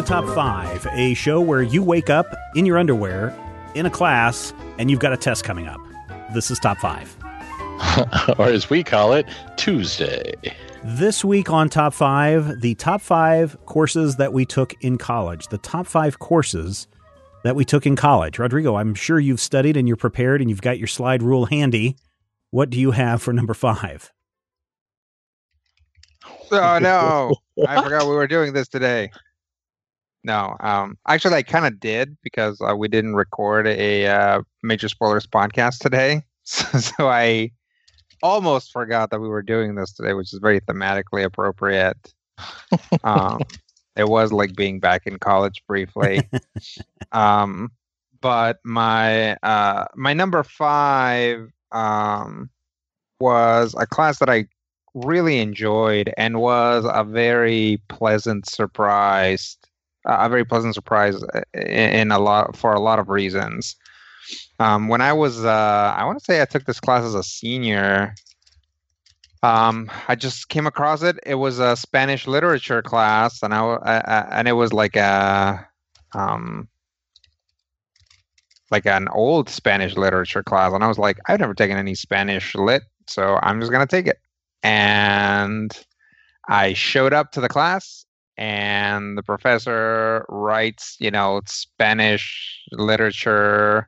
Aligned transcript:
to 0.00 0.06
Top 0.06 0.24
5, 0.34 0.86
a 0.92 1.14
show 1.14 1.40
where 1.40 1.62
you 1.62 1.82
wake 1.82 2.08
up 2.08 2.34
in 2.54 2.64
your 2.64 2.78
underwear 2.78 3.36
in 3.74 3.84
a 3.84 3.90
class 3.90 4.54
and 4.78 4.90
you've 4.90 5.00
got 5.00 5.12
a 5.12 5.16
test 5.16 5.44
coming 5.44 5.66
up. 5.66 5.80
This 6.32 6.50
is 6.50 6.58
Top 6.58 6.78
5. 6.78 7.16
or 8.38 8.46
as 8.46 8.70
we 8.70 8.82
call 8.82 9.12
it, 9.12 9.26
Tuesday. 9.56 10.32
This 10.82 11.22
week 11.22 11.50
on 11.50 11.68
Top 11.68 11.92
5, 11.92 12.62
the 12.62 12.74
top 12.76 13.02
5 13.02 13.66
courses 13.66 14.16
that 14.16 14.32
we 14.32 14.46
took 14.46 14.72
in 14.80 14.96
college. 14.96 15.48
The 15.48 15.58
top 15.58 15.86
5 15.86 16.18
courses 16.18 16.86
that 17.44 17.54
we 17.54 17.66
took 17.66 17.84
in 17.84 17.94
college. 17.94 18.38
Rodrigo, 18.38 18.76
I'm 18.76 18.94
sure 18.94 19.18
you've 19.18 19.40
studied 19.40 19.76
and 19.76 19.86
you're 19.86 19.98
prepared 19.98 20.40
and 20.40 20.48
you've 20.48 20.62
got 20.62 20.78
your 20.78 20.86
slide 20.86 21.22
rule 21.22 21.46
handy. 21.46 21.96
What 22.50 22.70
do 22.70 22.80
you 22.80 22.92
have 22.92 23.20
for 23.20 23.34
number 23.34 23.54
5? 23.54 24.12
Oh 26.52 26.78
no! 26.80 27.36
I 27.68 27.82
forgot 27.82 28.08
we 28.08 28.14
were 28.14 28.26
doing 28.26 28.52
this 28.54 28.66
today. 28.66 29.10
No, 30.22 30.56
um, 30.60 30.98
actually, 31.08 31.36
I 31.36 31.42
kind 31.42 31.66
of 31.66 31.80
did 31.80 32.16
because 32.22 32.60
uh, 32.60 32.76
we 32.76 32.88
didn't 32.88 33.14
record 33.14 33.66
a 33.66 34.06
uh, 34.06 34.42
major 34.62 34.88
spoilers 34.88 35.26
podcast 35.26 35.78
today, 35.78 36.24
so, 36.44 36.78
so 36.78 37.08
I 37.08 37.52
almost 38.22 38.72
forgot 38.72 39.10
that 39.10 39.20
we 39.20 39.28
were 39.28 39.42
doing 39.42 39.74
this 39.74 39.92
today, 39.92 40.12
which 40.12 40.32
is 40.32 40.38
very 40.40 40.60
thematically 40.60 41.24
appropriate. 41.24 42.12
um, 43.04 43.40
it 43.96 44.08
was 44.08 44.32
like 44.32 44.54
being 44.54 44.78
back 44.78 45.06
in 45.06 45.18
college 45.18 45.62
briefly. 45.66 46.20
um, 47.12 47.70
but 48.20 48.58
my 48.64 49.36
uh, 49.36 49.86
my 49.94 50.12
number 50.12 50.42
five 50.42 51.50
um, 51.72 52.50
was 53.20 53.74
a 53.78 53.86
class 53.86 54.18
that 54.18 54.28
I 54.28 54.46
really 54.94 55.38
enjoyed 55.38 56.12
and 56.16 56.40
was 56.40 56.84
a 56.86 57.04
very 57.04 57.80
pleasant 57.88 58.46
surprise 58.46 59.56
a 60.04 60.28
very 60.28 60.44
pleasant 60.44 60.74
surprise 60.74 61.22
uh, 61.22 61.42
in 61.58 62.10
a 62.10 62.18
lot 62.18 62.56
for 62.56 62.72
a 62.72 62.80
lot 62.80 62.98
of 62.98 63.08
reasons. 63.08 63.76
Um, 64.58 64.88
when 64.88 65.00
i 65.00 65.12
was 65.12 65.44
uh, 65.44 65.94
i 65.96 66.04
want 66.04 66.18
to 66.18 66.24
say 66.24 66.40
i 66.40 66.44
took 66.44 66.64
this 66.64 66.78
class 66.78 67.02
as 67.04 67.14
a 67.14 67.22
senior 67.22 68.14
um, 69.42 69.90
i 70.06 70.14
just 70.14 70.50
came 70.50 70.66
across 70.66 71.02
it. 71.02 71.18
It 71.24 71.36
was 71.36 71.58
a 71.58 71.74
spanish 71.74 72.26
literature 72.26 72.82
class 72.82 73.42
and 73.42 73.54
i, 73.54 73.60
I 73.60 74.28
and 74.38 74.46
it 74.46 74.52
was 74.52 74.72
like 74.72 74.96
a 74.96 75.66
um, 76.14 76.68
like 78.70 78.86
an 78.86 79.08
old 79.08 79.48
spanish 79.48 79.96
literature 79.96 80.42
class 80.42 80.72
and 80.72 80.84
i 80.84 80.88
was 80.88 80.98
like 80.98 81.18
i've 81.26 81.40
never 81.40 81.54
taken 81.54 81.76
any 81.76 81.94
spanish 81.94 82.54
lit 82.54 82.82
so 83.10 83.40
i'm 83.42 83.60
just 83.60 83.72
to 83.72 83.86
take 83.86 84.06
it. 84.06 84.18
And 84.62 85.72
I 86.48 86.74
showed 86.74 87.12
up 87.12 87.32
to 87.32 87.40
the 87.40 87.48
class 87.48 88.04
and 88.40 89.18
the 89.18 89.22
professor 89.22 90.24
writes, 90.30 90.96
you 90.98 91.10
know, 91.10 91.42
Spanish 91.44 92.58
literature. 92.72 93.86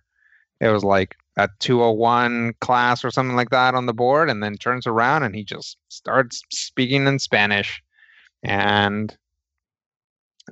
It 0.60 0.68
was 0.68 0.84
like 0.84 1.16
a 1.38 1.48
201 1.58 2.52
class 2.60 3.02
or 3.02 3.10
something 3.10 3.34
like 3.34 3.48
that 3.48 3.74
on 3.74 3.86
the 3.86 3.94
board 3.94 4.28
and 4.28 4.42
then 4.42 4.56
turns 4.56 4.86
around 4.86 5.22
and 5.22 5.34
he 5.34 5.42
just 5.42 5.78
starts 5.88 6.42
speaking 6.50 7.06
in 7.06 7.18
Spanish. 7.18 7.82
And 8.42 9.16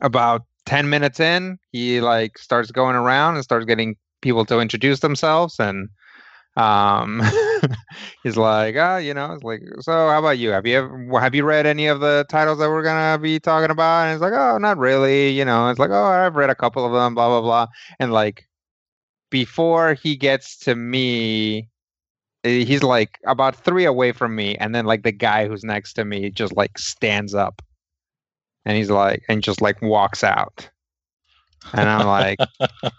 about 0.01 0.47
10 0.65 0.89
minutes 0.89 1.21
in, 1.21 1.59
he 1.71 2.01
like 2.01 2.39
starts 2.39 2.71
going 2.71 2.97
around 2.97 3.35
and 3.35 3.45
starts 3.45 3.67
getting 3.67 3.97
people 4.23 4.47
to 4.47 4.61
introduce 4.61 5.01
themselves 5.01 5.61
and 5.61 5.91
um 6.57 7.23
he's 8.25 8.37
like 8.37 8.75
ah 8.77 8.97
you 8.97 9.15
know 9.15 9.33
it's 9.33 9.45
like 9.45 9.63
so 9.81 9.93
how 9.93 10.19
about 10.19 10.39
you? 10.39 10.51
Have 10.51 10.67
you 10.67 10.79
ever 10.79 11.21
have 11.21 11.35
you 11.35 11.45
read 11.45 11.67
any 11.67 11.87
of 11.87 12.01
the 12.01 12.27
titles 12.29 12.59
that 12.59 12.69
we're 12.69 12.83
gonna 12.83 13.19
be 13.19 13.39
talking 13.39 13.71
about? 13.71 14.07
And 14.07 14.15
it's 14.15 14.23
like 14.23 14.33
oh 14.33 14.59
not 14.59 14.79
really 14.79 15.31
you 15.31 15.45
know 15.45 15.69
it's 15.69 15.79
like 15.79 15.91
oh 15.91 16.05
i've 16.05 16.37
read 16.37 16.51
a 16.51 16.55
couple 16.55 16.85
of 16.85 16.93
them 16.93 17.15
blah 17.15 17.29
blah 17.29 17.41
blah. 17.41 17.67
And 18.01 18.13
like 18.13 18.47
before 19.31 19.95
he 19.95 20.17
gets 20.17 20.59
to 20.59 20.75
me 20.75 21.69
eh, 22.45 22.65
he's 22.65 22.83
like 22.83 23.19
about 23.27 23.55
three 23.57 23.85
away 23.85 24.13
from 24.13 24.35
me 24.35 24.57
and 24.57 24.75
then 24.75 24.87
like 24.87 25.05
the 25.05 25.13
guy 25.13 25.47
who's 25.47 25.65
next 25.65 25.95
to 25.95 26.05
me 26.05 26.31
just 26.31 26.57
like 26.57 26.79
stands 26.79 27.35
up. 27.35 27.63
And 28.65 28.77
he's 28.77 28.91
like 28.91 29.23
and 29.29 29.43
just 29.43 29.61
like 29.63 29.81
walks 29.83 30.25
out. 30.25 30.69
And 31.73 31.89
i'm 31.89 32.07
like 32.07 32.39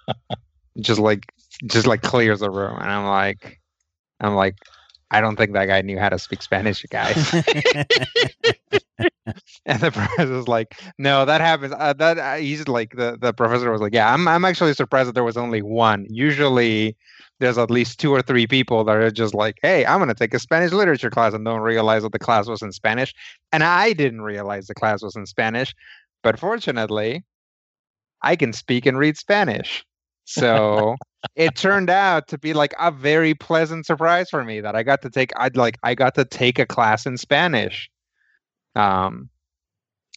just 0.80 1.00
like 1.00 1.32
just 1.66 1.88
like 1.88 2.02
clears 2.02 2.40
the 2.40 2.50
room, 2.50 2.78
and 2.80 2.90
I'm 2.90 3.06
like, 3.06 3.60
I'm 4.20 4.36
like, 4.36 4.56
I 5.10 5.22
don't 5.22 5.36
think 5.36 5.54
that 5.54 5.66
guy 5.66 5.82
knew 5.82 6.00
how 6.00 6.10
to 6.10 6.20
speak 6.20 6.42
Spanish, 6.42 6.84
guys. 6.90 7.16
and 9.66 9.82
the 9.82 9.92
professor's 9.92 10.48
like, 10.48 10.80
no, 10.98 11.26
that 11.26 11.42
happens. 11.42 11.74
Uh, 11.78 11.94
that 11.94 12.18
uh, 12.18 12.36
he's 12.36 12.68
like 12.68 12.96
the 12.96 13.18
the 13.20 13.34
professor 13.34 13.72
was 13.72 13.82
like, 13.82 13.94
yeah, 13.94 14.14
I'm 14.14 14.28
I'm 14.28 14.46
actually 14.46 14.74
surprised 14.74 15.10
that 15.10 15.14
there 15.14 15.24
was 15.24 15.38
only 15.38 15.62
one. 15.62 16.06
Usually, 16.10 16.96
there's 17.40 17.58
at 17.58 17.72
least 17.72 18.00
two 18.00 18.12
or 18.12 18.22
three 18.22 18.48
people 18.48 18.84
that 18.86 18.96
are 18.96 19.12
just 19.12 19.34
like, 19.34 19.60
hey, 19.62 19.86
I'm 19.86 20.00
gonna 20.00 20.14
take 20.14 20.34
a 20.34 20.40
Spanish 20.40 20.72
literature 20.72 21.10
class 21.10 21.34
and 21.34 21.46
don't 21.46 21.62
realize 21.62 22.04
that 22.04 22.12
the 22.12 22.20
class 22.20 22.48
was 22.48 22.62
in 22.62 22.72
Spanish. 22.72 23.14
And 23.52 23.64
I 23.64 23.94
didn't 23.94 24.22
realize 24.22 24.68
the 24.68 24.76
class 24.76 25.02
was 25.02 25.16
in 25.16 25.26
Spanish, 25.26 25.74
but 26.24 26.40
fortunately, 26.40 27.24
I 28.22 28.36
can 28.36 28.54
speak 28.54 28.86
and 28.86 28.98
read 28.98 29.18
Spanish. 29.18 29.86
So 30.26 30.96
it 31.36 31.56
turned 31.56 31.90
out 31.90 32.28
to 32.30 32.38
be 32.38 32.54
like 32.54 32.74
a 32.80 32.92
very 32.92 33.34
pleasant 33.34 33.86
surprise 33.86 34.30
for 34.30 34.44
me 34.44 34.62
that 34.62 34.76
I 34.76 34.84
got 34.84 35.02
to 35.04 35.10
take 35.10 35.32
I'd 35.38 35.58
like 35.58 35.78
I 35.84 35.96
got 35.96 36.16
to 36.16 36.26
take 36.26 36.60
a 36.60 36.66
class 36.66 37.06
in 37.06 37.18
Spanish. 37.18 37.90
Um 38.76 39.30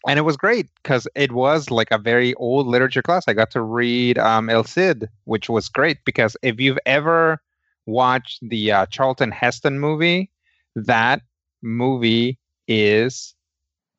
and 0.06 0.19
it 0.19 0.22
was 0.22 0.37
great 0.37 0.69
because 0.82 1.09
it 1.14 1.32
was 1.32 1.70
like 1.70 1.88
a 1.91 1.98
very 1.98 2.34
old 2.34 2.66
literature 2.66 3.03
class. 3.03 3.25
I 3.26 3.32
got 3.32 3.50
to 3.53 3.62
read 3.62 4.19
um, 4.19 4.50
El 4.50 4.64
Cid, 4.64 5.09
which 5.25 5.48
was 5.48 5.69
great 5.69 5.97
because 6.04 6.37
if 6.43 6.60
you've 6.60 6.78
ever 6.84 7.41
watched 7.87 8.47
the 8.47 8.70
uh, 8.70 8.87
Charlton 8.87 9.31
Heston 9.31 9.78
movie, 9.81 10.31
that 10.76 11.22
movie 11.62 12.38
is 12.69 13.34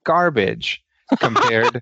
garbage 0.03 0.83
compared 1.19 1.81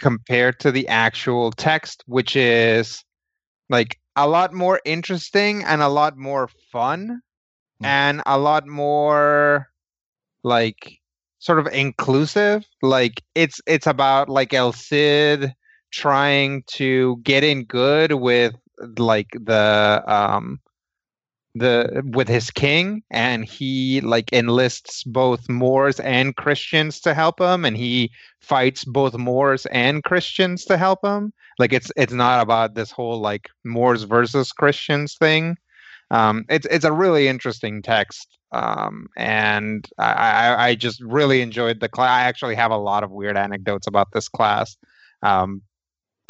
compared 0.00 0.58
to 0.60 0.72
the 0.72 0.88
actual 0.88 1.52
text, 1.52 2.02
which 2.06 2.36
is 2.36 3.04
like 3.68 3.98
a 4.16 4.28
lot 4.28 4.52
more 4.52 4.80
interesting 4.84 5.62
and 5.64 5.82
a 5.82 5.88
lot 5.88 6.16
more 6.16 6.48
fun 6.72 7.20
mm. 7.82 7.86
and 7.86 8.22
a 8.26 8.38
lot 8.38 8.66
more 8.66 9.68
like 10.42 10.98
sort 11.38 11.58
of 11.58 11.66
inclusive. 11.72 12.64
Like 12.82 13.22
it's 13.34 13.60
it's 13.66 13.86
about 13.86 14.28
like 14.28 14.52
El 14.54 14.72
Cid 14.72 15.52
trying 15.92 16.62
to 16.66 17.18
get 17.22 17.44
in 17.44 17.64
good 17.64 18.12
with 18.12 18.54
like 18.98 19.28
the 19.32 20.02
um 20.06 20.60
the 21.54 22.02
with 22.14 22.28
his 22.28 22.50
king 22.50 23.02
and 23.10 23.44
he 23.44 24.00
like 24.02 24.32
enlists 24.32 25.02
both 25.04 25.48
Moors 25.48 25.98
and 26.00 26.36
Christians 26.36 27.00
to 27.00 27.14
help 27.14 27.40
him 27.40 27.64
and 27.64 27.76
he 27.76 28.10
fights 28.40 28.84
both 28.84 29.16
Moors 29.18 29.66
and 29.66 30.04
Christians 30.04 30.64
to 30.66 30.76
help 30.76 31.04
him. 31.04 31.32
Like 31.58 31.72
it's 31.72 31.90
it's 31.96 32.12
not 32.12 32.40
about 32.42 32.74
this 32.74 32.90
whole 32.92 33.20
like 33.20 33.50
Moors 33.64 34.04
versus 34.04 34.52
Christians 34.52 35.16
thing. 35.16 35.56
Um 36.10 36.44
it's 36.48 36.66
it's 36.70 36.84
a 36.84 36.92
really 36.92 37.26
interesting 37.28 37.82
text 37.82 38.38
um 38.52 39.08
and 39.16 39.88
I 39.98 40.12
I, 40.12 40.68
I 40.68 40.74
just 40.76 41.00
really 41.00 41.40
enjoyed 41.42 41.80
the 41.80 41.88
class 41.88 42.10
I 42.10 42.22
actually 42.28 42.54
have 42.56 42.70
a 42.70 42.76
lot 42.76 43.02
of 43.02 43.10
weird 43.10 43.36
anecdotes 43.36 43.88
about 43.88 44.12
this 44.12 44.28
class. 44.28 44.76
Um 45.22 45.62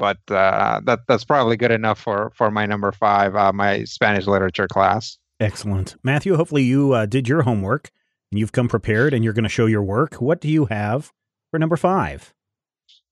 but 0.00 0.16
uh, 0.31 0.81
that 0.84 1.00
that's 1.06 1.25
probably 1.25 1.59
good 1.59 1.71
enough 1.71 2.00
for 2.00 2.33
for 2.34 2.50
my 2.50 2.64
number 2.64 2.91
five, 2.91 3.37
uh, 3.37 3.52
my 3.52 3.85
Spanish 3.85 4.26
literature 4.26 4.67
class. 4.67 5.19
Excellent, 5.38 5.94
Matthew. 6.02 6.35
Hopefully, 6.35 6.62
you 6.62 6.94
uh, 6.94 7.06
did 7.06 7.29
your 7.29 7.43
homework 7.43 7.91
and 8.32 8.38
you've 8.38 8.52
come 8.52 8.67
prepared, 8.69 9.12
and 9.12 9.23
you're 9.23 9.35
going 9.35 9.44
to 9.44 9.50
show 9.50 9.67
your 9.67 9.82
work. 9.82 10.14
What 10.14 10.41
do 10.41 10.49
you 10.49 10.64
have 10.64 11.12
for 11.50 11.58
number 11.58 11.76
five? 11.76 12.32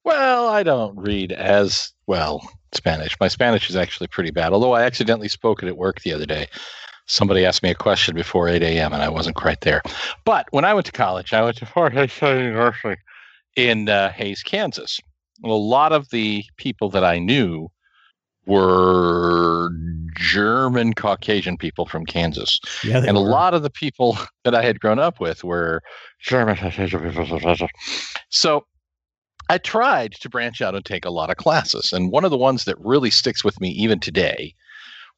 Well, 0.05 0.49
I 0.49 0.63
don't 0.63 0.97
read 0.97 1.31
as 1.33 1.93
well 2.07 2.49
Spanish. 2.73 3.15
My 3.21 3.29
Spanish 3.29 3.69
is 3.69 3.77
actually 3.77 4.07
pretty 4.07 4.31
bad. 4.31 4.55
Although 4.55 4.73
I 4.73 4.83
accidentally 4.83 5.29
spoke 5.29 5.63
it 5.63 5.69
at 5.69 5.77
work 5.77 6.01
the 6.01 6.15
other 6.15 6.27
day. 6.27 6.49
Somebody 7.11 7.45
asked 7.47 7.63
me 7.63 7.71
a 7.71 7.75
question 7.75 8.15
before 8.15 8.49
8 8.49 8.63
a.m. 8.63 8.93
and 8.93 9.03
I 9.03 9.09
wasn't 9.09 9.37
quite 9.37 9.63
there. 9.63 9.81
But 10.27 10.47
when 10.51 10.67
I 10.67 10.75
went 10.75 10.85
to 10.87 10.93
college, 10.93 11.33
I 11.33 11.43
went 11.43 11.57
to 11.57 11.67
Fort 11.67 11.95
Hays 11.95 12.21
University 12.21 13.01
in 13.57 13.89
uh, 13.89 14.13
Hays, 14.13 14.43
Kansas 14.43 15.01
a 15.45 15.49
lot 15.49 15.93
of 15.93 16.11
the 16.11 16.45
people 16.57 16.91
that 16.91 17.05
I 17.05 17.19
knew 17.19 17.69
were 18.47 19.71
German 20.17 20.95
Caucasian 20.95 21.57
people 21.57 21.87
from 21.87 22.07
Kansas. 22.07 22.59
Yeah, 22.83 22.99
and 22.99 23.17
were. 23.17 23.23
a 23.23 23.27
lot 23.27 23.55
of 23.55 23.63
the 23.63 23.71
people 23.71 24.19
that 24.45 24.55
I 24.55 24.63
had 24.63 24.81
grown 24.81 24.99
up 24.99 25.21
with 25.21 25.45
were 25.45 25.83
German. 26.21 26.57
So 28.31 28.67
I 29.51 29.59
tried 29.59 30.13
to 30.15 30.29
branch 30.29 30.61
out 30.61 30.75
and 30.75 30.85
take 30.85 31.05
a 31.05 31.11
lot 31.11 31.31
of 31.31 31.37
classes. 31.37 31.93
And 31.93 32.11
one 32.11 32.25
of 32.25 32.31
the 32.31 32.37
ones 32.37 32.65
that 32.65 32.79
really 32.81 33.11
sticks 33.11 33.45
with 33.45 33.61
me 33.61 33.71
even 33.71 34.01
today 34.01 34.55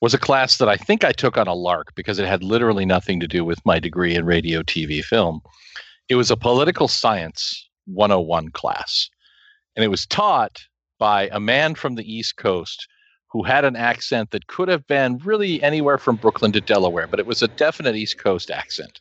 was 0.01 0.15
a 0.15 0.19
class 0.19 0.59
that 0.59 0.69
I 0.69 0.77
think 0.77 1.05
I 1.05 1.13
took 1.13 1.37
on 1.37 1.47
a 1.47 1.55
lark 1.55 1.95
because 1.95 2.19
it 2.19 2.27
had 2.27 2.43
literally 2.43 2.87
nothing 2.87 3.21
to 3.21 3.29
do 3.29 3.45
with 3.45 3.65
my 3.65 3.79
degree 3.79 4.15
in 4.15 4.25
radio, 4.25 4.63
TV, 4.63 5.03
film. 5.03 5.41
It 6.09 6.15
was 6.15 6.31
a 6.31 6.37
political 6.37 6.89
science 6.89 7.69
101 7.87 8.51
class 8.51 9.11
and 9.81 9.87
it 9.87 9.91
was 9.91 10.05
taught 10.05 10.67
by 10.99 11.31
a 11.33 11.41
man 11.41 11.75
from 11.75 11.95
the 11.95 12.05
East 12.05 12.37
Coast 12.37 12.87
who 13.29 13.43
had 13.43 13.65
an 13.65 13.77
accent 13.77 14.31
that 14.31 14.47
could 14.47 14.69
have 14.69 14.87
been 14.87 15.17
really 15.25 15.63
anywhere 15.63 15.97
from 15.97 16.17
Brooklyn 16.17 16.53
to 16.53 16.61
Delaware, 16.61 17.07
but 17.07 17.19
it 17.19 17.25
was 17.25 17.41
a 17.41 17.49
definite 17.49 17.97
East 17.97 18.19
Coast 18.19 18.51
accent. 18.51 19.01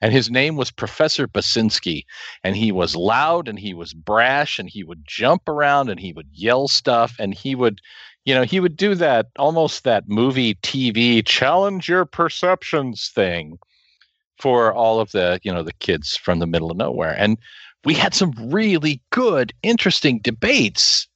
And 0.00 0.14
his 0.14 0.30
name 0.30 0.56
was 0.56 0.70
Professor 0.70 1.28
Basinski. 1.28 2.06
And 2.42 2.56
he 2.56 2.72
was 2.72 2.96
loud 2.96 3.48
and 3.48 3.58
he 3.58 3.74
was 3.74 3.92
brash 3.92 4.58
and 4.58 4.66
he 4.66 4.82
would 4.82 5.04
jump 5.06 5.46
around 5.46 5.90
and 5.90 6.00
he 6.00 6.14
would 6.14 6.28
yell 6.32 6.68
stuff 6.68 7.16
and 7.18 7.34
he 7.34 7.54
would, 7.54 7.82
you 8.24 8.34
know, 8.34 8.44
he 8.44 8.60
would 8.60 8.78
do 8.78 8.94
that 8.94 9.26
almost 9.38 9.84
that 9.84 10.08
movie 10.08 10.54
TV 10.56 11.22
challenge 11.22 11.86
your 11.86 12.06
perceptions 12.06 13.10
thing 13.14 13.58
for 14.38 14.72
all 14.72 15.00
of 15.00 15.12
the, 15.12 15.38
you 15.42 15.52
know, 15.52 15.62
the 15.62 15.74
kids 15.74 16.16
from 16.16 16.38
the 16.38 16.46
middle 16.46 16.70
of 16.70 16.78
nowhere. 16.78 17.14
And 17.18 17.36
we 17.84 17.94
had 17.94 18.14
some 18.14 18.32
really 18.38 19.00
good, 19.10 19.52
interesting 19.62 20.18
debates 20.20 21.06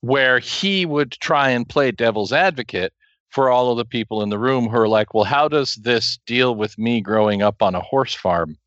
where 0.00 0.38
he 0.38 0.86
would 0.86 1.12
try 1.12 1.50
and 1.50 1.68
play 1.68 1.90
devil's 1.90 2.32
advocate 2.32 2.92
for 3.30 3.50
all 3.50 3.70
of 3.70 3.76
the 3.76 3.84
people 3.84 4.22
in 4.22 4.30
the 4.30 4.38
room 4.38 4.68
who 4.68 4.76
are 4.76 4.88
like, 4.88 5.12
well, 5.12 5.24
how 5.24 5.48
does 5.48 5.74
this 5.74 6.18
deal 6.26 6.54
with 6.54 6.78
me 6.78 7.00
growing 7.00 7.42
up 7.42 7.62
on 7.62 7.74
a 7.74 7.80
horse 7.80 8.14
farm? 8.14 8.56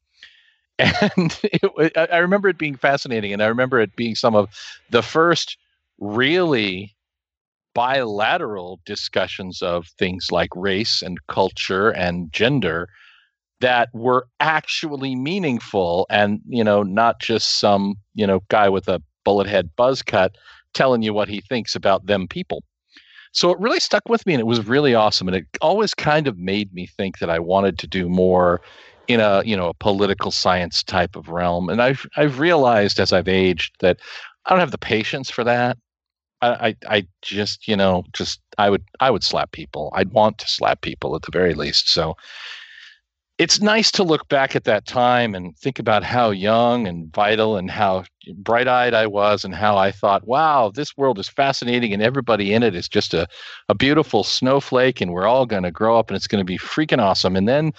And 0.80 1.40
it, 1.44 1.96
I 1.96 2.18
remember 2.18 2.50
it 2.50 2.58
being 2.58 2.76
fascinating. 2.76 3.34
And 3.34 3.44
I 3.44 3.48
remember 3.48 3.80
it 3.80 3.96
being 3.96 4.16
some 4.16 4.36
of 4.36 4.50
the 4.90 5.04
first 5.04 5.58
really 6.00 6.96
bilateral 7.76 8.80
discussions 8.86 9.62
of 9.62 9.88
things 10.00 10.32
like 10.32 10.50
race 10.56 11.04
and 11.04 11.20
culture 11.28 11.90
and 11.92 12.34
gender 12.34 12.90
that 13.62 13.90
were 13.94 14.28
actually 14.40 15.16
meaningful 15.16 16.06
and 16.10 16.42
you 16.48 16.64
know 16.64 16.84
not 16.84 17.20
just 17.20 17.60
some 17.60 17.96
you 18.14 18.28
know 18.28 18.42
guy 18.50 18.68
with 18.70 18.88
a 18.88 19.02
bullet 19.24 19.48
head 19.48 19.70
buzz 19.76 20.02
cut 20.02 20.36
telling 20.74 21.02
you 21.02 21.14
what 21.14 21.28
he 21.28 21.42
thinks 21.42 21.76
about 21.76 22.06
them 22.06 22.28
people. 22.28 22.64
So 23.34 23.52
it 23.52 23.60
really 23.60 23.80
stuck 23.80 24.08
with 24.10 24.26
me 24.26 24.34
and 24.34 24.42
it 24.42 24.46
was 24.46 24.66
really 24.66 24.94
awesome. 24.94 25.28
And 25.28 25.38
it 25.38 25.46
always 25.62 25.94
kind 25.94 26.28
of 26.28 26.38
made 26.38 26.74
me 26.74 26.86
think 26.86 27.20
that 27.20 27.30
I 27.30 27.40
wanted 27.40 27.80
to 27.80 27.88
do 27.88 28.10
more 28.10 28.62
in 29.08 29.20
a, 29.20 29.42
you 29.46 29.56
know, 29.56 29.70
a 29.70 29.74
political 29.74 30.32
science 30.32 30.84
type 30.84 31.16
of 31.16 31.30
realm. 31.30 31.70
And 31.70 31.82
I've 31.82 32.06
I've 32.18 32.40
realized 32.40 33.00
as 33.00 33.14
I've 33.14 33.28
aged 33.28 33.76
that 33.80 34.00
I 34.46 34.50
don't 34.50 34.60
have 34.60 34.72
the 34.72 34.78
patience 34.78 35.30
for 35.30 35.44
that. 35.44 35.78
I, 36.44 36.76
I, 36.90 37.08
just, 37.22 37.68
you 37.68 37.76
know, 37.76 38.04
just 38.14 38.42
I 38.58 38.72
would 38.72 38.84
I 39.00 39.12
would 39.12 39.24
slap 39.24 39.52
people. 39.52 39.92
I'd 39.94 40.12
want 40.12 40.40
to 40.40 40.48
slap 40.48 40.82
people 40.82 41.16
at 41.16 41.22
the 41.22 41.32
very 41.32 41.54
least. 41.54 41.90
So 41.90 42.16
it's 43.42 43.60
nice 43.60 43.90
to 43.90 44.04
look 44.04 44.30
back 44.30 44.56
at 44.56 44.66
that 44.66 44.86
time 44.86 45.34
and 45.34 45.58
think 45.58 45.80
about 45.80 46.04
how 46.04 46.30
young 46.30 46.86
and 46.86 47.12
vital 47.12 47.58
and 47.58 47.72
how 47.72 48.04
bright 48.36 48.68
eyed 48.68 48.94
I 48.94 49.08
was 49.08 49.44
and 49.44 49.56
how 49.56 49.80
I 49.80 49.92
thought, 49.92 50.28
wow, 50.28 50.72
this 50.72 50.96
world 50.96 51.18
is 51.18 51.28
fascinating 51.28 51.92
and 51.92 52.04
everybody 52.04 52.54
in 52.54 52.62
it 52.62 52.76
is 52.76 52.88
just 52.88 53.16
a, 53.16 53.26
a 53.68 53.74
beautiful 53.74 54.24
snowflake 54.24 55.02
and 55.02 55.12
we're 55.12 55.26
all 55.26 55.48
going 55.48 55.64
to 55.64 55.72
grow 55.72 55.98
up 55.98 56.12
and 56.12 56.16
it's 56.16 56.28
going 56.28 56.40
to 56.40 56.46
be 56.46 56.60
freaking 56.60 57.00
awesome. 57.00 57.36
And 57.36 57.50
then, 57.50 57.72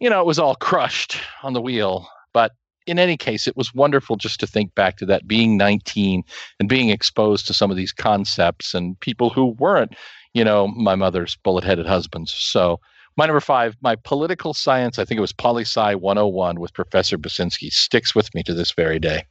you 0.00 0.10
know, 0.10 0.20
it 0.20 0.26
was 0.26 0.38
all 0.38 0.54
crushed 0.56 1.16
on 1.42 1.54
the 1.54 1.62
wheel. 1.62 2.06
But 2.34 2.52
in 2.86 2.98
any 2.98 3.16
case, 3.16 3.46
it 3.46 3.56
was 3.56 3.72
wonderful 3.72 4.16
just 4.16 4.38
to 4.40 4.46
think 4.46 4.74
back 4.74 4.98
to 4.98 5.06
that 5.06 5.26
being 5.26 5.56
19 5.56 6.22
and 6.58 6.68
being 6.68 6.90
exposed 6.90 7.46
to 7.46 7.54
some 7.54 7.70
of 7.70 7.78
these 7.78 7.92
concepts 7.92 8.74
and 8.74 9.00
people 9.00 9.30
who 9.30 9.46
weren't, 9.46 9.96
you 10.34 10.44
know, 10.44 10.68
my 10.68 10.94
mother's 10.94 11.36
bullet 11.36 11.64
headed 11.64 11.86
husbands. 11.86 12.34
So, 12.34 12.80
my 13.20 13.26
number 13.26 13.40
five, 13.40 13.76
my 13.82 13.96
political 13.96 14.54
science, 14.54 14.98
I 14.98 15.04
think 15.04 15.18
it 15.18 15.20
was 15.20 15.34
Poli 15.34 15.64
Sci 15.64 15.94
101 15.94 16.58
with 16.58 16.72
Professor 16.72 17.18
Basinski, 17.18 17.70
sticks 17.70 18.14
with 18.14 18.34
me 18.34 18.42
to 18.44 18.54
this 18.54 18.72
very 18.72 18.98
day. 18.98 19.24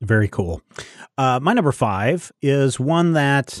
Very 0.00 0.28
cool. 0.28 0.62
Uh, 1.18 1.40
my 1.42 1.52
number 1.52 1.72
five 1.72 2.30
is 2.40 2.78
one 2.78 3.14
that 3.14 3.60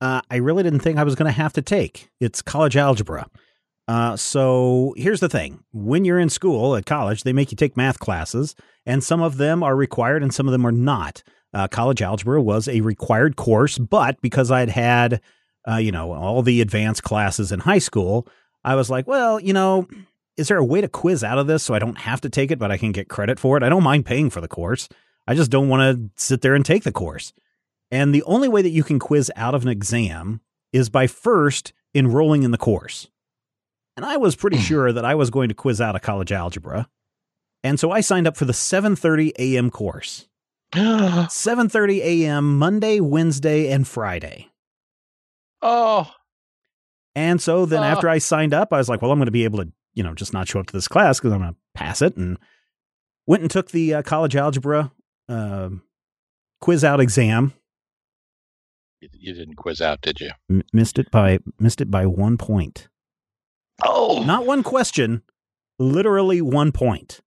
uh, 0.00 0.20
I 0.32 0.38
really 0.38 0.64
didn't 0.64 0.80
think 0.80 0.98
I 0.98 1.04
was 1.04 1.14
going 1.14 1.28
to 1.28 1.32
have 1.32 1.52
to 1.52 1.62
take. 1.62 2.10
It's 2.18 2.42
college 2.42 2.76
algebra. 2.76 3.30
Uh, 3.86 4.16
so 4.16 4.94
here's 4.96 5.20
the 5.20 5.28
thing 5.28 5.62
when 5.70 6.04
you're 6.04 6.18
in 6.18 6.28
school 6.28 6.74
at 6.74 6.84
college, 6.84 7.22
they 7.22 7.32
make 7.32 7.52
you 7.52 7.56
take 7.56 7.76
math 7.76 8.00
classes, 8.00 8.56
and 8.84 9.04
some 9.04 9.22
of 9.22 9.36
them 9.36 9.62
are 9.62 9.76
required 9.76 10.24
and 10.24 10.34
some 10.34 10.48
of 10.48 10.52
them 10.52 10.66
are 10.66 10.72
not. 10.72 11.22
Uh, 11.54 11.68
college 11.68 12.02
algebra 12.02 12.42
was 12.42 12.66
a 12.66 12.80
required 12.80 13.36
course, 13.36 13.78
but 13.78 14.20
because 14.22 14.50
I'd 14.50 14.70
had, 14.70 15.20
uh, 15.70 15.76
you 15.76 15.92
know, 15.92 16.14
all 16.14 16.42
the 16.42 16.60
advanced 16.60 17.04
classes 17.04 17.52
in 17.52 17.60
high 17.60 17.78
school, 17.78 18.26
I 18.64 18.74
was 18.74 18.90
like, 18.90 19.06
well, 19.06 19.40
you 19.40 19.52
know, 19.52 19.88
is 20.36 20.48
there 20.48 20.58
a 20.58 20.64
way 20.64 20.80
to 20.80 20.88
quiz 20.88 21.24
out 21.24 21.38
of 21.38 21.46
this 21.46 21.62
so 21.62 21.74
I 21.74 21.78
don't 21.78 21.98
have 21.98 22.20
to 22.22 22.30
take 22.30 22.50
it, 22.50 22.58
but 22.58 22.70
I 22.70 22.78
can 22.78 22.92
get 22.92 23.08
credit 23.08 23.38
for 23.38 23.56
it? 23.56 23.62
I 23.62 23.68
don't 23.68 23.82
mind 23.82 24.06
paying 24.06 24.30
for 24.30 24.40
the 24.40 24.48
course. 24.48 24.88
I 25.26 25.34
just 25.34 25.50
don't 25.50 25.68
want 25.68 25.80
to 26.16 26.22
sit 26.22 26.40
there 26.40 26.54
and 26.54 26.64
take 26.64 26.84
the 26.84 26.92
course. 26.92 27.32
And 27.90 28.14
the 28.14 28.22
only 28.24 28.48
way 28.48 28.62
that 28.62 28.70
you 28.70 28.82
can 28.82 28.98
quiz 28.98 29.30
out 29.36 29.54
of 29.54 29.62
an 29.62 29.68
exam 29.68 30.40
is 30.72 30.88
by 30.88 31.06
first 31.06 31.72
enrolling 31.94 32.42
in 32.42 32.50
the 32.50 32.58
course. 32.58 33.08
And 33.96 34.06
I 34.06 34.16
was 34.16 34.36
pretty 34.36 34.56
hmm. 34.56 34.62
sure 34.62 34.92
that 34.92 35.04
I 35.04 35.14
was 35.14 35.30
going 35.30 35.48
to 35.48 35.54
quiz 35.54 35.80
out 35.80 35.96
a 35.96 36.00
college 36.00 36.32
algebra. 36.32 36.88
And 37.62 37.78
so 37.78 37.90
I 37.90 38.00
signed 38.00 38.26
up 38.26 38.36
for 38.36 38.44
the 38.44 38.52
7:30 38.52 39.32
a.m. 39.38 39.70
course. 39.70 40.28
7:30 40.74 41.98
a.m. 41.98 42.58
Monday, 42.58 43.00
Wednesday, 43.00 43.70
and 43.70 43.86
Friday. 43.86 44.48
Oh, 45.60 46.10
and 47.14 47.40
so 47.40 47.66
then 47.66 47.82
uh, 47.82 47.86
after 47.86 48.08
I 48.08 48.18
signed 48.18 48.54
up, 48.54 48.72
I 48.72 48.78
was 48.78 48.88
like, 48.88 49.02
well, 49.02 49.10
I'm 49.10 49.18
going 49.18 49.26
to 49.26 49.32
be 49.32 49.44
able 49.44 49.58
to, 49.58 49.72
you 49.94 50.02
know, 50.02 50.14
just 50.14 50.32
not 50.32 50.48
show 50.48 50.60
up 50.60 50.66
to 50.66 50.72
this 50.72 50.88
class 50.88 51.18
because 51.18 51.32
I'm 51.32 51.40
going 51.40 51.52
to 51.52 51.58
pass 51.74 52.02
it. 52.02 52.16
And 52.16 52.38
went 53.26 53.42
and 53.42 53.50
took 53.50 53.70
the 53.70 53.94
uh, 53.94 54.02
college 54.02 54.36
algebra 54.36 54.92
uh, 55.28 55.70
quiz 56.60 56.84
out 56.84 57.00
exam. 57.00 57.52
You 59.00 59.32
didn't 59.32 59.56
quiz 59.56 59.80
out, 59.80 60.02
did 60.02 60.20
you? 60.20 60.30
M- 60.50 60.62
missed 60.72 60.98
it 60.98 61.10
by 61.10 61.38
missed 61.58 61.80
it 61.80 61.90
by 61.90 62.06
one 62.06 62.36
point. 62.36 62.88
Oh, 63.82 64.22
not 64.26 64.44
one 64.44 64.62
question, 64.62 65.22
literally 65.78 66.42
one 66.42 66.70
point. 66.70 67.20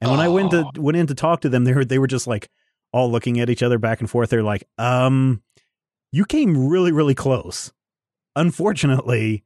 And 0.00 0.10
when 0.10 0.20
oh. 0.20 0.22
I 0.22 0.28
went 0.28 0.52
to 0.52 0.64
oh. 0.64 0.80
went 0.80 0.96
in 0.96 1.06
to 1.08 1.14
talk 1.14 1.42
to 1.42 1.50
them, 1.50 1.64
they 1.64 1.74
were 1.74 1.84
they 1.84 1.98
were 1.98 2.06
just 2.06 2.26
like 2.26 2.48
all 2.92 3.10
looking 3.10 3.38
at 3.40 3.50
each 3.50 3.62
other 3.62 3.78
back 3.78 4.00
and 4.00 4.08
forth. 4.08 4.30
They're 4.30 4.42
like, 4.42 4.64
um, 4.78 5.42
you 6.12 6.24
came 6.24 6.68
really 6.68 6.92
really 6.92 7.14
close 7.14 7.72
unfortunately, 8.38 9.44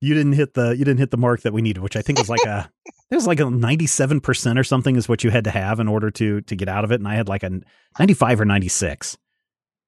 you 0.00 0.14
didn't 0.14 0.32
hit 0.32 0.54
the 0.54 0.70
you 0.70 0.84
didn't 0.84 0.98
hit 0.98 1.10
the 1.10 1.16
mark 1.16 1.42
that 1.42 1.52
we 1.52 1.62
needed, 1.62 1.82
which 1.82 1.96
I 1.96 2.02
think 2.02 2.18
was 2.18 2.28
like 2.28 2.44
a 2.44 2.70
it 3.10 3.14
was 3.14 3.26
like 3.26 3.40
a 3.40 3.50
ninety 3.50 3.86
seven 3.86 4.20
percent 4.20 4.58
or 4.58 4.64
something 4.64 4.96
is 4.96 5.08
what 5.08 5.24
you 5.24 5.30
had 5.30 5.44
to 5.44 5.50
have 5.50 5.80
in 5.80 5.88
order 5.88 6.10
to 6.12 6.40
to 6.42 6.56
get 6.56 6.68
out 6.68 6.84
of 6.84 6.92
it, 6.92 7.00
and 7.00 7.08
I 7.08 7.14
had 7.14 7.28
like 7.28 7.42
a 7.42 7.60
ninety 7.98 8.14
five 8.14 8.40
or 8.40 8.44
ninety 8.44 8.68
six, 8.68 9.16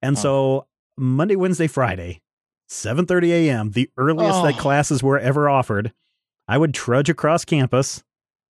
and 0.02 0.16
oh. 0.16 0.20
so 0.20 0.66
Monday, 0.96 1.36
Wednesday, 1.36 1.66
Friday, 1.66 2.22
seven 2.68 3.06
thirty 3.06 3.32
a.m. 3.32 3.70
the 3.70 3.90
earliest 3.96 4.40
oh. 4.40 4.46
that 4.46 4.58
classes 4.58 5.02
were 5.02 5.18
ever 5.18 5.48
offered. 5.48 5.92
I 6.46 6.58
would 6.58 6.74
trudge 6.74 7.08
across 7.08 7.44
campus. 7.44 8.02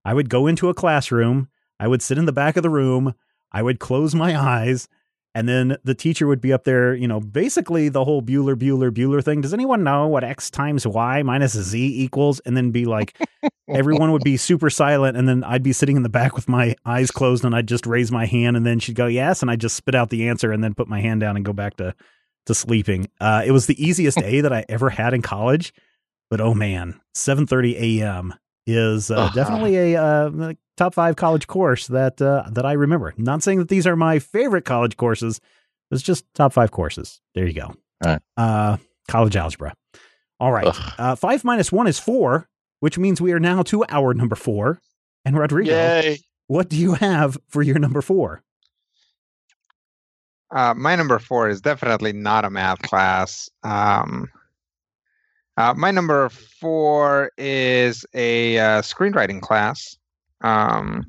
I 0.04 0.14
would 0.14 0.30
go 0.30 0.46
into 0.46 0.70
a 0.70 0.74
classroom. 0.74 1.48
I 1.78 1.86
would 1.86 2.02
sit 2.02 2.18
in 2.18 2.24
the 2.24 2.32
back 2.32 2.56
of 2.56 2.62
the 2.62 2.70
room. 2.70 3.14
I 3.52 3.62
would 3.62 3.78
close 3.78 4.14
my 4.14 4.38
eyes 4.38 4.88
and 5.34 5.48
then 5.48 5.76
the 5.84 5.94
teacher 5.94 6.26
would 6.26 6.40
be 6.40 6.52
up 6.52 6.64
there, 6.64 6.92
you 6.92 7.06
know, 7.06 7.20
basically 7.20 7.88
the 7.88 8.04
whole 8.04 8.20
Bueller, 8.20 8.56
Bueller, 8.56 8.90
Bueller 8.90 9.22
thing. 9.22 9.40
Does 9.40 9.54
anyone 9.54 9.84
know 9.84 10.08
what 10.08 10.24
X 10.24 10.50
times 10.50 10.86
Y 10.86 11.22
minus 11.22 11.56
Z 11.56 12.02
equals? 12.02 12.40
And 12.40 12.56
then 12.56 12.72
be 12.72 12.84
like, 12.84 13.16
everyone 13.68 14.10
would 14.10 14.24
be 14.24 14.36
super 14.36 14.70
silent. 14.70 15.16
And 15.16 15.28
then 15.28 15.44
I'd 15.44 15.62
be 15.62 15.72
sitting 15.72 15.96
in 15.96 16.02
the 16.02 16.08
back 16.08 16.34
with 16.34 16.48
my 16.48 16.74
eyes 16.84 17.12
closed 17.12 17.44
and 17.44 17.54
I'd 17.54 17.68
just 17.68 17.86
raise 17.86 18.10
my 18.10 18.26
hand. 18.26 18.56
And 18.56 18.66
then 18.66 18.80
she'd 18.80 18.96
go, 18.96 19.06
yes. 19.06 19.40
And 19.40 19.50
I'd 19.50 19.60
just 19.60 19.76
spit 19.76 19.94
out 19.94 20.10
the 20.10 20.28
answer 20.28 20.50
and 20.50 20.64
then 20.64 20.74
put 20.74 20.88
my 20.88 21.00
hand 21.00 21.20
down 21.20 21.36
and 21.36 21.44
go 21.44 21.52
back 21.52 21.76
to, 21.76 21.94
to 22.46 22.54
sleeping. 22.54 23.08
Uh, 23.20 23.42
it 23.46 23.52
was 23.52 23.66
the 23.66 23.80
easiest 23.82 24.18
A 24.22 24.40
that 24.40 24.52
I 24.52 24.64
ever 24.68 24.90
had 24.90 25.14
in 25.14 25.22
college. 25.22 25.72
But 26.28 26.40
oh 26.40 26.54
man, 26.54 27.00
7:30 27.16 28.00
a.m. 28.00 28.34
is 28.66 29.10
uh, 29.10 29.16
uh-huh. 29.16 29.32
definitely 29.34 29.76
a 29.76 30.02
uh, 30.02 30.52
top 30.76 30.94
five 30.94 31.16
college 31.16 31.46
course 31.46 31.86
that 31.88 32.20
uh, 32.20 32.44
that 32.52 32.64
I 32.64 32.72
remember. 32.72 33.14
Not 33.16 33.42
saying 33.42 33.58
that 33.58 33.68
these 33.68 33.86
are 33.86 33.96
my 33.96 34.18
favorite 34.18 34.64
college 34.64 34.96
courses. 34.96 35.40
It's 35.90 36.02
just 36.02 36.24
top 36.34 36.52
five 36.52 36.70
courses. 36.70 37.20
There 37.34 37.46
you 37.46 37.52
go. 37.52 37.74
All 38.04 38.12
right. 38.12 38.22
Uh, 38.36 38.76
college 39.08 39.36
algebra. 39.36 39.74
All 40.38 40.52
right. 40.52 40.74
Uh, 40.98 41.16
five 41.16 41.44
minus 41.44 41.70
one 41.70 41.86
is 41.86 41.98
four, 41.98 42.48
which 42.78 42.96
means 42.96 43.20
we 43.20 43.32
are 43.32 43.40
now 43.40 43.62
to 43.64 43.84
our 43.88 44.14
number 44.14 44.36
four. 44.36 44.80
And 45.24 45.36
Rodrigo, 45.36 45.72
Yay. 45.72 46.18
what 46.46 46.70
do 46.70 46.76
you 46.76 46.94
have 46.94 47.36
for 47.48 47.62
your 47.62 47.78
number 47.78 48.00
four? 48.00 48.42
Uh, 50.50 50.74
my 50.74 50.96
number 50.96 51.18
four 51.18 51.48
is 51.48 51.60
definitely 51.60 52.12
not 52.12 52.44
a 52.44 52.50
math 52.50 52.80
class. 52.82 53.48
Um, 53.62 54.28
uh, 55.60 55.74
my 55.74 55.90
number 55.90 56.30
four 56.30 57.30
is 57.36 58.06
a 58.14 58.58
uh, 58.58 58.80
screenwriting 58.80 59.42
class 59.42 59.98
um, 60.40 61.04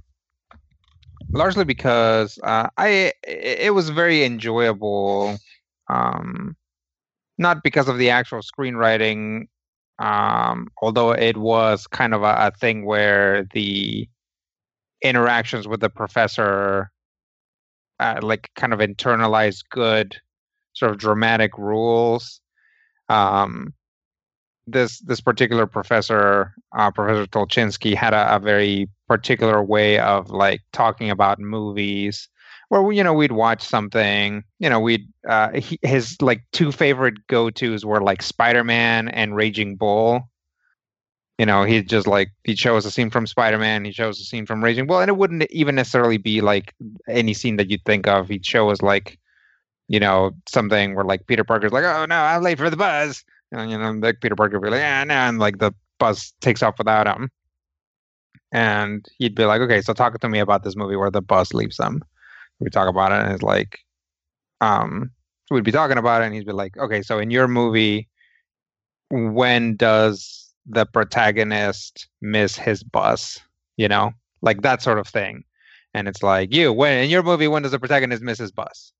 largely 1.32 1.64
because 1.64 2.38
uh, 2.44 2.68
I 2.78 3.14
it 3.24 3.74
was 3.74 3.90
very 3.90 4.26
enjoyable. 4.26 5.38
Um, 5.90 6.58
not 7.38 7.64
because 7.64 7.88
of 7.88 7.98
the 7.98 8.10
actual 8.10 8.42
screenwriting, 8.42 9.48
um, 10.00 10.68
although 10.82 11.12
it 11.12 11.38
was 11.38 11.88
kind 11.88 12.14
of 12.14 12.24
a, 12.24 12.36
a 12.38 12.52
thing 12.52 12.86
where 12.86 13.46
the 13.54 14.08
interactions 15.02 15.66
with 15.66 15.80
the 15.80 15.90
professor 15.90 16.92
uh, 18.02 18.20
like 18.22 18.50
kind 18.58 18.74
of 18.74 18.80
internalized 18.80 19.64
good 19.70 20.18
sort 20.74 20.92
of 20.92 20.98
dramatic 20.98 21.58
rules. 21.58 22.42
Um, 23.08 23.74
this 24.68 25.00
this 25.00 25.22
particular 25.22 25.66
professor, 25.66 26.54
uh, 26.76 26.92
Professor 26.92 27.26
Tolchinsky, 27.28 27.94
had 27.94 28.14
a, 28.14 28.36
a, 28.36 28.40
very 28.40 28.90
particular 29.08 29.64
way 29.64 30.00
of 30.00 30.30
like 30.30 30.62
talking 30.72 31.10
about 31.10 31.40
movies, 31.40 32.30
where 32.70 32.92
you 32.92 33.04
know 33.04 33.14
we'd 33.14 33.32
watch 33.32 33.62
something, 33.62 34.44
you 34.60 34.70
know 34.70 34.80
we'd 34.80 35.08
uh, 35.28 35.52
he, 35.52 35.80
his 35.82 36.22
like 36.22 36.44
two 36.52 36.72
favorite 36.72 37.28
go 37.28 37.50
tos 37.50 37.86
were 37.86 38.02
like 38.02 38.22
Spider 38.22 38.64
Man 38.64 39.08
and 39.10 39.36
Raging 39.36 39.76
Bull. 39.76 40.30
You 41.38 41.48
know, 41.48 41.64
he'd 41.64 41.90
just 41.90 42.06
like 42.06 42.30
he'd 42.44 42.60
show 42.60 42.78
us 42.78 42.86
a 42.86 42.92
scene 42.92 43.10
from 43.10 43.26
Spider 43.26 43.58
Man, 43.58 43.84
he 43.84 43.92
shows 43.92 44.20
a 44.20 44.24
scene 44.24 44.46
from 44.46 44.64
Raging 44.64 44.86
Bull, 44.86 45.00
and 45.00 45.10
it 45.10 45.18
wouldn't 45.18 45.44
even 45.50 45.76
necessarily 45.76 46.18
be 46.18 46.42
like 46.42 46.74
any 47.08 47.34
scene 47.34 47.58
that 47.58 47.70
you'd 47.70 47.84
think 47.84 48.08
of. 48.08 48.30
He'd 48.30 48.46
show 48.46 48.70
us 48.70 48.82
like 48.82 49.18
you 49.92 50.00
know, 50.00 50.32
something 50.48 50.96
where 50.96 51.04
like 51.04 51.28
Peter 51.28 51.44
Parker's 51.44 51.74
like, 51.74 51.84
oh 51.84 52.06
no, 52.06 52.16
I'm 52.16 52.42
late 52.42 52.58
for 52.58 52.70
the 52.70 52.78
buzz. 52.78 53.26
And, 53.52 53.70
you 53.70 53.78
know, 53.78 53.92
like 53.92 54.22
Peter 54.22 54.36
Parker 54.36 54.60
would 54.60 54.66
be 54.66 54.72
like, 54.72 54.80
yeah, 54.80 55.04
no, 55.04 55.14
and 55.14 55.40
like 55.40 55.60
the 55.60 55.74
bus 56.00 56.34
takes 56.42 56.64
off 56.64 56.78
without 56.78 57.08
him. 57.08 57.30
And 58.52 59.06
he'd 59.18 59.36
be 59.36 59.46
like, 59.46 59.62
okay, 59.62 59.82
so 59.82 59.94
talk 59.94 60.20
to 60.20 60.30
me 60.30 60.40
about 60.40 60.64
this 60.64 60.76
movie 60.76 60.96
where 60.96 61.12
the 61.12 61.22
bus 61.22 61.54
leaves 61.54 61.78
them. 61.78 62.02
We 62.60 62.70
talk 62.70 62.90
about 62.90 63.12
it, 63.12 63.24
and 63.24 63.34
it's 63.34 63.44
like, 63.44 63.80
um, 64.60 65.12
we'd 65.50 65.64
be 65.64 65.72
talking 65.72 65.98
about 65.98 66.22
it, 66.22 66.26
and 66.26 66.36
he'd 66.36 66.46
be 66.46 66.52
like, 66.52 66.78
okay, 66.78 67.02
so 67.02 67.18
in 67.18 67.32
your 67.32 67.48
movie, 67.48 68.08
when 69.10 69.76
does 69.76 70.54
the 70.66 70.86
protagonist 70.86 72.08
miss 72.22 72.56
his 72.56 72.84
bus? 72.84 73.40
You 73.78 73.88
know, 73.88 74.12
like 74.42 74.62
that 74.62 74.82
sort 74.82 75.00
of 75.00 75.08
thing. 75.08 75.44
And 75.94 76.08
it's 76.08 76.24
like, 76.24 76.54
you, 76.54 76.72
when 76.72 77.04
in 77.04 77.10
your 77.10 77.24
movie, 77.24 77.48
when 77.48 77.64
does 77.64 77.72
the 77.72 77.80
protagonist 77.80 78.22
miss 78.22 78.38
his 78.38 78.52
bus? 78.52 78.94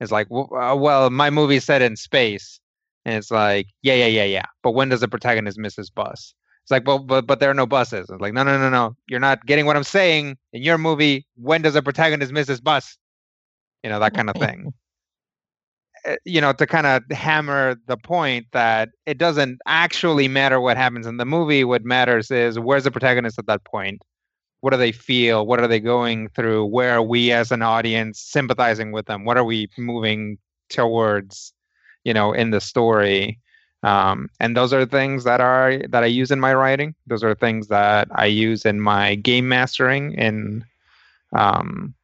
It's 0.00 0.12
like, 0.12 0.26
uh, 0.30 0.76
well, 0.76 1.08
my 1.10 1.30
movie's 1.30 1.64
set 1.64 1.80
in 1.80 1.96
space, 1.96 2.60
and 3.06 3.14
it's 3.14 3.30
like, 3.30 3.68
yeah, 3.82 3.94
yeah, 3.94 4.08
yeah, 4.08 4.24
yeah. 4.24 4.44
But 4.64 4.72
when 4.72 4.88
does 4.88 5.00
the 5.00 5.06
protagonist 5.06 5.58
miss 5.58 5.76
his 5.76 5.90
bus? 5.90 6.34
It's 6.64 6.72
like, 6.72 6.84
well, 6.88 6.98
but 6.98 7.24
but 7.24 7.38
there 7.38 7.48
are 7.48 7.54
no 7.54 7.64
buses. 7.64 8.10
It's 8.10 8.20
like, 8.20 8.34
no, 8.34 8.42
no, 8.42 8.58
no, 8.58 8.68
no. 8.68 8.96
You're 9.08 9.20
not 9.20 9.46
getting 9.46 9.64
what 9.64 9.76
I'm 9.76 9.84
saying. 9.84 10.36
In 10.52 10.62
your 10.62 10.76
movie, 10.76 11.24
when 11.36 11.62
does 11.62 11.74
the 11.74 11.82
protagonist 11.82 12.32
miss 12.32 12.48
his 12.48 12.60
bus? 12.60 12.98
You 13.84 13.90
know 13.90 14.00
that 14.00 14.12
kind 14.12 14.28
of 14.28 14.36
thing. 14.36 14.74
Eh, 16.04 16.16
you 16.26 16.42
know, 16.42 16.52
to 16.52 16.66
kind 16.66 16.86
of 16.86 17.02
hammer 17.10 17.74
the 17.86 17.96
point 17.96 18.46
that 18.52 18.90
it 19.06 19.16
doesn't 19.16 19.58
actually 19.66 20.28
matter 20.28 20.60
what 20.60 20.76
happens 20.76 21.06
in 21.06 21.16
the 21.16 21.24
movie. 21.24 21.64
What 21.64 21.84
matters 21.84 22.30
is 22.30 22.58
where's 22.58 22.84
the 22.84 22.90
protagonist 22.90 23.38
at 23.38 23.46
that 23.46 23.64
point 23.64 24.02
what 24.60 24.70
do 24.70 24.76
they 24.76 24.92
feel 24.92 25.46
what 25.46 25.60
are 25.60 25.68
they 25.68 25.78
going 25.78 26.28
through 26.30 26.64
where 26.64 26.92
are 26.92 27.02
we 27.02 27.30
as 27.30 27.52
an 27.52 27.62
audience 27.62 28.20
sympathizing 28.20 28.90
with 28.90 29.06
them 29.06 29.24
what 29.24 29.36
are 29.36 29.44
we 29.44 29.68
moving 29.78 30.38
towards 30.70 31.52
you 32.06 32.14
know 32.14 32.32
in 32.32 32.50
the 32.52 32.60
story. 32.60 33.38
Um, 33.82 34.28
and 34.40 34.56
those 34.56 34.72
are 34.72 34.86
things 34.86 35.24
that 35.24 35.40
are 35.40 35.78
that 35.90 36.02
i 36.02 36.06
use 36.06 36.30
in 36.30 36.40
my 36.40 36.54
writing. 36.54 36.94
Those 37.06 37.24
are 37.24 37.34
things 37.34 37.68
that 37.68 38.08
i 38.12 38.26
use 38.26 38.64
in 38.64 38.80
my 38.80 39.16
game 39.16 39.48
mastering 39.48 40.12
in 40.14 40.64
um, 41.34 41.94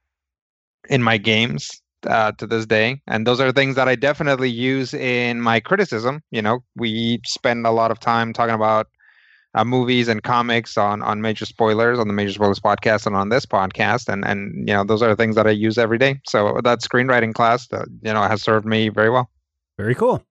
in 0.90 1.02
my 1.02 1.16
games 1.18 1.70
uh, 2.06 2.32
to 2.32 2.46
this 2.46 2.66
day. 2.66 3.00
And 3.06 3.26
those 3.26 3.40
are 3.40 3.52
things 3.52 3.76
that 3.76 3.88
i 3.88 3.94
definitely 3.94 4.50
use 4.50 4.92
in 4.92 5.40
my 5.40 5.60
criticism. 5.60 6.22
You 6.30 6.42
know 6.42 6.64
we 6.76 7.20
spend 7.24 7.66
a 7.66 7.70
lot 7.70 7.90
of 7.92 8.00
time 8.00 8.32
talking 8.32 8.54
about 8.56 8.88
uh, 9.54 9.64
movies 9.64 10.08
and 10.08 10.22
comics 10.22 10.76
on 10.76 11.02
on 11.02 11.20
major 11.22 11.46
spoilers 11.46 11.98
on 11.98 12.08
the 12.08 12.14
major 12.14 12.32
spoilers 12.32 12.60
podcast 12.60 13.06
and 13.06 13.16
on 13.16 13.28
this 13.28 13.46
podcast. 13.46 14.08
And 14.12 14.24
and 14.24 14.68
you 14.68 14.74
know 14.74 14.84
those 14.84 15.02
are 15.02 15.14
things 15.14 15.36
that 15.36 15.46
i 15.46 15.50
use 15.66 15.78
every 15.78 15.98
day. 15.98 16.20
So 16.26 16.60
that 16.64 16.80
screenwriting 16.80 17.34
class 17.34 17.72
uh, 17.72 17.84
you 18.02 18.12
know 18.12 18.22
has 18.22 18.42
served 18.42 18.66
me 18.66 18.88
very 18.88 19.10
well 19.10 19.30
very 19.76 19.94
cool 19.94 20.24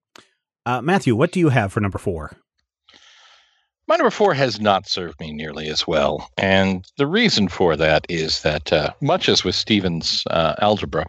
uh, 0.66 0.80
matthew 0.80 1.14
what 1.14 1.32
do 1.32 1.40
you 1.40 1.48
have 1.48 1.72
for 1.72 1.80
number 1.80 1.98
four 1.98 2.32
my 3.88 3.96
number 3.96 4.10
four 4.10 4.32
has 4.32 4.60
not 4.60 4.88
served 4.88 5.18
me 5.20 5.32
nearly 5.32 5.68
as 5.68 5.86
well 5.86 6.30
and 6.36 6.86
the 6.96 7.06
reason 7.06 7.48
for 7.48 7.76
that 7.76 8.06
is 8.08 8.42
that 8.42 8.72
uh, 8.72 8.92
much 9.00 9.28
as 9.28 9.44
with 9.44 9.54
Stephen's 9.54 10.24
uh, 10.30 10.54
algebra 10.60 11.06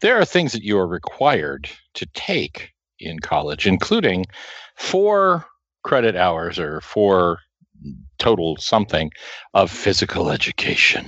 there 0.00 0.18
are 0.18 0.24
things 0.24 0.52
that 0.52 0.62
you 0.62 0.78
are 0.78 0.86
required 0.86 1.68
to 1.94 2.06
take 2.14 2.70
in 2.98 3.18
college 3.18 3.66
including 3.66 4.26
four 4.76 5.46
credit 5.82 6.16
hours 6.16 6.58
or 6.58 6.80
four 6.80 7.38
total 8.18 8.56
something 8.56 9.10
of 9.54 9.70
physical 9.70 10.30
education. 10.30 11.06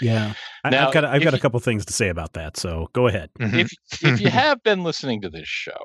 Yeah. 0.00 0.34
Now, 0.64 0.88
I've 0.88 0.94
got 0.94 1.04
I've 1.04 1.22
got 1.22 1.34
a 1.34 1.38
couple 1.38 1.60
things 1.60 1.84
to 1.86 1.92
say 1.92 2.08
about 2.08 2.32
that. 2.34 2.56
So 2.56 2.88
go 2.92 3.06
ahead. 3.06 3.30
Mm-hmm. 3.38 3.58
If 3.60 3.70
if 4.02 4.20
you 4.20 4.30
have 4.30 4.62
been 4.62 4.82
listening 4.82 5.20
to 5.22 5.30
this 5.30 5.48
show, 5.48 5.78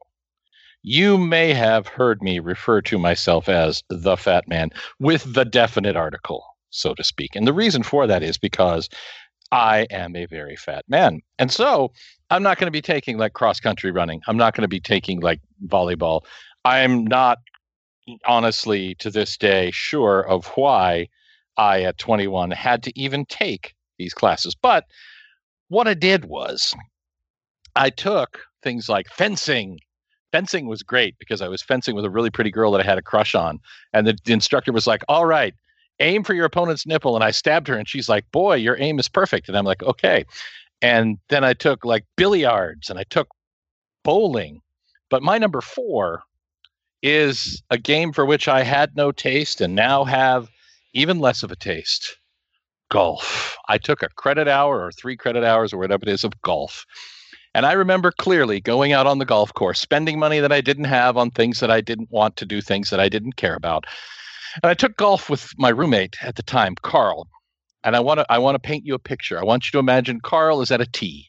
you 0.84 1.17
may 1.17 1.53
have 1.53 1.88
heard 1.88 2.22
me 2.22 2.39
refer 2.39 2.81
to 2.84 2.98
myself 2.98 3.50
as 3.50 3.84
the 3.89 4.17
fat 4.17 4.48
man 4.48 4.69
with 5.00 5.34
the 5.34 5.45
definite 5.45 5.95
article, 5.95 6.45
so 6.69 6.93
to 6.93 7.03
speak. 7.03 7.36
And 7.36 7.48
the 7.48 7.53
reason 7.53 7.84
for 7.84 8.07
that 8.07 8.24
is 8.24 8.38
because 8.38 8.89
I 9.51 9.88
am 9.89 10.15
a 10.15 10.25
very 10.25 10.55
fat 10.55 10.86
man. 10.88 11.22
And 11.39 11.51
so 11.51 11.91
I'm 12.29 12.43
not 12.43 12.57
going 12.57 12.67
to 12.67 12.72
be 12.72 12.81
taking 12.81 13.17
like 13.17 13.34
cross 13.34 13.60
country 13.60 13.91
running. 13.91 14.22
I'm 14.27 14.38
not 14.38 14.55
going 14.55 14.63
to 14.63 14.67
be 14.67 14.79
taking 14.79 15.22
like 15.22 15.39
volleyball. 15.67 16.22
I'm 16.65 17.05
not 17.05 17.39
honestly 18.25 18.95
to 18.95 19.10
this 19.10 19.38
day 19.38 19.72
sure 19.72 20.22
of 20.22 20.48
why 20.55 21.07
I 21.57 21.84
at 21.84 21.98
21 21.98 22.51
had 22.51 22.84
to 22.84 23.00
even 23.00 23.25
take 23.25 23.75
these 23.97 24.13
classes. 24.13 24.55
But 24.55 24.85
what 25.69 25.87
I 25.87 25.93
did 25.93 26.25
was 26.25 26.73
I 27.75 27.89
took 27.89 28.41
things 28.63 28.89
like 28.89 29.07
fencing. 29.09 29.79
Fencing 30.31 30.67
was 30.67 30.83
great 30.83 31.15
because 31.19 31.41
I 31.41 31.47
was 31.47 31.61
fencing 31.61 31.95
with 31.95 32.05
a 32.05 32.09
really 32.09 32.29
pretty 32.29 32.51
girl 32.51 32.71
that 32.71 32.81
I 32.81 32.85
had 32.85 32.97
a 32.97 33.03
crush 33.03 33.35
on. 33.35 33.59
And 33.93 34.07
the, 34.07 34.17
the 34.25 34.33
instructor 34.33 34.71
was 34.71 34.87
like, 34.87 35.03
All 35.07 35.25
right, 35.25 35.53
aim 35.99 36.23
for 36.23 36.33
your 36.33 36.45
opponent's 36.45 36.85
nipple. 36.85 37.15
And 37.15 37.23
I 37.23 37.31
stabbed 37.31 37.67
her 37.67 37.77
and 37.77 37.87
she's 37.87 38.09
like, 38.09 38.29
Boy, 38.31 38.55
your 38.55 38.77
aim 38.79 38.99
is 38.99 39.07
perfect. 39.07 39.47
And 39.47 39.57
I'm 39.57 39.65
like, 39.65 39.83
Okay. 39.83 40.25
And 40.81 41.17
then 41.29 41.43
I 41.43 41.53
took 41.53 41.85
like 41.85 42.05
billiards 42.17 42.89
and 42.89 42.99
I 42.99 43.03
took 43.03 43.27
bowling. 44.03 44.61
But 45.09 45.23
my 45.23 45.37
number 45.37 45.61
four 45.61 46.23
is 47.01 47.61
a 47.69 47.77
game 47.77 48.11
for 48.11 48.25
which 48.25 48.47
I 48.47 48.63
had 48.63 48.95
no 48.95 49.11
taste 49.11 49.61
and 49.61 49.75
now 49.75 50.03
have 50.03 50.49
even 50.93 51.19
less 51.19 51.43
of 51.43 51.51
a 51.51 51.55
taste. 51.55 52.17
Golf. 52.95 53.57
I 53.67 53.77
took 53.77 54.01
a 54.01 54.07
credit 54.07 54.47
hour 54.47 54.85
or 54.85 54.89
three 54.89 55.17
credit 55.17 55.43
hours 55.43 55.73
or 55.73 55.77
whatever 55.77 56.03
it 56.03 56.13
is 56.13 56.23
of 56.23 56.41
golf. 56.43 56.85
And 57.53 57.65
I 57.65 57.73
remember 57.73 58.09
clearly 58.09 58.61
going 58.61 58.93
out 58.93 59.05
on 59.05 59.19
the 59.19 59.25
golf 59.25 59.53
course, 59.53 59.81
spending 59.81 60.17
money 60.17 60.39
that 60.39 60.53
I 60.53 60.61
didn't 60.61 60.85
have 60.85 61.17
on 61.17 61.29
things 61.29 61.59
that 61.59 61.69
I 61.69 61.81
didn't 61.81 62.09
want 62.09 62.37
to 62.37 62.45
do, 62.45 62.61
things 62.61 62.91
that 62.91 63.01
I 63.01 63.09
didn't 63.09 63.35
care 63.35 63.55
about. 63.55 63.83
And 64.63 64.69
I 64.69 64.75
took 64.75 64.95
golf 64.95 65.29
with 65.29 65.51
my 65.57 65.67
roommate 65.67 66.15
at 66.21 66.37
the 66.37 66.41
time, 66.41 66.73
Carl. 66.83 67.27
And 67.83 67.97
I 67.97 67.99
want 67.99 68.21
to 68.21 68.25
I 68.29 68.37
want 68.37 68.55
to 68.55 68.59
paint 68.59 68.85
you 68.85 68.93
a 68.93 68.99
picture. 68.99 69.37
I 69.37 69.43
want 69.43 69.65
you 69.65 69.71
to 69.71 69.79
imagine 69.79 70.21
Carl 70.21 70.61
is 70.61 70.71
at 70.71 70.79
a 70.79 70.85
tee. 70.85 71.27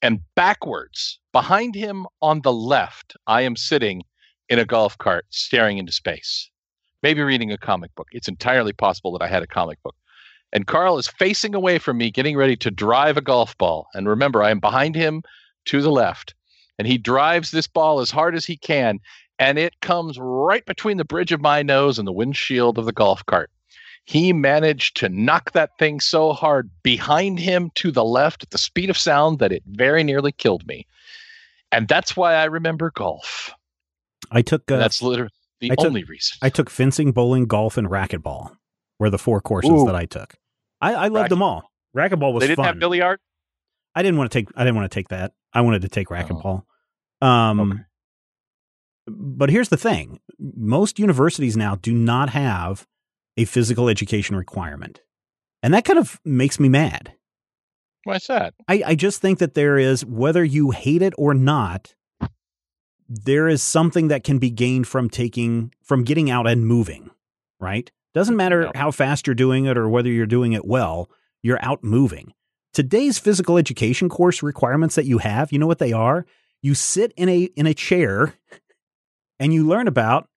And 0.00 0.20
backwards, 0.34 1.18
behind 1.30 1.74
him 1.74 2.06
on 2.22 2.40
the 2.40 2.54
left, 2.54 3.14
I 3.26 3.42
am 3.42 3.54
sitting 3.54 4.00
in 4.48 4.58
a 4.58 4.64
golf 4.64 4.96
cart 4.96 5.26
staring 5.28 5.76
into 5.76 5.92
space, 5.92 6.50
maybe 7.02 7.20
reading 7.20 7.52
a 7.52 7.58
comic 7.58 7.94
book. 7.96 8.08
It's 8.12 8.28
entirely 8.28 8.72
possible 8.72 9.12
that 9.12 9.22
I 9.22 9.28
had 9.28 9.42
a 9.42 9.46
comic 9.46 9.82
book. 9.82 9.94
And 10.56 10.66
Carl 10.66 10.96
is 10.96 11.06
facing 11.06 11.54
away 11.54 11.78
from 11.78 11.98
me, 11.98 12.10
getting 12.10 12.34
ready 12.34 12.56
to 12.56 12.70
drive 12.70 13.18
a 13.18 13.20
golf 13.20 13.58
ball. 13.58 13.88
And 13.92 14.08
remember, 14.08 14.42
I 14.42 14.50
am 14.50 14.58
behind 14.58 14.94
him 14.94 15.22
to 15.66 15.82
the 15.82 15.90
left. 15.90 16.34
And 16.78 16.88
he 16.88 16.96
drives 16.96 17.50
this 17.50 17.66
ball 17.66 18.00
as 18.00 18.10
hard 18.10 18.34
as 18.34 18.46
he 18.46 18.56
can. 18.56 18.98
And 19.38 19.58
it 19.58 19.78
comes 19.82 20.18
right 20.18 20.64
between 20.64 20.96
the 20.96 21.04
bridge 21.04 21.30
of 21.30 21.42
my 21.42 21.62
nose 21.62 21.98
and 21.98 22.08
the 22.08 22.12
windshield 22.12 22.78
of 22.78 22.86
the 22.86 22.92
golf 22.92 23.26
cart. 23.26 23.50
He 24.06 24.32
managed 24.32 24.96
to 24.96 25.10
knock 25.10 25.52
that 25.52 25.76
thing 25.78 26.00
so 26.00 26.32
hard 26.32 26.70
behind 26.82 27.38
him 27.38 27.70
to 27.74 27.92
the 27.92 28.04
left 28.04 28.42
at 28.42 28.48
the 28.48 28.56
speed 28.56 28.88
of 28.88 28.96
sound 28.96 29.40
that 29.40 29.52
it 29.52 29.62
very 29.66 30.04
nearly 30.04 30.32
killed 30.32 30.66
me. 30.66 30.86
And 31.70 31.86
that's 31.86 32.16
why 32.16 32.32
I 32.32 32.44
remember 32.44 32.90
golf. 32.92 33.52
I 34.30 34.40
took 34.40 34.70
uh, 34.70 34.78
that's 34.78 35.02
literally 35.02 35.32
the 35.60 35.72
I 35.72 35.74
only 35.80 36.00
took, 36.00 36.08
reason. 36.08 36.38
I 36.40 36.48
took 36.48 36.70
fencing, 36.70 37.12
bowling, 37.12 37.44
golf, 37.44 37.76
and 37.76 37.88
racquetball. 37.88 38.56
Were 38.98 39.10
the 39.10 39.18
four 39.18 39.42
courses 39.42 39.82
Ooh. 39.82 39.84
that 39.84 39.94
I 39.94 40.06
took. 40.06 40.36
I, 40.80 40.94
I 40.94 41.08
loved 41.08 41.30
them 41.30 41.42
all. 41.42 41.70
Racquetball 41.96 42.32
was. 42.32 42.42
They 42.42 42.48
didn't 42.48 42.56
fun. 42.56 42.66
have 42.66 42.78
billiard. 42.78 43.18
I 43.94 44.02
didn't 44.02 44.18
want 44.18 44.30
to 44.30 44.38
take. 44.38 44.48
I 44.54 44.64
didn't 44.64 44.76
want 44.76 44.90
to 44.90 44.94
take 44.94 45.08
that. 45.08 45.32
I 45.52 45.62
wanted 45.62 45.82
to 45.82 45.88
take 45.88 46.10
oh. 46.10 46.14
racquetball. 46.14 46.64
Oh. 47.22 47.26
Um, 47.26 47.60
okay. 47.60 47.80
but 49.06 49.50
here's 49.50 49.70
the 49.70 49.76
thing: 49.76 50.20
most 50.38 50.98
universities 50.98 51.56
now 51.56 51.76
do 51.76 51.92
not 51.92 52.30
have 52.30 52.86
a 53.36 53.44
physical 53.46 53.88
education 53.88 54.36
requirement, 54.36 55.00
and 55.62 55.72
that 55.72 55.84
kind 55.84 55.98
of 55.98 56.20
makes 56.24 56.60
me 56.60 56.68
mad. 56.68 57.14
Why's 58.04 58.26
that? 58.28 58.54
I, 58.68 58.82
I 58.86 58.94
just 58.94 59.20
think 59.20 59.40
that 59.40 59.54
there 59.54 59.78
is, 59.78 60.04
whether 60.04 60.44
you 60.44 60.70
hate 60.70 61.02
it 61.02 61.12
or 61.18 61.34
not, 61.34 61.96
there 63.08 63.48
is 63.48 63.64
something 63.64 64.08
that 64.08 64.22
can 64.22 64.38
be 64.38 64.50
gained 64.50 64.86
from 64.86 65.10
taking 65.10 65.72
from 65.82 66.04
getting 66.04 66.30
out 66.30 66.46
and 66.46 66.66
moving, 66.66 67.10
right? 67.58 67.90
Doesn't 68.16 68.36
matter 68.36 68.62
no. 68.62 68.72
how 68.74 68.90
fast 68.92 69.26
you're 69.26 69.34
doing 69.34 69.66
it 69.66 69.76
or 69.76 69.90
whether 69.90 70.08
you're 70.08 70.24
doing 70.24 70.54
it 70.54 70.64
well, 70.64 71.10
you're 71.42 71.62
out 71.62 71.84
moving. 71.84 72.32
today's 72.72 73.18
physical 73.18 73.58
education 73.58 74.08
course 74.08 74.42
requirements 74.42 74.94
that 74.94 75.04
you 75.04 75.18
have, 75.18 75.52
you 75.52 75.58
know 75.58 75.66
what 75.66 75.80
they 75.80 75.92
are? 75.92 76.24
You 76.62 76.74
sit 76.74 77.12
in 77.18 77.28
a 77.28 77.44
in 77.56 77.66
a 77.66 77.74
chair 77.74 78.32
and 79.38 79.52
you 79.52 79.66
learn 79.66 79.86
about 79.86 80.30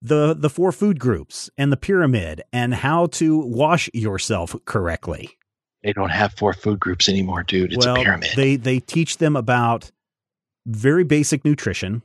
the 0.00 0.34
the 0.38 0.48
four 0.48 0.70
food 0.70 1.00
groups 1.00 1.50
and 1.58 1.72
the 1.72 1.76
pyramid 1.76 2.42
and 2.52 2.72
how 2.72 3.06
to 3.06 3.38
wash 3.38 3.90
yourself 3.92 4.54
correctly. 4.64 5.36
They 5.82 5.92
don't 5.92 6.10
have 6.10 6.32
four 6.34 6.52
food 6.52 6.78
groups 6.78 7.08
anymore, 7.08 7.42
dude. 7.42 7.72
It's 7.72 7.84
well, 7.84 7.96
a 7.96 8.04
pyramid. 8.04 8.30
They 8.36 8.54
they 8.54 8.78
teach 8.78 9.18
them 9.18 9.34
about 9.34 9.90
very 10.64 11.02
basic 11.02 11.44
nutrition, 11.44 12.04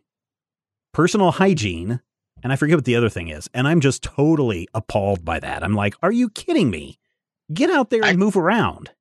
personal 0.94 1.30
hygiene, 1.30 2.02
and 2.44 2.52
I 2.52 2.56
forget 2.56 2.78
what 2.78 2.86
the 2.86 2.96
other 2.96 3.10
thing 3.10 3.30
is. 3.30 3.50
And 3.54 3.68
I'm 3.68 3.82
just 3.82 4.04
totally 4.04 4.68
appalled 4.74 5.24
by 5.24 5.40
that. 5.40 5.64
I'm 5.64 5.76
like, 5.76 5.96
are 6.02 6.12
you 6.12 6.30
kidding 6.30 6.70
me? 6.70 7.00
Get 7.54 7.70
out 7.70 7.90
there 7.90 8.02
and 8.02 8.12
I, 8.12 8.16
move 8.16 8.38
around. 8.38 8.92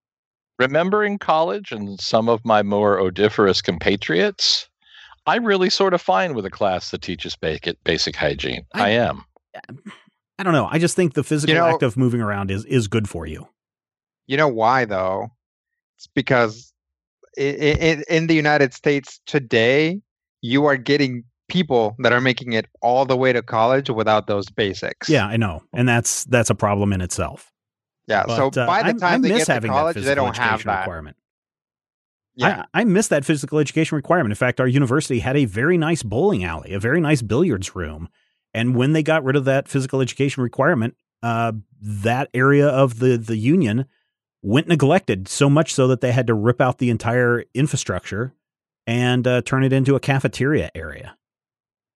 Remembering 0.59 1.19
college 1.19 1.73
and 1.73 2.01
some 2.01 2.29
of 2.29 2.45
my 2.45 2.63
more 2.63 2.99
odiferous 2.99 3.63
compatriots, 3.63 4.69
I'm 5.27 5.45
really 5.45 5.71
sort 5.71 5.95
of 5.95 6.01
fine 6.01 6.35
with 6.35 6.45
a 6.47 6.51
class 6.51 6.91
that 6.91 7.03
teaches 7.03 7.37
basic, 7.37 7.83
basic 7.85 8.17
hygiene. 8.17 8.67
I, 8.75 8.87
I 8.87 8.89
am. 8.91 9.25
I 10.39 10.43
don't 10.43 10.55
know. 10.55 10.69
I 10.71 10.79
just 10.79 10.97
think 10.97 11.13
the 11.13 11.23
physical 11.23 11.55
you 11.55 11.61
know, 11.61 11.67
act 11.67 11.83
of 11.83 11.99
moving 11.99 12.23
around 12.23 12.51
is 12.51 12.65
is 12.65 12.89
good 12.89 13.11
for 13.11 13.27
you. 13.27 13.47
You 14.27 14.39
know 14.39 14.49
why 14.49 14.87
though? 14.87 15.29
It's 15.99 16.07
because 16.07 16.73
in, 17.37 18.03
in 18.09 18.27
the 18.27 18.35
United 18.35 18.73
States 18.73 19.21
today, 19.27 20.01
you 20.41 20.65
are 20.65 20.79
getting 20.79 21.25
people 21.51 21.97
that 21.99 22.13
are 22.13 22.21
making 22.21 22.55
it 22.55 22.67
all 22.81 23.05
the 23.05 23.17
way 23.17 23.33
to 23.33 23.43
college 23.43 23.91
without 23.91 24.27
those 24.27 24.49
basics. 24.49 25.09
Yeah, 25.09 25.27
I 25.27 25.37
know, 25.37 25.63
and 25.75 25.89
that's 25.89 26.25
that's 26.25 26.49
a 26.49 26.55
problem 26.55 26.93
in 26.93 27.01
itself. 27.03 27.53
Yeah. 28.07 28.25
But, 28.27 28.37
so 28.37 28.63
uh, 28.63 28.67
by 28.67 28.93
the 28.93 28.99
time 28.99 29.13
I, 29.13 29.15
I 29.15 29.19
they 29.19 29.29
get 29.45 29.47
to 29.47 29.69
college, 29.69 29.97
they 29.97 30.15
don't 30.15 30.37
have 30.37 30.65
that 30.65 30.81
requirement. 30.81 31.17
Yeah. 32.35 32.65
I, 32.73 32.81
I 32.81 32.85
miss 32.85 33.09
that 33.09 33.25
physical 33.25 33.59
education 33.59 33.97
requirement. 33.97 34.33
In 34.33 34.37
fact, 34.37 34.61
our 34.61 34.67
university 34.67 35.19
had 35.19 35.37
a 35.37 35.45
very 35.45 35.77
nice 35.77 36.03
bowling 36.03 36.43
alley, 36.45 36.73
a 36.73 36.81
very 36.81 37.01
nice 37.01 37.23
billiards 37.23 37.75
room. 37.77 38.09
And 38.55 38.75
when 38.75 38.93
they 38.93 39.03
got 39.03 39.25
rid 39.25 39.37
of 39.37 39.45
that 39.45 39.69
physical 39.69 40.01
education 40.01 40.43
requirement, 40.43 40.97
uh, 41.23 41.53
that 41.83 42.31
area 42.33 42.69
of 42.69 42.99
the, 42.99 43.17
the 43.17 43.37
union 43.37 43.87
went 44.43 44.69
neglected 44.69 45.29
so 45.29 45.51
much 45.51 45.75
so 45.75 45.87
that 45.89 46.01
they 46.01 46.13
had 46.13 46.27
to 46.29 46.35
rip 46.35 46.61
out 46.61 46.79
the 46.79 46.91
entire 46.91 47.45
infrastructure 47.55 48.33
and 48.87 49.27
uh, 49.27 49.43
turn 49.43 49.63
it 49.63 49.73
into 49.73 49.95
a 49.95 50.01
cafeteria 50.01 50.71
area. 50.75 51.17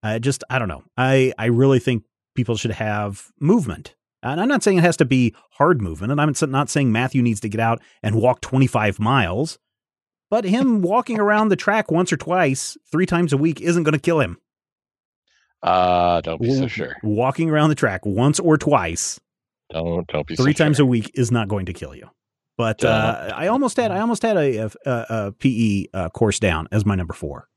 I 0.05 0.19
just, 0.19 0.45
I 0.51 0.59
don't 0.59 0.69
know. 0.69 0.85
I, 0.97 1.33
I 1.39 1.47
really 1.47 1.79
think 1.79 2.05
people 2.35 2.57
should 2.57 2.73
have 2.73 3.33
movement. 3.41 3.95
And 4.23 4.41
I'm 4.41 4.49
not 4.49 4.63
saying 4.63 4.79
it 4.79 4.85
has 4.85 4.97
to 4.99 5.05
be 5.05 5.35
hard 5.53 5.81
movement. 5.81 6.13
And 6.13 6.21
I'm 6.21 6.33
not 6.51 6.71
saying 6.71 6.93
Matthew 6.93 7.23
needs 7.23 7.41
to 7.41 7.49
get 7.49 7.61
out 7.61 7.83
and 8.03 8.15
walk 8.15 8.41
25 8.41 8.99
miles. 9.01 9.59
But 10.31 10.45
him 10.45 10.83
walking 10.83 11.19
around 11.19 11.49
the 11.49 11.57
track 11.57 11.91
once 11.91 12.13
or 12.13 12.17
twice, 12.17 12.77
three 12.91 13.07
times 13.07 13.33
a 13.33 13.37
week, 13.37 13.61
isn't 13.61 13.83
going 13.83 13.95
to 13.95 13.99
kill 13.99 14.21
him. 14.21 14.39
Uh, 15.63 16.21
don't 16.21 16.41
be 16.41 16.55
so 16.55 16.67
sure. 16.69 16.97
Walking 17.03 17.49
around 17.49 17.71
the 17.71 17.75
track 17.75 18.05
once 18.05 18.39
or 18.39 18.59
twice, 18.59 19.19
don't 19.71 20.07
don't 20.09 20.27
be 20.27 20.37
three 20.37 20.53
so 20.53 20.65
times 20.65 20.77
sure. 20.77 20.85
a 20.85 20.87
week 20.87 21.11
is 21.15 21.33
not 21.33 21.49
going 21.49 21.65
to 21.67 21.73
kill 21.73 21.95
you. 21.95 22.11
But 22.59 22.85
uh, 22.85 23.33
I 23.35 23.47
almost 23.47 23.79
had 23.79 23.91
I 23.91 24.01
almost 24.01 24.23
had 24.23 24.37
a, 24.37 24.67
a, 24.67 24.71
a 24.85 25.33
PE 25.33 25.87
uh, 25.95 26.09
course 26.11 26.39
down 26.39 26.69
as 26.71 26.85
my 26.85 26.95
number 26.95 27.15
four, 27.15 27.49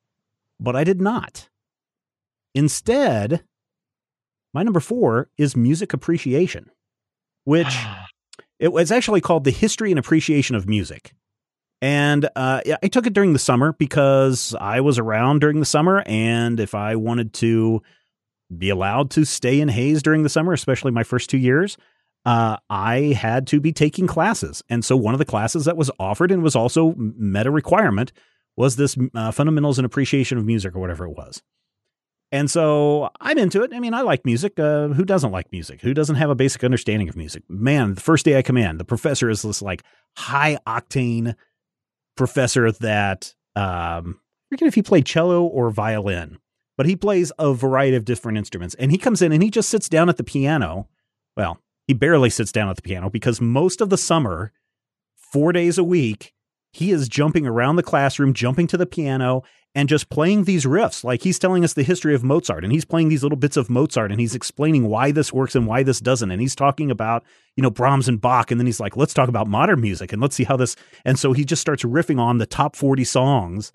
but 0.57 0.75
I 0.75 0.85
did 0.85 1.01
not. 1.01 1.49
Instead, 2.57 3.43
my 4.51 4.63
number 4.63 4.79
four 4.79 5.29
is 5.37 5.55
music 5.55 5.93
appreciation, 5.93 6.71
which 7.43 7.67
it 8.59 8.69
was 8.73 8.91
actually 8.91 9.21
called 9.21 9.43
the 9.43 9.51
history 9.51 9.91
and 9.91 9.99
appreciation 9.99 10.55
of 10.55 10.67
music. 10.67 11.13
And 11.83 12.27
uh, 12.35 12.61
I 12.81 12.87
took 12.87 13.05
it 13.05 13.13
during 13.13 13.33
the 13.33 13.39
summer 13.39 13.73
because 13.73 14.55
I 14.59 14.81
was 14.81 14.97
around 14.97 15.41
during 15.41 15.59
the 15.59 15.67
summer. 15.67 16.01
And 16.07 16.59
if 16.59 16.73
I 16.73 16.95
wanted 16.95 17.33
to 17.33 17.83
be 18.57 18.71
allowed 18.71 19.11
to 19.11 19.23
stay 19.23 19.61
in 19.61 19.69
Hays 19.69 20.01
during 20.01 20.23
the 20.23 20.29
summer, 20.29 20.51
especially 20.51 20.89
my 20.89 21.03
first 21.03 21.29
two 21.29 21.37
years, 21.37 21.77
uh, 22.25 22.57
I 22.71 23.13
had 23.21 23.45
to 23.47 23.59
be 23.59 23.71
taking 23.71 24.07
classes. 24.07 24.63
And 24.67 24.83
so 24.83 24.97
one 24.97 25.13
of 25.13 25.19
the 25.19 25.25
classes 25.25 25.65
that 25.65 25.77
was 25.77 25.91
offered 25.99 26.31
and 26.31 26.41
was 26.41 26.55
also 26.55 26.95
meta 26.97 27.51
requirement 27.51 28.11
was 28.55 28.77
this 28.77 28.97
uh, 29.13 29.29
fundamentals 29.29 29.77
and 29.77 29.85
appreciation 29.85 30.39
of 30.39 30.45
music 30.45 30.75
or 30.75 30.79
whatever 30.79 31.05
it 31.05 31.15
was. 31.15 31.43
And 32.31 32.51
so 32.51 33.09
I'm 33.21 33.37
into 33.37 33.63
it. 33.63 33.71
I 33.73 33.79
mean, 33.79 33.93
I 33.93 34.01
like 34.01 34.25
music. 34.25 34.59
Uh, 34.59 34.89
who 34.89 35.05
doesn't 35.05 35.31
like 35.31 35.51
music? 35.51 35.81
Who 35.81 35.93
doesn't 35.93 36.17
have 36.17 36.29
a 36.29 36.35
basic 36.35 36.63
understanding 36.63 37.07
of 37.07 37.15
music? 37.15 37.43
Man, 37.47 37.93
the 37.93 38.01
first 38.01 38.25
day 38.25 38.37
I 38.37 38.41
come 38.41 38.57
in, 38.57 38.77
the 38.77 38.83
professor 38.85 39.29
is 39.29 39.43
this 39.43 39.61
like 39.61 39.83
high 40.17 40.57
octane 40.67 41.35
professor 42.17 42.71
that 42.71 43.33
um, 43.55 44.19
I 44.19 44.55
forget 44.55 44.67
if 44.67 44.75
he 44.75 44.81
played 44.81 45.05
cello 45.05 45.45
or 45.45 45.69
violin, 45.69 46.37
but 46.75 46.85
he 46.85 46.95
plays 46.95 47.31
a 47.39 47.53
variety 47.53 47.95
of 47.95 48.03
different 48.05 48.37
instruments. 48.37 48.75
And 48.75 48.91
he 48.91 48.97
comes 48.97 49.21
in 49.21 49.31
and 49.31 49.41
he 49.41 49.49
just 49.49 49.69
sits 49.69 49.87
down 49.87 50.09
at 50.09 50.17
the 50.17 50.23
piano. 50.23 50.89
Well, 51.37 51.59
he 51.87 51.93
barely 51.93 52.29
sits 52.29 52.51
down 52.51 52.67
at 52.67 52.75
the 52.75 52.81
piano 52.81 53.09
because 53.09 53.39
most 53.39 53.79
of 53.79 53.89
the 53.89 53.97
summer, 53.97 54.51
four 55.15 55.53
days 55.53 55.77
a 55.77 55.83
week, 55.83 56.33
he 56.77 56.91
is 56.91 57.09
jumping 57.09 57.47
around 57.47 57.75
the 57.75 57.83
classroom, 57.83 58.33
jumping 58.33 58.67
to 58.67 58.77
the 58.77 58.85
piano, 58.85 59.41
and 59.73 59.89
just 59.89 60.09
playing 60.09 60.43
these 60.43 60.63
riffs. 60.63 61.03
Like 61.03 61.23
he's 61.23 61.39
telling 61.39 61.63
us 61.63 61.73
the 61.73 61.81
history 61.81 62.13
of 62.13 62.23
Mozart 62.23 62.63
and 62.63 62.71
he's 62.71 62.85
playing 62.85 63.09
these 63.09 63.23
little 63.23 63.35
bits 63.35 63.57
of 63.57 63.67
Mozart 63.67 64.11
and 64.11 64.21
he's 64.21 64.35
explaining 64.35 64.87
why 64.87 65.11
this 65.11 65.33
works 65.33 65.55
and 65.55 65.65
why 65.65 65.81
this 65.81 65.99
doesn't. 65.99 66.29
And 66.29 66.39
he's 66.39 66.55
talking 66.55 66.91
about, 66.91 67.23
you 67.55 67.63
know, 67.63 67.71
Brahms 67.71 68.07
and 68.07 68.21
Bach. 68.21 68.51
And 68.51 68.59
then 68.59 68.67
he's 68.67 68.79
like, 68.79 68.95
let's 68.95 69.13
talk 69.15 69.27
about 69.27 69.47
modern 69.47 69.81
music 69.81 70.13
and 70.13 70.21
let's 70.21 70.35
see 70.35 70.43
how 70.43 70.55
this. 70.55 70.75
And 71.03 71.17
so 71.17 71.33
he 71.33 71.45
just 71.45 71.61
starts 71.61 71.83
riffing 71.83 72.19
on 72.19 72.37
the 72.37 72.45
top 72.45 72.75
40 72.75 73.03
songs 73.03 73.71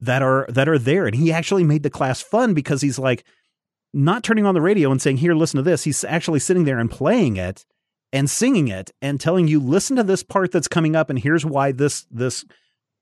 that 0.00 0.22
are 0.22 0.46
that 0.48 0.68
are 0.68 0.78
there. 0.78 1.06
And 1.06 1.16
he 1.16 1.32
actually 1.32 1.64
made 1.64 1.82
the 1.82 1.90
class 1.90 2.20
fun 2.20 2.54
because 2.54 2.82
he's 2.82 3.00
like 3.00 3.24
not 3.92 4.22
turning 4.22 4.46
on 4.46 4.54
the 4.54 4.60
radio 4.60 4.92
and 4.92 5.02
saying, 5.02 5.16
here, 5.16 5.34
listen 5.34 5.56
to 5.56 5.62
this. 5.68 5.82
He's 5.82 6.04
actually 6.04 6.38
sitting 6.38 6.64
there 6.64 6.78
and 6.78 6.88
playing 6.88 7.36
it 7.36 7.64
and 8.12 8.28
singing 8.28 8.68
it 8.68 8.90
and 9.02 9.20
telling 9.20 9.48
you, 9.48 9.60
listen 9.60 9.96
to 9.96 10.02
this 10.02 10.22
part 10.22 10.50
that's 10.52 10.68
coming 10.68 10.96
up, 10.96 11.10
and 11.10 11.18
here's 11.18 11.44
why 11.44 11.72
this 11.72 12.06
this 12.10 12.44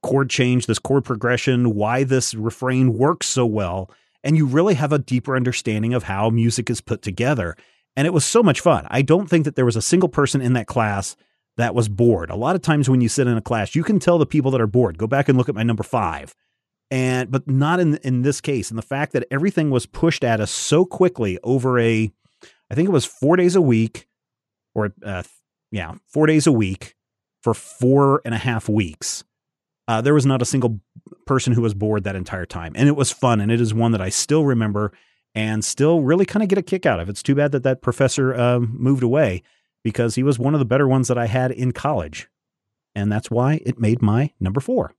chord 0.03 0.31
change, 0.31 0.67
this 0.67 0.79
chord 0.79 1.05
progression, 1.05 1.75
why 1.75 2.05
this 2.05 2.35
refrain 2.35 2.95
works 2.95 3.27
so 3.27 3.47
well. 3.47 3.91
And 4.23 4.37
you 4.37 4.47
really 4.47 4.75
have 4.75 4.93
a 4.93 4.99
deeper 4.99 5.37
understanding 5.37 5.95
of 5.95 6.05
how 6.05 6.31
music 6.31 6.69
is 6.71 6.81
put 6.81 7.03
together. 7.03 7.57
And 7.97 8.07
it 8.07 8.13
was 8.13 8.25
so 8.25 8.43
much 8.43 8.61
fun. 8.61 8.87
I 8.91 9.03
don't 9.03 9.29
think 9.29 9.45
that 9.45 9.57
there 9.57 9.65
was 9.65 9.77
a 9.77 9.83
single 9.83 10.09
person 10.09 10.41
in 10.41 10.53
that 10.55 10.67
class 10.67 11.17
that 11.57 11.75
was 11.75 11.89
bored. 11.89 12.31
A 12.31 12.37
lot 12.37 12.57
of 12.57 12.63
times 12.63 12.91
when 12.91 13.01
you 13.01 13.09
sit 13.09 13.27
in 13.27 13.37
a 13.37 13.43
class, 13.43 13.75
you 13.75 13.83
can 13.83 13.99
tell 13.99 14.19
the 14.19 14.27
people 14.27 14.51
that 14.51 14.61
are 14.61 14.67
bored. 14.67 14.99
Go 14.99 15.07
back 15.07 15.29
and 15.29 15.39
look 15.39 15.49
at 15.49 15.55
my 15.55 15.63
number 15.63 15.83
five. 15.83 16.35
And 16.91 17.31
but 17.31 17.49
not 17.49 17.81
in 17.81 17.97
in 17.99 18.23
this 18.23 18.41
case. 18.41 18.71
And 18.71 18.79
the 18.79 18.83
fact 18.83 19.13
that 19.13 19.27
everything 19.31 19.71
was 19.71 19.87
pushed 19.87 20.23
at 20.23 20.41
us 20.41 20.51
so 20.51 20.85
quickly 20.85 21.39
over 21.43 21.81
a, 21.81 22.13
I 22.71 22.75
think 22.75 22.89
it 22.89 22.93
was 22.93 23.05
four 23.05 23.37
days 23.37 23.57
a 23.57 23.61
week, 23.61 24.07
or 24.77 24.93
uh, 25.05 25.23
yeah, 25.73 25.95
four 26.07 26.27
days 26.27 26.47
a 26.47 26.53
week 26.53 26.95
for 27.43 27.55
four 27.55 28.23
and 28.25 28.35
a 28.35 28.39
half 28.39 28.69
weeks 28.69 29.25
uh, 29.89 30.01
there 30.01 30.15
was 30.15 30.27
not 30.27 30.43
a 30.43 30.47
single 30.47 30.81
person 31.27 31.53
who 31.53 31.63
was 31.63 31.75
bored 31.75 32.05
that 32.05 32.17
entire 32.17 32.47
time. 32.47 32.73
And 32.77 32.89
it 32.89 32.97
was 32.97 33.13
fun. 33.13 33.41
And 33.41 33.53
it 33.53 33.61
is 33.61 33.73
one 33.73 33.93
that 33.93 34.01
I 34.01 34.09
still 34.09 34.45
remember 34.45 34.93
and 35.35 35.65
still 35.65 36.01
really 36.01 36.25
kind 36.25 36.43
of 36.43 36.49
get 36.49 36.59
a 36.59 36.63
kick 36.63 36.87
out 36.87 37.01
of. 37.01 37.09
It's 37.09 37.23
too 37.23 37.35
bad 37.35 37.53
that 37.53 37.63
that 37.63 37.83
professor 37.83 38.35
um, 38.35 38.75
moved 38.77 39.03
away 39.03 39.43
because 39.85 40.15
he 40.15 40.23
was 40.23 40.39
one 40.39 40.55
of 40.55 40.61
the 40.61 40.67
better 40.67 40.89
ones 40.89 41.09
that 41.09 41.19
I 41.19 41.27
had 41.27 41.53
in 41.53 41.73
college. 41.73 42.29
And 42.95 43.13
that's 43.13 43.31
why 43.31 43.61
it 43.65 43.79
made 43.79 44.03
my 44.03 44.33
number 44.41 44.61
four. 44.61 44.95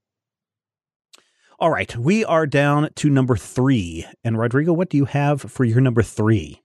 All 1.59 1.71
right, 1.71 1.97
we 1.97 2.23
are 2.23 2.45
down 2.45 2.89
to 2.97 3.09
number 3.09 3.35
three. 3.35 4.05
And 4.23 4.37
Rodrigo, 4.37 4.73
what 4.73 4.89
do 4.89 4.97
you 4.97 5.05
have 5.05 5.41
for 5.41 5.65
your 5.65 5.81
number 5.81 6.03
three? 6.03 6.61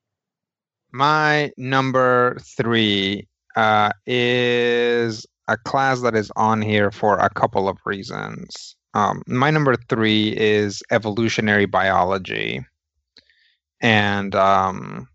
My 0.92 1.50
number 1.56 2.36
three 2.40 3.26
uh, 3.56 3.92
is 4.06 5.26
a 5.48 5.56
class 5.56 6.02
that 6.02 6.14
is 6.14 6.30
on 6.36 6.60
here 6.60 6.90
for 6.90 7.18
a 7.18 7.30
couple 7.30 7.68
of 7.68 7.78
reasons. 7.84 8.76
Um, 8.94 9.22
my 9.26 9.50
number 9.50 9.74
three 9.88 10.36
is 10.36 10.82
evolutionary 10.90 11.64
biology, 11.64 12.64
and 13.80 14.34
um, 14.34 15.08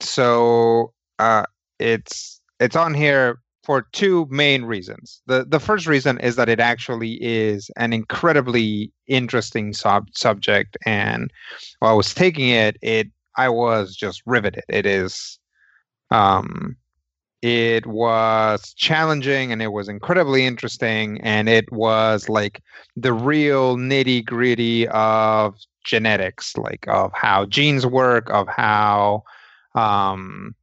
so 0.00 0.92
uh, 1.18 1.44
it's 1.80 2.40
it's 2.60 2.76
on 2.76 2.94
here 2.94 3.40
for 3.64 3.86
two 3.92 4.26
main 4.30 4.64
reasons. 4.64 5.20
the 5.26 5.44
The 5.44 5.60
first 5.60 5.88
reason 5.88 6.18
is 6.20 6.36
that 6.36 6.48
it 6.48 6.60
actually 6.60 7.14
is 7.20 7.70
an 7.76 7.92
incredibly 7.92 8.92
interesting 9.08 9.72
sub- 9.72 10.14
subject, 10.14 10.76
and 10.86 11.32
while 11.80 11.92
I 11.92 11.94
was 11.96 12.14
taking 12.14 12.50
it, 12.50 12.76
it 12.82 13.08
I 13.36 13.48
was 13.48 13.96
just 13.96 14.22
riveted. 14.26 14.64
It 14.68 14.86
is 14.86 15.38
um, 16.10 16.76
it 17.40 17.86
was 17.86 18.72
challenging 18.74 19.52
and 19.52 19.62
it 19.62 19.72
was 19.72 19.88
incredibly 19.88 20.46
interesting 20.46 21.20
and 21.22 21.48
it 21.48 21.70
was 21.72 22.28
like 22.28 22.62
the 22.96 23.12
real 23.12 23.76
nitty 23.76 24.24
gritty 24.24 24.86
of 24.88 25.56
genetics 25.84 26.56
like 26.56 26.86
of 26.86 27.10
how 27.12 27.44
genes 27.46 27.84
work 27.84 28.30
of 28.30 28.46
how 28.46 29.24
um 29.74 30.54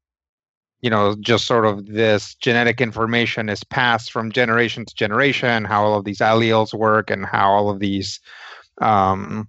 you 0.82 0.90
know, 0.90 1.16
just 1.20 1.46
sort 1.46 1.66
of 1.66 1.88
this 1.88 2.36
genetic 2.36 2.80
information 2.80 3.50
is 3.50 3.64
passed 3.64 4.12
from 4.12 4.32
generation 4.32 4.86
to 4.86 4.96
generation, 4.96 5.66
how 5.66 5.84
all 5.84 5.98
of 5.98 6.06
these 6.06 6.20
alleles 6.20 6.74
work, 6.74 7.10
and 7.10 7.26
how 7.26 7.52
all 7.52 7.70
of 7.70 7.80
these 7.80 8.20
um, 8.82 9.48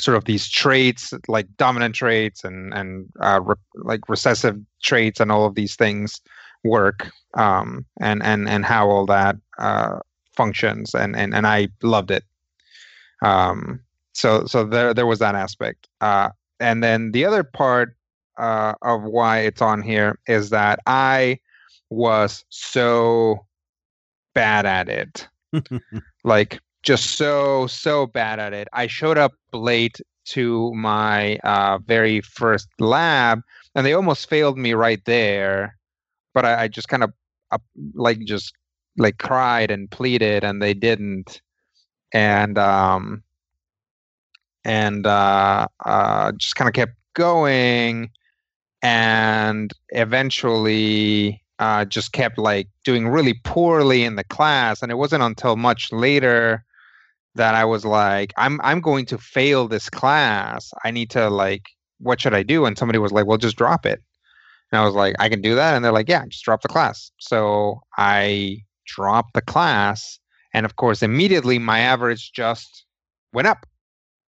sort 0.00 0.16
of 0.16 0.24
these 0.24 0.48
traits, 0.48 1.12
like 1.28 1.46
dominant 1.56 1.94
traits 1.94 2.44
and 2.44 2.72
and 2.74 3.08
uh, 3.20 3.40
re- 3.42 3.54
like 3.74 4.08
recessive 4.08 4.58
traits, 4.82 5.20
and 5.20 5.32
all 5.32 5.46
of 5.46 5.54
these 5.54 5.76
things 5.76 6.20
work, 6.64 7.10
um, 7.34 7.84
and 8.00 8.22
and 8.22 8.48
and 8.48 8.64
how 8.64 8.88
all 8.88 9.06
that 9.06 9.36
uh, 9.58 9.98
functions, 10.36 10.94
and 10.94 11.16
and 11.16 11.34
and 11.34 11.46
I 11.46 11.68
loved 11.82 12.10
it. 12.10 12.24
Um, 13.22 13.80
so 14.12 14.46
so 14.46 14.64
there 14.64 14.92
there 14.94 15.06
was 15.06 15.18
that 15.20 15.34
aspect, 15.34 15.88
uh, 16.00 16.30
and 16.60 16.82
then 16.82 17.12
the 17.12 17.24
other 17.24 17.42
part 17.42 17.96
uh, 18.38 18.74
of 18.82 19.02
why 19.02 19.40
it's 19.40 19.62
on 19.62 19.82
here 19.82 20.18
is 20.26 20.50
that 20.50 20.80
I 20.86 21.38
was 21.90 22.44
so 22.50 23.46
bad 24.34 24.66
at 24.66 24.88
it. 24.88 25.28
like 26.24 26.60
just 26.86 27.16
so 27.16 27.66
so 27.66 28.06
bad 28.06 28.38
at 28.38 28.54
it. 28.54 28.68
I 28.72 28.86
showed 28.86 29.18
up 29.18 29.32
late 29.52 30.00
to 30.26 30.72
my 30.72 31.36
uh, 31.38 31.78
very 31.84 32.20
first 32.20 32.68
lab, 32.78 33.40
and 33.74 33.84
they 33.84 33.92
almost 33.92 34.30
failed 34.30 34.56
me 34.56 34.72
right 34.72 35.04
there. 35.04 35.76
But 36.32 36.46
I, 36.46 36.62
I 36.62 36.68
just 36.68 36.88
kind 36.88 37.02
of 37.02 37.12
uh, 37.50 37.58
like 37.94 38.20
just 38.20 38.54
like 38.96 39.18
cried 39.18 39.70
and 39.70 39.90
pleaded, 39.90 40.44
and 40.44 40.62
they 40.62 40.74
didn't. 40.74 41.42
And 42.14 42.56
um, 42.56 43.24
and 44.64 45.06
uh, 45.06 45.66
uh, 45.84 46.32
just 46.32 46.54
kind 46.54 46.68
of 46.68 46.74
kept 46.74 46.94
going 47.14 48.10
and 48.82 49.72
eventually 49.88 51.42
uh, 51.58 51.84
just 51.84 52.12
kept 52.12 52.38
like 52.38 52.68
doing 52.84 53.08
really 53.08 53.34
poorly 53.42 54.04
in 54.04 54.14
the 54.14 54.24
class. 54.24 54.82
And 54.82 54.92
it 54.92 54.96
wasn't 54.96 55.24
until 55.24 55.56
much 55.56 55.90
later 55.90 56.64
that 57.36 57.54
I 57.54 57.64
was 57.64 57.84
like, 57.84 58.32
I'm 58.36 58.60
I'm 58.62 58.80
going 58.80 59.06
to 59.06 59.18
fail 59.18 59.68
this 59.68 59.88
class. 59.90 60.72
I 60.84 60.90
need 60.90 61.10
to 61.10 61.28
like, 61.30 61.64
what 61.98 62.20
should 62.20 62.34
I 62.34 62.42
do? 62.42 62.66
And 62.66 62.76
somebody 62.78 62.98
was 62.98 63.12
like, 63.12 63.26
well, 63.26 63.38
just 63.38 63.56
drop 63.56 63.86
it. 63.86 64.02
And 64.72 64.80
I 64.80 64.84
was 64.84 64.94
like, 64.94 65.14
I 65.18 65.28
can 65.28 65.40
do 65.40 65.54
that. 65.54 65.74
And 65.74 65.84
they're 65.84 65.92
like, 65.92 66.08
yeah, 66.08 66.24
just 66.26 66.44
drop 66.44 66.62
the 66.62 66.68
class. 66.68 67.10
So 67.18 67.80
I 67.96 68.58
dropped 68.86 69.34
the 69.34 69.42
class. 69.42 70.18
And 70.52 70.66
of 70.66 70.76
course, 70.76 71.02
immediately 71.02 71.58
my 71.58 71.80
average 71.80 72.32
just 72.32 72.84
went 73.32 73.48
up. 73.48 73.66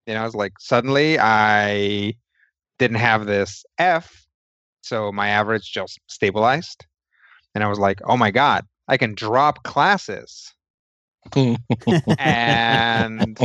You 0.06 0.14
know, 0.14 0.20
I 0.20 0.24
was 0.24 0.34
like, 0.34 0.52
suddenly 0.60 1.18
I 1.18 2.14
didn't 2.78 2.98
have 2.98 3.26
this 3.26 3.64
F 3.78 4.28
so 4.88 5.12
my 5.12 5.28
average 5.28 5.70
just 5.70 6.00
stabilized. 6.06 6.86
And 7.54 7.62
I 7.62 7.68
was 7.68 7.78
like, 7.78 8.00
oh 8.04 8.16
my 8.16 8.30
God, 8.30 8.64
I 8.88 8.96
can 8.96 9.14
drop 9.14 9.62
classes. 9.62 10.54
And 12.18 13.38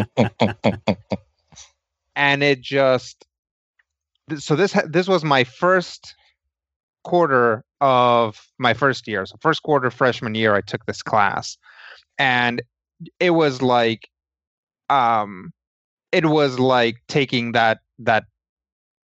and 2.15 2.43
it 2.43 2.62
just 2.62 3.26
so 4.38 4.56
this 4.56 4.76
this 4.88 5.08
was 5.08 5.24
my 5.24 5.43
first 5.43 6.15
quarter 7.04 7.63
of 7.82 8.48
my 8.58 8.74
first 8.74 9.08
year. 9.08 9.26
So 9.26 9.36
first 9.41 9.63
quarter 9.63 9.91
freshman 9.91 10.36
year 10.36 10.56
i 10.56 10.62
took 10.62 10.86
this 10.86 11.02
class. 11.02 11.58
And 12.17 12.62
it 13.19 13.32
was 13.32 13.62
like 13.62 14.08
um 14.89 15.52
it 16.12 16.26
was 16.26 16.60
like 16.60 16.98
taking 17.08 17.52
that 17.54 17.80
that 18.00 18.26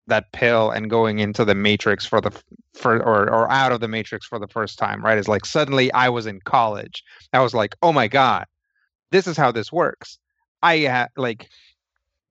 that 0.07 0.31
pill 0.31 0.71
and 0.71 0.89
going 0.89 1.19
into 1.19 1.45
the 1.45 1.53
matrix 1.53 2.05
for 2.05 2.21
the 2.21 2.31
for 2.73 2.97
or 2.97 3.29
or 3.29 3.51
out 3.51 3.71
of 3.71 3.79
the 3.79 3.87
matrix 3.87 4.25
for 4.25 4.39
the 4.39 4.47
first 4.47 4.79
time 4.79 5.03
right? 5.03 5.17
Is 5.17 5.27
like 5.27 5.45
suddenly 5.45 5.91
i 5.93 6.09
was 6.09 6.25
in 6.25 6.39
college. 6.45 7.03
I 7.33 7.41
was 7.41 7.53
like 7.53 7.75
oh 7.81 7.91
my 7.91 8.07
god 8.07 8.45
this 9.11 9.27
is 9.27 9.37
how 9.37 9.51
this 9.51 9.71
works. 9.71 10.17
I 10.61 10.85
uh, 10.85 11.07
like 11.17 11.49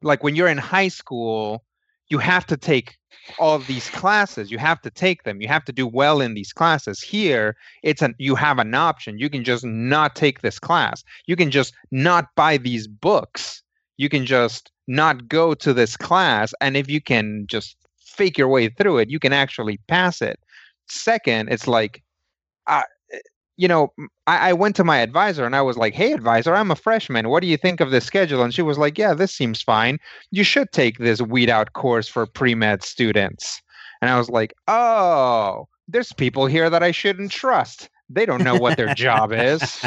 like 0.03 0.23
when 0.23 0.37
you're 0.37 0.49
in 0.49 0.59
high 0.59 0.89
school 0.89 1.65
you 2.09 2.19
have 2.19 2.47
to 2.47 2.57
take 2.57 2.97
all 3.39 3.55
of 3.55 3.67
these 3.67 3.91
classes. 3.91 4.51
You 4.51 4.57
have 4.59 4.81
to 4.83 4.91
take 4.91 5.25
them. 5.25 5.43
You 5.43 5.49
have 5.49 5.65
to 5.67 5.73
do 5.73 5.87
well 5.87 6.21
in 6.21 6.35
these 6.35 6.53
classes. 6.53 7.03
Here 7.03 7.57
it's 7.83 8.03
an 8.03 8.15
you 8.19 8.35
have 8.35 8.59
an 8.59 8.75
option. 8.75 9.19
You 9.19 9.29
can 9.29 9.45
just 9.45 9.65
not 9.65 10.17
take 10.17 10.41
this 10.41 10.59
class. 10.59 11.05
You 11.27 11.37
can 11.37 11.51
just 11.51 11.75
not 11.91 12.35
buy 12.35 12.57
these 12.57 12.87
books. 12.87 13.63
You 13.97 14.09
can 14.09 14.25
just 14.25 14.71
not 14.87 15.29
go 15.29 15.55
to 15.55 15.75
this 15.75 15.97
class. 15.97 16.55
And 16.61 16.77
if 16.77 16.89
you 16.89 17.01
can 17.01 17.47
just 17.47 17.77
fake 17.99 18.39
your 18.39 18.49
way 18.49 18.69
through 18.69 18.99
it, 18.99 19.11
you 19.11 19.19
can 19.19 19.33
actually 19.33 19.79
pass 19.89 20.23
it. 20.23 20.41
Second, 20.89 21.51
it's 21.51 21.69
like, 21.69 22.03
uh, 22.67 22.83
you 23.59 23.67
know, 23.67 23.93
I, 24.29 24.51
I, 24.51 24.53
went 24.53 24.77
to 24.77 24.85
my 24.85 24.99
advisor 24.99 25.45
and 25.45 25.57
I 25.57 25.63
was 25.63 25.77
like, 25.77 25.93
hey, 25.93 26.13
advisor, 26.13 26.55
I'm 26.55 26.71
a 26.71 26.77
freshman. 26.77 27.29
What 27.29 27.41
do 27.41 27.49
you 27.49 27.57
think 27.57 27.81
of 27.81 27.91
this 27.91 28.05
schedule? 28.05 28.43
And 28.45 28.55
she 28.55 28.63
was 28.63 28.79
like, 28.79 28.97
yeah, 28.97 29.15
this 29.15 29.35
seems 29.35 29.61
fine. 29.61 29.99
You 30.31 30.45
should 30.45 30.71
take 30.71 30.99
this 30.99 31.21
weed 31.21 31.51
out 31.51 31.73
course 31.73 32.09
for 32.09 32.25
pre 32.25 32.55
med 32.55 32.85
students. 32.85 33.61
And 34.01 34.11
I 34.11 34.17
was 34.17 34.31
like, 34.31 34.55
oh, 34.69 35.67
there's 35.89 36.13
people 36.13 36.47
here 36.47 36.71
that 36.71 36.85
I 36.85 36.93
shouldn't 36.93 37.33
trust. 37.33 37.91
They 38.09 38.25
don't 38.25 38.45
know 38.45 38.57
what 38.57 38.77
their 38.77 38.95
job 38.95 39.33
is. 39.33 39.61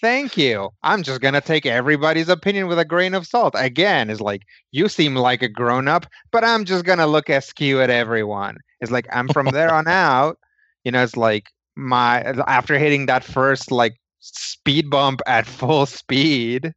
thank 0.00 0.36
you. 0.36 0.70
I'm 0.84 1.02
just 1.02 1.20
going 1.20 1.34
to 1.34 1.40
take 1.40 1.66
everybody's 1.66 2.28
opinion 2.28 2.68
with 2.68 2.78
a 2.78 2.84
grain 2.84 3.14
of 3.14 3.26
salt. 3.26 3.54
Again, 3.56 4.08
it's 4.08 4.20
like, 4.20 4.42
you 4.70 4.88
seem 4.88 5.16
like 5.16 5.42
a 5.42 5.48
grown 5.48 5.88
up, 5.88 6.06
but 6.30 6.44
I'm 6.44 6.64
just 6.64 6.84
going 6.84 7.00
to 7.00 7.06
look 7.06 7.28
askew 7.28 7.82
at 7.82 7.90
everyone. 7.90 8.58
It's 8.80 8.92
like, 8.92 9.08
I'm 9.12 9.28
from 9.28 9.46
there 9.46 9.74
on 9.74 9.88
out. 9.88 10.38
You 10.84 10.92
know, 10.92 11.02
it's 11.02 11.16
like 11.16 11.48
my, 11.76 12.22
after 12.46 12.78
hitting 12.78 13.06
that 13.06 13.24
first 13.24 13.70
like 13.70 13.96
speed 14.20 14.90
bump 14.90 15.20
at 15.26 15.46
full 15.58 15.86
speed 15.86 16.72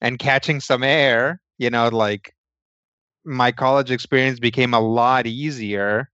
and 0.00 0.18
catching 0.18 0.60
some 0.60 0.82
air, 0.82 1.40
you 1.58 1.70
know, 1.70 1.88
like 1.88 2.34
my 3.24 3.52
college 3.52 3.90
experience 3.90 4.38
became 4.38 4.74
a 4.74 4.80
lot 4.80 5.26
easier 5.26 6.10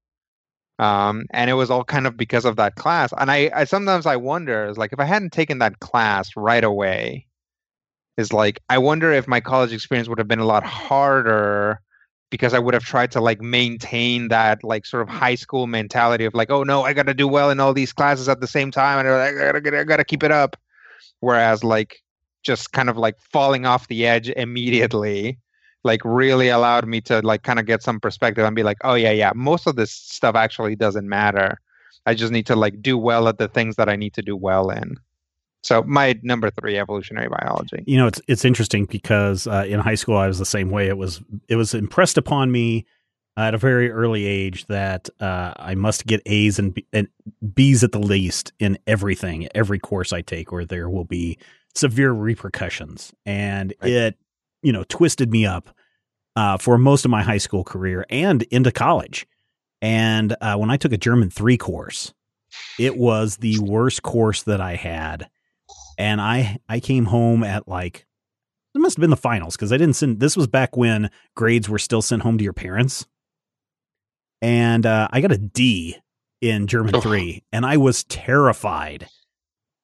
um, 0.81 1.27
and 1.33 1.51
it 1.51 1.55
was 1.55 1.71
all 1.71 1.85
kind 1.85 2.07
of 2.07 2.17
because 2.17 2.47
of 2.47 2.57
that 2.57 2.77
class. 2.77 3.13
And 3.19 3.31
I, 3.31 3.51
I 3.55 3.65
sometimes 3.65 4.07
I 4.07 4.17
wonder, 4.17 4.67
is 4.67 4.79
like 4.79 4.95
if 4.95 4.99
I 4.99 5.05
hadn't 5.05 5.33
taken 5.33 5.59
that 5.59 5.81
class 5.81 6.31
right 6.37 6.65
away, 6.65 7.27
is 8.17 8.33
like 8.33 8.61
I 8.71 8.79
wonder 8.79 9.13
if 9.13 9.29
my 9.29 9.41
college 9.41 9.73
experience 9.73 10.09
would 10.09 10.19
have 10.19 10.29
been 10.29 10.39
a 10.41 10.47
lot 10.47 10.65
harder 10.65 11.81
because 12.31 12.55
I 12.55 12.59
would 12.59 12.75
have 12.75 12.85
tried 12.85 13.11
to 13.13 13.21
like 13.21 13.41
maintain 13.41 14.29
that 14.29 14.63
like 14.65 14.87
sort 14.87 15.03
of 15.03 15.09
high 15.09 15.35
school 15.35 15.67
mentality 15.67 16.25
of 16.25 16.35
like, 16.35 16.51
oh 16.51 16.63
no, 16.63 16.83
I 16.83 16.93
got 16.93 17.07
to 17.07 17.15
do 17.15 17.29
well 17.29 17.51
in 17.51 17.61
all 17.61 17.75
these 17.75 17.93
classes 17.93 18.29
at 18.29 18.41
the 18.41 18.47
same 18.47 18.71
time, 18.71 19.05
and 19.05 19.09
I 19.09 19.53
gotta, 19.53 19.81
I 19.81 19.85
gotta 19.85 20.05
keep 20.05 20.23
it 20.23 20.33
up. 20.33 20.57
Whereas 21.21 21.63
like 21.65 22.03
just 22.43 22.73
kind 22.73 22.89
of 22.89 22.97
like 22.97 23.17
falling 23.33 23.67
off 23.67 23.89
the 23.89 24.07
edge 24.07 24.31
immediately 24.31 25.39
like 25.85 26.01
really 26.05 26.49
allowed 26.49 26.87
me 26.87 27.01
to 27.01 27.21
like 27.23 27.43
kind 27.43 27.59
of 27.59 27.67
get 27.67 27.83
some 27.83 28.01
perspective 28.01 28.45
and 28.45 28.57
be 28.57 28.63
like, 28.63 28.79
oh 28.85 28.95
yeah, 28.95 29.13
yeah, 29.13 29.33
most 29.35 29.67
of 29.67 29.77
this 29.77 29.93
stuff 29.93 30.35
actually 30.35 30.77
doesn't 30.77 31.09
matter. 31.09 31.59
I 32.07 32.15
just 32.15 32.33
need 32.33 32.47
to 32.47 32.57
like 32.57 32.83
do 32.83 32.99
well 32.99 33.29
at 33.29 33.39
the 33.39 33.49
things 33.49 33.77
that 33.77 33.89
I 33.89 33.97
need 33.97 34.15
to 34.15 34.23
do 34.23 34.37
well 34.37 34.71
in. 34.71 34.97
So 35.63 35.83
my 35.83 36.19
number 36.23 36.51
three, 36.51 36.79
evolutionary 36.79 37.29
biology. 37.29 37.85
You 37.87 37.99
know, 37.99 38.07
it's 38.07 38.21
it's 38.29 38.45
interesting 38.45 38.87
because 38.87 39.47
uh, 39.47 39.65
in 39.67 39.81
high 39.81 39.95
school 39.95 40.17
I 40.17 40.27
was 40.27 40.39
the 40.39 40.47
same 40.47 40.71
way. 40.71 40.89
It 40.89 40.97
was 40.97 41.21
it 41.49 41.57
was 41.57 41.75
impressed 41.75 42.17
upon 42.17 42.51
me 42.51 42.87
at 43.37 43.55
a 43.55 43.59
very 43.59 43.91
early 43.91 44.27
age 44.27 44.67
that 44.67 45.09
uh, 45.21 45.53
I 45.57 45.75
must 45.75 46.07
get 46.07 46.21
A's 46.27 46.59
and, 46.59 46.75
B, 46.75 46.87
and 46.93 47.09
B's 47.55 47.85
at 47.85 47.93
the 47.93 47.99
least 48.01 48.53
in 48.59 48.79
everything, 48.87 49.49
every 49.55 49.79
course 49.79 50.13
I 50.13 50.21
take, 50.21 50.53
or 50.53 50.65
there 50.65 50.91
will 50.91 51.05
be 51.05 51.39
severe 51.75 52.13
repercussions. 52.13 53.13
And 53.25 53.73
right. 53.81 53.93
it 53.93 54.19
you 54.63 54.73
know, 54.73 54.85
twisted 54.89 55.31
me 55.31 55.47
up 55.47 55.75
uh, 56.37 56.59
for 56.59 56.79
most 56.79 57.05
of 57.05 57.11
my 57.11 57.23
high 57.23 57.39
school 57.39 57.65
career 57.65 58.05
and 58.11 58.43
into 58.45 58.73
college. 58.73 59.27
And 59.83 60.37
uh, 60.41 60.57
when 60.57 60.71
I 60.71 60.77
took 60.77 60.93
a 60.93 60.99
German 60.99 61.31
three 61.31 61.57
course, 61.57 62.13
it 62.79 62.97
was 62.97 63.39
the 63.39 63.59
worst 63.61 64.03
course 64.03 64.43
that 64.43 64.61
I 64.61 64.75
had. 64.75 65.29
And 66.01 66.19
I 66.19 66.57
I 66.67 66.81
came 66.81 67.05
home 67.05 67.45
at 67.45 67.69
like 67.69 68.07
it 68.75 68.79
must 68.79 68.97
have 68.97 69.03
been 69.03 69.11
the 69.11 69.17
finals 69.17 69.55
because 69.55 69.71
I 69.71 69.77
didn't 69.77 69.97
send. 69.97 70.19
This 70.19 70.35
was 70.35 70.47
back 70.47 70.75
when 70.75 71.11
grades 71.37 71.69
were 71.69 71.79
still 71.79 72.01
sent 72.01 72.23
home 72.23 72.39
to 72.39 72.45
your 72.45 72.55
parents, 72.55 73.05
and 74.41 74.87
uh, 74.87 75.09
I 75.11 75.21
got 75.21 75.31
a 75.31 75.37
D 75.37 75.99
in 76.41 76.69
German 76.69 76.99
three, 77.03 77.45
and 77.53 77.67
I 77.67 77.77
was 77.77 78.05
terrified 78.05 79.09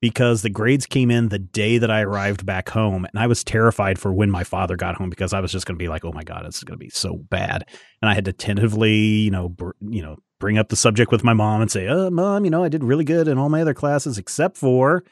because 0.00 0.40
the 0.40 0.48
grades 0.48 0.86
came 0.86 1.10
in 1.10 1.28
the 1.28 1.38
day 1.38 1.76
that 1.76 1.90
I 1.90 2.00
arrived 2.00 2.46
back 2.46 2.70
home, 2.70 3.04
and 3.04 3.18
I 3.22 3.26
was 3.26 3.44
terrified 3.44 3.98
for 3.98 4.10
when 4.10 4.30
my 4.30 4.42
father 4.42 4.76
got 4.76 4.94
home 4.94 5.10
because 5.10 5.34
I 5.34 5.40
was 5.40 5.52
just 5.52 5.66
going 5.66 5.76
to 5.76 5.82
be 5.82 5.88
like, 5.88 6.06
"Oh 6.06 6.12
my 6.12 6.24
god, 6.24 6.46
it's 6.46 6.64
going 6.64 6.78
to 6.78 6.82
be 6.82 6.88
so 6.88 7.16
bad," 7.16 7.68
and 8.00 8.08
I 8.08 8.14
had 8.14 8.24
to 8.24 8.32
tentatively, 8.32 8.94
you 8.94 9.30
know, 9.30 9.50
br- 9.50 9.72
you 9.82 10.00
know, 10.00 10.16
bring 10.40 10.56
up 10.56 10.70
the 10.70 10.76
subject 10.76 11.12
with 11.12 11.24
my 11.24 11.34
mom 11.34 11.60
and 11.60 11.70
say, 11.70 11.86
"Uh, 11.86 12.08
mom, 12.10 12.46
you 12.46 12.50
know, 12.50 12.64
I 12.64 12.70
did 12.70 12.84
really 12.84 13.04
good 13.04 13.28
in 13.28 13.36
all 13.36 13.50
my 13.50 13.60
other 13.60 13.74
classes 13.74 14.16
except 14.16 14.56
for 14.56 15.04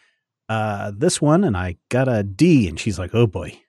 uh, 0.49 0.93
this 0.97 1.21
one, 1.21 1.45
and 1.45 1.57
I 1.57 1.77
got 1.89 2.09
a 2.09 2.23
D. 2.23 2.69
And 2.69 2.79
she's 2.79 2.99
like, 2.99 3.15
"Oh 3.15 3.27
boy," 3.27 3.61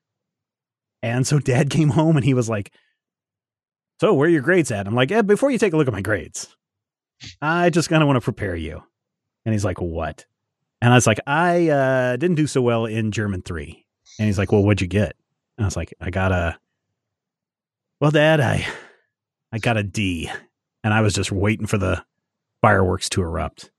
and 1.01 1.25
so 1.25 1.39
dad 1.39 1.69
came 1.69 1.89
home 1.89 2.15
and 2.15 2.25
he 2.25 2.33
was 2.33 2.49
like. 2.49 2.71
So 4.01 4.13
where 4.13 4.27
are 4.27 4.29
your 4.29 4.41
grades 4.41 4.71
at? 4.71 4.87
I'm 4.87 4.93
like, 4.93 5.09
eh, 5.09 5.21
before 5.21 5.51
you 5.51 5.57
take 5.57 5.71
a 5.71 5.77
look 5.77 5.87
at 5.87 5.93
my 5.93 6.01
grades, 6.01 6.53
I 7.41 7.69
just 7.69 7.87
kind 7.87 8.03
of 8.03 8.07
want 8.07 8.17
to 8.17 8.21
prepare 8.21 8.53
you. 8.53 8.83
And 9.45 9.53
he's 9.53 9.63
like, 9.63 9.79
what? 9.79 10.25
And 10.81 10.91
I 10.91 10.97
was 10.97 11.07
like, 11.07 11.19
I 11.25 11.69
uh, 11.69 12.17
didn't 12.17 12.35
do 12.35 12.47
so 12.47 12.61
well 12.61 12.85
in 12.85 13.11
German 13.11 13.41
three. 13.41 13.85
And 14.19 14.25
he's 14.27 14.37
like, 14.37 14.51
well, 14.51 14.63
what'd 14.63 14.81
you 14.81 14.87
get? 14.87 15.15
And 15.57 15.65
I 15.65 15.67
was 15.67 15.77
like, 15.77 15.93
I 16.01 16.09
got 16.09 16.31
a, 16.31 16.57
well, 17.99 18.11
Dad, 18.11 18.41
I, 18.41 18.67
I 19.51 19.59
got 19.59 19.77
a 19.77 19.83
D. 19.83 20.29
And 20.83 20.93
I 20.93 21.01
was 21.01 21.13
just 21.13 21.31
waiting 21.31 21.65
for 21.65 21.77
the 21.77 22.03
fireworks 22.61 23.09
to 23.09 23.21
erupt. 23.21 23.71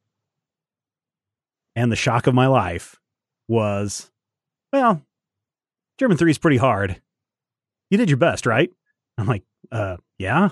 And 1.76 1.92
the 1.92 1.96
shock 1.96 2.26
of 2.26 2.34
my 2.34 2.46
life 2.48 2.98
was, 3.48 4.10
well, 4.72 5.02
German 5.98 6.16
three 6.16 6.30
is 6.30 6.38
pretty 6.38 6.56
hard. 6.56 7.00
You 7.90 7.98
did 7.98 8.10
your 8.10 8.16
best, 8.16 8.46
right? 8.46 8.70
I'm 9.18 9.26
like, 9.26 9.44
uh, 9.70 9.98
yeah. 10.18 10.48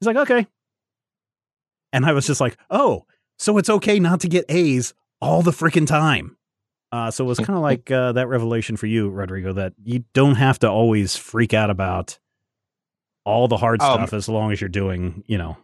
He's 0.00 0.06
like, 0.06 0.16
okay. 0.16 0.46
And 1.92 2.06
I 2.06 2.12
was 2.12 2.26
just 2.26 2.40
like, 2.40 2.56
oh, 2.70 3.04
so 3.38 3.58
it's 3.58 3.68
okay 3.68 3.98
not 3.98 4.20
to 4.20 4.28
get 4.28 4.44
A's 4.48 4.94
all 5.20 5.42
the 5.42 5.50
freaking 5.50 5.86
time. 5.86 6.36
Uh, 6.92 7.10
so 7.10 7.24
it 7.24 7.28
was 7.28 7.38
kind 7.38 7.56
of 7.56 7.62
like 7.62 7.90
uh, 7.90 8.12
that 8.12 8.28
revelation 8.28 8.76
for 8.76 8.86
you, 8.86 9.10
Rodrigo, 9.10 9.52
that 9.52 9.74
you 9.82 10.04
don't 10.12 10.36
have 10.36 10.58
to 10.60 10.70
always 10.70 11.16
freak 11.16 11.52
out 11.52 11.70
about 11.70 12.18
all 13.24 13.48
the 13.48 13.56
hard 13.56 13.82
Um, 13.82 13.94
stuff 13.94 14.12
as 14.12 14.28
long 14.28 14.50
as 14.52 14.60
you're 14.60 14.68
doing, 14.68 15.22
you 15.26 15.38
know. 15.38 15.56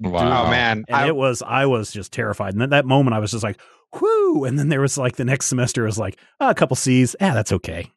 Wow. 0.00 0.46
Oh 0.46 0.50
man, 0.50 0.84
And 0.88 0.96
I, 0.96 1.06
it 1.06 1.16
was, 1.16 1.42
I 1.42 1.66
was 1.66 1.92
just 1.92 2.12
terrified. 2.12 2.54
And 2.54 2.62
at 2.62 2.70
that 2.70 2.86
moment, 2.86 3.14
I 3.14 3.18
was 3.18 3.30
just 3.30 3.44
like, 3.44 3.60
whoo. 4.00 4.44
And 4.44 4.58
then 4.58 4.68
there 4.68 4.80
was 4.80 4.96
like 4.98 5.16
the 5.16 5.24
next 5.24 5.46
semester 5.46 5.84
was 5.84 5.98
like, 5.98 6.18
oh, 6.40 6.50
a 6.50 6.54
couple 6.54 6.76
C's. 6.76 7.14
Ah, 7.20 7.32
that's 7.34 7.52
okay. 7.52 7.90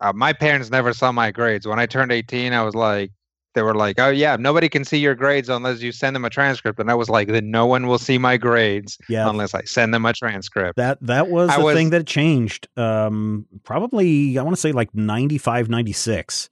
uh, 0.00 0.12
my 0.12 0.32
parents 0.32 0.70
never 0.70 0.92
saw 0.92 1.12
my 1.12 1.30
grades. 1.30 1.66
When 1.66 1.78
I 1.78 1.86
turned 1.86 2.12
18, 2.12 2.52
I 2.52 2.62
was 2.62 2.74
like, 2.74 3.10
they 3.54 3.62
were 3.62 3.74
like, 3.76 4.00
"Oh 4.00 4.10
yeah, 4.10 4.34
nobody 4.34 4.68
can 4.68 4.84
see 4.84 4.98
your 4.98 5.14
grades 5.14 5.48
unless 5.48 5.80
you 5.80 5.92
send 5.92 6.16
them 6.16 6.24
a 6.24 6.28
transcript." 6.30 6.80
And 6.80 6.90
I 6.90 6.94
was 6.94 7.08
like, 7.08 7.28
"Then 7.28 7.52
no 7.52 7.66
one 7.66 7.86
will 7.86 7.98
see 8.00 8.18
my 8.18 8.36
grades 8.36 8.98
Yeah. 9.08 9.30
unless 9.30 9.54
I 9.54 9.62
send 9.62 9.94
them 9.94 10.04
a 10.04 10.12
transcript." 10.12 10.76
That 10.76 10.98
that 11.02 11.28
was 11.30 11.50
I 11.50 11.58
the 11.58 11.64
was- 11.64 11.76
thing 11.76 11.90
that 11.90 12.04
changed. 12.04 12.66
Um, 12.76 13.46
probably 13.62 14.36
I 14.38 14.42
want 14.42 14.56
to 14.56 14.60
say 14.60 14.72
like 14.72 14.92
95, 14.92 15.68
96. 15.68 16.50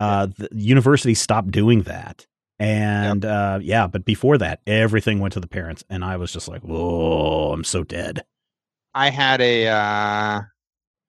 Uh, 0.00 0.26
the 0.36 0.48
university 0.52 1.14
stopped 1.14 1.52
doing 1.52 1.82
that, 1.82 2.26
and 2.60 3.24
uh, 3.24 3.58
yeah, 3.62 3.86
but 3.86 4.04
before 4.04 4.36
that, 4.36 4.60
everything 4.66 5.18
went 5.18 5.32
to 5.32 5.40
the 5.40 5.48
parents, 5.48 5.82
and 5.88 6.04
I 6.04 6.18
was 6.18 6.30
just 6.30 6.46
like, 6.46 6.60
"Whoa, 6.60 7.52
I'm 7.52 7.64
so 7.64 7.82
dead." 7.82 8.22
I 8.94 9.08
had 9.08 9.40
a, 9.40 9.68
uh, 9.68 10.42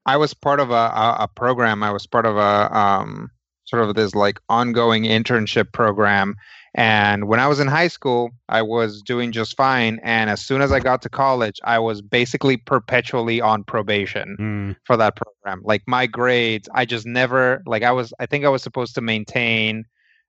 I 0.05 0.17
was 0.17 0.33
part 0.33 0.61
of 0.61 0.71
a, 0.71 0.73
a, 0.73 1.17
a 1.21 1.27
program. 1.27 1.83
I 1.83 1.91
was 1.91 2.07
part 2.07 2.25
of 2.25 2.37
a 2.37 2.75
um, 2.75 3.29
sort 3.65 3.83
of 3.83 3.95
this 3.95 4.15
like 4.15 4.39
ongoing 4.47 5.03
internship 5.03 5.73
program. 5.73 6.35
And 6.73 7.27
when 7.27 7.41
I 7.41 7.47
was 7.47 7.59
in 7.59 7.67
high 7.67 7.89
school, 7.89 8.31
I 8.47 8.61
was 8.61 9.01
doing 9.01 9.33
just 9.33 9.57
fine. 9.57 9.99
And 10.03 10.29
as 10.29 10.39
soon 10.39 10.61
as 10.61 10.71
I 10.71 10.79
got 10.79 11.01
to 11.01 11.09
college, 11.09 11.59
I 11.65 11.79
was 11.79 12.01
basically 12.01 12.55
perpetually 12.55 13.41
on 13.41 13.65
probation. 13.65 14.37
Mm, 14.39 14.75
for 14.85 14.95
that 14.95 15.17
program. 15.17 15.61
Like 15.65 15.81
my 15.85 16.07
grades, 16.07 16.69
I 16.73 16.85
just 16.85 17.05
never 17.05 17.61
like 17.65 17.83
I 17.83 17.91
was 17.91 18.13
I 18.19 18.25
think 18.25 18.45
I 18.45 18.49
was 18.49 18.63
supposed 18.63 18.95
to 18.95 19.01
maintain 19.01 19.83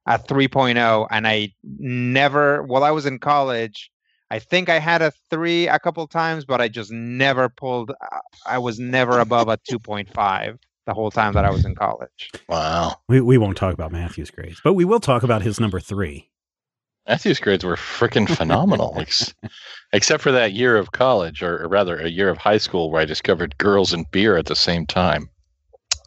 a 0.06 0.18
3.0 0.18 1.06
and 1.10 1.26
I 1.26 1.52
never 1.62 2.62
while 2.62 2.84
I 2.84 2.90
was 2.90 3.06
in 3.06 3.18
college, 3.18 3.90
I 4.30 4.38
think 4.38 4.68
I 4.68 4.78
had 4.78 5.02
a 5.02 5.12
3 5.30 5.68
a 5.68 5.78
couple 5.78 6.06
times, 6.06 6.44
but 6.44 6.60
I 6.60 6.68
just 6.68 6.90
never 6.90 7.48
pulled 7.48 7.90
uh, 7.90 8.18
I 8.46 8.58
was 8.58 8.78
never 8.78 9.20
above 9.20 9.48
a 9.48 9.58
2.5 9.70 10.58
the 10.86 10.94
whole 10.94 11.10
time 11.10 11.34
that 11.34 11.44
I 11.44 11.50
was 11.50 11.64
in 11.64 11.74
college. 11.74 12.30
Wow. 12.48 12.96
we 13.08 13.20
we 13.20 13.38
won't 13.38 13.56
talk 13.56 13.74
about 13.74 13.92
Matthew's 13.92 14.30
grades, 14.30 14.60
but 14.62 14.74
we 14.74 14.84
will 14.84 15.00
talk 15.00 15.22
about 15.22 15.42
his 15.42 15.60
number 15.60 15.80
three. 15.80 16.28
Matthew's 17.08 17.40
grades 17.40 17.64
were 17.64 17.76
freaking 17.76 18.28
phenomenal, 18.28 18.94
ex- 19.00 19.34
except 19.92 20.22
for 20.22 20.30
that 20.32 20.52
year 20.52 20.76
of 20.76 20.92
college, 20.92 21.42
or, 21.42 21.64
or 21.64 21.68
rather, 21.68 21.98
a 21.98 22.08
year 22.08 22.28
of 22.28 22.38
high 22.38 22.58
school 22.58 22.90
where 22.90 23.00
I 23.00 23.04
discovered 23.04 23.58
girls 23.58 23.92
and 23.92 24.08
beer 24.12 24.36
at 24.36 24.46
the 24.46 24.54
same 24.54 24.86
time. 24.86 25.28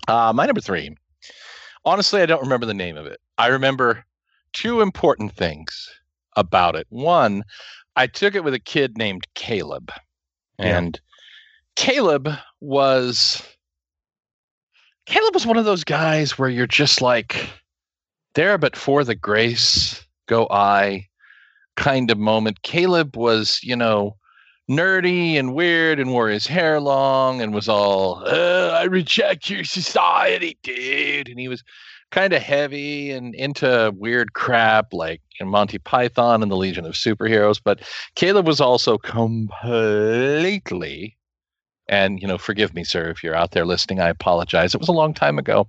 Uh, 0.08 0.32
my 0.34 0.46
number 0.46 0.62
three. 0.62 0.96
Honestly, 1.84 2.22
I 2.22 2.26
don't 2.26 2.42
remember 2.42 2.66
the 2.66 2.74
name 2.74 2.98
of 2.98 3.06
it. 3.06 3.20
I 3.38 3.48
remember 3.48 4.06
two 4.54 4.82
important 4.82 5.34
things 5.34 5.90
about 6.36 6.76
it. 6.76 6.88
One, 6.90 7.44
I 7.96 8.08
took 8.08 8.36
it 8.36 8.44
with 8.44 8.54
a 8.54 8.60
kid 8.60 8.98
named 8.98 9.26
Caleb, 9.36 9.92
Yeah. 10.60 10.78
and 10.78 11.00
Caleb 11.76 12.30
was 12.62 13.42
Caleb 15.06 15.34
was 15.34 15.46
one 15.46 15.58
of 15.58 15.66
those 15.66 15.84
guys 15.84 16.38
where 16.38 16.50
you're 16.50 16.66
just 16.68 17.02
like 17.02 17.50
there, 18.34 18.58
but 18.58 18.76
for 18.76 19.04
the 19.04 19.16
grace 19.16 20.04
go 20.28 20.48
I 20.50 21.08
kind 21.76 22.10
of 22.10 22.18
moment. 22.18 22.64
Caleb 22.64 23.16
was, 23.16 23.60
you 23.62 23.76
know, 23.76 24.16
nerdy 24.70 25.36
and 25.36 25.54
weird 25.54 26.00
and 26.00 26.10
wore 26.12 26.30
his 26.30 26.48
hair 26.48 26.80
long 26.80 27.40
and 27.42 27.54
was 27.54 27.70
all, 27.70 28.24
uh, 28.26 28.72
I 28.80 28.84
reject 28.86 29.50
your 29.50 29.64
society, 29.64 30.58
dude. 30.64 31.30
And 31.30 31.40
he 31.40 31.48
was 31.48 31.64
kind 32.16 32.32
of 32.32 32.42
heavy 32.42 33.12
and 33.12 33.36
into 33.36 33.94
weird 33.98 34.32
crap 34.32 34.94
like 34.94 35.22
in 35.42 35.50
Monty 35.50 35.78
Python 35.78 36.42
and 36.42 36.50
the 36.50 36.56
Legion 36.56 36.86
of 36.86 36.94
Superheroes. 36.94 37.60
But 37.62 37.82
Caleb 38.16 38.48
was 38.48 38.62
also 38.62 38.98
completely, 38.98 39.58
and, 41.90 42.22
you 42.22 42.28
know, 42.28 42.38
forgive 42.38 42.74
me, 42.74 42.86
sir, 42.86 43.10
if 43.10 43.22
you're 43.22 43.36
out 43.36 43.52
there 43.52 43.66
listening, 43.66 44.00
I 44.00 44.08
apologize. 44.08 44.74
It 44.74 44.80
was 44.80 44.88
a 44.88 44.94
long 44.94 45.14
time 45.14 45.38
ago, 45.38 45.68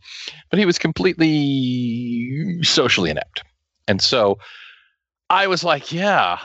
but 0.48 0.60
he 0.60 0.66
was 0.66 0.78
completely 0.78 2.62
socially 2.62 3.10
inept. 3.10 3.42
And 3.88 4.00
so 4.00 4.38
I 5.28 5.48
was 5.48 5.64
like, 5.64 5.90
yeah, 5.90 6.38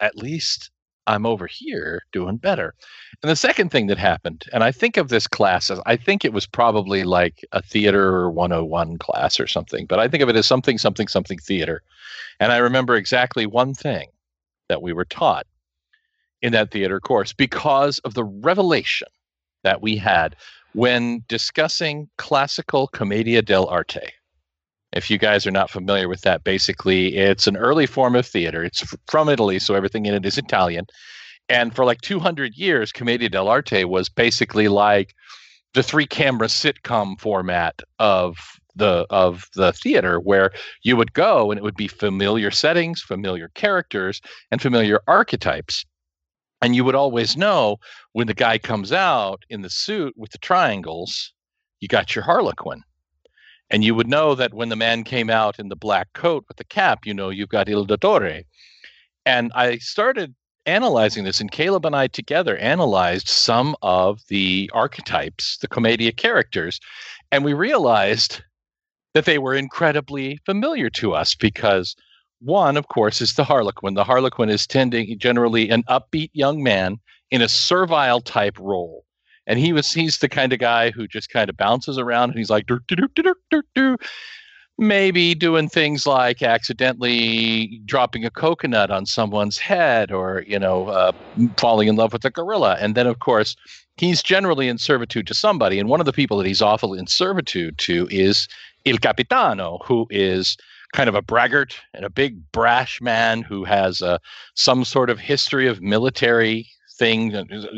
at 0.00 0.16
least 0.16 0.70
I'm 1.06 1.26
over 1.26 1.46
here 1.46 2.02
doing 2.12 2.36
better. 2.36 2.74
And 3.22 3.30
the 3.30 3.36
second 3.36 3.70
thing 3.70 3.86
that 3.86 3.98
happened, 3.98 4.44
and 4.52 4.64
I 4.64 4.72
think 4.72 4.96
of 4.96 5.08
this 5.08 5.26
class 5.26 5.70
as 5.70 5.80
I 5.86 5.96
think 5.96 6.24
it 6.24 6.32
was 6.32 6.46
probably 6.46 7.04
like 7.04 7.44
a 7.52 7.62
theater 7.62 8.30
101 8.30 8.98
class 8.98 9.38
or 9.38 9.46
something, 9.46 9.86
but 9.86 9.98
I 9.98 10.08
think 10.08 10.22
of 10.22 10.28
it 10.28 10.36
as 10.36 10.46
something, 10.46 10.78
something, 10.78 11.08
something 11.08 11.38
theater. 11.38 11.82
And 12.40 12.52
I 12.52 12.58
remember 12.58 12.96
exactly 12.96 13.46
one 13.46 13.74
thing 13.74 14.08
that 14.68 14.82
we 14.82 14.92
were 14.92 15.04
taught 15.04 15.46
in 16.42 16.52
that 16.52 16.70
theater 16.70 17.00
course 17.00 17.32
because 17.32 17.98
of 18.00 18.14
the 18.14 18.24
revelation 18.24 19.08
that 19.64 19.80
we 19.80 19.96
had 19.96 20.36
when 20.74 21.24
discussing 21.28 22.08
classical 22.18 22.88
commedia 22.88 23.42
dell'arte. 23.42 24.10
If 24.96 25.10
you 25.10 25.18
guys 25.18 25.46
are 25.46 25.50
not 25.50 25.70
familiar 25.70 26.08
with 26.08 26.22
that, 26.22 26.42
basically 26.42 27.16
it's 27.16 27.46
an 27.46 27.56
early 27.56 27.86
form 27.86 28.16
of 28.16 28.26
theater. 28.26 28.64
It's 28.64 28.82
from 29.06 29.28
Italy, 29.28 29.58
so 29.58 29.74
everything 29.74 30.06
in 30.06 30.14
it 30.14 30.24
is 30.24 30.38
Italian. 30.38 30.86
And 31.48 31.74
for 31.76 31.84
like 31.84 32.00
200 32.00 32.54
years, 32.54 32.92
commedia 32.92 33.28
dell'arte 33.28 33.84
was 33.84 34.08
basically 34.08 34.68
like 34.68 35.14
the 35.74 35.82
three 35.82 36.06
camera 36.06 36.48
sitcom 36.48 37.20
format 37.20 37.82
of 37.98 38.38
the 38.74 39.06
of 39.10 39.48
the 39.54 39.72
theater 39.72 40.18
where 40.18 40.50
you 40.82 40.96
would 40.96 41.12
go 41.12 41.50
and 41.50 41.58
it 41.58 41.62
would 41.62 41.76
be 41.76 41.88
familiar 41.88 42.50
settings, 42.50 43.02
familiar 43.02 43.48
characters, 43.54 44.20
and 44.50 44.62
familiar 44.62 45.00
archetypes. 45.06 45.84
And 46.62 46.74
you 46.74 46.84
would 46.84 46.94
always 46.94 47.36
know 47.36 47.76
when 48.12 48.26
the 48.26 48.34
guy 48.34 48.56
comes 48.56 48.92
out 48.92 49.44
in 49.50 49.60
the 49.60 49.70
suit 49.70 50.14
with 50.16 50.30
the 50.30 50.38
triangles, 50.38 51.32
you 51.80 51.88
got 51.88 52.14
your 52.14 52.24
Harlequin. 52.24 52.82
And 53.70 53.82
you 53.82 53.94
would 53.94 54.08
know 54.08 54.34
that 54.34 54.54
when 54.54 54.68
the 54.68 54.76
man 54.76 55.02
came 55.02 55.28
out 55.28 55.58
in 55.58 55.68
the 55.68 55.76
black 55.76 56.12
coat 56.12 56.44
with 56.48 56.56
the 56.56 56.64
cap, 56.64 57.00
you 57.04 57.12
know 57.12 57.30
you've 57.30 57.48
got 57.48 57.68
Il 57.68 57.86
Dottore. 57.86 58.44
And 59.24 59.50
I 59.54 59.78
started 59.78 60.34
analyzing 60.66 61.24
this, 61.24 61.40
and 61.40 61.50
Caleb 61.50 61.86
and 61.86 61.96
I 61.96 62.08
together 62.08 62.56
analyzed 62.58 63.28
some 63.28 63.74
of 63.82 64.20
the 64.28 64.70
archetypes, 64.74 65.58
the 65.58 65.68
commedia 65.68 66.12
characters, 66.12 66.80
and 67.30 67.44
we 67.44 67.54
realized 67.54 68.42
that 69.14 69.24
they 69.24 69.38
were 69.38 69.54
incredibly 69.54 70.38
familiar 70.44 70.90
to 70.90 71.14
us 71.14 71.34
because 71.34 71.96
one, 72.40 72.76
of 72.76 72.88
course, 72.88 73.22
is 73.22 73.32
the 73.32 73.44
Harlequin. 73.44 73.94
The 73.94 74.04
Harlequin 74.04 74.50
is 74.50 74.66
tending 74.66 75.18
generally 75.18 75.70
an 75.70 75.84
upbeat 75.84 76.30
young 76.34 76.62
man 76.62 76.98
in 77.30 77.40
a 77.40 77.48
servile 77.48 78.20
type 78.20 78.58
role. 78.58 79.05
And 79.46 79.58
he 79.58 79.72
was 79.72 79.92
he's 79.92 80.18
the 80.18 80.28
kind 80.28 80.52
of 80.52 80.58
guy 80.58 80.90
who 80.90 81.06
just 81.06 81.30
kind 81.30 81.48
of 81.48 81.56
bounces 81.56 81.98
around 81.98 82.30
and 82.30 82.38
he's 82.38 82.50
like 82.50 82.66
"Dur, 82.66 82.80
dur, 82.88 82.96
dur, 82.96 83.22
dur, 83.22 83.36
dur, 83.50 83.62
dur." 83.74 83.96
maybe 84.78 85.34
doing 85.34 85.68
things 85.68 86.06
like 86.06 86.42
accidentally 86.42 87.80
dropping 87.86 88.24
a 88.24 88.30
coconut 88.30 88.90
on 88.90 89.06
someone's 89.06 89.56
head 89.56 90.12
or 90.12 90.44
you 90.46 90.58
know 90.58 90.88
uh, 90.88 91.12
falling 91.56 91.88
in 91.88 91.96
love 91.96 92.12
with 92.12 92.24
a 92.24 92.30
gorilla 92.30 92.76
and 92.78 92.94
then 92.94 93.06
of 93.06 93.18
course 93.20 93.56
he's 93.96 94.22
generally 94.22 94.68
in 94.68 94.76
servitude 94.76 95.26
to 95.26 95.34
somebody 95.34 95.78
and 95.78 95.88
one 95.88 96.00
of 96.00 96.06
the 96.06 96.12
people 96.12 96.36
that 96.36 96.46
he's 96.46 96.60
awful 96.60 96.92
in 96.92 97.06
servitude 97.06 97.78
to 97.78 98.06
is 98.10 98.48
il 98.84 98.98
capitano 98.98 99.78
who 99.82 100.06
is 100.10 100.58
kind 100.92 101.08
of 101.08 101.14
a 101.14 101.22
braggart 101.22 101.78
and 101.94 102.04
a 102.04 102.10
big 102.10 102.40
brash 102.52 103.00
man 103.00 103.42
who 103.42 103.64
has 103.64 104.02
uh, 104.02 104.18
some 104.54 104.84
sort 104.84 105.08
of 105.08 105.18
history 105.18 105.66
of 105.66 105.80
military 105.80 106.68
thing 106.98 107.32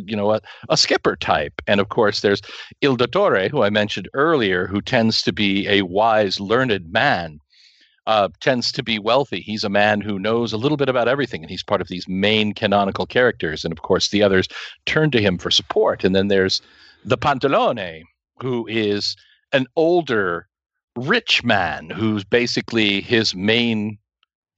you 0.06 0.16
know 0.16 0.32
a, 0.32 0.40
a 0.68 0.76
skipper 0.76 1.16
type 1.16 1.60
and 1.66 1.80
of 1.80 1.88
course 1.88 2.20
there's 2.20 2.40
il 2.80 2.96
dottore 2.96 3.50
who 3.50 3.62
i 3.62 3.70
mentioned 3.70 4.08
earlier 4.14 4.66
who 4.66 4.80
tends 4.80 5.22
to 5.22 5.32
be 5.32 5.66
a 5.68 5.82
wise 5.82 6.38
learned 6.38 6.92
man 6.92 7.40
uh, 8.08 8.28
tends 8.40 8.72
to 8.72 8.82
be 8.82 8.98
wealthy. 8.98 9.40
He's 9.40 9.64
a 9.64 9.68
man 9.68 10.00
who 10.00 10.18
knows 10.18 10.54
a 10.54 10.56
little 10.56 10.78
bit 10.78 10.88
about 10.88 11.08
everything, 11.08 11.42
and 11.42 11.50
he's 11.50 11.62
part 11.62 11.82
of 11.82 11.88
these 11.88 12.08
main 12.08 12.54
canonical 12.54 13.04
characters. 13.04 13.64
And 13.64 13.72
of 13.72 13.82
course, 13.82 14.08
the 14.08 14.22
others 14.22 14.48
turn 14.86 15.10
to 15.10 15.20
him 15.20 15.36
for 15.36 15.50
support. 15.50 16.04
And 16.04 16.16
then 16.16 16.28
there's 16.28 16.62
the 17.04 17.18
Pantalone, 17.18 18.04
who 18.40 18.66
is 18.66 19.14
an 19.52 19.66
older, 19.76 20.48
rich 20.96 21.44
man 21.44 21.90
who's 21.90 22.24
basically 22.24 23.02
his 23.02 23.34
main 23.34 23.98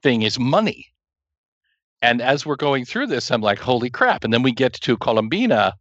thing 0.01 0.23
is 0.23 0.39
money. 0.39 0.87
And 2.03 2.23
as 2.23 2.47
we're 2.47 2.57
going 2.57 2.85
through 2.85 3.09
this, 3.09 3.31
I'm 3.31 3.43
like, 3.43 3.59
holy 3.59 3.91
crap. 3.91 4.25
And 4.25 4.33
then 4.33 4.43
we 4.43 4.53
get 4.53 4.73
to 4.75 4.97
Colombina, 4.97 5.75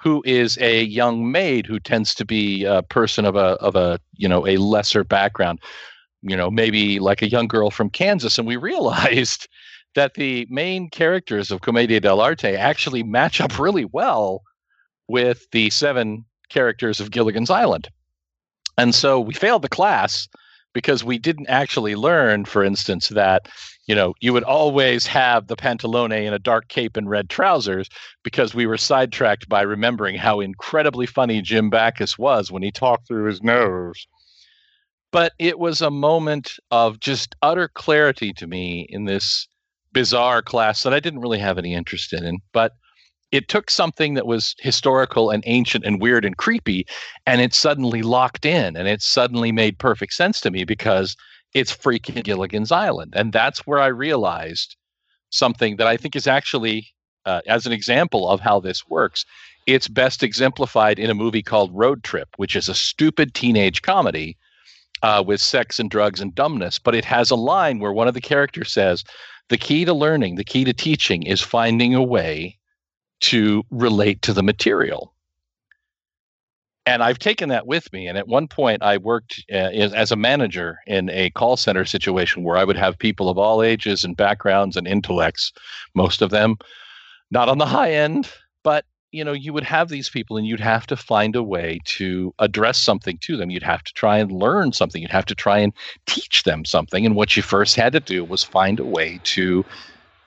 who 0.00 0.22
is 0.26 0.58
a 0.58 0.82
young 0.84 1.30
maid 1.30 1.66
who 1.66 1.80
tends 1.80 2.14
to 2.16 2.24
be 2.24 2.64
a 2.64 2.82
person 2.82 3.24
of 3.24 3.36
a 3.36 3.56
of 3.60 3.76
a 3.76 3.98
you 4.16 4.28
know 4.28 4.46
a 4.46 4.56
lesser 4.56 5.04
background 5.04 5.60
you 6.22 6.36
know, 6.36 6.50
maybe 6.50 7.00
like 7.00 7.20
a 7.20 7.28
young 7.28 7.48
girl 7.48 7.70
from 7.70 7.90
Kansas. 7.90 8.38
And 8.38 8.46
we 8.46 8.56
realized 8.56 9.48
that 9.94 10.14
the 10.14 10.46
main 10.48 10.88
characters 10.88 11.50
of 11.50 11.60
Commedia 11.60 12.00
dell'arte 12.00 12.56
actually 12.56 13.02
match 13.02 13.40
up 13.40 13.58
really 13.58 13.84
well 13.84 14.42
with 15.08 15.46
the 15.52 15.68
seven 15.68 16.24
characters 16.48 16.98
of 17.00 17.10
Gilligan's 17.10 17.50
Island. 17.50 17.88
And 18.78 18.94
so 18.94 19.20
we 19.20 19.34
failed 19.34 19.62
the 19.62 19.68
class 19.68 20.28
because 20.72 21.04
we 21.04 21.18
didn't 21.18 21.48
actually 21.48 21.94
learn, 21.94 22.44
for 22.44 22.64
instance, 22.64 23.08
that 23.08 23.48
you 23.86 23.94
know 23.94 24.14
you 24.20 24.32
would 24.32 24.44
always 24.44 25.06
have 25.06 25.46
the 25.46 25.56
pantalone 25.56 26.24
in 26.24 26.32
a 26.32 26.38
dark 26.38 26.68
cape 26.68 26.96
and 26.96 27.10
red 27.10 27.28
trousers 27.28 27.88
because 28.22 28.54
we 28.54 28.66
were 28.66 28.78
sidetracked 28.78 29.48
by 29.48 29.62
remembering 29.62 30.16
how 30.16 30.40
incredibly 30.40 31.06
funny 31.06 31.42
Jim 31.42 31.70
Backus 31.70 32.18
was 32.18 32.50
when 32.50 32.62
he 32.62 32.70
talked 32.70 33.06
through 33.08 33.26
his 33.26 33.42
nose 33.42 34.06
but 35.12 35.34
it 35.38 35.58
was 35.58 35.80
a 35.80 35.90
moment 35.90 36.56
of 36.70 36.98
just 36.98 37.36
utter 37.42 37.68
clarity 37.68 38.32
to 38.32 38.46
me 38.46 38.86
in 38.88 39.04
this 39.04 39.46
bizarre 39.92 40.42
class 40.42 40.82
that 40.82 40.94
I 40.94 41.00
didn't 41.00 41.20
really 41.20 41.38
have 41.38 41.58
any 41.58 41.74
interest 41.74 42.12
in. 42.14 42.38
But 42.52 42.72
it 43.32 43.48
took 43.48 43.70
something 43.70 44.14
that 44.14 44.26
was 44.26 44.54
historical 44.58 45.30
and 45.30 45.42
ancient 45.46 45.84
and 45.84 46.00
weird 46.00 46.24
and 46.24 46.36
creepy, 46.36 46.86
and 47.26 47.40
it 47.40 47.54
suddenly 47.54 48.02
locked 48.02 48.44
in, 48.44 48.76
and 48.76 48.86
it 48.86 49.00
suddenly 49.02 49.50
made 49.50 49.78
perfect 49.78 50.12
sense 50.12 50.40
to 50.42 50.50
me 50.50 50.64
because 50.64 51.16
it's 51.54 51.74
freaking 51.74 52.22
Gilligan's 52.22 52.70
Island, 52.70 53.14
and 53.16 53.32
that's 53.32 53.66
where 53.66 53.80
I 53.80 53.86
realized 53.86 54.76
something 55.30 55.76
that 55.76 55.86
I 55.86 55.96
think 55.96 56.14
is 56.14 56.26
actually, 56.26 56.88
uh, 57.24 57.40
as 57.46 57.66
an 57.66 57.72
example 57.72 58.28
of 58.28 58.40
how 58.40 58.60
this 58.60 58.86
works, 58.88 59.24
it's 59.66 59.88
best 59.88 60.22
exemplified 60.22 60.98
in 60.98 61.08
a 61.08 61.14
movie 61.14 61.42
called 61.42 61.70
Road 61.72 62.04
Trip, 62.04 62.28
which 62.36 62.54
is 62.54 62.68
a 62.68 62.74
stupid 62.74 63.32
teenage 63.32 63.80
comedy 63.80 64.36
uh, 65.02 65.22
with 65.26 65.40
sex 65.40 65.78
and 65.78 65.90
drugs 65.90 66.20
and 66.20 66.34
dumbness, 66.34 66.78
but 66.78 66.94
it 66.94 67.04
has 67.04 67.30
a 67.30 67.36
line 67.36 67.78
where 67.78 67.92
one 67.92 68.08
of 68.08 68.14
the 68.14 68.20
characters 68.20 68.72
says, 68.72 69.04
The 69.48 69.58
key 69.58 69.84
to 69.86 69.94
learning, 69.94 70.34
the 70.34 70.44
key 70.44 70.64
to 70.64 70.72
teaching 70.72 71.22
is 71.22 71.40
finding 71.40 71.94
a 71.94 72.02
way 72.02 72.58
to 73.22 73.64
relate 73.70 74.22
to 74.22 74.32
the 74.32 74.42
material. 74.42 75.14
And 76.84 77.02
I've 77.02 77.20
taken 77.20 77.48
that 77.50 77.66
with 77.66 77.92
me. 77.92 78.08
And 78.08 78.18
at 78.18 78.26
one 78.26 78.48
point, 78.48 78.82
I 78.82 78.96
worked 78.96 79.44
uh, 79.52 79.54
as 79.54 80.10
a 80.10 80.16
manager 80.16 80.78
in 80.86 81.08
a 81.10 81.30
call 81.30 81.56
center 81.56 81.84
situation 81.84 82.42
where 82.42 82.56
I 82.56 82.64
would 82.64 82.76
have 82.76 82.98
people 82.98 83.28
of 83.28 83.38
all 83.38 83.62
ages 83.62 84.02
and 84.02 84.16
backgrounds 84.16 84.76
and 84.76 84.88
intellects, 84.88 85.52
most 85.94 86.22
of 86.22 86.30
them 86.30 86.56
not 87.30 87.48
on 87.48 87.58
the 87.58 87.66
high 87.66 87.92
end, 87.92 88.28
but 88.64 88.84
you 89.12 89.22
know 89.22 89.32
you 89.32 89.52
would 89.52 89.62
have 89.62 89.88
these 89.88 90.08
people 90.08 90.36
and 90.36 90.46
you'd 90.46 90.58
have 90.58 90.86
to 90.86 90.96
find 90.96 91.36
a 91.36 91.42
way 91.42 91.78
to 91.84 92.34
address 92.38 92.78
something 92.78 93.18
to 93.18 93.36
them 93.36 93.50
you'd 93.50 93.62
have 93.62 93.84
to 93.84 93.92
try 93.92 94.16
and 94.16 94.32
learn 94.32 94.72
something 94.72 95.02
you'd 95.02 95.10
have 95.10 95.26
to 95.26 95.34
try 95.34 95.58
and 95.58 95.72
teach 96.06 96.42
them 96.44 96.64
something 96.64 97.04
and 97.04 97.14
what 97.14 97.36
you 97.36 97.42
first 97.42 97.76
had 97.76 97.92
to 97.92 98.00
do 98.00 98.24
was 98.24 98.42
find 98.42 98.80
a 98.80 98.84
way 98.84 99.20
to 99.22 99.64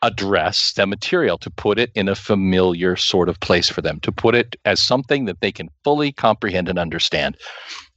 address 0.02 0.74
the 0.74 0.86
material 0.86 1.38
to 1.38 1.50
put 1.50 1.80
it 1.80 1.92
in 1.96 2.08
a 2.08 2.16
familiar 2.16 2.96
sort 2.96 3.30
of 3.30 3.40
place 3.40 3.70
for 3.70 3.82
them 3.82 4.00
to 4.02 4.12
put 4.12 4.36
it 4.36 4.56
as 4.66 4.80
something 4.80 5.26
that 5.26 5.40
they 5.42 5.52
can 5.52 5.70
fully 5.84 6.12
comprehend 6.12 6.70
and 6.70 6.78
understand 6.78 7.38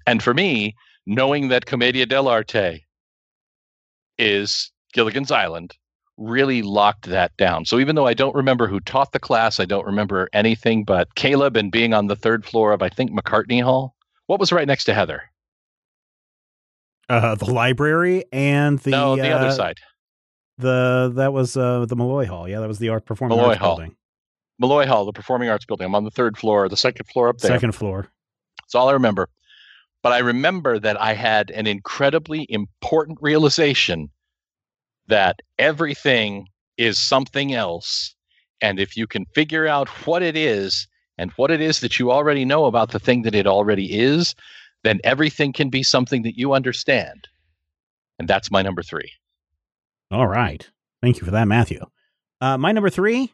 and 0.07 0.23
for 0.23 0.35
me 0.35 0.75
knowing 1.07 1.49
that 1.49 1.67
commedia 1.67 2.07
dell'arte 2.07 2.81
is 4.19 4.71
gilligan's 4.93 5.31
island 5.31 5.75
really 6.19 6.63
locked 6.63 7.07
that 7.07 7.35
down. 7.37 7.65
So 7.65 7.79
even 7.79 7.95
though 7.95 8.07
I 8.07 8.15
don't 8.15 8.35
remember 8.35 8.67
who 8.67 8.81
taught 8.81 9.13
the 9.13 9.21
class, 9.21 9.61
I 9.61 9.65
don't 9.65 9.87
remember 9.87 10.29
anything 10.33 10.85
but 10.85 11.15
Caleb 11.15 11.57
and 11.57 11.73
being 11.73 11.95
on 11.95 12.09
the 12.09 12.17
third 12.17 12.45
floor 12.45 12.73
of 12.73 12.83
I 12.83 12.89
think 12.89 13.13
McCartney 13.13 13.63
Hall. 13.63 13.95
What 14.27 14.41
was 14.41 14.53
right 14.53 14.67
next 14.67 14.85
to 14.85 14.95
Heather? 14.95 15.23
Uh, 17.09 17.35
the 17.37 17.51
library 17.51 18.25
and 18.33 18.79
the 18.81 18.91
no, 18.91 19.17
the 19.17 19.33
uh, 19.33 19.39
other 19.39 19.51
side. 19.51 19.79
The 20.59 21.13
that 21.15 21.33
was 21.33 21.57
uh, 21.57 21.87
the 21.87 21.97
Malloy 21.97 22.27
Hall. 22.27 22.49
Yeah, 22.49 22.61
that 22.61 22.69
was 22.69 22.79
the 22.79 22.89
art 22.89 23.05
performing 23.07 23.37
Malloy 23.37 23.51
arts 23.51 23.61
Hall. 23.61 23.77
building. 23.77 23.97
Malloy 24.59 24.87
Hall, 24.87 25.05
the 25.05 25.13
performing 25.13 25.49
arts 25.49 25.65
building. 25.65 25.87
I'm 25.87 25.95
on 25.95 26.05
the 26.05 26.11
third 26.11 26.37
floor, 26.37 26.69
the 26.69 26.77
second 26.77 27.07
floor 27.07 27.29
up 27.29 27.39
there. 27.39 27.53
Second 27.53 27.73
floor. 27.73 28.09
That's 28.61 28.75
all 28.75 28.89
I 28.89 28.93
remember. 28.93 29.29
But 30.03 30.13
I 30.13 30.19
remember 30.19 30.79
that 30.79 31.01
I 31.01 31.15
had 31.15 31.51
an 31.51 31.67
incredibly 31.67 32.47
important 32.49 33.19
realization 33.21 34.11
that 35.07 35.41
everything 35.59 36.49
is 36.77 36.99
something 36.99 37.55
else. 37.55 38.15
And 38.61 38.81
if 38.81 38.97
you 38.97 39.07
can 39.07 39.27
figure 39.35 39.67
out 39.67 39.89
what 40.07 40.23
it 40.23 40.37
is 40.37 40.89
and 41.19 41.31
what 41.33 41.51
it 41.51 41.61
is 41.61 41.81
that 41.81 41.99
you 41.99 42.11
already 42.11 42.45
know 42.45 42.67
about 42.67 42.91
the 42.91 42.99
thing 42.99 43.23
that 43.23 43.35
it 43.35 43.47
already 43.47 43.99
is, 43.99 44.35
then 44.85 45.01
everything 45.05 45.53
can 45.53 45.71
be 45.71 45.83
something 45.83 46.23
that 46.23 46.39
you 46.39 46.53
understand. 46.53 47.29
And 48.19 48.29
that's 48.29 48.51
my 48.51 48.63
number 48.63 48.83
three. 48.83 49.13
All 50.11 50.27
right. 50.27 50.69
Thank 51.03 51.19
you 51.19 51.25
for 51.25 51.33
that, 51.33 51.49
Matthew. 51.49 51.85
Uh, 52.41 52.57
my 52.59 52.73
number 52.73 52.91
three, 52.91 53.33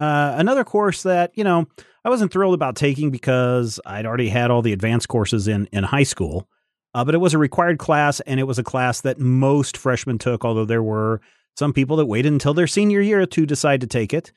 uh, 0.00 0.34
another 0.36 0.64
course 0.64 1.02
that, 1.02 1.32
you 1.34 1.44
know, 1.44 1.66
I 2.04 2.08
wasn't 2.08 2.32
thrilled 2.32 2.54
about 2.54 2.76
taking 2.76 3.10
because 3.10 3.80
I'd 3.84 4.06
already 4.06 4.28
had 4.28 4.50
all 4.50 4.62
the 4.62 4.72
advanced 4.72 5.08
courses 5.08 5.48
in, 5.48 5.66
in 5.72 5.84
high 5.84 6.02
school. 6.02 6.48
Uh, 6.94 7.04
but 7.04 7.14
it 7.14 7.18
was 7.18 7.34
a 7.34 7.38
required 7.38 7.78
class, 7.78 8.20
and 8.20 8.38
it 8.38 8.44
was 8.44 8.58
a 8.58 8.62
class 8.62 9.00
that 9.00 9.18
most 9.18 9.76
freshmen 9.76 10.16
took, 10.16 10.44
although 10.44 10.64
there 10.64 10.82
were 10.82 11.20
some 11.56 11.72
people 11.72 11.96
that 11.96 12.06
waited 12.06 12.32
until 12.32 12.54
their 12.54 12.68
senior 12.68 13.00
year 13.00 13.26
to 13.26 13.46
decide 13.46 13.80
to 13.80 13.86
take 13.86 14.14
it. 14.14 14.32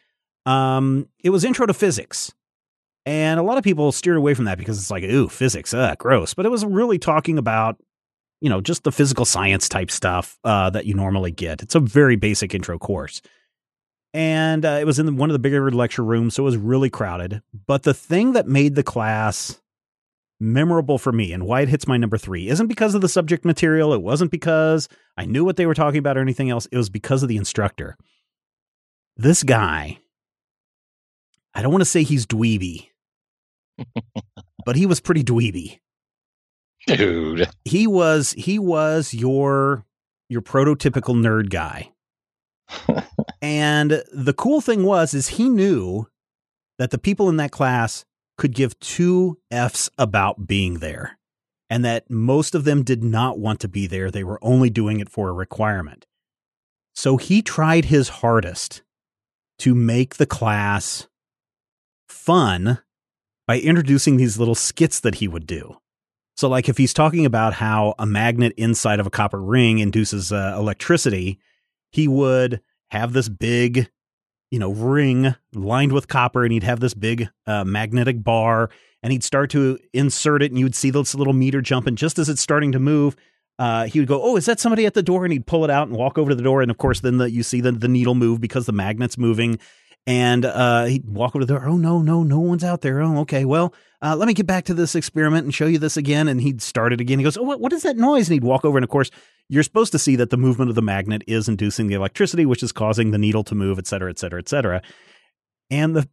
Um, 0.45 1.08
it 1.23 1.30
was 1.30 1.43
Intro 1.43 1.67
to 1.67 1.73
Physics. 1.73 2.34
And 3.06 3.39
a 3.39 3.43
lot 3.43 3.58
of 3.58 3.63
people 3.63 3.91
steered 3.91 4.17
away 4.17 4.34
from 4.34 4.45
that 4.45 4.58
because 4.58 4.80
it's 4.80 4.91
like, 4.91 5.04
ooh, 5.04 5.30
physics, 5.30 5.73
uh, 5.73 5.95
gross. 5.97 6.34
But 6.34 6.45
it 6.45 6.50
was 6.50 6.65
really 6.65 6.97
talking 7.00 7.38
about, 7.38 7.78
you 8.41 8.50
know, 8.50 8.62
just 8.62 8.84
the 8.84 8.91
physical 8.91 9.26
science 9.26 9.67
type 9.67 9.91
stuff 9.91 10.38
uh, 10.43 10.69
that 10.69 10.86
you 10.86 10.93
normally 10.93 11.32
get. 11.32 11.62
It's 11.62 11.76
a 11.76 11.80
very 11.80 12.15
basic 12.15 12.54
intro 12.54 12.78
course. 12.78 13.21
And 14.13 14.65
uh, 14.65 14.78
it 14.80 14.86
was 14.86 15.00
in 15.00 15.17
one 15.17 15.30
of 15.30 15.34
the 15.34 15.39
bigger 15.39 15.69
lecture 15.71 16.04
rooms, 16.04 16.36
so 16.36 16.43
it 16.43 16.45
was 16.45 16.58
really 16.58 16.89
crowded. 16.89 17.41
But 17.65 17.84
the 17.84 17.93
thing 17.93 18.34
that 18.34 18.47
made 18.47 18.76
the 18.76 18.84
class 18.84 19.60
memorable 20.39 20.97
for 20.97 21.12
me 21.12 21.34
and 21.34 21.45
why 21.45 21.62
it 21.62 21.69
hits 21.69 21.88
my 21.88 21.97
number 21.97 22.17
three 22.17 22.47
isn't 22.47 22.67
because 22.67 22.93
of 22.95 23.02
the 23.02 23.10
subject 23.10 23.43
material. 23.43 23.93
It 23.93 24.02
wasn't 24.02 24.32
because 24.32 24.88
I 25.17 25.26
knew 25.26 25.43
what 25.43 25.58
they 25.58 25.65
were 25.65 25.73
talking 25.73 26.00
about 26.00 26.17
or 26.17 26.21
anything 26.21 26.50
else. 26.50 26.67
It 26.71 26.78
was 26.78 26.89
because 26.89 27.23
of 27.23 27.30
the 27.30 27.38
instructor. 27.38 27.97
This 29.15 29.43
guy, 29.43 29.97
I 31.54 31.62
don't 31.62 31.71
want 31.71 31.82
to 31.82 31.89
say 31.89 32.04
he's 32.04 32.28
dweeby, 32.28 32.88
but 34.65 34.76
he 34.76 34.86
was 34.86 35.00
pretty 35.00 35.23
dweeby. 35.23 35.80
Dude. 36.88 37.50
He 37.65 37.86
was 37.86 38.32
he 38.34 38.58
was 38.58 39.13
your 39.13 39.86
your 40.30 40.41
prototypical 40.41 41.15
nerd 41.15 41.50
guy. 41.50 41.91
and 43.41 44.04
the 44.12 44.34
cool 44.34 44.62
thing 44.62 44.84
was 44.84 45.13
is 45.13 45.30
he 45.30 45.50
knew 45.50 46.08
that 46.78 46.91
the 46.91 46.97
people 46.97 47.30
in 47.30 47.38
that 47.38 47.52
class 47.52 48.06
could 48.38 48.54
give 48.54 48.79
two 48.79 49.38
F's 49.52 49.90
about 49.98 50.48
being 50.48 50.75
there, 50.75 51.17
and 51.69 51.83
that 51.83 52.10
most 52.10 52.56
of 52.56 52.63
them 52.63 52.83
did 52.83 53.04
not 53.04 53.40
want 53.40 53.60
to 53.62 53.67
be 53.67 53.88
there. 53.88 54.12
They 54.12 54.23
were 54.23 54.40
only 54.42 54.69
doing 54.69 55.00
it 55.00 55.10
for 55.10 55.29
a 55.29 55.33
requirement. 55.33 56.06
So 56.94 57.17
he 57.17 57.42
tried 57.42 57.85
his 57.85 58.10
hardest 58.10 58.81
to 59.60 59.75
make 59.75 60.15
the 60.15 60.25
class 60.25 61.08
fun 62.08 62.79
by 63.46 63.60
introducing 63.60 64.17
these 64.17 64.38
little 64.38 64.56
skits 64.56 65.00
that 65.00 65.15
he 65.15 65.27
would 65.27 65.48
do. 65.48 65.77
So, 66.38 66.48
like 66.48 66.69
if 66.69 66.77
he's 66.77 66.94
talking 66.94 67.25
about 67.25 67.54
how 67.54 67.96
a 68.00 68.06
magnet 68.06 68.54
inside 68.58 69.00
of 69.00 69.08
a 69.08 69.10
copper 69.10 69.42
ring 69.42 69.79
induces 69.79 70.31
uh, 70.31 70.56
electricity, 70.58 71.40
he 71.92 72.08
would 72.08 72.62
have 72.90 73.12
this 73.13 73.27
big 73.27 73.90
you 74.50 74.60
know, 74.60 74.71
ring 74.71 75.35
lined 75.54 75.92
with 75.92 76.08
copper, 76.08 76.44
and 76.44 76.54
he'd 76.54 76.63
have 76.63 76.79
this 76.79 76.94
big 76.94 77.29
uh, 77.46 77.63
magnetic 77.63 78.23
bar, 78.23 78.69
and 79.04 79.12
he'd 79.12 79.23
start 79.23 79.50
to 79.52 79.77
insert 79.94 80.42
it, 80.42 80.52
and 80.52 80.60
you'd 80.60 80.75
see 80.75 80.90
this 80.90 81.15
little 81.15 81.33
meter 81.33 81.62
jump, 81.62 81.88
and 81.88 81.98
just 81.98 82.17
as 82.17 82.29
it's 82.29 82.42
starting 82.42 82.71
to 82.71 82.79
move, 82.79 83.15
uh, 83.60 83.85
he 83.85 84.00
would 84.00 84.08
go, 84.08 84.21
"Oh, 84.21 84.38
is 84.38 84.46
that 84.46 84.60
somebody 84.60 84.85
at 84.85 84.94
the 84.94 85.04
door?" 85.04 85.25
And 85.25 85.33
he'd 85.33 85.48
pull 85.48 85.63
it 85.63 85.69
out 85.69 85.88
and 85.88 85.98
walk 85.98 86.17
over 86.17 86.29
to 86.29 86.35
the 86.35 86.44
door, 86.44 86.62
and 86.62 86.71
of 86.71 86.77
course, 86.77 87.02
then 87.02 87.17
the, 87.17 87.29
you 87.29 87.44
see 87.44 87.60
the 87.60 87.71
the 87.71 87.88
needle 87.88 88.15
move 88.15 88.40
because 88.40 88.65
the 88.65 88.71
magnet's 88.71 89.17
moving, 89.17 89.60
And 90.08 90.46
uh, 90.46 90.86
he'd 90.86 91.08
walk 91.08 91.36
over 91.36 91.42
to 91.42 91.46
the 91.46 91.54
door. 91.60 91.68
Oh, 91.68 91.76
no, 91.78 92.02
no, 92.02 92.24
no 92.24 92.40
one's 92.40 92.64
out 92.64 92.80
there. 92.82 93.02
Oh, 93.02 93.20
okay. 93.20 93.44
Well, 93.44 93.74
uh, 94.02 94.16
let 94.16 94.26
me 94.28 94.34
get 94.34 94.48
back 94.48 94.64
to 94.66 94.74
this 94.74 94.96
experiment 94.96 95.44
and 95.44 95.54
show 95.54 95.68
you 95.68 95.78
this 95.80 95.98
again. 95.98 96.30
And 96.30 96.40
he'd 96.42 96.62
start 96.62 96.94
it 96.94 97.02
again. 97.02 97.20
He 97.20 97.24
goes, 97.26 97.38
Oh, 97.38 97.44
what, 97.44 97.60
what 97.60 97.74
is 97.74 97.84
that 97.84 97.98
noise? 97.98 98.30
And 98.30 98.34
he'd 98.34 98.44
walk 98.44 98.64
over. 98.64 98.78
And 98.78 98.86
of 98.86 98.90
course, 98.90 99.12
you're 99.50 99.64
supposed 99.64 99.92
to 99.92 100.00
see 100.00 100.16
that 100.16 100.30
the 100.30 100.38
movement 100.38 100.70
of 100.70 100.76
the 100.76 100.82
magnet 100.82 101.24
is 101.28 101.50
inducing 101.50 101.88
the 101.88 101.96
electricity, 101.96 102.46
which 102.46 102.64
is 102.64 102.72
causing 102.72 103.12
the 103.12 103.18
needle 103.18 103.44
to 103.44 103.54
move, 103.56 103.78
et 103.78 103.86
cetera, 103.86 104.10
et 104.10 104.18
cetera, 104.18 104.40
et 104.40 104.48
cetera. 104.48 104.82
And 105.70 105.94
the 105.96 106.10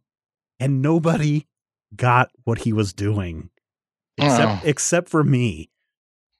and 0.59 0.81
nobody 0.81 1.47
got 1.95 2.31
what 2.43 2.59
he 2.59 2.73
was 2.73 2.91
doing 2.93 3.49
except 4.17 4.51
Oh. 4.51 4.67
except 4.67 5.09
for 5.09 5.23
me. 5.23 5.69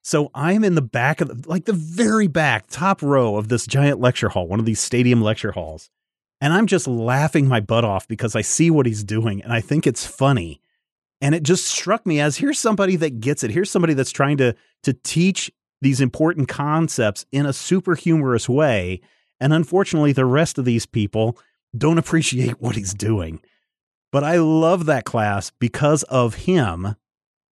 So 0.03 0.29
I'm 0.35 0.63
in 0.65 0.75
the 0.75 0.81
back 0.81 1.21
of 1.21 1.29
the, 1.29 1.49
like 1.49 1.65
the 1.65 1.73
very 1.73 2.27
back, 2.27 2.67
top 2.69 3.01
row 3.01 3.37
of 3.37 3.47
this 3.47 3.65
giant 3.65 3.99
lecture 4.01 4.29
hall, 4.29 4.47
one 4.47 4.59
of 4.59 4.65
these 4.65 4.79
stadium 4.81 5.21
lecture 5.21 5.51
halls. 5.53 5.89
And 6.41 6.53
I'm 6.53 6.67
just 6.67 6.87
laughing 6.87 7.47
my 7.47 7.59
butt 7.59 7.85
off 7.85 8.07
because 8.07 8.35
I 8.35 8.41
see 8.41 8.69
what 8.69 8.85
he's 8.85 9.03
doing 9.03 9.41
and 9.41 9.53
I 9.53 9.61
think 9.61 9.87
it's 9.87 10.05
funny. 10.05 10.61
And 11.21 11.33
it 11.33 11.43
just 11.43 11.65
struck 11.65 12.05
me 12.05 12.19
as 12.19 12.37
here's 12.37 12.59
somebody 12.59 12.97
that 12.97 13.19
gets 13.19 13.43
it. 13.43 13.51
Here's 13.51 13.71
somebody 13.71 13.93
that's 13.93 14.11
trying 14.11 14.37
to 14.37 14.55
to 14.83 14.93
teach 14.93 15.51
these 15.81 16.01
important 16.01 16.47
concepts 16.47 17.25
in 17.31 17.45
a 17.45 17.53
super 17.53 17.95
humorous 17.95 18.49
way. 18.49 19.01
And 19.39 19.53
unfortunately, 19.53 20.11
the 20.11 20.25
rest 20.25 20.57
of 20.57 20.65
these 20.65 20.85
people 20.85 21.37
don't 21.77 21.97
appreciate 21.99 22.61
what 22.61 22.75
he's 22.75 22.93
doing. 22.93 23.41
But 24.11 24.23
I 24.23 24.37
love 24.37 24.85
that 24.85 25.05
class 25.05 25.51
because 25.59 26.03
of 26.03 26.35
him. 26.35 26.95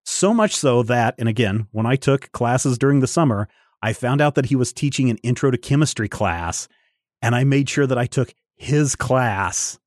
So 0.04 0.34
much 0.34 0.54
so 0.54 0.82
that, 0.84 1.14
and 1.18 1.28
again, 1.28 1.66
when 1.70 1.86
I 1.86 1.96
took 1.96 2.30
classes 2.32 2.78
during 2.78 3.00
the 3.00 3.06
summer, 3.06 3.48
I 3.82 3.92
found 3.92 4.20
out 4.20 4.34
that 4.36 4.46
he 4.46 4.56
was 4.56 4.72
teaching 4.72 5.10
an 5.10 5.18
intro 5.18 5.50
to 5.50 5.58
chemistry 5.58 6.08
class, 6.08 6.68
and 7.20 7.34
I 7.34 7.44
made 7.44 7.68
sure 7.68 7.86
that 7.86 7.98
I 7.98 8.06
took 8.06 8.34
his 8.62 8.94
class 8.96 9.78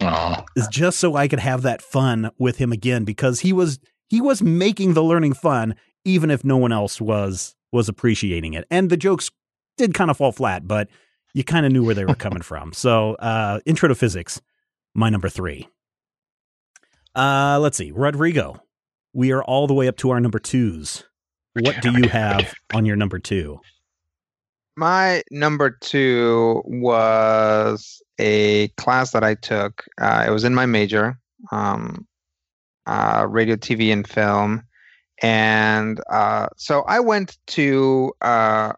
Oh, 0.00 0.44
is 0.56 0.68
just 0.68 0.98
so 0.98 1.16
I 1.16 1.28
could 1.28 1.38
have 1.38 1.62
that 1.62 1.82
fun 1.82 2.30
with 2.38 2.56
him 2.56 2.72
again 2.72 3.04
because 3.04 3.40
he 3.40 3.52
was 3.52 3.78
he 4.08 4.20
was 4.20 4.42
making 4.42 4.94
the 4.94 5.02
learning 5.02 5.34
fun 5.34 5.74
even 6.04 6.30
if 6.30 6.44
no 6.44 6.56
one 6.56 6.72
else 6.72 7.00
was 7.00 7.54
was 7.72 7.88
appreciating 7.88 8.54
it. 8.54 8.64
And 8.70 8.88
the 8.90 8.96
jokes 8.96 9.30
did 9.76 9.92
kind 9.94 10.10
of 10.10 10.16
fall 10.16 10.32
flat, 10.32 10.66
but 10.66 10.88
you 11.34 11.44
kind 11.44 11.66
of 11.66 11.72
knew 11.72 11.84
where 11.84 11.94
they 11.94 12.04
were 12.06 12.14
coming 12.14 12.42
from. 12.50 12.72
So, 12.72 13.14
uh 13.16 13.60
intro 13.66 13.88
to 13.88 13.94
physics, 13.94 14.40
my 14.94 15.08
number 15.10 15.28
3. 15.28 15.68
Uh 17.14 17.58
let's 17.60 17.76
see. 17.76 17.92
Rodrigo. 17.92 18.62
We 19.12 19.30
are 19.32 19.44
all 19.44 19.66
the 19.66 19.74
way 19.74 19.88
up 19.88 19.96
to 19.98 20.10
our 20.10 20.20
number 20.20 20.38
2s. 20.38 21.04
What 21.60 21.82
do 21.82 21.92
you 21.92 22.08
have 22.08 22.54
on 22.72 22.86
your 22.86 22.96
number 22.96 23.18
2? 23.18 23.60
My 24.76 25.22
number 25.30 25.70
two 25.70 26.62
was 26.64 28.02
a 28.18 28.68
class 28.68 29.10
that 29.12 29.22
I 29.22 29.34
took. 29.34 29.84
Uh, 30.00 30.24
it 30.26 30.30
was 30.30 30.44
in 30.44 30.54
my 30.54 30.66
major, 30.66 31.18
um, 31.50 32.06
uh, 32.86 33.26
radio, 33.28 33.56
TV, 33.56 33.92
and 33.92 34.08
film. 34.08 34.64
And 35.20 36.00
uh, 36.10 36.48
so 36.56 36.82
I 36.82 37.00
went 37.00 37.38
to 37.48 38.12
uh, 38.22 38.72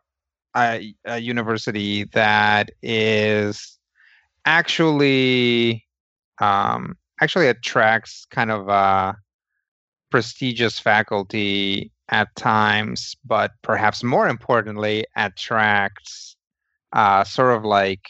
a, 0.56 0.94
a 1.04 1.18
university 1.18 2.04
that 2.12 2.70
is 2.82 3.78
actually 4.44 5.86
um, 6.40 6.96
actually 7.20 7.46
attracts 7.48 8.26
kind 8.30 8.50
of 8.50 8.68
uh, 8.68 9.14
prestigious 10.10 10.78
faculty 10.78 11.92
at 12.10 12.34
times, 12.36 13.16
but 13.24 13.52
perhaps 13.62 14.02
more 14.02 14.28
importantly, 14.28 15.06
attracts 15.16 16.36
uh, 16.92 17.24
sort 17.24 17.56
of 17.56 17.64
like 17.64 18.06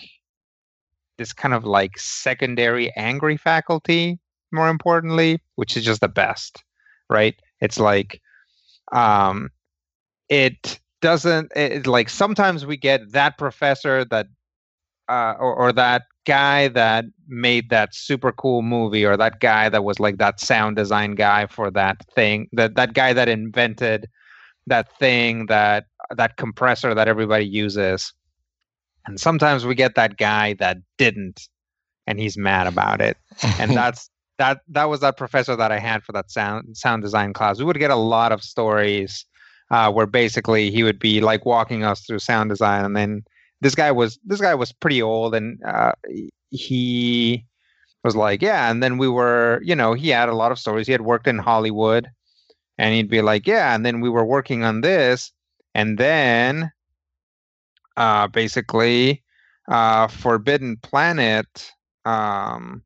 this 1.17 1.33
kind 1.33 1.55
of 1.55 1.65
like 1.65 1.99
secondary 1.99 2.93
angry 2.97 3.37
faculty, 3.37 4.19
more 4.53 4.69
importantly, 4.69 5.41
which 5.55 5.77
is 5.77 5.85
just 5.85 6.01
the 6.01 6.09
best, 6.09 6.63
right? 7.09 7.35
It's 7.61 7.79
like, 7.79 8.21
um, 8.93 9.51
it 10.29 10.81
doesn't, 11.01 11.53
it, 11.55 11.87
like 11.87 12.09
sometimes 12.09 12.67
we 12.67 12.77
get 12.77 13.13
that 13.13 13.39
professor 13.39 14.05
that, 14.07 14.27
uh, 15.09 15.35
or, 15.39 15.55
or 15.55 15.73
that 15.73 16.03
guy 16.27 16.69
that 16.69 17.05
made 17.29 17.71
that 17.71 17.95
super 17.95 18.33
cool 18.33 18.63
movie 18.63 19.05
or 19.05 19.17
that 19.17 19.41
guy 19.41 19.69
that 19.69 19.85
was 19.85 20.01
like 20.01 20.17
that 20.19 20.41
sound 20.41 20.77
design 20.77 21.15
guy 21.15 21.47
for 21.47 21.71
that 21.71 21.97
thing 22.15 22.49
that 22.53 22.75
that 22.77 22.95
guy 22.95 23.13
that 23.13 23.29
invented 23.29 24.09
that 24.67 24.89
thing 24.99 25.47
that 25.47 25.87
that 26.17 26.37
compressor 26.37 26.95
that 26.95 27.09
everybody 27.09 27.45
uses. 27.45 28.13
And 29.07 29.21
sometimes 29.21 29.67
we 29.67 29.75
get 29.75 29.95
that 29.97 30.17
guy 30.17 30.55
that 30.55 30.79
didn't 30.97 31.49
and 32.07 32.19
he's 32.19 32.37
mad 32.37 32.67
about 32.67 33.01
it. 33.01 33.17
And 33.59 33.71
that's 33.77 34.11
that 34.39 34.61
that 34.69 34.85
was 34.85 35.01
that 35.01 35.17
professor 35.17 35.55
that 35.55 35.71
i 35.71 35.79
had 35.79 36.03
for 36.03 36.11
that 36.13 36.31
sound 36.31 36.77
sound 36.77 37.03
design 37.03 37.33
class. 37.33 37.59
We 37.59 37.65
would 37.65 37.79
get 37.79 37.91
a 37.91 37.97
lot 37.97 38.33
of 38.33 38.43
stories 38.43 39.27
uh, 39.71 39.93
where 39.93 40.07
basically 40.07 40.71
he 40.71 40.83
would 40.83 40.99
be 40.99 41.21
like 41.21 41.45
walking 41.45 41.85
us 41.85 42.01
through 42.01 42.19
sound 42.19 42.51
design 42.51 42.85
and 42.85 42.97
then 42.97 43.25
this 43.61 43.75
guy 43.75 43.93
was 43.93 44.19
this 44.25 44.41
guy 44.41 44.55
was 44.55 44.73
pretty 44.73 45.03
old 45.03 45.35
and 45.35 45.63
uh, 45.65 45.93
he 46.51 47.45
was 48.03 48.15
like 48.15 48.43
yeah 48.43 48.71
and 48.71 48.83
then 48.83 48.99
we 48.99 49.09
were 49.09 49.61
you 49.65 49.75
know 49.75 49.95
he 49.95 50.09
had 50.09 50.29
a 50.29 50.35
lot 50.35 50.53
of 50.53 50.59
stories. 50.59 50.87
He 50.87 50.93
had 50.93 51.03
worked 51.03 51.27
in 51.27 51.39
hollywood 51.39 52.09
and 52.79 52.95
he'd 52.95 53.11
be 53.11 53.23
like 53.23 53.47
yeah 53.47 53.75
and 53.75 53.85
then 53.85 54.01
we 54.01 54.11
were 54.11 54.25
working 54.25 54.65
on 54.65 54.81
this 54.83 55.33
and 55.75 55.99
then 55.99 56.71
uh 57.97 58.27
basically 58.29 59.23
uh 59.69 60.09
forbidden 60.09 60.77
planet 60.83 61.73
um 62.05 62.83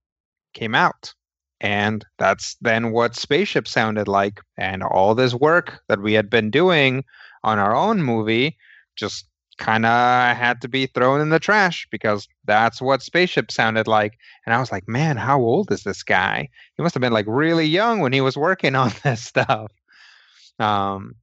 came 0.58 0.74
out. 0.74 1.14
And 1.60 2.04
that's 2.18 2.56
then 2.60 2.92
what 2.92 3.16
spaceship 3.16 3.66
sounded 3.66 4.06
like. 4.06 4.40
And 4.56 4.82
all 4.82 5.14
this 5.14 5.34
work 5.34 5.80
that 5.88 6.00
we 6.00 6.12
had 6.12 6.30
been 6.30 6.50
doing 6.50 7.04
on 7.42 7.58
our 7.58 7.74
own 7.74 8.02
movie 8.02 8.56
just 8.96 9.26
kind 9.58 9.84
of 9.84 10.36
had 10.36 10.60
to 10.62 10.68
be 10.68 10.86
thrown 10.86 11.20
in 11.20 11.30
the 11.30 11.38
trash 11.38 11.86
because 11.90 12.28
that's 12.44 12.80
what 12.80 13.02
spaceship 13.02 13.50
sounded 13.50 13.86
like. 13.86 14.18
And 14.46 14.54
i 14.54 14.60
was 14.60 14.72
like 14.72 14.88
man 14.88 15.16
how 15.16 15.40
old 15.40 15.70
is 15.72 15.82
this 15.82 16.02
guy? 16.02 16.48
He 16.76 16.82
must 16.82 16.94
have 16.94 17.00
been 17.00 17.12
like 17.12 17.26
really 17.28 17.66
young 17.66 18.00
when 18.00 18.12
he 18.12 18.20
was 18.20 18.36
working 18.36 18.74
on 18.74 18.92
this 19.04 19.24
stuff. 19.24 19.72
Um 20.58 21.16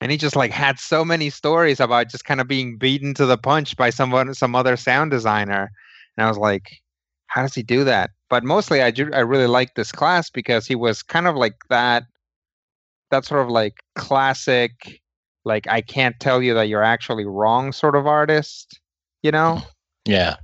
and 0.00 0.10
he 0.10 0.18
just 0.18 0.36
like 0.36 0.50
had 0.50 0.78
so 0.78 1.04
many 1.04 1.30
stories 1.30 1.80
about 1.80 2.10
just 2.10 2.24
kind 2.26 2.40
of 2.40 2.48
being 2.48 2.76
beaten 2.76 3.14
to 3.14 3.24
the 3.24 3.38
punch 3.38 3.76
by 3.76 3.90
someone 3.90 4.34
some 4.34 4.54
other 4.54 4.76
sound 4.76 5.10
designer. 5.10 5.70
And 6.16 6.26
i 6.26 6.28
was 6.28 6.38
like 6.38 6.80
how 7.28 7.42
does 7.42 7.54
he 7.54 7.64
do 7.64 7.84
that? 7.84 8.10
But 8.28 8.44
mostly 8.44 8.82
i 8.82 8.90
do, 8.90 9.10
i 9.12 9.20
really 9.20 9.46
liked 9.46 9.76
this 9.76 9.92
class 9.92 10.28
because 10.28 10.66
he 10.66 10.74
was 10.74 11.02
kind 11.02 11.26
of 11.26 11.36
like 11.36 11.54
that 11.70 12.04
that 13.10 13.24
sort 13.24 13.42
of 13.42 13.48
like 13.48 13.74
classic 13.94 15.00
like 15.44 15.68
I 15.68 15.80
can't 15.80 16.18
tell 16.20 16.42
you 16.42 16.54
that 16.54 16.68
you're 16.68 16.82
actually 16.82 17.24
wrong 17.24 17.72
sort 17.72 17.96
of 17.96 18.06
artist, 18.06 18.80
you 19.22 19.30
know? 19.30 19.56
Mm-hmm. 19.56 20.12
yeah. 20.12 20.36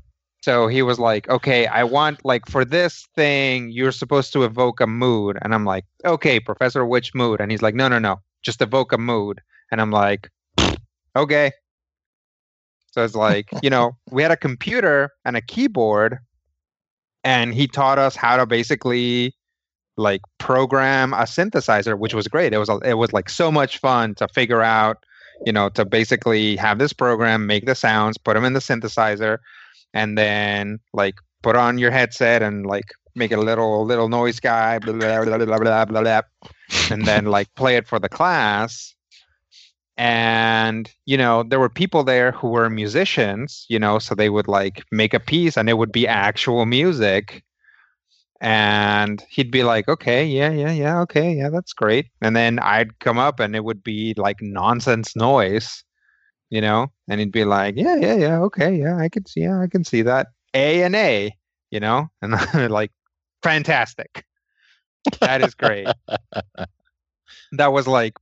So 0.42 0.68
he 0.68 0.80
was 0.80 0.98
like, 0.98 1.28
okay, 1.28 1.66
I 1.66 1.84
want 1.84 2.24
like 2.24 2.46
for 2.48 2.64
this 2.64 3.06
thing, 3.14 3.70
you're 3.70 3.92
supposed 3.92 4.32
to 4.32 4.44
evoke 4.44 4.80
a 4.80 4.86
mood. 4.86 5.38
And 5.42 5.54
I'm 5.54 5.66
like, 5.66 5.84
okay, 6.04 6.40
professor, 6.40 6.84
which 6.86 7.14
mood? 7.14 7.40
And 7.40 7.50
he's 7.50 7.60
like, 7.60 7.74
no, 7.74 7.88
no, 7.88 7.98
no, 7.98 8.20
just 8.42 8.62
evoke 8.62 8.92
a 8.92 8.98
mood. 8.98 9.42
And 9.70 9.80
I'm 9.80 9.90
like, 9.90 10.30
okay. 11.14 11.52
So 12.92 13.04
it's 13.04 13.14
like, 13.14 13.50
you 13.62 13.70
know, 13.70 13.96
we 14.10 14.22
had 14.22 14.30
a 14.30 14.36
computer 14.36 15.10
and 15.24 15.36
a 15.36 15.42
keyboard, 15.42 16.18
and 17.22 17.52
he 17.52 17.66
taught 17.66 17.98
us 17.98 18.16
how 18.16 18.38
to 18.38 18.46
basically 18.46 19.34
like 20.00 20.22
program 20.38 21.12
a 21.12 21.24
synthesizer, 21.24 21.98
which 21.98 22.14
was 22.14 22.26
great. 22.26 22.52
It 22.52 22.58
was 22.58 22.70
it 22.84 22.94
was 22.94 23.12
like 23.12 23.28
so 23.28 23.52
much 23.52 23.78
fun 23.78 24.14
to 24.16 24.26
figure 24.28 24.62
out, 24.62 25.04
you 25.46 25.52
know, 25.52 25.68
to 25.70 25.84
basically 25.84 26.56
have 26.56 26.78
this 26.78 26.92
program 26.92 27.46
make 27.46 27.66
the 27.66 27.74
sounds, 27.74 28.18
put 28.18 28.34
them 28.34 28.44
in 28.44 28.54
the 28.54 28.60
synthesizer, 28.60 29.38
and 29.94 30.16
then 30.18 30.80
like 30.92 31.16
put 31.42 31.56
on 31.56 31.78
your 31.78 31.90
headset 31.90 32.42
and 32.42 32.66
like 32.66 32.86
make 33.14 33.32
a 33.32 33.36
little 33.36 33.84
little 33.84 34.08
noise 34.08 34.40
guy, 34.40 34.78
blah 34.78 34.94
blah 34.94 35.24
blah 35.24 35.38
blah 35.38 35.58
blah 35.58 35.84
blah, 35.84 36.02
blah 36.02 36.22
and 36.90 37.04
then 37.06 37.26
like 37.26 37.54
play 37.54 37.76
it 37.76 37.86
for 37.86 37.98
the 37.98 38.08
class. 38.08 38.94
And 39.96 40.90
you 41.04 41.18
know, 41.18 41.42
there 41.42 41.60
were 41.60 41.68
people 41.68 42.04
there 42.04 42.32
who 42.32 42.48
were 42.48 42.70
musicians, 42.70 43.66
you 43.68 43.78
know, 43.78 43.98
so 43.98 44.14
they 44.14 44.30
would 44.30 44.48
like 44.48 44.82
make 44.90 45.12
a 45.12 45.20
piece 45.20 45.58
and 45.58 45.68
it 45.68 45.76
would 45.76 45.92
be 45.92 46.08
actual 46.08 46.64
music 46.64 47.44
and 48.40 49.24
he'd 49.28 49.50
be 49.50 49.62
like 49.62 49.88
okay 49.88 50.24
yeah 50.24 50.50
yeah 50.50 50.70
yeah 50.72 51.00
okay 51.00 51.34
yeah 51.34 51.50
that's 51.50 51.72
great. 51.72 52.06
And 52.22 52.34
then 52.36 52.58
i'd 52.60 52.98
come 53.00 53.18
up 53.18 53.40
and 53.40 53.54
it 53.54 53.64
would 53.64 53.82
be 53.82 54.14
like 54.16 54.38
nonsense 54.40 55.14
noise 55.16 55.84
you 56.50 56.60
know? 56.60 56.88
And 57.08 57.20
he'd 57.20 57.32
be 57.32 57.44
like 57.44 57.76
yeah 57.76 57.96
yeah 57.96 58.14
yeah 58.16 58.40
okay 58.40 58.74
yeah 58.74 58.96
i 58.98 59.08
can 59.08 59.24
see 59.26 59.42
yeah 59.42 59.60
i 59.60 59.66
can 59.68 59.84
see 59.84 60.02
that. 60.02 60.28
A 60.54 60.82
and 60.82 60.96
a 60.96 61.32
you 61.70 61.80
know? 61.80 62.08
And 62.22 62.34
I'm 62.34 62.70
like 62.70 62.92
fantastic. 63.42 64.24
That 65.20 65.42
is 65.42 65.54
great. 65.54 65.88
That 67.52 67.72
was 67.72 67.86
like 67.86 68.14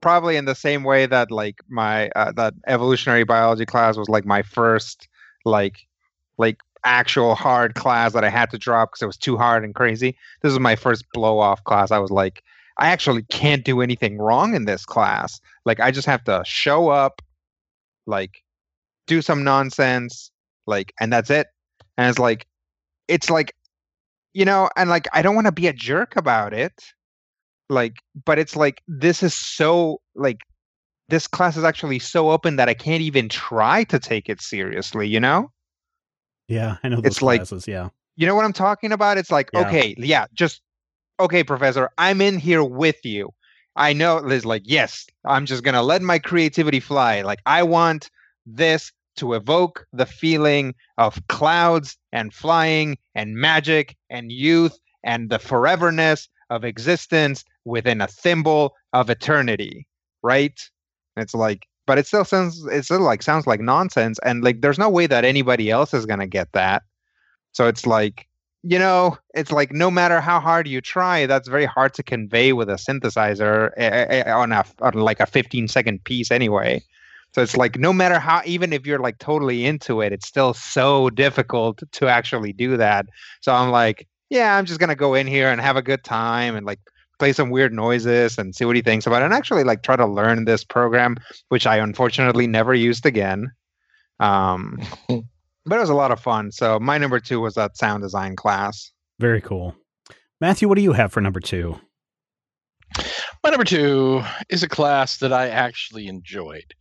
probably 0.00 0.36
in 0.36 0.44
the 0.46 0.54
same 0.54 0.84
way 0.84 1.06
that 1.06 1.30
like 1.30 1.60
my 1.68 2.08
uh, 2.16 2.32
that 2.32 2.54
evolutionary 2.66 3.24
biology 3.24 3.66
class 3.66 3.96
was 3.96 4.08
like 4.08 4.24
my 4.24 4.42
first 4.42 5.08
like 5.44 5.86
like 6.38 6.60
actual 6.84 7.34
hard 7.34 7.74
class 7.74 8.12
that 8.12 8.24
I 8.24 8.28
had 8.28 8.50
to 8.50 8.58
drop 8.58 8.90
because 8.90 9.02
it 9.02 9.06
was 9.06 9.16
too 9.16 9.36
hard 9.36 9.64
and 9.64 9.74
crazy. 9.74 10.16
This 10.42 10.50
was 10.50 10.60
my 10.60 10.76
first 10.76 11.04
blow 11.12 11.38
off 11.38 11.62
class. 11.64 11.90
I 11.90 11.98
was 11.98 12.10
like, 12.10 12.42
I 12.78 12.88
actually 12.88 13.22
can't 13.24 13.64
do 13.64 13.80
anything 13.80 14.18
wrong 14.18 14.54
in 14.54 14.64
this 14.64 14.84
class. 14.84 15.40
Like 15.64 15.80
I 15.80 15.90
just 15.90 16.06
have 16.06 16.24
to 16.24 16.42
show 16.44 16.88
up, 16.88 17.20
like 18.06 18.42
do 19.06 19.22
some 19.22 19.44
nonsense, 19.44 20.30
like, 20.66 20.92
and 21.00 21.12
that's 21.12 21.30
it. 21.30 21.48
And 21.98 22.08
it's 22.08 22.18
like, 22.18 22.46
it's 23.08 23.28
like, 23.28 23.54
you 24.32 24.44
know, 24.44 24.70
and 24.76 24.88
like 24.88 25.08
I 25.12 25.22
don't 25.22 25.34
want 25.34 25.46
to 25.46 25.52
be 25.52 25.66
a 25.66 25.72
jerk 25.72 26.16
about 26.16 26.54
it. 26.54 26.72
Like, 27.68 27.96
but 28.24 28.38
it's 28.38 28.56
like 28.56 28.82
this 28.88 29.22
is 29.22 29.34
so 29.34 30.00
like 30.14 30.38
this 31.08 31.26
class 31.26 31.56
is 31.56 31.64
actually 31.64 31.98
so 31.98 32.30
open 32.30 32.56
that 32.56 32.68
I 32.68 32.74
can't 32.74 33.02
even 33.02 33.28
try 33.28 33.84
to 33.84 33.98
take 33.98 34.28
it 34.28 34.40
seriously, 34.40 35.08
you 35.08 35.20
know? 35.20 35.50
Yeah, 36.50 36.76
I 36.82 36.88
know 36.88 36.96
those 36.96 37.06
It's 37.12 37.18
classes. 37.18 37.66
like- 37.66 37.72
yeah. 37.72 37.88
You 38.16 38.26
know 38.26 38.34
what 38.34 38.44
I'm 38.44 38.52
talking 38.52 38.92
about? 38.92 39.16
It's 39.18 39.30
like, 39.30 39.48
Yeah. 39.54 39.60
okay, 39.68 39.94
yeah, 39.96 40.26
just 40.34 40.60
okay, 41.20 41.44
professor, 41.44 41.90
I'm 41.98 42.20
in 42.20 42.38
here 42.38 42.64
with 42.64 43.04
you. 43.04 43.30
I 43.76 43.92
know 43.92 44.18
Liz 44.18 44.44
like, 44.44 44.62
yes, 44.64 45.06
I'm 45.24 45.46
just 45.46 45.62
gonna 45.62 45.82
let 45.82 46.02
my 46.02 46.18
creativity 46.18 46.80
fly. 46.80 47.22
Like 47.22 47.40
I 47.46 47.62
want 47.62 48.10
this 48.44 48.92
to 49.16 49.34
evoke 49.34 49.86
the 49.92 50.06
feeling 50.06 50.74
of 50.98 51.20
clouds 51.28 51.96
and 52.12 52.32
flying 52.34 52.98
and 53.14 53.36
magic 53.36 53.96
and 54.10 54.32
youth 54.32 54.78
and 55.04 55.30
the 55.30 55.38
foreverness 55.38 56.28
of 56.50 56.64
existence 56.64 57.44
within 57.64 58.00
a 58.00 58.06
thimble 58.08 58.74
of 58.92 59.08
eternity. 59.08 59.86
Right? 60.22 60.58
It's 61.16 61.34
like 61.34 61.66
but 61.90 61.98
it 61.98 62.06
still 62.06 62.24
sounds 62.24 62.64
it 62.66 62.84
still 62.84 63.00
like 63.00 63.20
sounds 63.20 63.48
like 63.48 63.58
nonsense 63.58 64.20
and 64.24 64.44
like 64.44 64.60
there's 64.60 64.78
no 64.78 64.88
way 64.88 65.08
that 65.08 65.24
anybody 65.24 65.72
else 65.72 65.92
is 65.92 66.06
gonna 66.06 66.24
get 66.24 66.46
that. 66.52 66.84
So 67.50 67.66
it's 67.66 67.84
like 67.84 68.28
you 68.62 68.78
know, 68.78 69.18
it's 69.34 69.50
like 69.50 69.72
no 69.72 69.90
matter 69.90 70.20
how 70.20 70.38
hard 70.38 70.68
you 70.68 70.80
try, 70.80 71.26
that's 71.26 71.48
very 71.48 71.64
hard 71.64 71.92
to 71.94 72.04
convey 72.04 72.52
with 72.52 72.70
a 72.70 72.74
synthesizer 72.74 73.72
eh, 73.76 74.06
eh, 74.08 74.30
on 74.30 74.52
a 74.52 74.64
on 74.80 74.92
like 74.92 75.18
a 75.18 75.26
15 75.26 75.66
second 75.66 76.04
piece 76.04 76.30
anyway. 76.30 76.80
So 77.34 77.42
it's 77.42 77.56
like 77.56 77.76
no 77.76 77.92
matter 77.92 78.20
how, 78.20 78.42
even 78.44 78.72
if 78.72 78.86
you're 78.86 79.00
like 79.00 79.18
totally 79.18 79.66
into 79.66 80.00
it, 80.00 80.12
it's 80.12 80.28
still 80.28 80.54
so 80.54 81.10
difficult 81.10 81.82
to 81.90 82.06
actually 82.06 82.52
do 82.52 82.76
that. 82.76 83.06
So 83.40 83.52
I'm 83.52 83.72
like, 83.72 84.06
yeah, 84.28 84.56
I'm 84.56 84.64
just 84.64 84.78
gonna 84.78 84.94
go 84.94 85.14
in 85.14 85.26
here 85.26 85.48
and 85.48 85.60
have 85.60 85.76
a 85.76 85.82
good 85.82 86.04
time 86.04 86.54
and 86.54 86.64
like 86.64 86.78
play 87.20 87.32
some 87.32 87.50
weird 87.50 87.72
noises 87.72 88.38
and 88.38 88.56
see 88.56 88.64
what 88.64 88.74
he 88.74 88.82
thinks 88.82 89.06
about 89.06 89.22
it, 89.22 89.26
and 89.26 89.34
actually 89.34 89.62
like 89.62 89.82
try 89.82 89.94
to 89.94 90.06
learn 90.06 90.46
this 90.46 90.64
program, 90.64 91.16
which 91.50 91.66
I 91.66 91.76
unfortunately 91.76 92.48
never 92.48 92.74
used 92.74 93.06
again. 93.06 93.52
Um, 94.18 94.80
but 95.08 95.76
it 95.76 95.80
was 95.80 95.90
a 95.90 95.94
lot 95.94 96.10
of 96.10 96.18
fun. 96.18 96.50
So 96.50 96.80
my 96.80 96.98
number 96.98 97.20
two 97.20 97.40
was 97.40 97.54
that 97.54 97.76
sound 97.76 98.02
design 98.02 98.34
class. 98.34 98.90
Very 99.20 99.40
cool. 99.40 99.76
Matthew, 100.40 100.66
what 100.66 100.76
do 100.76 100.82
you 100.82 100.94
have 100.94 101.12
for 101.12 101.20
number 101.20 101.40
two? 101.40 101.78
My 103.44 103.50
number 103.50 103.64
two 103.64 104.22
is 104.48 104.62
a 104.62 104.68
class 104.68 105.18
that 105.18 105.32
I 105.32 105.48
actually 105.48 106.08
enjoyed, 106.08 106.74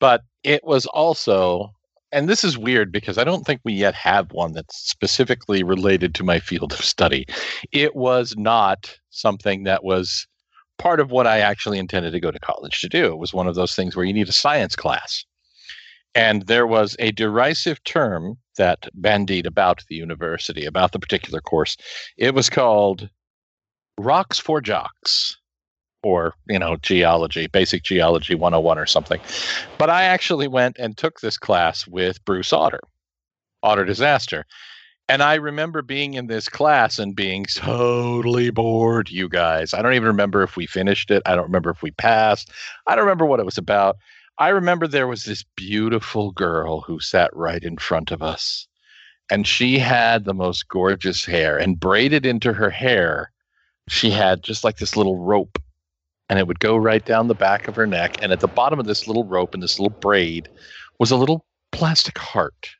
but 0.00 0.22
it 0.42 0.64
was 0.64 0.86
also, 0.86 1.70
and 2.12 2.28
this 2.28 2.44
is 2.44 2.58
weird 2.58 2.92
because 2.92 3.18
I 3.18 3.24
don't 3.24 3.44
think 3.44 3.60
we 3.64 3.72
yet 3.72 3.94
have 3.94 4.32
one 4.32 4.52
that's 4.52 4.76
specifically 4.76 5.62
related 5.62 6.14
to 6.16 6.24
my 6.24 6.38
field 6.38 6.72
of 6.72 6.84
study. 6.84 7.26
It 7.72 7.96
was 7.96 8.36
not 8.36 8.98
something 9.10 9.64
that 9.64 9.82
was 9.82 10.26
part 10.78 11.00
of 11.00 11.10
what 11.10 11.26
I 11.26 11.38
actually 11.38 11.78
intended 11.78 12.12
to 12.12 12.20
go 12.20 12.30
to 12.30 12.38
college 12.38 12.80
to 12.80 12.88
do. 12.88 13.06
It 13.12 13.18
was 13.18 13.32
one 13.32 13.46
of 13.46 13.54
those 13.54 13.74
things 13.74 13.96
where 13.96 14.04
you 14.04 14.12
need 14.12 14.28
a 14.28 14.32
science 14.32 14.76
class. 14.76 15.24
And 16.14 16.42
there 16.46 16.66
was 16.66 16.94
a 16.98 17.12
derisive 17.12 17.82
term 17.84 18.36
that 18.58 18.88
bandied 18.94 19.46
about 19.46 19.82
the 19.88 19.94
university, 19.94 20.66
about 20.66 20.92
the 20.92 20.98
particular 20.98 21.40
course. 21.40 21.76
It 22.18 22.34
was 22.34 22.50
called 22.50 23.08
Rocks 23.98 24.38
for 24.38 24.60
Jocks 24.60 25.38
or 26.02 26.34
you 26.48 26.58
know 26.58 26.76
geology 26.76 27.46
basic 27.46 27.82
geology 27.82 28.34
101 28.34 28.78
or 28.78 28.86
something. 28.86 29.20
But 29.78 29.90
i 29.90 30.04
actually 30.04 30.48
went 30.48 30.76
and 30.78 30.96
took 30.96 31.20
this 31.20 31.36
class 31.38 31.86
with 31.86 32.24
bruce 32.24 32.52
otter 32.52 32.80
otter 33.62 33.84
disaster. 33.84 34.44
And 35.08 35.22
i 35.22 35.34
remember 35.34 35.82
being 35.82 36.14
in 36.14 36.26
this 36.26 36.48
class 36.48 36.98
and 36.98 37.16
being 37.16 37.44
totally 37.54 38.50
bored 38.50 39.10
you 39.10 39.28
guys. 39.28 39.74
I 39.74 39.82
don't 39.82 39.94
even 39.94 40.08
remember 40.08 40.42
if 40.42 40.56
we 40.56 40.66
finished 40.66 41.10
it. 41.10 41.22
I 41.26 41.34
don't 41.34 41.46
remember 41.46 41.70
if 41.70 41.82
we 41.82 41.90
passed. 41.90 42.50
I 42.86 42.94
don't 42.94 43.04
remember 43.04 43.26
what 43.26 43.40
it 43.40 43.46
was 43.46 43.58
about. 43.58 43.96
I 44.38 44.48
remember 44.48 44.86
there 44.86 45.06
was 45.06 45.24
this 45.24 45.44
beautiful 45.56 46.32
girl 46.32 46.80
who 46.80 47.00
sat 47.00 47.30
right 47.34 47.62
in 47.62 47.76
front 47.76 48.10
of 48.10 48.22
us. 48.22 48.66
And 49.30 49.46
she 49.46 49.78
had 49.78 50.24
the 50.24 50.34
most 50.34 50.68
gorgeous 50.68 51.24
hair. 51.24 51.58
And 51.58 51.78
braided 51.78 52.26
into 52.26 52.52
her 52.52 52.70
hair 52.70 53.32
she 53.88 54.10
had 54.10 54.42
just 54.42 54.64
like 54.64 54.76
this 54.76 54.96
little 54.96 55.18
rope 55.18 55.58
and 56.32 56.38
it 56.38 56.46
would 56.46 56.60
go 56.60 56.78
right 56.78 57.04
down 57.04 57.28
the 57.28 57.34
back 57.34 57.68
of 57.68 57.76
her 57.76 57.86
neck. 57.86 58.16
And 58.22 58.32
at 58.32 58.40
the 58.40 58.48
bottom 58.48 58.80
of 58.80 58.86
this 58.86 59.06
little 59.06 59.24
rope 59.24 59.52
and 59.52 59.62
this 59.62 59.78
little 59.78 59.94
braid 60.00 60.48
was 60.98 61.10
a 61.10 61.16
little 61.16 61.44
plastic 61.72 62.16
heart. 62.16 62.70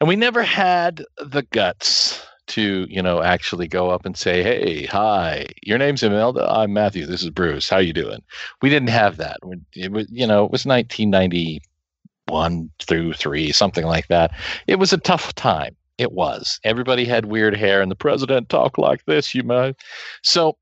And 0.00 0.08
we 0.08 0.16
never 0.16 0.42
had 0.42 1.04
the 1.18 1.42
guts 1.50 2.26
to, 2.46 2.86
you 2.88 3.02
know, 3.02 3.20
actually 3.20 3.68
go 3.68 3.90
up 3.90 4.06
and 4.06 4.16
say, 4.16 4.42
"Hey, 4.42 4.86
hi, 4.86 5.48
your 5.62 5.76
name's 5.76 6.02
Imelda. 6.02 6.50
I'm 6.50 6.72
Matthew. 6.72 7.04
This 7.04 7.22
is 7.22 7.28
Bruce. 7.28 7.68
How 7.68 7.76
you 7.76 7.92
doing?" 7.92 8.22
We 8.62 8.70
didn't 8.70 8.88
have 8.88 9.18
that. 9.18 9.36
It 9.74 9.92
was, 9.92 10.06
you 10.10 10.26
know, 10.26 10.46
it 10.46 10.50
was 10.50 10.64
1991 10.64 12.70
through 12.78 13.12
three, 13.12 13.52
something 13.52 13.84
like 13.84 14.08
that. 14.08 14.30
It 14.66 14.76
was 14.76 14.94
a 14.94 14.98
tough 14.98 15.34
time. 15.34 15.76
It 15.98 16.12
was. 16.12 16.58
Everybody 16.64 17.04
had 17.04 17.26
weird 17.26 17.54
hair, 17.54 17.82
and 17.82 17.90
the 17.90 17.96
president 17.96 18.48
talked 18.48 18.78
like 18.78 19.04
this. 19.04 19.34
You 19.34 19.42
might. 19.42 19.76
So 20.22 20.56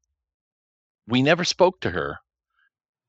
we 1.09 1.23
never 1.23 1.45
spoke 1.45 1.81
to 1.81 1.91
her, 1.91 2.19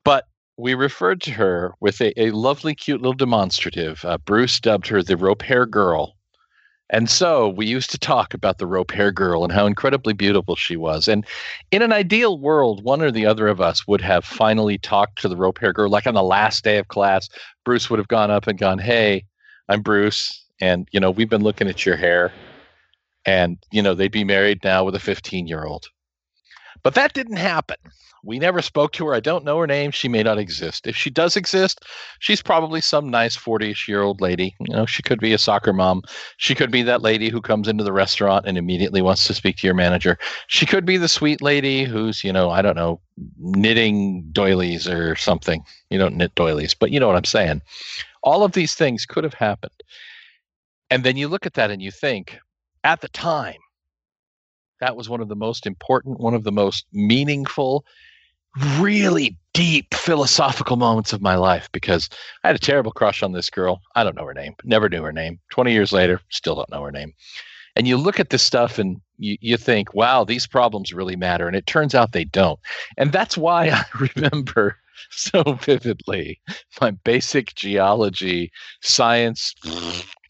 but 0.03 0.25
we 0.57 0.73
referred 0.73 1.21
to 1.21 1.31
her 1.31 1.73
with 1.79 2.01
a, 2.01 2.19
a 2.19 2.31
lovely, 2.31 2.73
cute 2.73 3.01
little 3.01 3.13
demonstrative. 3.13 4.03
Uh, 4.03 4.17
Bruce 4.17 4.59
dubbed 4.59 4.87
her 4.87 5.03
the 5.03 5.17
rope 5.17 5.43
hair 5.43 5.65
girl. 5.65 6.15
And 6.89 7.09
so 7.09 7.49
we 7.49 7.65
used 7.65 7.91
to 7.91 7.97
talk 7.97 8.33
about 8.33 8.59
the 8.59 8.65
rope 8.65 8.91
hair 8.91 9.11
girl 9.11 9.43
and 9.43 9.51
how 9.51 9.65
incredibly 9.65 10.13
beautiful 10.13 10.55
she 10.55 10.77
was. 10.77 11.07
And 11.07 11.25
in 11.71 11.81
an 11.81 11.91
ideal 11.91 12.39
world, 12.39 12.83
one 12.83 13.01
or 13.01 13.11
the 13.11 13.25
other 13.25 13.47
of 13.47 13.59
us 13.59 13.85
would 13.87 13.99
have 14.01 14.23
finally 14.23 14.77
talked 14.77 15.21
to 15.21 15.27
the 15.27 15.35
rope 15.35 15.59
hair 15.59 15.73
girl. 15.73 15.89
Like 15.89 16.07
on 16.07 16.13
the 16.13 16.23
last 16.23 16.63
day 16.63 16.77
of 16.77 16.87
class, 16.87 17.27
Bruce 17.65 17.89
would 17.89 17.99
have 17.99 18.07
gone 18.07 18.31
up 18.31 18.47
and 18.47 18.57
gone, 18.57 18.79
Hey, 18.79 19.25
I'm 19.67 19.81
Bruce. 19.81 20.45
And, 20.61 20.87
you 20.91 20.99
know, 20.99 21.11
we've 21.11 21.29
been 21.29 21.43
looking 21.43 21.67
at 21.67 21.85
your 21.85 21.97
hair. 21.97 22.31
And, 23.25 23.57
you 23.69 23.81
know, 23.81 23.93
they'd 23.93 24.11
be 24.11 24.23
married 24.23 24.63
now 24.63 24.85
with 24.85 24.95
a 24.95 24.99
15 24.99 25.45
year 25.45 25.65
old. 25.65 25.87
But 26.87 26.95
that 26.95 27.11
didn't 27.11 27.35
happen. 27.35 27.75
We 28.23 28.39
never 28.39 28.61
spoke 28.61 28.93
to 28.93 29.05
her. 29.07 29.13
I 29.13 29.19
don't 29.19 29.43
know 29.43 29.59
her 29.59 29.67
name. 29.67 29.91
She 29.91 30.07
may 30.07 30.23
not 30.23 30.37
exist. 30.37 30.87
If 30.87 30.95
she 30.95 31.09
does 31.09 31.35
exist, 31.35 31.83
she's 32.19 32.41
probably 32.41 32.79
some 32.79 33.09
nice 33.09 33.35
40 33.35 33.71
ish 33.71 33.89
year 33.89 34.01
old 34.01 34.21
lady. 34.21 34.55
You 34.61 34.73
know, 34.73 34.85
she 34.85 35.03
could 35.03 35.19
be 35.19 35.33
a 35.33 35.37
soccer 35.37 35.73
mom. 35.73 36.03
She 36.37 36.55
could 36.55 36.71
be 36.71 36.83
that 36.83 37.01
lady 37.01 37.27
who 37.27 37.41
comes 37.41 37.67
into 37.67 37.83
the 37.83 37.91
restaurant 37.91 38.45
and 38.47 38.57
immediately 38.57 39.01
wants 39.01 39.27
to 39.27 39.33
speak 39.33 39.57
to 39.57 39.67
your 39.67 39.73
manager. 39.73 40.17
She 40.47 40.65
could 40.65 40.85
be 40.85 40.95
the 40.95 41.09
sweet 41.09 41.41
lady 41.41 41.83
who's, 41.83 42.23
you 42.23 42.31
know, 42.31 42.51
I 42.51 42.61
don't 42.61 42.77
know, 42.77 43.01
knitting 43.37 44.25
doilies 44.31 44.87
or 44.87 45.17
something. 45.17 45.65
You 45.89 45.99
don't 45.99 46.15
knit 46.15 46.35
doilies, 46.35 46.73
but 46.73 46.91
you 46.91 47.01
know 47.01 47.07
what 47.07 47.17
I'm 47.17 47.25
saying. 47.25 47.63
All 48.23 48.45
of 48.45 48.53
these 48.53 48.75
things 48.75 49.05
could 49.05 49.25
have 49.25 49.33
happened. 49.33 49.83
And 50.89 51.03
then 51.03 51.17
you 51.17 51.27
look 51.27 51.45
at 51.45 51.55
that 51.55 51.69
and 51.69 51.81
you 51.81 51.91
think, 51.91 52.39
at 52.85 53.01
the 53.01 53.09
time, 53.09 53.57
that 54.79 54.95
was 54.95 55.09
one 55.09 55.21
of 55.21 55.27
the 55.27 55.35
most 55.35 55.65
important, 55.65 56.19
one 56.19 56.33
of 56.33 56.43
the 56.43 56.51
most 56.51 56.85
meaningful, 56.93 57.85
really 58.79 59.37
deep 59.53 59.93
philosophical 59.93 60.77
moments 60.77 61.13
of 61.13 61.21
my 61.21 61.35
life 61.35 61.69
because 61.71 62.09
I 62.43 62.47
had 62.47 62.55
a 62.55 62.59
terrible 62.59 62.91
crush 62.91 63.23
on 63.23 63.31
this 63.31 63.49
girl. 63.49 63.81
I 63.95 64.03
don't 64.03 64.15
know 64.15 64.25
her 64.25 64.33
name, 64.33 64.55
never 64.63 64.89
knew 64.89 65.03
her 65.03 65.11
name. 65.11 65.39
20 65.51 65.71
years 65.71 65.91
later, 65.91 66.21
still 66.29 66.55
don't 66.55 66.71
know 66.71 66.83
her 66.83 66.91
name. 66.91 67.13
And 67.75 67.87
you 67.87 67.97
look 67.97 68.19
at 68.19 68.31
this 68.31 68.41
stuff 68.41 68.79
and 68.79 68.99
you, 69.19 69.37
you 69.39 69.57
think, 69.57 69.93
wow, 69.93 70.23
these 70.23 70.47
problems 70.47 70.93
really 70.93 71.15
matter. 71.15 71.47
And 71.47 71.55
it 71.55 71.67
turns 71.67 71.93
out 71.93 72.11
they 72.11 72.23
don't. 72.23 72.59
And 72.97 73.11
that's 73.11 73.37
why 73.37 73.69
I 73.69 73.83
remember 74.15 74.77
so 75.11 75.43
vividly 75.61 76.39
my 76.81 76.91
basic 76.91 77.53
geology 77.55 78.51
science 78.81 79.53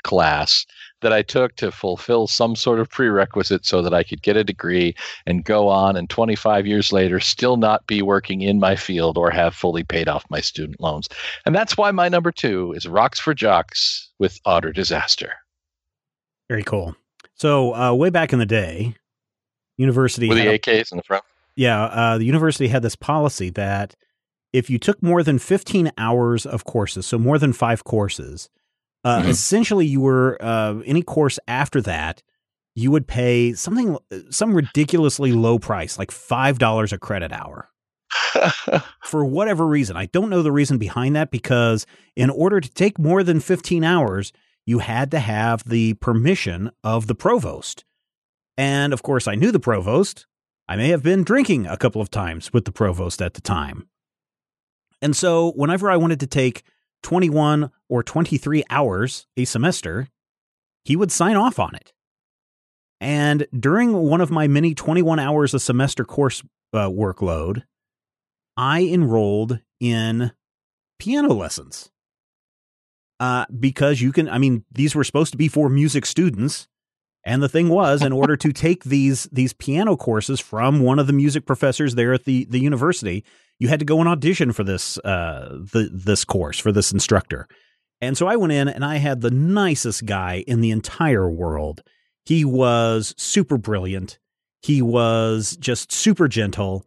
class 0.04 0.66
that 1.02 1.14
I 1.14 1.22
took 1.22 1.56
to 1.58 1.72
fulfill 1.72 2.28
some 2.28 2.56
sort 2.56 2.80
of 2.80 2.90
prerequisite 2.90 3.66
so 3.66 3.82
that 3.82 3.94
I 3.94 4.04
could 4.04 4.22
get 4.24 4.36
a 4.38 4.44
degree 4.44 4.96
and 5.26 5.44
go 5.44 5.68
on 5.68 5.96
and 5.96 6.10
25 6.10 6.66
years 6.66 6.92
later 6.92 7.20
still 7.20 7.58
not 7.58 7.86
be 7.88 8.02
working 8.02 8.42
in 8.42 8.60
my 8.60 8.76
field 8.76 9.18
or 9.18 9.30
have 9.30 9.54
fully 9.54 9.84
paid 9.84 10.08
off 10.08 10.26
my 10.30 10.42
student 10.42 10.80
loans. 10.80 11.08
And 11.46 11.54
that's 11.54 11.78
why 11.78 11.92
my 11.92 12.10
number 12.10 12.32
two 12.32 12.74
is 12.74 12.88
Rocks 12.88 13.20
for 13.20 13.34
Jocks 13.36 14.10
with 14.18 14.40
Otter 14.46 14.72
Disaster. 14.72 15.34
Very 16.50 16.64
cool. 16.64 16.96
So, 17.36 17.76
uh, 17.76 17.94
way 17.94 18.10
back 18.10 18.34
in 18.34 18.40
the 18.40 18.46
day, 18.46 18.96
university 19.78 20.28
With 20.30 20.40
the 20.40 20.48
a- 20.48 20.58
AKs 20.60 20.92
in 20.92 20.98
the 20.98 21.04
front. 21.04 21.24
yeah, 21.56 21.84
uh, 21.86 22.18
the 22.18 22.26
university 22.26 22.70
had 22.70 22.82
this 22.82 22.96
policy 22.96 23.52
that 23.52 23.96
if 24.54 24.70
you 24.70 24.80
took 24.80 25.04
more 25.04 25.22
than 25.22 25.38
15 25.38 25.92
hours 26.00 26.46
of 26.48 26.64
courses, 26.66 27.06
so 27.06 27.20
more 27.20 27.38
than 27.38 27.54
five 27.54 27.84
courses, 27.84 28.50
Uh, 29.04 29.22
Mhm. 29.22 29.28
Essentially, 29.30 29.86
you 29.86 30.02
were 30.02 30.38
uh, 30.42 30.80
any 30.86 31.02
course 31.02 31.40
after 31.48 31.82
that, 31.82 32.22
you 32.76 32.92
would 32.92 33.08
pay 33.08 33.54
something, 33.54 33.98
some 34.30 34.54
ridiculously 34.54 35.32
low 35.32 35.58
price, 35.60 35.98
like 35.98 36.12
five 36.12 36.60
dollars 36.60 36.94
a 36.94 36.98
credit 36.98 37.32
hour 37.32 37.70
for 39.04 39.26
whatever 39.26 39.66
reason. 39.66 39.96
I 39.98 40.06
don't 40.08 40.30
know 40.30 40.42
the 40.44 40.52
reason 40.52 40.78
behind 40.78 41.16
that 41.16 41.32
because 41.32 41.86
in 42.16 42.30
order 42.30 42.60
to 42.60 42.70
take 42.70 43.00
more 43.00 43.24
than 43.24 43.40
15 43.40 43.84
hours, 43.84 44.32
you 44.66 44.80
had 44.80 45.12
to 45.12 45.20
have 45.20 45.64
the 45.64 45.94
permission 45.96 46.72
of 46.84 47.08
the 47.08 47.16
provost. 47.16 47.84
And 48.58 48.94
of 48.94 49.02
course, 49.04 49.28
I 49.28 49.36
knew 49.36 49.52
the 49.52 49.60
provost. 49.60 50.26
I 50.68 50.76
may 50.76 50.90
have 50.90 51.04
been 51.04 51.24
drinking 51.24 51.66
a 51.68 51.78
couple 51.78 52.02
of 52.02 52.12
times 52.12 52.52
with 52.52 52.66
the 52.66 52.72
provost 52.72 53.22
at 53.22 53.34
the 53.36 53.42
time. 53.42 53.88
And 55.02 55.16
so, 55.16 55.52
whenever 55.56 55.90
I 55.90 55.98
wanted 55.98 56.20
to 56.22 56.28
take 56.28 56.64
21 57.04 57.72
or 57.90 58.04
23 58.04 58.64
hours 58.70 59.28
a 59.38 59.46
semester, 59.46 60.08
he 60.84 60.96
would 60.96 61.12
sign 61.12 61.36
off 61.36 61.60
on 61.60 61.76
it. 61.76 61.94
And 63.00 63.48
during 63.58 63.94
one 63.94 64.22
of 64.22 64.32
my 64.32 64.48
many 64.48 64.74
21 64.74 65.20
hours 65.20 65.54
a 65.54 65.60
semester 65.60 66.04
course 66.04 66.44
uh, 66.74 66.90
workload, 66.90 67.64
I 68.56 68.84
enrolled 68.86 69.60
in 69.80 70.32
piano 71.00 71.34
lessons. 71.34 71.92
Uh, 73.20 73.46
because 73.60 74.00
you 74.00 74.12
can, 74.12 74.30
I 74.30 74.38
mean, 74.38 74.64
these 74.72 74.94
were 74.94 75.04
supposed 75.04 75.32
to 75.32 75.38
be 75.38 75.48
for 75.48 75.70
music 75.70 76.06
students. 76.06 76.68
And 77.26 77.44
the 77.44 77.50
thing 77.50 77.68
was, 77.68 78.02
in 78.02 78.14
order 78.14 78.38
to 78.38 78.54
take 78.54 78.86
these 78.86 79.26
these 79.32 79.54
piano 79.54 79.98
courses 79.98 80.40
from 80.40 80.80
one 80.80 80.98
of 80.98 81.08
the 81.08 81.14
music 81.14 81.46
professors 81.46 81.96
there 81.96 82.14
at 82.14 82.24
the, 82.24 82.46
the 82.46 82.60
university, 82.60 83.26
you 83.60 83.68
had 83.68 83.80
to 83.80 83.86
go 83.86 84.00
and 84.00 84.08
audition 84.08 84.54
for 84.54 84.64
this 84.64 84.98
uh, 85.00 85.50
the 85.52 85.90
this 85.92 86.24
course 86.24 86.58
for 86.58 86.72
this 86.72 86.92
instructor. 86.92 87.48
And 88.00 88.18
so 88.18 88.28
I 88.28 88.36
went 88.36 88.54
in 88.54 88.68
and 88.68 88.86
I 88.86 88.98
had 88.98 89.22
the 89.22 89.32
nicest 89.32 90.06
guy 90.06 90.44
in 90.48 90.62
the 90.62 90.72
entire 90.72 91.30
world. 91.30 91.82
He 92.26 92.46
was 92.46 93.14
super 93.18 93.58
brilliant. 93.58 94.20
He 94.62 94.82
was 94.82 95.58
just 95.60 95.92
super 95.92 96.28
gentle. 96.28 96.86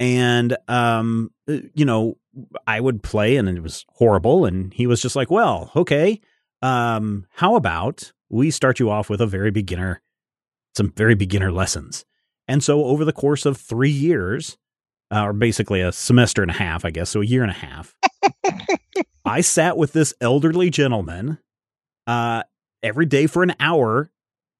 And 0.00 0.56
um, 0.66 1.30
uh, 1.48 1.58
you 1.74 1.84
know, 1.84 2.18
I 2.66 2.80
would 2.80 3.02
play 3.02 3.36
and 3.36 3.48
it 3.48 3.62
was 3.62 3.84
horrible. 3.94 4.44
And 4.44 4.72
he 4.74 4.86
was 4.86 5.00
just 5.00 5.16
like, 5.16 5.30
well, 5.30 5.70
okay. 5.74 6.20
Um, 6.60 7.26
how 7.34 7.54
about 7.54 8.12
we 8.30 8.50
start 8.50 8.78
you 8.78 8.90
off 8.90 9.10
with 9.10 9.20
a 9.20 9.26
very 9.26 9.50
beginner, 9.50 10.00
some 10.76 10.92
very 10.96 11.14
beginner 11.14 11.50
lessons. 11.50 12.04
And 12.46 12.62
so 12.62 12.84
over 12.84 13.04
the 13.04 13.12
course 13.12 13.46
of 13.46 13.56
three 13.56 13.90
years, 13.90 14.56
uh, 15.10 15.24
or 15.24 15.32
basically 15.32 15.80
a 15.80 15.92
semester 15.92 16.42
and 16.42 16.50
a 16.50 16.54
half, 16.54 16.84
I 16.84 16.90
guess, 16.90 17.10
so 17.10 17.20
a 17.20 17.26
year 17.26 17.42
and 17.42 17.50
a 17.50 17.54
half, 17.54 17.94
I 19.24 19.40
sat 19.40 19.76
with 19.76 19.92
this 19.92 20.14
elderly 20.20 20.70
gentleman 20.70 21.38
uh, 22.06 22.42
every 22.82 23.06
day 23.06 23.26
for 23.26 23.42
an 23.42 23.54
hour, 23.60 24.10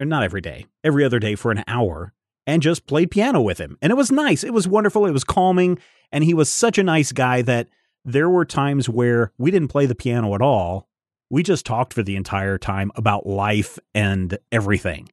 or 0.01 0.07
not 0.07 0.23
every 0.23 0.41
day, 0.41 0.67
every 0.85 1.05
other 1.05 1.19
day 1.19 1.35
for 1.35 1.51
an 1.51 1.65
hour, 1.67 2.13
and 2.47 2.63
just 2.63 2.87
played 2.87 3.11
piano 3.11 3.41
with 3.41 3.59
him. 3.59 3.79
And 3.83 3.91
it 3.91 3.97
was 3.97 4.13
nice. 4.13 4.45
It 4.45 4.53
was 4.53 4.69
wonderful. 4.69 5.07
It 5.07 5.13
was 5.13 5.25
calming. 5.25 5.79
And 6.13 6.25
he 6.25 6.35
was 6.35 6.49
such 6.49 6.79
a 6.79 6.83
nice 6.83 7.13
guy 7.13 7.43
that 7.43 7.69
there 8.05 8.31
were 8.31 8.45
times 8.45 8.89
where 8.89 9.33
we 9.39 9.51
didn't 9.51 9.69
play 9.69 9.87
the 9.87 9.95
piano 9.95 10.35
at 10.35 10.41
all. 10.41 10.89
We 11.31 11.43
just 11.43 11.67
talked 11.67 11.93
for 11.95 12.03
the 12.03 12.17
entire 12.17 12.59
time 12.59 12.91
about 12.95 13.27
life 13.27 13.79
and 13.95 14.39
everything. 14.51 15.09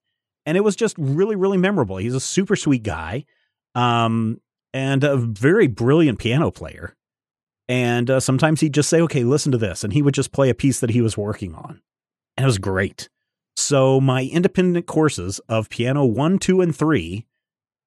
And 0.46 0.58
it 0.58 0.62
was 0.62 0.76
just 0.76 0.96
really, 0.98 1.36
really 1.36 1.58
memorable. 1.58 1.98
He's 1.98 2.16
a 2.16 2.20
super 2.20 2.56
sweet 2.56 2.84
guy 2.84 3.26
um, 3.74 4.40
and 4.74 5.04
a 5.04 5.18
very 5.18 5.68
brilliant 5.68 6.20
piano 6.20 6.52
player. 6.52 6.96
And 7.68 8.10
uh, 8.10 8.20
sometimes 8.20 8.62
he'd 8.62 8.74
just 8.74 8.90
say, 8.90 9.02
okay, 9.02 9.24
listen 9.24 9.52
to 9.52 9.58
this. 9.58 9.84
And 9.84 9.92
he 9.92 10.02
would 10.02 10.14
just 10.14 10.32
play 10.32 10.50
a 10.50 10.56
piece 10.56 10.80
that 10.80 10.92
he 10.92 11.02
was 11.02 11.18
working 11.18 11.56
on. 11.56 11.82
And 12.38 12.44
it 12.44 12.48
was 12.48 12.60
great. 12.60 13.10
So 13.58 14.00
my 14.00 14.24
independent 14.24 14.86
courses 14.86 15.40
of 15.50 15.70
piano 15.70 16.06
one, 16.06 16.38
two, 16.38 16.62
and 16.62 16.76
three 16.76 17.26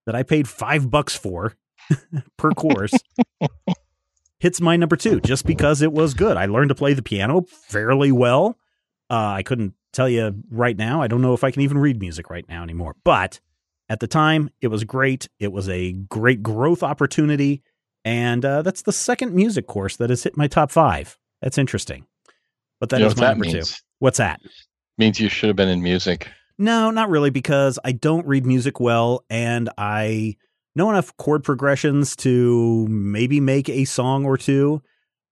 that 0.06 0.14
I 0.14 0.22
paid 0.22 0.48
five 0.48 0.90
bucks 0.90 1.14
for 1.14 1.54
per 2.36 2.50
course 2.52 2.94
hits 4.40 4.60
my 4.60 4.76
number 4.76 4.96
two 4.96 5.20
just 5.20 5.46
because 5.46 5.82
it 5.82 5.92
was 5.92 6.14
good. 6.14 6.36
I 6.36 6.46
learned 6.46 6.68
to 6.70 6.74
play 6.74 6.94
the 6.94 7.02
piano 7.02 7.42
fairly 7.42 8.12
well. 8.12 8.58
Uh, 9.10 9.32
I 9.36 9.42
couldn't 9.42 9.74
tell 9.92 10.08
you 10.08 10.42
right 10.50 10.76
now. 10.76 11.02
I 11.02 11.08
don't 11.08 11.22
know 11.22 11.34
if 11.34 11.44
I 11.44 11.50
can 11.50 11.62
even 11.62 11.78
read 11.78 12.00
music 12.00 12.30
right 12.30 12.48
now 12.48 12.62
anymore. 12.62 12.94
But 13.04 13.40
at 13.88 14.00
the 14.00 14.06
time, 14.06 14.50
it 14.60 14.68
was 14.68 14.84
great. 14.84 15.28
It 15.38 15.52
was 15.52 15.68
a 15.68 15.92
great 15.92 16.42
growth 16.42 16.82
opportunity. 16.82 17.62
And 18.04 18.44
uh, 18.44 18.62
that's 18.62 18.82
the 18.82 18.92
second 18.92 19.34
music 19.34 19.66
course 19.66 19.96
that 19.96 20.10
has 20.10 20.22
hit 20.22 20.36
my 20.36 20.46
top 20.46 20.70
five. 20.70 21.18
That's 21.42 21.58
interesting. 21.58 22.06
But 22.80 22.90
that 22.90 23.00
You 23.00 23.06
is 23.06 23.16
my 23.16 23.28
that 23.28 23.38
number 23.38 23.60
two. 23.60 23.62
What's 23.98 24.18
that? 24.18 24.40
Means 24.98 25.18
you 25.18 25.28
should 25.28 25.48
have 25.48 25.56
been 25.56 25.68
in 25.68 25.82
music. 25.82 26.28
No, 26.58 26.90
not 26.90 27.08
really, 27.08 27.30
because 27.30 27.78
I 27.84 27.92
don't 27.92 28.26
read 28.26 28.44
music 28.44 28.80
well, 28.80 29.24
and 29.30 29.70
I 29.78 30.36
know 30.78 30.88
enough 30.90 31.14
chord 31.18 31.44
progressions 31.44 32.16
to 32.16 32.86
maybe 32.88 33.40
make 33.40 33.68
a 33.68 33.84
song 33.84 34.24
or 34.24 34.38
two, 34.38 34.80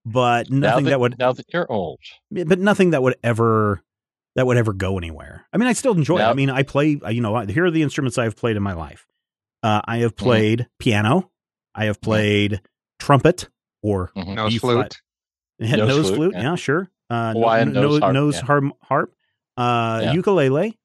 but 0.05 0.51
nothing 0.51 0.85
now 0.85 0.91
that, 0.91 1.01
would, 1.01 1.19
now 1.19 1.33
that 1.33 1.47
you're 1.53 1.71
old. 1.73 1.99
but 2.31 2.59
nothing 2.59 2.91
that 2.91 3.03
would 3.03 3.17
ever 3.25 3.83
that 4.35 4.47
would 4.47 4.59
ever 4.59 4.75
go 4.75 4.99
anywhere. 4.99 5.47
I 5.53 5.57
mean, 5.57 5.67
I 5.69 5.73
still 5.73 5.95
enjoy 5.95 6.19
it. 6.19 6.23
I 6.25 6.35
mean, 6.35 6.51
I 6.51 6.63
play. 6.63 7.01
uh, 7.03 7.09
You 7.09 7.23
know, 7.23 7.39
here 7.47 7.65
are 7.65 7.71
the 7.71 7.83
instruments 7.83 8.19
I 8.19 8.25
have 8.25 8.37
played 8.37 8.57
in 8.57 8.63
my 8.63 8.75
life. 8.75 9.07
Uh, 9.63 9.81
I 9.85 9.99
have 9.99 10.15
Mm-hmm. 10.15 10.25
played 10.25 10.67
piano. 10.79 11.31
I 11.75 11.87
have 11.87 12.01
played 12.03 12.61
trumpet 12.99 13.49
or 13.83 14.11
Mhm. 14.15 14.35
No 14.35 14.51
flute. 14.51 14.61
flat. 14.61 14.97
nose, 15.59 15.89
Nose 15.89 16.05
flute. 16.09 16.17
flute, 16.17 16.35
Yeah, 16.35 16.43
yeah. 16.43 16.55
sure. 16.57 16.91
Uh, 17.09 17.33
no- 17.33 17.41
Hawaiian 17.41 17.73
no- 17.73 17.83
nose 17.83 18.01
harp, 18.01 18.13
nose 18.15 18.35
yeah. 18.37 18.45
harp, 18.45 18.65
harp 18.83 19.13
uh, 19.57 20.01
Yeah. 20.05 20.13
ukulele, 20.13 20.79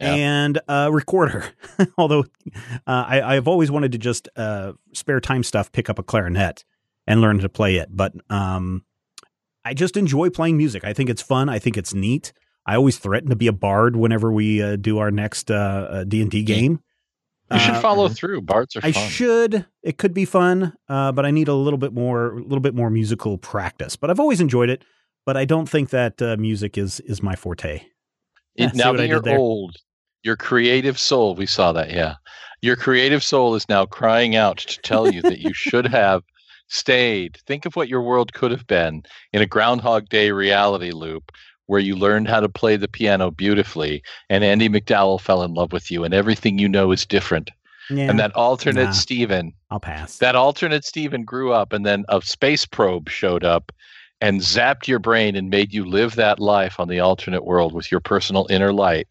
Yeah. 0.00 0.14
and 0.14 0.60
uh, 0.68 0.88
recorder. 0.92 1.44
Although 1.98 2.24
uh, 2.86 3.04
I, 3.06 3.36
I've 3.36 3.46
always 3.48 3.70
wanted 3.70 3.92
to 3.92 3.98
just 3.98 4.28
uh, 4.36 4.72
spare 4.92 5.20
time 5.20 5.42
stuff, 5.42 5.70
pick 5.72 5.90
up 5.90 5.98
a 5.98 6.02
clarinet 6.02 6.64
and 7.06 7.20
learn 7.20 7.38
to 7.40 7.48
play 7.48 7.76
it. 7.76 7.88
But 7.94 8.12
um, 8.30 8.84
I 9.64 9.74
just 9.74 9.96
enjoy 9.96 10.30
playing 10.30 10.56
music. 10.56 10.84
I 10.84 10.92
think 10.92 11.10
it's 11.10 11.22
fun. 11.22 11.48
I 11.48 11.58
think 11.58 11.76
it's 11.76 11.92
neat. 11.94 12.32
I 12.66 12.76
always 12.76 12.98
threaten 12.98 13.30
to 13.30 13.36
be 13.36 13.46
a 13.46 13.52
bard 13.52 13.96
whenever 13.96 14.32
we 14.32 14.62
uh, 14.62 14.76
do 14.76 14.98
our 14.98 15.10
next 15.10 15.50
uh, 15.50 16.04
D 16.06 16.22
and 16.22 16.30
D 16.30 16.42
game. 16.42 16.80
You 17.52 17.58
should 17.58 17.74
Uh, 17.74 17.80
follow 17.80 18.08
through. 18.08 18.42
Bards 18.42 18.76
are 18.76 18.80
I 18.84 18.92
fun. 18.92 19.08
should. 19.08 19.66
It 19.82 19.98
could 19.98 20.14
be 20.14 20.24
fun, 20.24 20.72
uh, 20.88 21.10
but 21.12 21.26
I 21.26 21.30
need 21.32 21.48
a 21.48 21.54
little 21.54 21.78
bit 21.78 21.92
more, 21.92 22.32
a 22.38 22.42
little 22.42 22.60
bit 22.60 22.74
more 22.76 22.90
musical 22.90 23.38
practice. 23.38 23.96
But 23.96 24.08
I've 24.08 24.20
always 24.20 24.40
enjoyed 24.40 24.70
it. 24.70 24.84
But 25.26 25.36
I 25.36 25.44
don't 25.46 25.68
think 25.68 25.90
that 25.90 26.22
uh, 26.22 26.36
music 26.38 26.78
is 26.78 27.00
is 27.00 27.22
my 27.22 27.34
forte. 27.34 27.82
It- 28.54 28.74
now 28.74 28.92
that 28.92 29.08
you're 29.08 29.28
old, 29.36 29.76
your 30.22 30.36
creative 30.36 30.98
soul, 30.98 31.34
we 31.34 31.46
saw 31.46 31.72
that, 31.72 31.90
yeah. 31.90 32.14
Your 32.62 32.76
creative 32.76 33.24
soul 33.24 33.54
is 33.54 33.68
now 33.68 33.86
crying 33.86 34.36
out 34.36 34.58
to 34.58 34.80
tell 34.82 35.10
you 35.10 35.22
that 35.22 35.40
you 35.40 35.54
should 35.54 35.86
have 35.86 36.22
stayed. 36.68 37.38
Think 37.46 37.64
of 37.66 37.74
what 37.74 37.88
your 37.88 38.02
world 38.02 38.32
could 38.32 38.50
have 38.50 38.66
been 38.66 39.02
in 39.32 39.40
a 39.42 39.46
Groundhog 39.46 40.08
Day 40.08 40.30
reality 40.30 40.92
loop 40.92 41.32
where 41.66 41.80
you 41.80 41.96
learned 41.96 42.28
how 42.28 42.40
to 42.40 42.48
play 42.48 42.76
the 42.76 42.88
piano 42.88 43.30
beautifully 43.30 44.02
and 44.28 44.42
Andie 44.44 44.68
MacDowell 44.68 45.20
fell 45.20 45.42
in 45.42 45.54
love 45.54 45.72
with 45.72 45.90
you 45.90 46.04
and 46.04 46.12
everything 46.12 46.58
you 46.58 46.68
know 46.68 46.90
is 46.90 47.06
different. 47.06 47.50
Yeah, 47.88 48.10
And 48.10 48.18
that 48.18 48.34
alternate 48.34 48.84
Nah. 48.84 48.90
Stephen, 48.90 49.54
I'll 49.70 49.80
pass. 49.80 50.18
that 50.18 50.36
alternate 50.36 50.84
Stephen 50.84 51.24
grew 51.24 51.52
up 51.52 51.72
and 51.72 51.86
then 51.86 52.04
a 52.08 52.20
space 52.22 52.66
probe 52.66 53.08
showed 53.08 53.44
up 53.44 53.72
and 54.20 54.40
zapped 54.40 54.86
your 54.86 54.98
brain 54.98 55.34
and 55.34 55.48
made 55.48 55.72
you 55.72 55.84
live 55.84 56.16
that 56.16 56.38
life 56.38 56.78
on 56.78 56.88
the 56.88 57.00
alternate 57.00 57.44
world 57.44 57.72
with 57.72 57.90
your 57.90 58.00
personal 58.00 58.46
inner 58.50 58.72
light. 58.72 59.08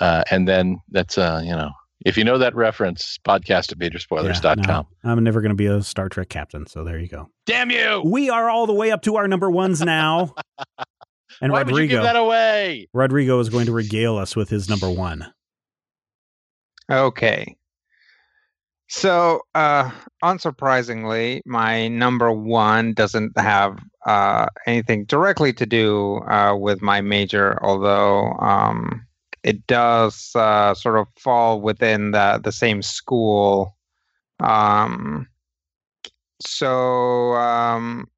Uh, 0.00 0.24
and 0.30 0.48
then 0.48 0.78
that's 0.90 1.18
uh, 1.18 1.40
you 1.44 1.50
know, 1.50 1.70
if 2.04 2.16
you 2.16 2.24
know 2.24 2.38
that 2.38 2.54
reference, 2.54 3.18
podcast 3.26 3.72
at 3.72 3.78
majorspoilers.com. 3.78 4.64
Yeah, 4.66 4.82
no, 5.04 5.12
I'm 5.12 5.22
never 5.22 5.40
going 5.40 5.50
to 5.50 5.56
be 5.56 5.66
a 5.66 5.82
Star 5.82 6.08
Trek 6.08 6.28
captain. 6.28 6.66
So 6.66 6.84
there 6.84 6.98
you 6.98 7.08
go. 7.08 7.28
Damn 7.46 7.70
you! 7.70 8.02
We 8.04 8.30
are 8.30 8.48
all 8.48 8.66
the 8.66 8.74
way 8.74 8.90
up 8.90 9.02
to 9.02 9.16
our 9.16 9.28
number 9.28 9.50
ones 9.50 9.80
now. 9.82 10.34
and 11.42 11.52
Why 11.52 11.62
would 11.62 11.76
you 11.76 11.86
give 11.86 11.98
Rodrigo, 11.98 12.02
that 12.02 12.16
away? 12.16 12.88
Rodrigo 12.92 13.38
is 13.40 13.48
going 13.48 13.66
to 13.66 13.72
regale 13.72 14.16
us 14.16 14.34
with 14.34 14.48
his 14.48 14.68
number 14.68 14.90
one. 14.90 15.32
Okay. 16.90 17.56
So, 18.92 19.42
uh, 19.54 19.88
unsurprisingly, 20.24 21.42
my 21.46 21.86
number 21.86 22.32
one 22.32 22.92
doesn't 22.92 23.38
have 23.38 23.78
uh, 24.04 24.46
anything 24.66 25.04
directly 25.04 25.52
to 25.52 25.64
do 25.64 26.16
uh, 26.28 26.56
with 26.56 26.82
my 26.82 27.00
major, 27.00 27.56
although 27.62 28.32
um, 28.40 29.06
it 29.42 29.66
does 29.66 30.32
uh, 30.34 30.74
sort 30.74 30.98
of 30.98 31.06
fall 31.18 31.60
within 31.60 32.10
the, 32.10 32.40
the 32.42 32.52
same 32.52 32.82
school. 32.82 33.76
Um, 34.40 35.28
so, 36.40 37.34
um, 37.34 38.08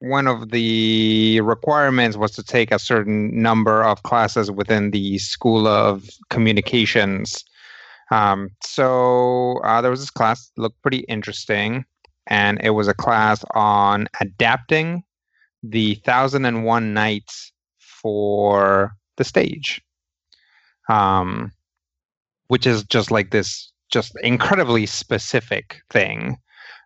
one 0.00 0.26
of 0.26 0.50
the 0.50 1.40
requirements 1.40 2.16
was 2.16 2.32
to 2.32 2.42
take 2.42 2.70
a 2.70 2.78
certain 2.78 3.40
number 3.40 3.82
of 3.82 4.02
classes 4.02 4.50
within 4.50 4.90
the 4.90 5.18
School 5.18 5.66
of 5.66 6.08
Communications. 6.28 7.44
Um, 8.10 8.50
so 8.62 9.58
uh, 9.64 9.80
there 9.80 9.90
was 9.90 10.00
this 10.00 10.10
class 10.10 10.50
looked 10.56 10.80
pretty 10.82 11.00
interesting, 11.08 11.84
and 12.26 12.60
it 12.62 12.70
was 12.70 12.88
a 12.88 12.94
class 12.94 13.44
on 13.54 14.08
adapting 14.20 15.02
the 15.62 15.96
Thousand 15.96 16.44
and 16.44 16.64
One 16.64 16.94
Nights 16.94 17.52
for 17.78 18.94
the 19.16 19.24
stage, 19.24 19.82
um, 20.88 21.52
which 22.48 22.66
is 22.66 22.84
just 22.84 23.10
like 23.10 23.30
this, 23.30 23.72
just 23.90 24.12
incredibly 24.22 24.86
specific 24.86 25.78
thing. 25.90 26.38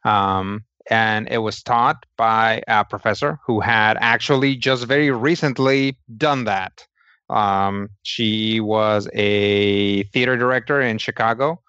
Um, 0.05 0.64
and 0.90 1.28
it 1.30 1.38
was 1.38 1.62
taught 1.62 2.05
by 2.16 2.62
a 2.66 2.84
professor 2.84 3.38
who 3.46 3.61
had 3.61 3.96
actually 4.01 4.57
just 4.57 4.84
very 4.86 5.11
recently 5.11 5.96
done 6.16 6.44
that. 6.44 6.86
Um, 7.28 7.90
she 8.03 8.59
was 8.59 9.09
a 9.14 10.03
theater 10.05 10.36
director 10.36 10.80
in 10.80 10.98
Chicago. 10.98 11.62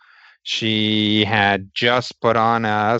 She 0.43 1.23
had 1.23 1.69
just 1.75 2.19
put 2.19 2.35
on 2.35 2.65
a 2.65 2.99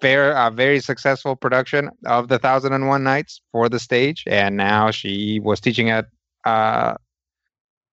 fair, 0.00 0.32
a 0.32 0.50
very 0.50 0.80
successful 0.80 1.36
production 1.36 1.90
of 2.06 2.28
the 2.28 2.38
Thousand 2.38 2.72
and 2.72 2.88
One 2.88 3.04
Nights 3.04 3.42
for 3.52 3.68
the 3.68 3.78
stage, 3.78 4.24
and 4.26 4.56
now 4.56 4.90
she 4.90 5.40
was 5.40 5.60
teaching 5.60 5.90
at 5.90 6.06
uh, 6.46 6.94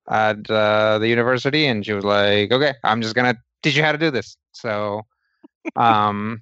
at 0.09 0.49
uh, 0.49 0.99
the 0.99 1.07
university, 1.07 1.65
and 1.65 1.85
she 1.85 1.93
was 1.93 2.05
like, 2.05 2.51
"Okay, 2.51 2.73
I'm 2.83 3.01
just 3.01 3.15
gonna 3.15 3.35
teach 3.63 3.75
you 3.75 3.83
how 3.83 3.91
to 3.91 3.97
do 3.97 4.11
this." 4.11 4.37
So, 4.53 5.03
um, 5.75 6.41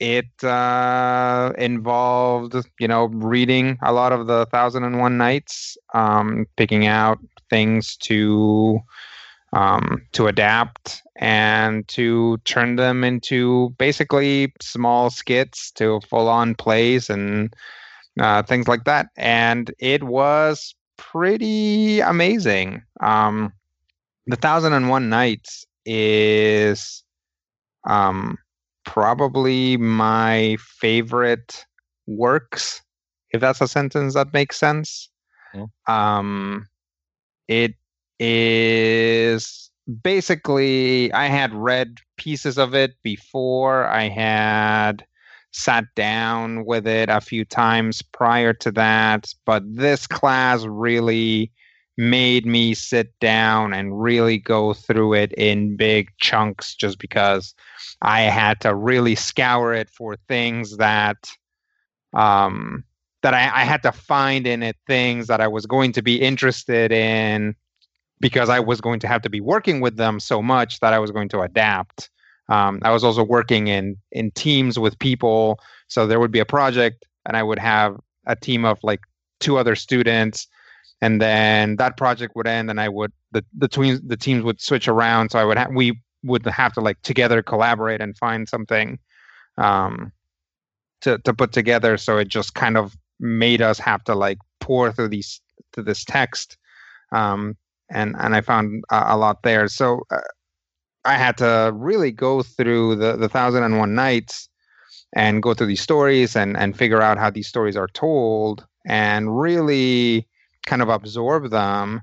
it 0.00 0.42
uh, 0.44 1.52
involved, 1.58 2.54
you 2.78 2.88
know, 2.88 3.06
reading 3.06 3.78
a 3.82 3.92
lot 3.92 4.12
of 4.12 4.26
the 4.26 4.46
Thousand 4.46 4.84
and 4.84 4.98
One 4.98 5.16
Nights, 5.16 5.76
um, 5.94 6.46
picking 6.56 6.86
out 6.86 7.18
things 7.50 7.96
to 7.98 8.78
um, 9.52 10.02
to 10.12 10.26
adapt 10.26 11.02
and 11.16 11.86
to 11.88 12.38
turn 12.44 12.76
them 12.76 13.04
into 13.04 13.70
basically 13.78 14.52
small 14.60 15.10
skits 15.10 15.70
to 15.72 16.00
full 16.10 16.28
on 16.28 16.54
plays 16.54 17.08
and 17.08 17.54
uh, 18.20 18.42
things 18.42 18.66
like 18.68 18.84
that. 18.84 19.08
And 19.16 19.72
it 19.78 20.02
was 20.04 20.74
pretty 20.96 22.00
amazing. 22.00 22.82
Um, 23.00 23.52
the 24.26 24.36
Thousand 24.36 24.72
and 24.72 24.88
One 24.88 25.08
Nights 25.08 25.66
is 25.84 27.02
um, 27.88 28.38
probably 28.84 29.76
my 29.76 30.56
favorite 30.60 31.64
works, 32.06 32.82
if 33.30 33.40
that's 33.40 33.60
a 33.60 33.68
sentence 33.68 34.14
that 34.14 34.32
makes 34.32 34.58
sense. 34.58 35.10
Yeah. 35.54 35.66
Um, 35.86 36.66
it 37.48 37.74
is 38.18 39.70
basically 40.02 41.12
I 41.12 41.26
had 41.26 41.54
read 41.54 41.98
pieces 42.16 42.58
of 42.58 42.74
it 42.74 42.94
before. 43.02 43.86
I 43.86 44.08
had 44.08 45.04
sat 45.54 45.84
down 45.94 46.64
with 46.64 46.86
it 46.86 47.08
a 47.08 47.20
few 47.20 47.44
times 47.44 48.02
prior 48.02 48.52
to 48.52 48.72
that, 48.72 49.32
but 49.46 49.62
this 49.66 50.06
class 50.06 50.64
really 50.64 51.52
made 51.96 52.44
me 52.44 52.74
sit 52.74 53.16
down 53.20 53.72
and 53.72 54.02
really 54.02 54.36
go 54.36 54.74
through 54.74 55.14
it 55.14 55.32
in 55.34 55.76
big 55.76 56.10
chunks 56.18 56.74
just 56.74 56.98
because 56.98 57.54
I 58.02 58.22
had 58.22 58.60
to 58.62 58.74
really 58.74 59.14
scour 59.14 59.72
it 59.72 59.88
for 59.88 60.16
things 60.26 60.76
that 60.78 61.30
um 62.14 62.82
that 63.22 63.32
I, 63.32 63.44
I 63.44 63.64
had 63.64 63.82
to 63.84 63.92
find 63.92 64.48
in 64.48 64.62
it 64.62 64.76
things 64.88 65.28
that 65.28 65.40
I 65.40 65.46
was 65.46 65.66
going 65.66 65.92
to 65.92 66.02
be 66.02 66.20
interested 66.20 66.90
in 66.90 67.54
because 68.20 68.48
I 68.48 68.58
was 68.58 68.80
going 68.80 68.98
to 69.00 69.08
have 69.08 69.22
to 69.22 69.30
be 69.30 69.40
working 69.40 69.80
with 69.80 69.96
them 69.96 70.18
so 70.18 70.42
much 70.42 70.80
that 70.80 70.92
I 70.92 70.98
was 70.98 71.12
going 71.12 71.28
to 71.30 71.42
adapt. 71.42 72.10
Um, 72.48 72.80
I 72.82 72.90
was 72.90 73.04
also 73.04 73.22
working 73.22 73.68
in 73.68 73.96
in 74.12 74.30
teams 74.32 74.78
with 74.78 74.98
people, 74.98 75.58
so 75.88 76.06
there 76.06 76.20
would 76.20 76.32
be 76.32 76.40
a 76.40 76.44
project, 76.44 77.04
and 77.26 77.36
I 77.36 77.42
would 77.42 77.58
have 77.58 77.96
a 78.26 78.36
team 78.36 78.64
of 78.64 78.78
like 78.82 79.00
two 79.40 79.58
other 79.58 79.74
students, 79.76 80.46
and 81.00 81.20
then 81.20 81.76
that 81.76 81.96
project 81.96 82.36
would 82.36 82.46
end, 82.46 82.70
and 82.70 82.80
I 82.80 82.88
would 82.88 83.12
the 83.32 83.44
the 83.56 83.68
teams 83.68 84.00
the 84.02 84.16
teams 84.16 84.42
would 84.44 84.60
switch 84.60 84.88
around, 84.88 85.30
so 85.30 85.38
I 85.38 85.44
would 85.44 85.58
have 85.58 85.70
we 85.74 86.00
would 86.22 86.44
have 86.46 86.72
to 86.74 86.80
like 86.80 87.00
together 87.02 87.42
collaborate 87.42 88.00
and 88.00 88.16
find 88.16 88.48
something 88.48 88.98
um, 89.58 90.12
to 91.02 91.18
to 91.18 91.32
put 91.34 91.52
together. 91.52 91.96
So 91.96 92.18
it 92.18 92.28
just 92.28 92.54
kind 92.54 92.76
of 92.76 92.96
made 93.20 93.62
us 93.62 93.78
have 93.78 94.04
to 94.04 94.14
like 94.14 94.38
pour 94.60 94.92
through 94.92 95.08
these 95.08 95.40
to 95.72 95.82
this 95.82 96.04
text 96.04 96.58
um, 97.14 97.56
and 97.90 98.14
and 98.18 98.34
I 98.34 98.40
found 98.40 98.84
a, 98.90 99.14
a 99.14 99.16
lot 99.16 99.42
there. 99.42 99.68
So 99.68 100.02
uh, 100.10 100.20
I 101.04 101.16
had 101.16 101.36
to 101.38 101.72
really 101.74 102.10
go 102.10 102.42
through 102.42 102.96
the 102.96 103.16
the 103.16 103.28
Thousand 103.28 103.62
and 103.62 103.78
One 103.78 103.94
Nights 103.94 104.48
and 105.14 105.42
go 105.42 105.54
through 105.54 105.68
these 105.68 105.82
stories 105.82 106.36
and 106.36 106.56
and 106.56 106.76
figure 106.76 107.02
out 107.02 107.18
how 107.18 107.30
these 107.30 107.48
stories 107.48 107.76
are 107.76 107.88
told 107.88 108.66
and 108.86 109.38
really 109.38 110.26
kind 110.66 110.82
of 110.82 110.88
absorb 110.88 111.50
them. 111.50 112.02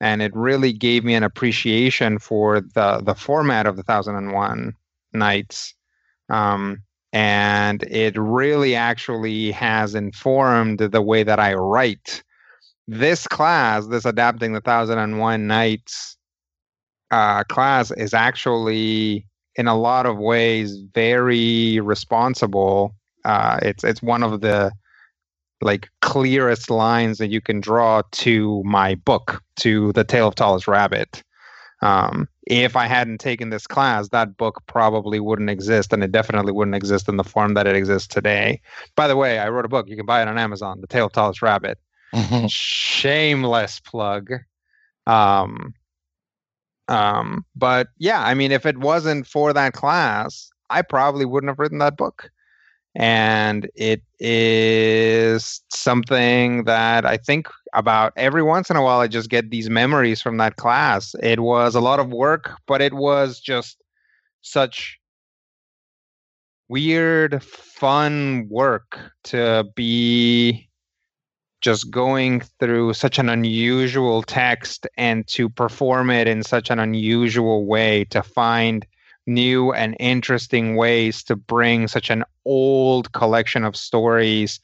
And 0.00 0.22
it 0.22 0.34
really 0.34 0.72
gave 0.72 1.04
me 1.04 1.14
an 1.14 1.24
appreciation 1.24 2.18
for 2.18 2.60
the 2.60 3.00
the 3.04 3.14
format 3.14 3.66
of 3.66 3.76
the 3.76 3.82
Thousand 3.82 4.16
and 4.16 4.32
One 4.32 4.74
Nights. 5.12 5.74
Um, 6.30 6.82
and 7.12 7.82
it 7.84 8.16
really 8.18 8.74
actually 8.74 9.50
has 9.52 9.94
informed 9.94 10.78
the 10.78 11.02
way 11.02 11.22
that 11.22 11.40
I 11.40 11.54
write. 11.54 12.22
This 12.86 13.26
class, 13.26 13.86
this 13.86 14.04
adapting 14.04 14.52
the 14.52 14.60
Thousand 14.60 14.98
and 14.98 15.18
One 15.18 15.46
Nights 15.46 16.17
uh, 17.10 17.44
class, 17.44 17.90
is 17.92 18.14
actually 18.14 19.26
in 19.56 19.66
a 19.66 19.76
lot 19.76 20.06
of 20.06 20.18
ways 20.18 20.78
very 20.94 21.80
responsible. 21.80 22.94
Uh, 23.24 23.58
it's 23.62 23.84
it's 23.84 24.02
one 24.02 24.22
of 24.22 24.40
the 24.40 24.72
like 25.60 25.88
clearest 26.02 26.70
lines 26.70 27.18
that 27.18 27.28
you 27.28 27.40
can 27.40 27.60
draw 27.60 28.02
to 28.12 28.62
my 28.64 28.94
book, 28.94 29.42
to 29.56 29.92
the 29.92 30.04
Tale 30.04 30.28
of 30.28 30.34
Tallest 30.36 30.68
Rabbit. 30.68 31.22
Um, 31.80 32.28
if 32.46 32.76
I 32.76 32.86
hadn't 32.86 33.18
taken 33.18 33.50
this 33.50 33.66
class, 33.66 34.08
that 34.08 34.36
book 34.36 34.62
probably 34.66 35.20
wouldn't 35.20 35.50
exist, 35.50 35.92
and 35.92 36.02
it 36.02 36.12
definitely 36.12 36.52
wouldn't 36.52 36.74
exist 36.74 37.08
in 37.08 37.16
the 37.16 37.24
form 37.24 37.54
that 37.54 37.66
it 37.66 37.76
exists 37.76 38.08
today. 38.08 38.60
By 38.96 39.06
the 39.08 39.16
way, 39.16 39.38
I 39.38 39.48
wrote 39.48 39.64
a 39.64 39.68
book. 39.68 39.88
You 39.88 39.96
can 39.96 40.06
buy 40.06 40.22
it 40.22 40.28
on 40.28 40.38
Amazon, 40.38 40.80
The 40.80 40.86
Tale 40.86 41.06
of 41.06 41.12
Tallest 41.12 41.42
Rabbit. 41.42 41.78
Shameless 42.48 43.80
plug. 43.80 44.32
Um, 45.06 45.74
um, 46.88 47.44
but 47.54 47.88
yeah, 47.98 48.22
I 48.22 48.34
mean, 48.34 48.52
if 48.52 48.66
it 48.66 48.78
wasn't 48.78 49.26
for 49.26 49.52
that 49.52 49.74
class, 49.74 50.50
I 50.70 50.82
probably 50.82 51.24
wouldn't 51.24 51.50
have 51.50 51.58
written 51.58 51.78
that 51.78 51.96
book. 51.96 52.30
And 52.94 53.68
it 53.74 54.02
is 54.18 55.60
something 55.68 56.64
that 56.64 57.04
I 57.04 57.16
think 57.16 57.46
about 57.74 58.12
every 58.16 58.42
once 58.42 58.70
in 58.70 58.76
a 58.76 58.82
while. 58.82 59.00
I 59.00 59.06
just 59.06 59.30
get 59.30 59.50
these 59.50 59.70
memories 59.70 60.20
from 60.20 60.38
that 60.38 60.56
class. 60.56 61.14
It 61.22 61.40
was 61.40 61.74
a 61.74 61.80
lot 61.80 62.00
of 62.00 62.08
work, 62.08 62.58
but 62.66 62.80
it 62.80 62.94
was 62.94 63.38
just 63.38 63.76
such 64.40 64.98
weird, 66.68 67.42
fun 67.42 68.48
work 68.48 68.98
to 69.24 69.64
be 69.76 70.67
just 71.60 71.90
going 71.90 72.40
through 72.60 72.94
such 72.94 73.18
an 73.18 73.28
unusual 73.28 74.22
text 74.22 74.86
and 74.96 75.26
to 75.26 75.48
perform 75.48 76.10
it 76.10 76.28
in 76.28 76.42
such 76.42 76.70
an 76.70 76.78
unusual 76.78 77.66
way 77.66 78.04
to 78.04 78.22
find 78.22 78.86
new 79.26 79.72
and 79.72 79.96
interesting 80.00 80.76
ways 80.76 81.22
to 81.22 81.36
bring 81.36 81.86
such 81.86 82.10
an 82.10 82.24
old 82.44 83.12
collection 83.12 83.64
of 83.64 83.76
stories 83.76 84.60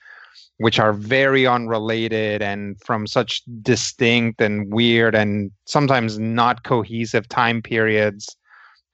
which 0.58 0.78
are 0.78 0.92
very 0.92 1.46
unrelated 1.46 2.40
and 2.40 2.80
from 2.80 3.06
such 3.06 3.42
distinct 3.60 4.40
and 4.40 4.72
weird 4.72 5.14
and 5.14 5.50
sometimes 5.66 6.18
not 6.18 6.62
cohesive 6.62 7.28
time 7.28 7.60
periods 7.60 8.36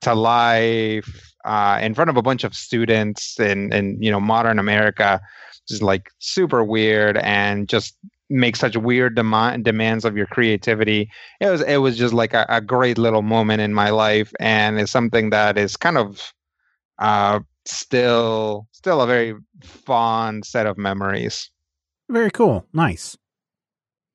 to 0.00 0.14
life 0.14 1.34
uh, 1.44 1.78
in 1.82 1.94
front 1.94 2.10
of 2.10 2.16
a 2.16 2.22
bunch 2.22 2.44
of 2.44 2.54
students 2.54 3.38
in, 3.38 3.72
in 3.72 4.02
you 4.02 4.10
know 4.10 4.20
modern 4.20 4.58
America 4.58 5.20
is 5.70 5.82
like 5.82 6.10
super 6.18 6.64
weird 6.64 7.16
and 7.18 7.68
just 7.68 7.96
make 8.30 8.54
such 8.54 8.76
weird 8.76 9.16
demand 9.16 9.64
demands 9.64 10.04
of 10.04 10.16
your 10.16 10.26
creativity. 10.26 11.10
It 11.40 11.50
was 11.50 11.62
it 11.62 11.78
was 11.78 11.98
just 11.98 12.14
like 12.14 12.32
a, 12.32 12.46
a, 12.48 12.60
great 12.60 12.96
little 12.96 13.22
moment 13.22 13.60
in 13.60 13.74
my 13.74 13.90
life, 13.90 14.32
and 14.38 14.78
it's 14.78 14.92
something 14.92 15.30
that 15.30 15.58
is 15.58 15.76
kind 15.76 15.98
of 15.98 16.32
uh, 16.98 17.40
still 17.64 18.68
still 18.72 19.02
a 19.02 19.06
very 19.06 19.34
fond 19.62 20.44
set 20.44 20.66
of 20.66 20.78
memories. 20.78 21.50
Very 22.08 22.30
cool, 22.30 22.66
nice. 22.72 23.16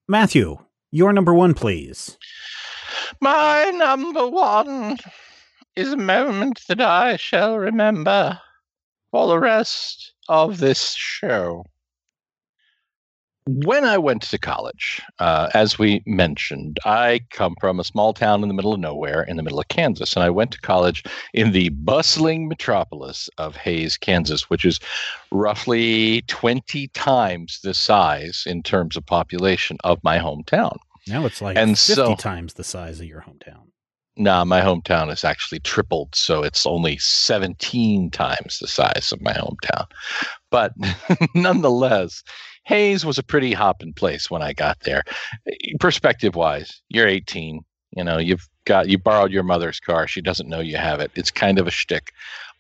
Matthew, 0.08 0.58
your 0.92 1.14
number 1.14 1.34
one, 1.34 1.54
please. 1.54 2.18
My 3.22 3.72
number 3.74 4.28
one 4.28 4.98
is 5.76 5.94
a 5.94 5.98
moment 5.98 6.62
that 6.68 6.82
I 6.82 7.18
shall 7.18 7.58
remember 7.58 8.40
for 9.16 9.28
the 9.28 9.40
rest 9.40 10.12
of 10.28 10.58
this 10.58 10.94
show. 10.94 11.64
when 13.48 13.86
I 13.86 13.98
went 13.98 14.24
to 14.24 14.38
college, 14.38 15.02
uh, 15.20 15.50
as 15.54 15.80
we 15.80 16.02
mentioned, 16.06 16.80
I 16.84 17.22
come 17.30 17.56
from 17.62 17.80
a 17.80 17.86
small 17.86 18.14
town 18.14 18.42
in 18.44 18.50
the 18.50 18.54
middle 18.56 18.74
of 18.74 18.80
nowhere, 18.82 19.22
in 19.24 19.38
the 19.38 19.44
middle 19.44 19.60
of 19.60 19.70
Kansas, 19.70 20.16
and 20.18 20.24
I 20.24 20.30
went 20.32 20.52
to 20.52 20.60
college 20.60 21.02
in 21.34 21.54
the 21.54 21.70
bustling 21.70 22.50
metropolis 22.50 23.30
of 23.38 23.56
Hays, 23.56 23.96
Kansas, 23.96 24.50
which 24.50 24.66
is 24.66 24.82
roughly 25.32 26.24
20 26.24 26.90
times 26.90 27.60
the 27.64 27.74
size 27.74 28.44
in 28.46 28.64
terms 28.64 28.98
of 28.98 29.06
population 29.06 29.78
of 29.86 30.04
my 30.04 30.18
hometown. 30.18 30.76
Now 31.08 31.26
it's 31.26 31.42
like 31.42 31.56
And 31.56 31.78
50 31.80 31.94
so- 31.94 32.16
times 32.16 32.56
the 32.56 32.66
size 32.66 33.00
of 33.00 33.06
your 33.06 33.22
hometown. 33.22 33.68
Nah, 34.18 34.46
my 34.46 34.62
hometown 34.62 35.12
is 35.12 35.26
actually 35.26 35.60
tripled, 35.60 36.16
so 36.16 36.42
it's 36.42 36.66
only 36.66 36.98
17 36.98 38.10
times 38.12 38.60
the 38.60 38.68
size 38.68 39.12
of 39.12 39.22
my 39.22 39.34
hometown. 39.34 39.86
But 40.50 40.74
nonetheless, 41.36 42.24
Hays 42.64 43.06
was 43.06 43.18
a 43.18 43.24
pretty 43.24 43.54
hopping 43.54 43.94
place 43.94 44.32
when 44.32 44.42
I 44.42 44.54
got 44.54 44.80
there. 44.82 45.04
Perspective 45.80 46.36
wise, 46.36 46.82
you're 46.90 47.08
18. 47.08 47.64
You 47.96 48.04
know, 48.04 48.18
you've 48.18 48.48
got 48.66 48.90
you 48.90 48.98
borrowed 48.98 49.32
your 49.32 49.44
mother's 49.44 49.80
car. 49.80 50.08
She 50.08 50.22
doesn't 50.22 50.50
know 50.50 50.60
you 50.60 50.78
have 50.78 51.00
it. 51.00 51.12
It's 51.16 51.32
kind 51.32 51.60
of 51.60 51.68
a 51.68 51.72
shtick. 51.72 52.12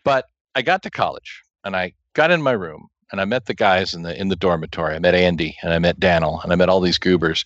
But 0.03 0.25
I 0.55 0.61
got 0.61 0.83
to 0.83 0.89
college 0.89 1.41
and 1.63 1.75
I 1.75 1.93
got 2.13 2.31
in 2.31 2.41
my 2.41 2.51
room 2.51 2.87
and 3.11 3.19
I 3.19 3.25
met 3.25 3.45
the 3.45 3.53
guys 3.53 3.93
in 3.93 4.03
the 4.03 4.19
in 4.19 4.29
the 4.29 4.35
dormitory. 4.35 4.95
I 4.95 4.99
met 4.99 5.15
Andy 5.15 5.57
and 5.63 5.73
I 5.73 5.79
met 5.79 5.99
Daniel 5.99 6.39
and 6.41 6.53
I 6.53 6.55
met 6.55 6.69
all 6.69 6.81
these 6.81 6.97
goobers. 6.97 7.43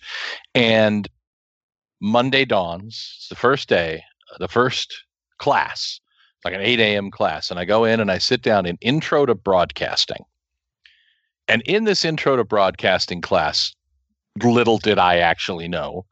And 0.54 1.08
Monday 2.00 2.44
dawns. 2.44 3.14
It's 3.16 3.28
the 3.28 3.34
first 3.34 3.68
day, 3.68 4.02
the 4.38 4.48
first 4.48 4.94
class, 5.38 6.00
like 6.44 6.54
an 6.54 6.60
8 6.60 6.80
a.m. 6.80 7.10
class. 7.10 7.50
And 7.50 7.58
I 7.58 7.64
go 7.64 7.84
in 7.84 8.00
and 8.00 8.10
I 8.10 8.18
sit 8.18 8.42
down 8.42 8.66
in 8.66 8.78
intro 8.80 9.26
to 9.26 9.34
broadcasting. 9.34 10.24
And 11.48 11.62
in 11.62 11.84
this 11.84 12.04
intro 12.04 12.36
to 12.36 12.44
broadcasting 12.44 13.20
class, 13.20 13.74
little 14.42 14.78
did 14.78 14.98
I 14.98 15.18
actually 15.18 15.68
know, 15.68 16.06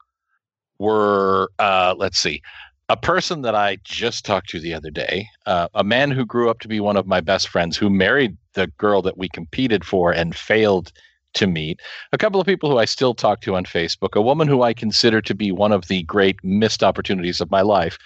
were, 0.79 1.49
uh, 1.59 1.95
let's 1.97 2.19
see, 2.19 2.41
a 2.89 2.97
person 2.97 3.43
that 3.43 3.55
I 3.55 3.77
just 3.83 4.25
talked 4.25 4.49
to 4.49 4.59
the 4.59 4.73
other 4.73 4.89
day, 4.89 5.27
uh, 5.45 5.67
a 5.75 5.83
man 5.83 6.11
who 6.11 6.25
grew 6.25 6.49
up 6.49 6.59
to 6.59 6.67
be 6.67 6.79
one 6.79 6.97
of 6.97 7.05
my 7.05 7.21
best 7.21 7.47
friends, 7.47 7.77
who 7.77 7.89
married 7.89 8.35
the 8.53 8.67
girl 8.77 9.01
that 9.03 9.17
we 9.17 9.29
competed 9.29 9.85
for 9.85 10.11
and 10.11 10.35
failed 10.35 10.91
to 11.35 11.47
meet, 11.47 11.79
a 12.11 12.17
couple 12.17 12.41
of 12.41 12.47
people 12.47 12.69
who 12.69 12.77
I 12.77 12.85
still 12.85 13.13
talk 13.13 13.41
to 13.41 13.55
on 13.55 13.65
Facebook, 13.65 14.15
a 14.15 14.21
woman 14.21 14.47
who 14.47 14.61
I 14.61 14.73
consider 14.73 15.21
to 15.21 15.35
be 15.35 15.51
one 15.51 15.71
of 15.71 15.87
the 15.87 16.03
great 16.03 16.37
missed 16.43 16.83
opportunities 16.83 17.39
of 17.39 17.51
my 17.51 17.61
life, 17.61 17.97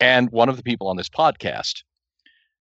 and 0.00 0.30
one 0.30 0.48
of 0.48 0.56
the 0.56 0.62
people 0.62 0.88
on 0.88 0.96
this 0.96 1.08
podcast. 1.08 1.82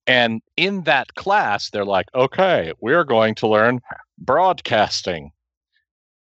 And 0.07 0.43
in 0.57 0.83
that 0.83 1.15
class, 1.15 1.71
they're 1.71 1.85
like, 1.85 2.07
okay, 2.15 2.73
we're 2.81 3.05
going 3.05 3.35
to 3.37 3.49
learn 3.49 3.81
broadcasting. 4.19 5.33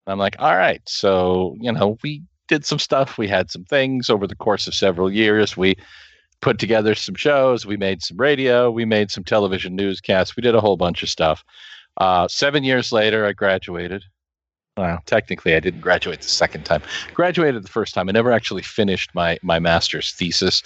I'm 0.06 0.18
like, 0.18 0.36
all 0.38 0.56
right. 0.56 0.82
So, 0.86 1.56
you 1.60 1.72
know, 1.72 1.96
we 2.02 2.22
did 2.48 2.66
some 2.66 2.78
stuff. 2.78 3.16
We 3.16 3.28
had 3.28 3.50
some 3.50 3.64
things 3.64 4.10
over 4.10 4.26
the 4.26 4.34
course 4.34 4.66
of 4.66 4.74
several 4.74 5.10
years. 5.10 5.56
We 5.56 5.76
put 6.42 6.58
together 6.58 6.94
some 6.94 7.14
shows. 7.14 7.64
We 7.64 7.76
made 7.76 8.02
some 8.02 8.16
radio. 8.16 8.70
We 8.70 8.84
made 8.84 9.10
some 9.10 9.24
television 9.24 9.76
newscasts. 9.76 10.36
We 10.36 10.42
did 10.42 10.54
a 10.54 10.60
whole 10.60 10.76
bunch 10.76 11.02
of 11.02 11.08
stuff. 11.08 11.44
Uh, 11.96 12.28
seven 12.28 12.64
years 12.64 12.92
later, 12.92 13.26
I 13.26 13.32
graduated. 13.32 14.04
Well, 14.76 15.00
technically, 15.06 15.54
I 15.54 15.60
didn't 15.60 15.80
graduate 15.80 16.22
the 16.22 16.28
second 16.28 16.64
time. 16.64 16.82
Graduated 17.12 17.62
the 17.62 17.68
first 17.68 17.94
time. 17.94 18.08
I 18.08 18.12
never 18.12 18.32
actually 18.32 18.62
finished 18.62 19.10
my 19.14 19.38
my 19.42 19.58
master's 19.58 20.12
thesis. 20.12 20.62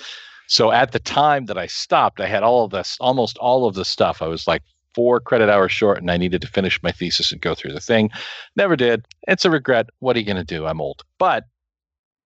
So 0.46 0.70
at 0.70 0.92
the 0.92 0.98
time 0.98 1.46
that 1.46 1.58
I 1.58 1.66
stopped, 1.66 2.20
I 2.20 2.26
had 2.26 2.42
all 2.42 2.64
of 2.64 2.70
this, 2.70 2.96
almost 3.00 3.38
all 3.38 3.66
of 3.66 3.74
the 3.74 3.84
stuff. 3.84 4.20
I 4.20 4.28
was 4.28 4.46
like 4.46 4.62
four 4.94 5.18
credit 5.18 5.48
hours 5.48 5.72
short, 5.72 5.98
and 5.98 6.10
I 6.10 6.16
needed 6.16 6.40
to 6.42 6.46
finish 6.46 6.80
my 6.82 6.92
thesis 6.92 7.32
and 7.32 7.40
go 7.40 7.54
through 7.54 7.72
the 7.72 7.80
thing. 7.80 8.10
Never 8.54 8.76
did. 8.76 9.06
It's 9.26 9.44
a 9.44 9.50
regret. 9.50 9.88
What 9.98 10.16
are 10.16 10.20
you 10.20 10.26
going 10.26 10.36
to 10.36 10.44
do? 10.44 10.66
I'm 10.66 10.80
old. 10.80 11.02
But 11.18 11.44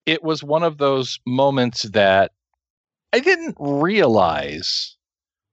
it 0.05 0.23
was 0.23 0.43
one 0.43 0.63
of 0.63 0.79
those 0.79 1.19
moments 1.27 1.85
that 1.85 2.33
I 3.13 3.21
didn't 3.21 3.57
realize 3.59 4.97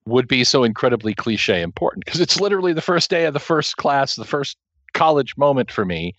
would 0.05 0.27
be 0.27 0.43
so 0.43 0.63
incredibly 0.63 1.13
cliche 1.13 1.61
important 1.61 2.05
because 2.05 2.19
it's 2.19 2.39
literally 2.39 2.73
the 2.73 2.81
first 2.81 3.09
day 3.09 3.25
of 3.25 3.33
the 3.33 3.39
first 3.39 3.77
class, 3.77 4.15
the 4.15 4.25
first 4.25 4.57
college 4.93 5.35
moment 5.37 5.71
for 5.71 5.85
me. 5.85 6.13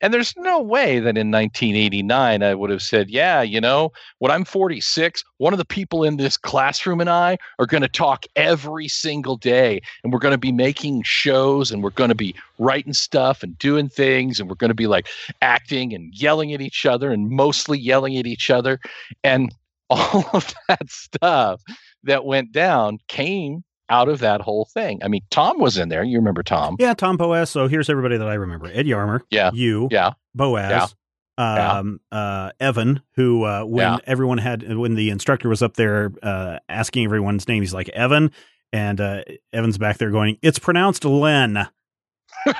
And 0.00 0.12
there's 0.12 0.34
no 0.36 0.60
way 0.60 0.98
that 0.98 1.16
in 1.16 1.30
1989 1.30 2.42
I 2.42 2.54
would 2.54 2.68
have 2.68 2.82
said, 2.82 3.08
yeah, 3.08 3.40
you 3.40 3.58
know, 3.58 3.90
when 4.18 4.30
I'm 4.30 4.44
46, 4.44 5.24
one 5.38 5.54
of 5.54 5.58
the 5.58 5.64
people 5.64 6.04
in 6.04 6.18
this 6.18 6.36
classroom 6.36 7.00
and 7.00 7.08
I 7.08 7.38
are 7.58 7.64
going 7.64 7.82
to 7.82 7.88
talk 7.88 8.26
every 8.36 8.86
single 8.86 9.36
day 9.36 9.80
and 10.02 10.12
we're 10.12 10.18
going 10.18 10.32
to 10.32 10.38
be 10.38 10.52
making 10.52 11.04
shows 11.04 11.70
and 11.70 11.82
we're 11.82 11.90
going 11.90 12.10
to 12.10 12.14
be 12.14 12.34
writing 12.58 12.92
stuff 12.92 13.42
and 13.42 13.58
doing 13.58 13.88
things 13.88 14.38
and 14.38 14.48
we're 14.48 14.56
going 14.56 14.68
to 14.68 14.74
be 14.74 14.88
like 14.88 15.08
acting 15.40 15.94
and 15.94 16.12
yelling 16.12 16.52
at 16.52 16.60
each 16.60 16.84
other 16.84 17.10
and 17.10 17.30
mostly 17.30 17.78
yelling 17.78 18.18
at 18.18 18.26
each 18.26 18.50
other. 18.50 18.80
And 19.22 19.54
all 19.90 20.24
of 20.32 20.54
that 20.68 20.88
stuff 20.90 21.60
that 22.04 22.24
went 22.24 22.52
down 22.52 22.98
came 23.08 23.64
out 23.90 24.08
of 24.08 24.20
that 24.20 24.40
whole 24.40 24.68
thing. 24.72 24.98
I 25.04 25.08
mean, 25.08 25.22
Tom 25.30 25.58
was 25.60 25.76
in 25.76 25.88
there. 25.90 26.02
You 26.02 26.18
remember 26.18 26.42
Tom? 26.42 26.76
Yeah, 26.78 26.94
Tom 26.94 27.16
Boaz. 27.16 27.50
So 27.50 27.68
here's 27.68 27.90
everybody 27.90 28.16
that 28.16 28.26
I 28.28 28.34
remember: 28.34 28.66
Ed 28.72 28.86
Yarmer, 28.86 29.20
Yeah. 29.30 29.50
you, 29.52 29.88
Yeah. 29.90 30.12
Boaz, 30.34 30.94
Yeah. 31.38 31.78
um, 31.78 32.00
uh, 32.10 32.50
Evan, 32.60 33.02
who 33.16 33.44
uh, 33.44 33.64
when 33.64 33.92
Yeah. 33.92 33.98
everyone 34.06 34.38
had 34.38 34.74
when 34.76 34.94
the 34.94 35.10
instructor 35.10 35.48
was 35.50 35.62
up 35.62 35.74
there 35.74 36.12
uh, 36.22 36.58
asking 36.68 37.04
everyone's 37.04 37.46
name, 37.46 37.62
he's 37.62 37.74
like 37.74 37.88
Evan, 37.90 38.30
and 38.72 39.00
uh, 39.00 39.22
Evan's 39.52 39.76
back 39.78 39.98
there 39.98 40.10
going, 40.10 40.38
"It's 40.42 40.58
pronounced 40.58 41.04
Len." 41.04 41.68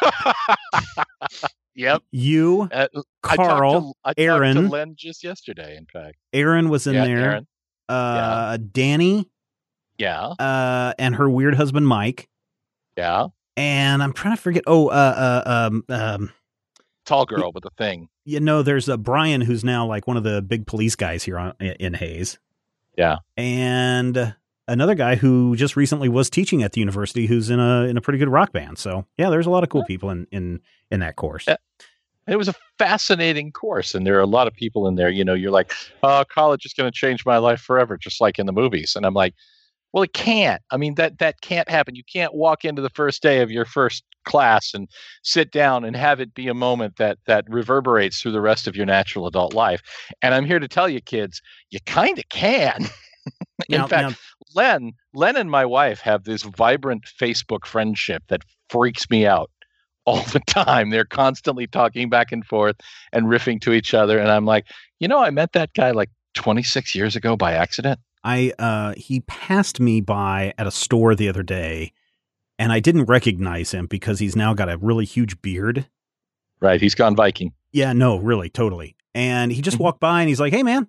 Yep. 1.76 2.02
You, 2.12 2.68
Uh, 2.72 2.86
Carl, 3.22 3.96
I 4.04 4.12
to, 4.12 4.18
I 4.20 4.26
talked 4.26 4.36
Aaron. 4.36 4.56
to 4.56 4.68
Len 4.68 4.94
just 4.96 5.24
yesterday, 5.24 5.76
in 5.76 5.86
fact. 5.86 6.16
Aaron 6.32 6.68
was 6.68 6.86
in 6.86 6.94
yeah, 6.94 7.04
there, 7.04 7.18
Aaron. 7.30 7.46
uh, 7.88 8.58
Danny, 8.72 9.28
Yeah. 9.98 10.26
uh, 10.38 10.94
and 10.98 11.16
her 11.16 11.28
weird 11.28 11.54
husband 11.56 11.86
Mike, 11.88 12.28
Yeah. 12.96 13.26
and 13.56 14.02
I'm 14.02 14.12
trying 14.12 14.36
to 14.36 14.40
forget. 14.42 14.62
Oh, 14.66 14.88
uh, 14.88 15.42
uh, 15.46 15.68
um, 15.70 15.84
um, 15.88 16.32
Tall 17.06 17.26
girl 17.26 17.50
with 17.52 17.64
a 17.66 17.70
thing. 17.76 18.08
you 18.24 18.40
know, 18.40 18.62
there's 18.62 18.88
a 18.88 18.96
Brian 18.96 19.40
who's 19.42 19.64
now 19.64 19.84
like 19.86 20.06
one 20.06 20.16
of 20.16 20.22
the 20.22 20.40
big 20.42 20.66
police 20.66 20.96
guys 20.96 21.22
here 21.24 21.38
on 21.38 21.54
in 21.60 21.92
Hays. 21.94 22.38
Yeah. 22.96 23.16
and 23.36 24.34
another 24.68 24.94
guy 24.94 25.14
who 25.16 25.56
just 25.56 25.76
recently 25.76 26.08
was 26.08 26.30
teaching 26.30 26.62
at 26.62 26.72
the 26.72 26.80
university, 26.80 27.26
who's 27.26 27.50
in 27.50 27.60
a 27.60 27.82
in 27.84 27.96
a 27.96 28.00
pretty 28.00 28.18
good 28.18 28.28
rock 28.28 28.52
band. 28.52 28.78
So 28.78 29.06
yeah, 29.18 29.30
there's 29.30 29.46
a 29.46 29.50
lot 29.50 29.62
of 29.62 29.68
cool 29.70 29.84
people 29.84 30.10
in 30.10 30.26
in 30.30 30.60
in 30.90 31.00
that 31.00 31.16
course. 31.16 31.44
Yeah. 31.48 31.56
It 32.26 32.36
was 32.36 32.48
a 32.48 32.54
fascinating 32.78 33.52
course, 33.52 33.94
and 33.94 34.06
there 34.06 34.16
are 34.16 34.20
a 34.22 34.26
lot 34.26 34.46
of 34.46 34.54
people 34.54 34.88
in 34.88 34.94
there. 34.94 35.10
You 35.10 35.24
know, 35.24 35.34
you're 35.34 35.50
like, 35.50 35.72
"Oh, 36.02 36.24
college 36.26 36.64
is 36.64 36.72
going 36.72 36.90
to 36.90 36.96
change 36.96 37.26
my 37.26 37.36
life 37.36 37.60
forever," 37.60 37.98
just 37.98 38.18
like 38.20 38.38
in 38.38 38.46
the 38.46 38.52
movies. 38.52 38.94
And 38.96 39.04
I'm 39.04 39.12
like, 39.12 39.34
"Well, 39.92 40.02
it 40.04 40.14
can't. 40.14 40.62
I 40.70 40.78
mean, 40.78 40.94
that 40.94 41.18
that 41.18 41.42
can't 41.42 41.68
happen. 41.68 41.94
You 41.96 42.02
can't 42.10 42.32
walk 42.34 42.64
into 42.64 42.80
the 42.80 42.88
first 42.88 43.22
day 43.22 43.42
of 43.42 43.50
your 43.50 43.66
first 43.66 44.04
class 44.24 44.72
and 44.72 44.88
sit 45.22 45.52
down 45.52 45.84
and 45.84 45.94
have 45.94 46.18
it 46.18 46.32
be 46.32 46.48
a 46.48 46.54
moment 46.54 46.96
that 46.96 47.18
that 47.26 47.44
reverberates 47.46 48.22
through 48.22 48.32
the 48.32 48.40
rest 48.40 48.66
of 48.66 48.74
your 48.74 48.86
natural 48.86 49.26
adult 49.26 49.52
life." 49.52 49.82
And 50.22 50.32
I'm 50.34 50.46
here 50.46 50.58
to 50.58 50.68
tell 50.68 50.88
you, 50.88 51.02
kids, 51.02 51.42
you 51.68 51.78
kind 51.84 52.18
of 52.18 52.26
can. 52.30 52.86
in 53.68 53.80
Now- 53.80 53.86
fact, 53.86 54.10
now- 54.12 54.16
Len, 54.54 54.92
Len 55.12 55.36
and 55.36 55.50
my 55.50 55.64
wife 55.64 56.00
have 56.00 56.24
this 56.24 56.42
vibrant 56.42 57.04
Facebook 57.20 57.66
friendship 57.66 58.22
that 58.28 58.42
freaks 58.70 59.08
me 59.10 59.26
out 59.26 59.50
all 60.06 60.22
the 60.22 60.40
time. 60.46 60.90
They're 60.90 61.04
constantly 61.04 61.66
talking 61.66 62.08
back 62.10 62.30
and 62.32 62.44
forth 62.46 62.76
and 63.12 63.26
riffing 63.26 63.60
to 63.62 63.72
each 63.72 63.94
other. 63.94 64.18
And 64.18 64.30
I'm 64.30 64.44
like, 64.46 64.66
you 65.00 65.08
know, 65.08 65.18
I 65.22 65.30
met 65.30 65.52
that 65.52 65.72
guy 65.74 65.90
like 65.92 66.10
26 66.34 66.94
years 66.94 67.16
ago 67.16 67.36
by 67.36 67.52
accident. 67.52 68.00
I 68.22 68.52
uh 68.58 68.94
he 68.96 69.20
passed 69.20 69.80
me 69.80 70.00
by 70.00 70.54
at 70.56 70.66
a 70.66 70.70
store 70.70 71.14
the 71.14 71.28
other 71.28 71.42
day 71.42 71.92
and 72.58 72.72
I 72.72 72.80
didn't 72.80 73.04
recognize 73.04 73.72
him 73.72 73.86
because 73.86 74.18
he's 74.18 74.34
now 74.34 74.54
got 74.54 74.68
a 74.70 74.78
really 74.78 75.04
huge 75.04 75.40
beard. 75.42 75.86
Right. 76.60 76.80
He's 76.80 76.94
gone 76.94 77.14
Viking. 77.16 77.52
Yeah, 77.72 77.92
no, 77.92 78.16
really, 78.16 78.48
totally. 78.48 78.96
And 79.14 79.52
he 79.52 79.60
just 79.60 79.76
Mhm. 79.76 79.80
walked 79.80 80.00
by 80.00 80.20
and 80.20 80.28
he's 80.28 80.40
like, 80.40 80.52
"Hey 80.54 80.62
man, 80.62 80.88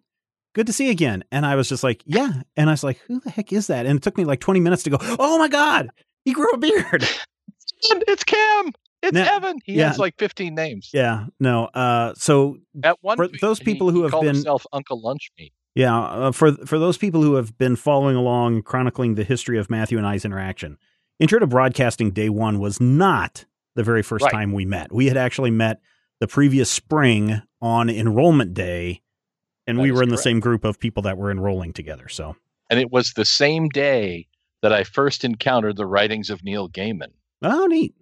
good 0.55 0.65
to 0.67 0.73
see 0.73 0.85
you 0.85 0.91
again." 0.91 1.23
And 1.31 1.45
I 1.45 1.55
was 1.55 1.69
just 1.69 1.83
like, 1.83 2.01
"Yeah." 2.07 2.41
And 2.57 2.69
I 2.69 2.73
was 2.73 2.83
like, 2.83 2.97
"Who 3.07 3.19
the 3.19 3.29
heck 3.29 3.53
is 3.53 3.67
that?" 3.67 3.85
And 3.85 3.97
it 3.97 4.01
took 4.01 4.17
me 4.17 4.25
like 4.25 4.39
20 4.39 4.59
minutes 4.59 4.81
to 4.83 4.89
go, 4.89 4.97
"Oh 5.19 5.37
my 5.37 5.47
god, 5.47 5.89
he 6.23 6.33
grew 6.33 6.49
a 6.51 6.57
beard." 6.57 7.07
It's 7.83 8.23
Cam. 8.23 8.71
It's 9.03 9.13
Now- 9.13 9.35
Evan. 9.35 9.59
He 9.63 9.73
yeah. 9.73 9.89
has 9.89 9.99
like 9.99 10.15
15 10.17 10.55
names. 10.55 10.89
yeah, 10.93 11.25
no. 11.39 11.65
Uh 11.65 12.13
so 12.15 12.57
At 12.83 12.97
one 13.01 13.17
For 13.17 13.27
point, 13.27 13.41
those 13.41 13.59
people 13.59 13.91
who 13.91 14.01
have 14.03 14.11
called 14.11 14.23
been- 14.25 14.35
himself 14.35 14.65
Uncle 14.73 14.99
Lunch 15.01 15.29
Meat. 15.37 15.53
Yeah, 15.75 15.99
uh, 15.99 16.31
for 16.31 16.53
for 16.65 16.79
those 16.79 16.97
people 16.97 17.21
who 17.21 17.35
have 17.35 17.57
been 17.57 17.75
following 17.75 18.15
along, 18.15 18.63
chronicling 18.63 19.15
the 19.15 19.23
history 19.25 19.59
of 19.59 19.69
Matthew 19.69 19.97
and 19.97 20.07
I's 20.07 20.23
interaction, 20.25 20.77
Intro 21.19 21.37
to 21.39 21.45
Broadcasting 21.47 22.11
Day 22.11 22.29
One 22.29 22.59
was 22.59 22.79
not 22.81 23.45
the 23.75 23.83
very 23.83 24.01
first 24.01 24.23
Right. 24.23 24.31
time 24.31 24.53
we 24.53 24.63
met. 24.65 24.91
We 24.93 25.07
had 25.07 25.17
actually 25.17 25.51
met 25.51 25.81
the 26.21 26.27
previous 26.27 26.71
spring 26.71 27.41
on 27.61 27.89
enrollment 27.89 28.53
day, 28.53 29.01
and 29.67 29.77
That 29.77 29.83
we 29.83 29.91
were 29.91 30.03
in 30.03 30.09
the 30.09 30.15
correct. 30.15 30.23
same 30.23 30.39
group 30.39 30.63
of 30.63 30.79
people 30.79 31.03
that 31.03 31.17
were 31.17 31.31
enrolling 31.31 31.73
together. 31.73 32.07
So, 32.09 32.35
And 32.69 32.79
it 32.79 32.91
was 32.91 33.13
the 33.13 33.25
same 33.25 33.69
day 33.69 34.27
that 34.61 34.73
I 34.73 34.83
first 34.83 35.23
encountered 35.23 35.77
the 35.77 35.85
writings 35.85 36.29
of 36.29 36.43
Neil 36.43 36.69
Gaiman. 36.69 37.11
oh, 37.43 37.65
neat. 37.67 37.93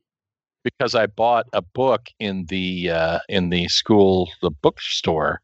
because 0.64 0.96
I 0.96 1.08
bought 1.08 1.46
a 1.54 1.62
book 1.62 2.08
in 2.20 2.46
the 2.46 2.90
uh, 2.92 3.20
in 3.28 3.50
the 3.50 3.68
school 3.68 4.30
the 4.42 4.50
bookstore, 4.52 5.42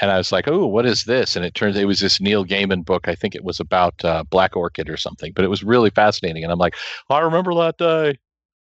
and 0.00 0.10
I 0.10 0.18
was 0.18 0.30
like, 0.32 0.46
"Oh, 0.48 0.66
what 0.66 0.84
is 0.84 1.04
this?" 1.04 1.36
And 1.36 1.44
it 1.44 1.54
turns 1.54 1.76
it 1.78 1.86
was 1.86 2.00
this 2.00 2.20
Neil 2.20 2.44
Gaiman 2.44 2.84
book. 2.84 3.08
I 3.08 3.14
think 3.14 3.34
it 3.34 3.44
was 3.44 3.60
about 3.60 3.94
uh, 4.04 4.24
Black 4.24 4.54
Orchid 4.56 4.90
or 4.90 4.98
something, 4.98 5.32
but 5.34 5.44
it 5.44 5.48
was 5.48 5.64
really 5.64 5.88
fascinating. 5.90 6.42
And 6.44 6.52
I'm 6.52 6.58
like, 6.58 6.74
I 7.08 7.20
remember 7.20 7.54
that 7.54 7.78
day. 7.78 8.18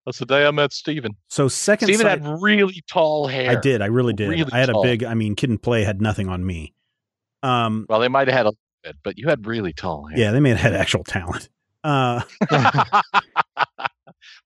That's 0.06 0.18
the 0.18 0.26
day 0.26 0.46
I 0.46 0.50
met 0.50 0.72
Stephen. 0.72 1.16
So 1.28 1.48
second, 1.48 1.88
Stephen 1.88 2.06
side- 2.06 2.22
had 2.22 2.42
really 2.42 2.82
tall 2.90 3.26
hair. 3.26 3.50
I 3.50 3.54
did. 3.54 3.80
I 3.82 3.86
really 3.86 4.12
did. 4.12 4.28
Really 4.28 4.52
I 4.52 4.58
had 4.58 4.68
tall. 4.68 4.82
a 4.82 4.84
big. 4.86 5.02
I 5.04 5.14
mean, 5.14 5.34
kid 5.34 5.50
and 5.50 5.62
play 5.62 5.82
had 5.84 6.00
nothing 6.02 6.28
on 6.28 6.44
me. 6.44 6.74
Um, 7.42 7.86
Well, 7.88 8.00
they 8.00 8.08
might 8.08 8.28
have 8.28 8.36
had 8.36 8.46
a 8.46 8.48
little 8.50 8.58
bit, 8.82 8.96
but 9.02 9.18
you 9.18 9.28
had 9.28 9.46
really 9.46 9.72
tall 9.72 10.06
hair. 10.06 10.18
yeah, 10.18 10.30
they 10.32 10.40
may 10.40 10.50
have 10.50 10.58
had 10.58 10.74
actual 10.74 11.04
talent. 11.04 11.48
Uh, 11.82 12.22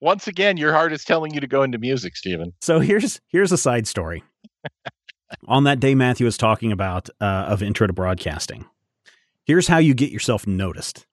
Once 0.01 0.29
again, 0.29 0.57
your 0.57 0.73
heart 0.73 0.93
is 0.93 1.05
telling 1.05 1.35
you 1.35 1.41
to 1.41 1.47
go 1.47 1.63
into 1.63 1.79
music, 1.79 2.17
Stephen. 2.17 2.53
so 2.61 2.79
here's 2.81 3.21
here's 3.29 3.51
a 3.53 3.59
side 3.59 3.87
story. 3.87 4.23
On 5.49 5.65
that 5.65 5.79
day, 5.81 5.95
Matthew 5.95 6.25
was 6.25 6.37
talking 6.39 6.73
about 6.73 7.09
uh, 7.21 7.25
of 7.49 7.63
intro 7.63 7.87
to 7.87 7.93
broadcasting. 7.93 8.65
Here's 9.45 9.69
how 9.69 9.79
you 9.79 9.95
get 9.95 10.11
yourself 10.11 10.47
noticed. 10.47 11.07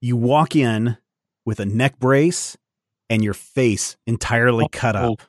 You 0.00 0.16
walk 0.16 0.54
in 0.56 0.98
with 1.44 1.58
a 1.60 1.64
neck 1.66 1.98
brace 1.98 2.56
and 3.10 3.22
your 3.24 3.34
face 3.34 3.96
entirely 4.06 4.64
Oh, 4.64 4.68
cut 4.70 4.96
oh, 4.96 5.12
up. 5.14 5.22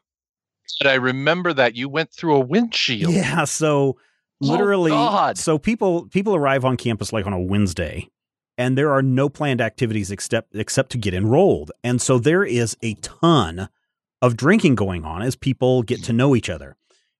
But 0.81 0.89
I 0.89 0.95
remember 0.95 1.53
that 1.53 1.75
you 1.75 1.89
went 1.89 2.11
through 2.11 2.35
a 2.35 2.39
windshield. 2.39 3.13
Yeah, 3.13 3.43
so 3.45 3.97
oh, 3.97 4.45
literally 4.45 4.91
Oh, 4.93 5.33
so 5.35 5.57
people 5.57 6.07
people 6.07 6.35
arrive 6.35 6.63
on 6.65 6.77
campus 6.77 7.11
like 7.11 7.25
on 7.25 7.33
a 7.33 7.39
Wednesday 7.41 8.09
and 8.57 8.77
there 8.77 8.91
are 8.91 9.01
no 9.01 9.29
planned 9.29 9.61
activities 9.61 10.11
except 10.11 10.53
except 10.55 10.91
to 10.91 10.97
get 10.97 11.13
enrolled. 11.13 11.71
And 11.83 12.01
so 12.01 12.19
there 12.19 12.43
is 12.43 12.77
a 12.81 12.93
ton 12.95 13.69
of 14.21 14.35
drinking 14.35 14.75
going 14.75 15.05
on 15.05 15.21
as 15.21 15.35
people 15.35 15.81
get 15.81 16.03
to 16.03 16.13
know 16.13 16.35
each 16.35 16.49
other. 16.49 16.75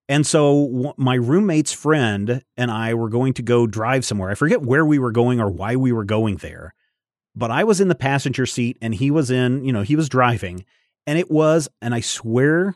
And 0.10 0.28
so 0.28 0.68
w- 0.68 0.94
my 0.98 1.16
roommate's 1.16 1.72
friend 1.72 2.44
and 2.58 2.70
I 2.72 2.94
were 2.94 3.10
going 3.10 3.34
to 3.36 3.42
go 3.42 3.68
drive 3.68 4.04
somewhere. 4.04 4.30
I 4.30 4.36
forget 4.36 4.62
where 4.62 4.86
we 4.86 5.00
were 5.00 5.12
going 5.12 5.40
or 5.40 5.50
why 5.50 5.76
we 5.78 5.92
were 5.94 6.04
going 6.04 6.38
there. 6.38 6.74
But 7.40 7.52
I 7.52 7.64
was 7.64 7.80
in 7.80 7.88
the 7.88 7.96
passenger 7.96 8.46
seat 8.46 8.78
and 8.82 8.94
he 8.94 9.10
was 9.10 9.32
in, 9.32 9.64
you 9.64 9.72
know, 9.72 9.82
he 9.82 9.96
was 9.96 10.10
driving. 10.10 10.66
And 11.08 11.18
it 11.18 11.32
was, 11.32 11.70
and 11.82 11.96
I 11.96 12.02
swear, 12.02 12.76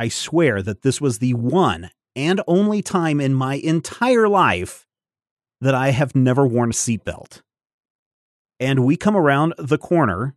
I 0.00 0.08
swear 0.08 0.62
that 0.62 0.82
this 0.82 1.00
was 1.00 1.20
the 1.20 1.34
one 1.34 1.90
and 2.16 2.40
only 2.48 2.82
time 2.82 3.20
in 3.20 3.34
my 3.34 3.54
entire 3.54 4.28
life 4.28 4.88
that 5.60 5.76
I 5.76 5.90
have 5.90 6.16
never 6.16 6.44
worn 6.44 6.70
a 6.70 6.72
seatbelt. 6.72 7.42
And 8.58 8.84
we 8.84 8.96
come 8.96 9.16
around 9.16 9.54
the 9.58 9.78
corner, 9.78 10.34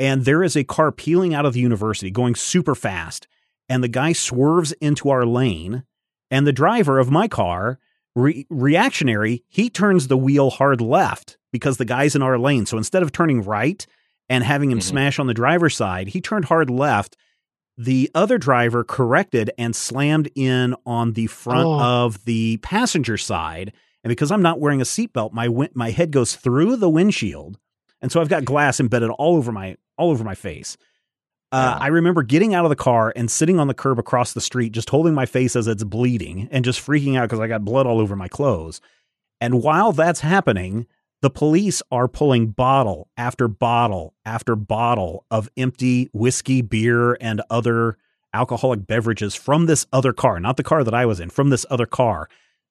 and 0.00 0.24
there 0.24 0.42
is 0.42 0.56
a 0.56 0.64
car 0.64 0.90
peeling 0.90 1.34
out 1.34 1.46
of 1.46 1.52
the 1.52 1.60
university 1.60 2.10
going 2.10 2.34
super 2.34 2.74
fast. 2.74 3.28
And 3.68 3.82
the 3.82 3.88
guy 3.88 4.12
swerves 4.12 4.72
into 4.80 5.08
our 5.08 5.24
lane, 5.24 5.84
and 6.32 6.46
the 6.46 6.52
driver 6.52 6.98
of 6.98 7.12
my 7.12 7.28
car, 7.28 7.78
re- 8.16 8.46
reactionary, 8.50 9.44
he 9.46 9.70
turns 9.70 10.08
the 10.08 10.16
wheel 10.16 10.50
hard 10.50 10.80
left 10.80 11.37
because 11.52 11.76
the 11.76 11.84
guy's 11.84 12.14
in 12.14 12.22
our 12.22 12.38
lane. 12.38 12.66
So 12.66 12.76
instead 12.76 13.02
of 13.02 13.12
turning 13.12 13.42
right 13.42 13.86
and 14.28 14.44
having 14.44 14.70
him 14.70 14.78
Mhm. 14.78 14.82
smash 14.84 15.18
on 15.18 15.26
the 15.26 15.34
driver's 15.34 15.76
side, 15.76 16.08
he 16.08 16.20
turned 16.20 16.46
hard 16.46 16.70
left 16.70 17.16
the 17.80 18.10
other 18.14 18.38
driver 18.38 18.82
corrected 18.82 19.50
and 19.56 19.74
slammed 19.76 20.28
in 20.34 20.74
on 20.84 21.12
the 21.12 21.28
front 21.28 21.64
Oh. 21.66 21.78
of 21.80 22.24
the 22.24 22.56
passenger 22.58 23.16
side. 23.16 23.72
And 24.02 24.08
because 24.10 24.32
I'm 24.32 24.42
not 24.42 24.58
wearing 24.58 24.80
a 24.80 24.84
seatbelt, 24.84 25.32
my 25.32 25.48
win- 25.48 25.70
my 25.74 25.90
head 25.90 26.10
goes 26.10 26.34
through 26.34 26.76
the 26.76 26.88
windshield, 26.90 27.56
and 28.02 28.10
so 28.10 28.20
I've 28.20 28.28
got 28.28 28.44
glass 28.44 28.80
embedded 28.80 29.10
all 29.10 29.36
over 29.36 29.52
my 29.52 29.76
all 29.96 30.10
over 30.10 30.24
my 30.24 30.34
face. 30.34 30.76
Uh, 31.50 31.76
Yeah. 31.78 31.84
I 31.84 31.86
remember 31.88 32.22
getting 32.22 32.52
out 32.54 32.64
of 32.64 32.68
the 32.68 32.76
car 32.76 33.12
and 33.16 33.30
sitting 33.30 33.58
on 33.58 33.68
the 33.68 33.74
curb 33.74 33.98
across 33.98 34.32
the 34.32 34.40
street, 34.40 34.72
just 34.72 34.90
holding 34.90 35.14
my 35.14 35.24
face 35.26 35.56
as 35.56 35.66
it's 35.66 35.82
bleeding, 35.84 36.48
and 36.52 36.64
just 36.64 36.84
freaking 36.84 37.16
out 37.16 37.22
because 37.28 37.40
I 37.40 37.46
got 37.48 37.64
blood 37.64 37.86
all 37.86 38.00
over 38.00 38.14
my 38.16 38.28
clothes. 38.28 38.80
And 39.40 39.62
while 39.62 39.92
that's 39.92 40.20
happening, 40.20 40.86
the 41.22 41.30
police 41.30 41.82
are 41.90 42.06
pulling 42.08 42.48
bottle 42.48 43.08
after 43.16 43.48
bottle 43.48 44.14
after 44.24 44.54
bottle 44.54 45.24
of 45.30 45.48
empty 45.56 46.08
whiskey, 46.12 46.62
beer, 46.62 47.16
and 47.20 47.42
other 47.50 47.98
alcoholic 48.34 48.86
beverages 48.86 49.34
from 49.34 49.66
this 49.66 49.86
other 49.92 50.12
car, 50.12 50.38
not 50.38 50.56
the 50.56 50.62
car 50.62 50.84
that 50.84 50.94
I 50.94 51.06
was 51.06 51.18
in, 51.18 51.30
from 51.30 51.50
this 51.50 51.66
other 51.70 51.86
car. 51.86 52.28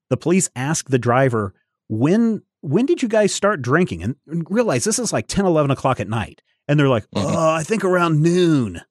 The 0.09 0.17
police 0.17 0.49
ask 0.55 0.89
the 0.89 0.99
driver, 0.99 1.53
when 1.89 2.43
when 2.61 2.85
did 2.85 3.01
you 3.03 3.07
guys 3.07 3.33
start 3.33 3.61
drinking? 3.61 4.01
And, 4.03 4.15
realize 4.49 4.83
this 4.83 4.97
is 4.99 5.13
like 5.13 5.27
10, 5.27 5.45
11 5.45 5.69
o'clock 5.71 5.99
at 5.99 6.09
night. 6.09 6.41
And 6.67 6.79
they're 6.79 6.89
like, 6.89 7.03
Mhm. 7.15 7.23
oh, 7.35 7.51
I 7.53 7.63
think 7.63 7.83
around 7.85 8.21
noon. 8.21 8.81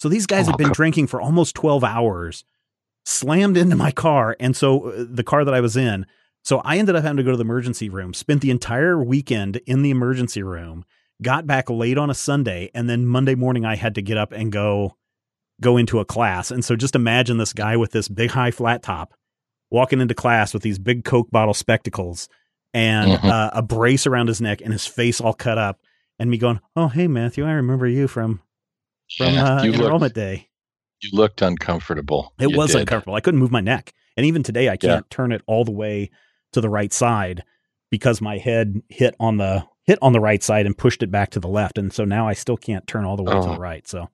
So 0.00 0.08
these 0.08 0.26
guys 0.26 0.46
Oh, 0.48 0.50
have 0.50 0.58
been 0.58 0.68
God. 0.68 0.74
drinking 0.76 1.06
for 1.06 1.20
almost 1.20 1.54
12 1.54 1.84
hours, 1.84 2.44
slammed 3.06 3.56
into 3.56 3.76
my 3.76 3.92
car. 3.92 4.36
And 4.40 4.56
so 4.56 4.88
uh, 4.90 5.04
the 5.08 5.22
car 5.24 5.44
that 5.44 5.54
I 5.54 5.60
was 5.60 5.76
in, 5.76 6.06
so 6.42 6.58
I 6.64 6.78
ended 6.78 6.96
up 6.96 7.02
having 7.02 7.16
to 7.18 7.22
go 7.22 7.30
to 7.30 7.36
the 7.36 7.44
emergency 7.44 7.88
room, 7.88 8.14
spent 8.14 8.40
the 8.40 8.50
entire 8.50 9.02
weekend 9.02 9.56
in 9.66 9.82
the 9.82 9.90
emergency 9.90 10.42
room, 10.42 10.84
got 11.22 11.46
back 11.46 11.70
late 11.70 11.98
on 11.98 12.10
a 12.10 12.14
Sunday, 12.14 12.70
and 12.74 12.88
then 12.90 13.06
Monday 13.06 13.34
morning 13.34 13.64
I 13.64 13.76
had 13.76 13.94
to 13.96 14.02
get 14.02 14.16
up 14.18 14.32
and 14.32 14.50
go 14.52 14.96
go 15.60 15.76
into 15.76 16.00
a 16.00 16.04
class. 16.04 16.50
And 16.50 16.64
so 16.64 16.74
just 16.74 16.96
imagine 16.96 17.36
this 17.38 17.52
guy 17.52 17.76
with 17.76 17.92
this 17.92 18.08
big 18.08 18.30
high 18.30 18.50
flat 18.50 18.82
top 18.82 19.14
walking 19.70 20.00
into 20.00 20.14
class 20.14 20.52
with 20.52 20.62
these 20.64 20.78
big 20.78 21.04
Coke 21.04 21.30
bottle 21.30 21.54
spectacles 21.54 22.28
and 22.74 23.12
Mhm. 23.12 23.24
uh, 23.30 23.50
a 23.52 23.62
brace 23.62 24.06
around 24.06 24.26
his 24.28 24.40
neck 24.40 24.60
and 24.62 24.72
his 24.72 24.86
face 24.86 25.20
all 25.20 25.34
cut 25.34 25.58
up 25.58 25.78
and 26.18 26.30
me 26.30 26.38
going, 26.38 26.58
"Oh, 26.74 26.88
hey 26.88 27.06
Matthew, 27.06 27.44
I 27.44 27.52
remember 27.52 27.86
you 27.86 28.08
from 28.08 28.40
from 29.16 29.34
Yeah, 29.34 29.44
uh, 29.58 29.62
you 29.64 29.72
enrollment 29.74 30.00
looked 30.02 30.14
day." 30.16 30.48
you 31.02 31.10
looked 31.12 31.42
uncomfortable. 31.42 32.32
It 32.40 32.50
You 32.50 32.56
was 32.56 32.72
did. 32.72 32.80
uncomfortable. 32.80 33.14
I 33.14 33.20
couldn't 33.20 33.40
move 33.40 33.50
my 33.52 33.60
neck. 33.60 33.92
And 34.16 34.24
even 34.26 34.42
today 34.42 34.68
I 34.68 34.76
can't 34.76 35.08
turn 35.10 35.32
it 35.32 35.42
all 35.46 35.64
the 35.64 35.72
way 35.72 36.10
to 36.52 36.60
the 36.60 36.68
right 36.70 36.92
side 36.92 37.42
because 37.90 38.20
my 38.20 38.38
head 38.38 38.80
hit 38.88 39.14
on 39.20 39.36
the 39.38 39.64
hit 39.84 39.98
on 40.00 40.12
the 40.12 40.20
right 40.20 40.42
side 40.42 40.64
and 40.66 40.78
pushed 40.78 41.02
it 41.02 41.10
back 41.10 41.30
to 41.30 41.40
the 41.40 41.48
left. 41.48 41.76
And 41.76 41.92
so 41.92 42.04
now 42.04 42.28
I 42.28 42.34
still 42.34 42.56
can't 42.56 42.86
turn 42.86 43.04
all 43.04 43.16
the 43.16 43.24
way 43.24 43.32
to 43.32 43.38
Oh. 43.38 43.54
the 43.54 43.58
right. 43.60 43.86
So 43.88 44.08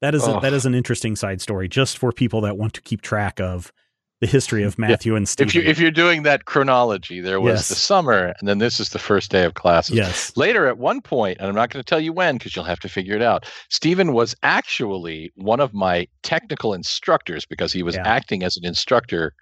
that 0.00 0.14
is 0.14 0.26
a, 0.26 0.36
Oh. 0.36 0.40
that 0.40 0.52
is 0.52 0.64
an 0.64 0.74
interesting 0.76 1.16
side 1.16 1.40
story 1.40 1.68
just 1.68 1.98
for 1.98 2.12
people 2.12 2.40
that 2.42 2.56
want 2.56 2.72
to 2.74 2.80
keep 2.80 3.02
track 3.02 3.40
of 3.40 3.72
the 4.20 4.26
history 4.28 4.62
of 4.64 4.78
Matthew 4.78 5.14
and 5.16 5.28
Steve. 5.28 5.48
If 5.48 5.54
you 5.54 5.62
if 5.62 5.78
you're 5.78 5.90
doing 5.92 6.22
that 6.24 6.44
chronology, 6.44 7.20
there 7.20 7.40
was 7.40 7.54
Yes. 7.60 7.68
the 7.68 7.74
summer, 7.76 8.32
and 8.38 8.48
then 8.48 8.58
this 8.58 8.80
is 8.80 8.88
the 8.90 8.98
first 8.98 9.30
day 9.30 9.44
of 9.44 9.54
classes. 9.54 9.94
yes. 9.96 10.36
Later, 10.36 10.66
at 10.66 10.76
one 10.78 11.00
point, 11.00 11.38
and 11.38 11.48
I'm 11.48 11.54
not 11.54 11.70
going 11.70 11.80
to 11.82 11.88
tell 11.88 12.00
you 12.00 12.12
when 12.12 12.36
because 12.36 12.54
you'll 12.56 12.64
have 12.64 12.80
to 12.80 12.88
figure 12.88 13.14
it 13.14 13.22
out. 13.22 13.44
Stephen 13.70 14.12
was 14.12 14.34
actually 14.42 15.32
one 15.36 15.60
of 15.60 15.72
my 15.74 16.06
technical 16.24 16.74
instructors 16.74 17.44
because 17.44 17.72
he 17.72 17.82
was 17.84 17.94
Yeah. 17.96 18.06
acting 18.08 18.42
as 18.42 18.56
an 18.56 18.64
instructor. 18.64 19.34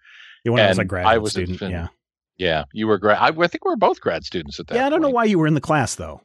Yeah, 0.44 0.52
when 0.52 0.64
I 0.64 0.68
was 0.68 0.78
a 0.78 0.84
graduate 0.84 1.14
I 1.14 1.18
was 1.18 1.32
student. 1.32 1.60
yeah. 1.70 1.88
Yeah, 2.38 2.64
you 2.72 2.86
were 2.86 2.98
grad. 2.98 3.18
I, 3.18 3.28
I 3.28 3.46
think 3.46 3.64
we 3.64 3.70
were 3.70 3.76
both 3.76 4.00
grad 4.00 4.24
students 4.24 4.60
at 4.60 4.66
that. 4.68 4.74
Yeah, 4.74 4.86
I 4.86 4.90
don't 4.90 5.00
know 5.02 5.08
why 5.10 5.24
you 5.24 5.38
were 5.38 5.46
in 5.46 5.54
the 5.54 5.60
class 5.60 5.94
though. 5.94 6.20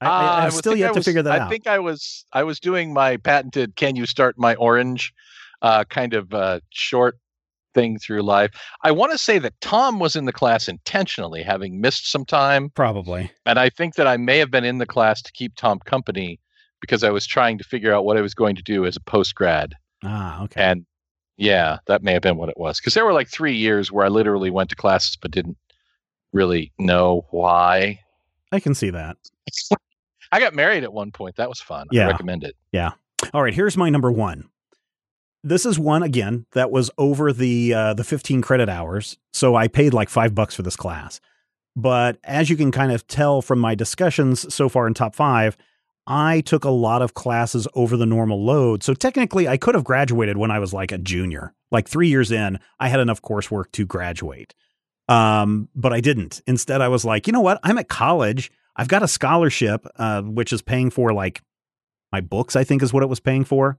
I, 0.00 0.06
I, 0.06 0.08
Uh, 0.08 0.36
I've 0.38 0.44
was- 0.46 0.58
still 0.58 0.74
yet 0.76 0.90
I 0.90 0.92
to 0.94 0.98
was- 0.98 1.04
figure 1.04 1.22
that 1.22 1.40
out. 1.40 1.46
I 1.46 1.48
think 1.50 1.66
I 1.66 1.78
was 1.78 2.24
I 2.32 2.42
was 2.42 2.58
doing 2.58 2.92
my 2.92 3.16
patented 3.18 3.76
"Can 3.76 3.94
you 3.96 4.06
start 4.06 4.36
my 4.38 4.54
orange?" 4.56 5.12
Uh, 5.62 5.84
kind 5.84 6.12
of 6.12 6.34
uh, 6.34 6.58
short 6.70 7.18
thing 7.72 7.96
through 7.98 8.20
life. 8.22 8.50
I 8.82 8.90
want 8.90 9.12
to 9.12 9.18
say 9.18 9.38
that 9.38 9.54
Tom 9.60 10.00
was 10.00 10.16
in 10.16 10.24
the 10.24 10.32
class 10.32 10.66
intentionally, 10.68 11.42
having 11.42 11.80
missed 11.80 12.10
some 12.10 12.24
time, 12.24 12.70
Probably. 12.70 13.30
and 13.46 13.58
I 13.60 13.70
think 13.70 13.94
that 13.94 14.06
I 14.08 14.16
may 14.16 14.38
have 14.38 14.50
been 14.50 14.64
in 14.64 14.78
the 14.78 14.86
class 14.86 15.22
to 15.22 15.30
keep 15.32 15.54
Tom 15.54 15.78
company 15.86 16.40
because 16.80 17.04
I 17.04 17.10
was 17.10 17.26
trying 17.26 17.58
to 17.58 17.64
figure 17.64 17.94
out 17.94 18.04
what 18.04 18.16
I 18.16 18.20
was 18.22 18.34
going 18.34 18.56
to 18.56 18.62
do 18.62 18.84
as 18.84 18.96
a 18.96 19.00
post 19.00 19.36
grad. 19.36 19.74
Ah, 20.04 20.42
okay. 20.42 20.62
And 20.64 20.84
yeah, 21.36 21.78
that 21.86 22.02
may 22.02 22.12
have 22.12 22.22
been 22.22 22.36
what 22.36 22.48
it 22.48 22.58
was 22.58 22.78
because 22.78 22.94
there 22.94 23.04
were 23.04 23.12
like 23.12 23.28
three 23.28 23.56
years 23.56 23.90
where 23.90 24.04
I 24.04 24.08
literally 24.08 24.50
went 24.50 24.70
to 24.70 24.76
classes 24.76 25.16
but 25.20 25.30
didn't 25.30 25.56
really 26.32 26.72
know 26.78 27.26
why. 27.30 28.00
I 28.50 28.60
can 28.60 28.74
see 28.74 28.90
that. 28.90 29.16
I 30.32 30.40
got 30.40 30.54
married 30.54 30.84
at 30.84 30.92
one 30.92 31.12
point. 31.12 31.36
That 31.36 31.48
was 31.48 31.60
fun. 31.60 31.88
Yeah. 31.90 32.06
I 32.06 32.10
recommend 32.10 32.44
it. 32.44 32.56
Yeah. 32.72 32.92
All 33.34 33.42
right, 33.42 33.54
here's 33.54 33.76
my 33.76 33.90
number 33.90 34.10
one. 34.10 34.48
This 35.44 35.66
is 35.66 35.78
one 35.78 36.02
again 36.02 36.46
that 36.52 36.70
was 36.70 36.90
over 36.98 37.32
the 37.32 37.74
uh, 37.74 37.94
the 37.94 38.04
15 38.04 38.42
credit 38.42 38.68
hours, 38.68 39.18
so 39.32 39.56
I 39.56 39.68
paid 39.68 39.92
like 39.92 40.08
five 40.08 40.34
bucks 40.34 40.54
for 40.54 40.62
this 40.62 40.76
class. 40.76 41.20
But 41.74 42.18
as 42.24 42.50
you 42.50 42.56
can 42.56 42.70
kind 42.70 42.92
of 42.92 43.06
tell 43.06 43.42
from 43.42 43.58
my 43.58 43.74
discussions 43.74 44.52
so 44.52 44.68
far 44.68 44.86
in 44.86 44.94
top 44.94 45.14
five, 45.14 45.56
I 46.06 46.40
took 46.40 46.64
a 46.64 46.70
lot 46.70 47.02
of 47.02 47.14
classes 47.14 47.68
over 47.74 47.96
the 47.96 48.06
normal 48.06 48.44
load. 48.44 48.82
So 48.82 48.94
technically, 48.94 49.46
I 49.46 49.56
could 49.56 49.74
have 49.74 49.84
graduated 49.84 50.36
when 50.36 50.50
I 50.50 50.58
was 50.58 50.72
like 50.72 50.92
a 50.92 50.98
junior. 50.98 51.54
Like 51.70 51.88
three 51.88 52.08
years 52.08 52.32
in, 52.32 52.58
I 52.80 52.88
had 52.88 53.00
enough 53.00 53.22
coursework 53.22 53.70
to 53.72 53.86
graduate. 53.86 54.54
Um, 55.08 55.68
but 55.74 55.92
I 55.92 56.00
didn't. 56.00 56.42
Instead, 56.46 56.80
I 56.80 56.88
was 56.88 57.04
like, 57.04 57.26
you 57.26 57.32
know 57.32 57.40
what? 57.40 57.60
I'm 57.62 57.78
at 57.78 57.88
college. 57.88 58.50
I've 58.74 58.88
got 58.88 59.02
a 59.02 59.08
scholarship, 59.08 59.86
uh, 59.96 60.22
which 60.22 60.52
is 60.52 60.62
paying 60.62 60.90
for 60.90 61.12
like 61.12 61.42
my 62.10 62.20
books, 62.20 62.56
I 62.56 62.64
think 62.64 62.82
is 62.82 62.92
what 62.92 63.02
it 63.02 63.08
was 63.08 63.20
paying 63.20 63.44
for. 63.44 63.78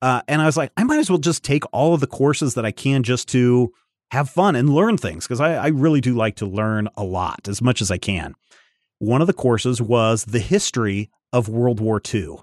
Uh, 0.00 0.22
and 0.28 0.40
I 0.40 0.46
was 0.46 0.56
like, 0.56 0.70
I 0.76 0.84
might 0.84 0.98
as 0.98 1.10
well 1.10 1.18
just 1.18 1.42
take 1.42 1.64
all 1.72 1.94
of 1.94 2.00
the 2.00 2.06
courses 2.06 2.54
that 2.54 2.64
I 2.64 2.70
can 2.70 3.02
just 3.02 3.28
to 3.30 3.72
have 4.10 4.30
fun 4.30 4.56
and 4.56 4.70
learn 4.72 4.96
things 4.96 5.26
because 5.26 5.40
I, 5.40 5.54
I 5.54 5.66
really 5.68 6.00
do 6.00 6.14
like 6.14 6.36
to 6.36 6.46
learn 6.46 6.88
a 6.96 7.04
lot 7.04 7.48
as 7.48 7.60
much 7.60 7.82
as 7.82 7.90
I 7.90 7.98
can. 7.98 8.34
One 8.98 9.20
of 9.20 9.26
the 9.26 9.32
courses 9.32 9.80
was 9.80 10.24
the 10.24 10.40
history 10.40 11.10
of 11.32 11.48
World 11.48 11.80
War 11.80 12.00
II. 12.12 12.36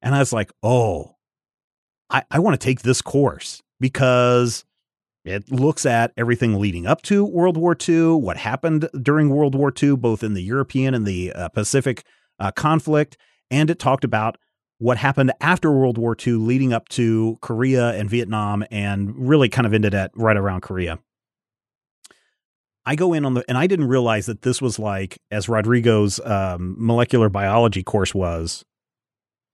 And 0.00 0.14
I 0.14 0.20
was 0.20 0.32
like, 0.32 0.50
oh, 0.62 1.16
I, 2.10 2.22
I 2.30 2.38
want 2.38 2.58
to 2.58 2.64
take 2.64 2.82
this 2.82 3.02
course 3.02 3.62
because 3.80 4.64
it 5.24 5.50
looks 5.50 5.84
at 5.84 6.12
everything 6.16 6.58
leading 6.58 6.86
up 6.86 7.02
to 7.02 7.24
World 7.24 7.56
War 7.56 7.76
II, 7.86 8.12
what 8.12 8.38
happened 8.38 8.88
during 9.02 9.28
World 9.28 9.54
War 9.54 9.72
II, 9.80 9.96
both 9.96 10.22
in 10.22 10.34
the 10.34 10.42
European 10.42 10.94
and 10.94 11.06
the 11.06 11.32
uh, 11.32 11.48
Pacific 11.48 12.04
uh, 12.38 12.50
conflict. 12.52 13.18
And 13.50 13.68
it 13.68 13.78
talked 13.78 14.04
about 14.04 14.38
what 14.78 14.96
happened 14.96 15.32
after 15.40 15.72
World 15.72 15.98
War 15.98 16.16
II, 16.26 16.34
leading 16.34 16.72
up 16.72 16.88
to 16.90 17.36
Korea 17.40 17.90
and 17.94 18.08
Vietnam, 18.08 18.64
and 18.70 19.12
really 19.16 19.48
kind 19.48 19.66
of 19.66 19.74
ended 19.74 19.94
at 19.94 20.12
right 20.14 20.36
around 20.36 20.62
Korea. 20.62 20.98
I 22.88 22.94
go 22.96 23.12
in 23.12 23.24
on 23.26 23.34
the, 23.34 23.44
and 23.48 23.58
I 23.58 23.66
didn't 23.66 23.88
realize 23.88 24.26
that 24.26 24.42
this 24.42 24.62
was 24.62 24.78
like, 24.78 25.18
as 25.30 25.48
Rodrigo's 25.48 26.18
um, 26.20 26.74
molecular 26.78 27.28
biology 27.28 27.82
course 27.82 28.14
was, 28.14 28.64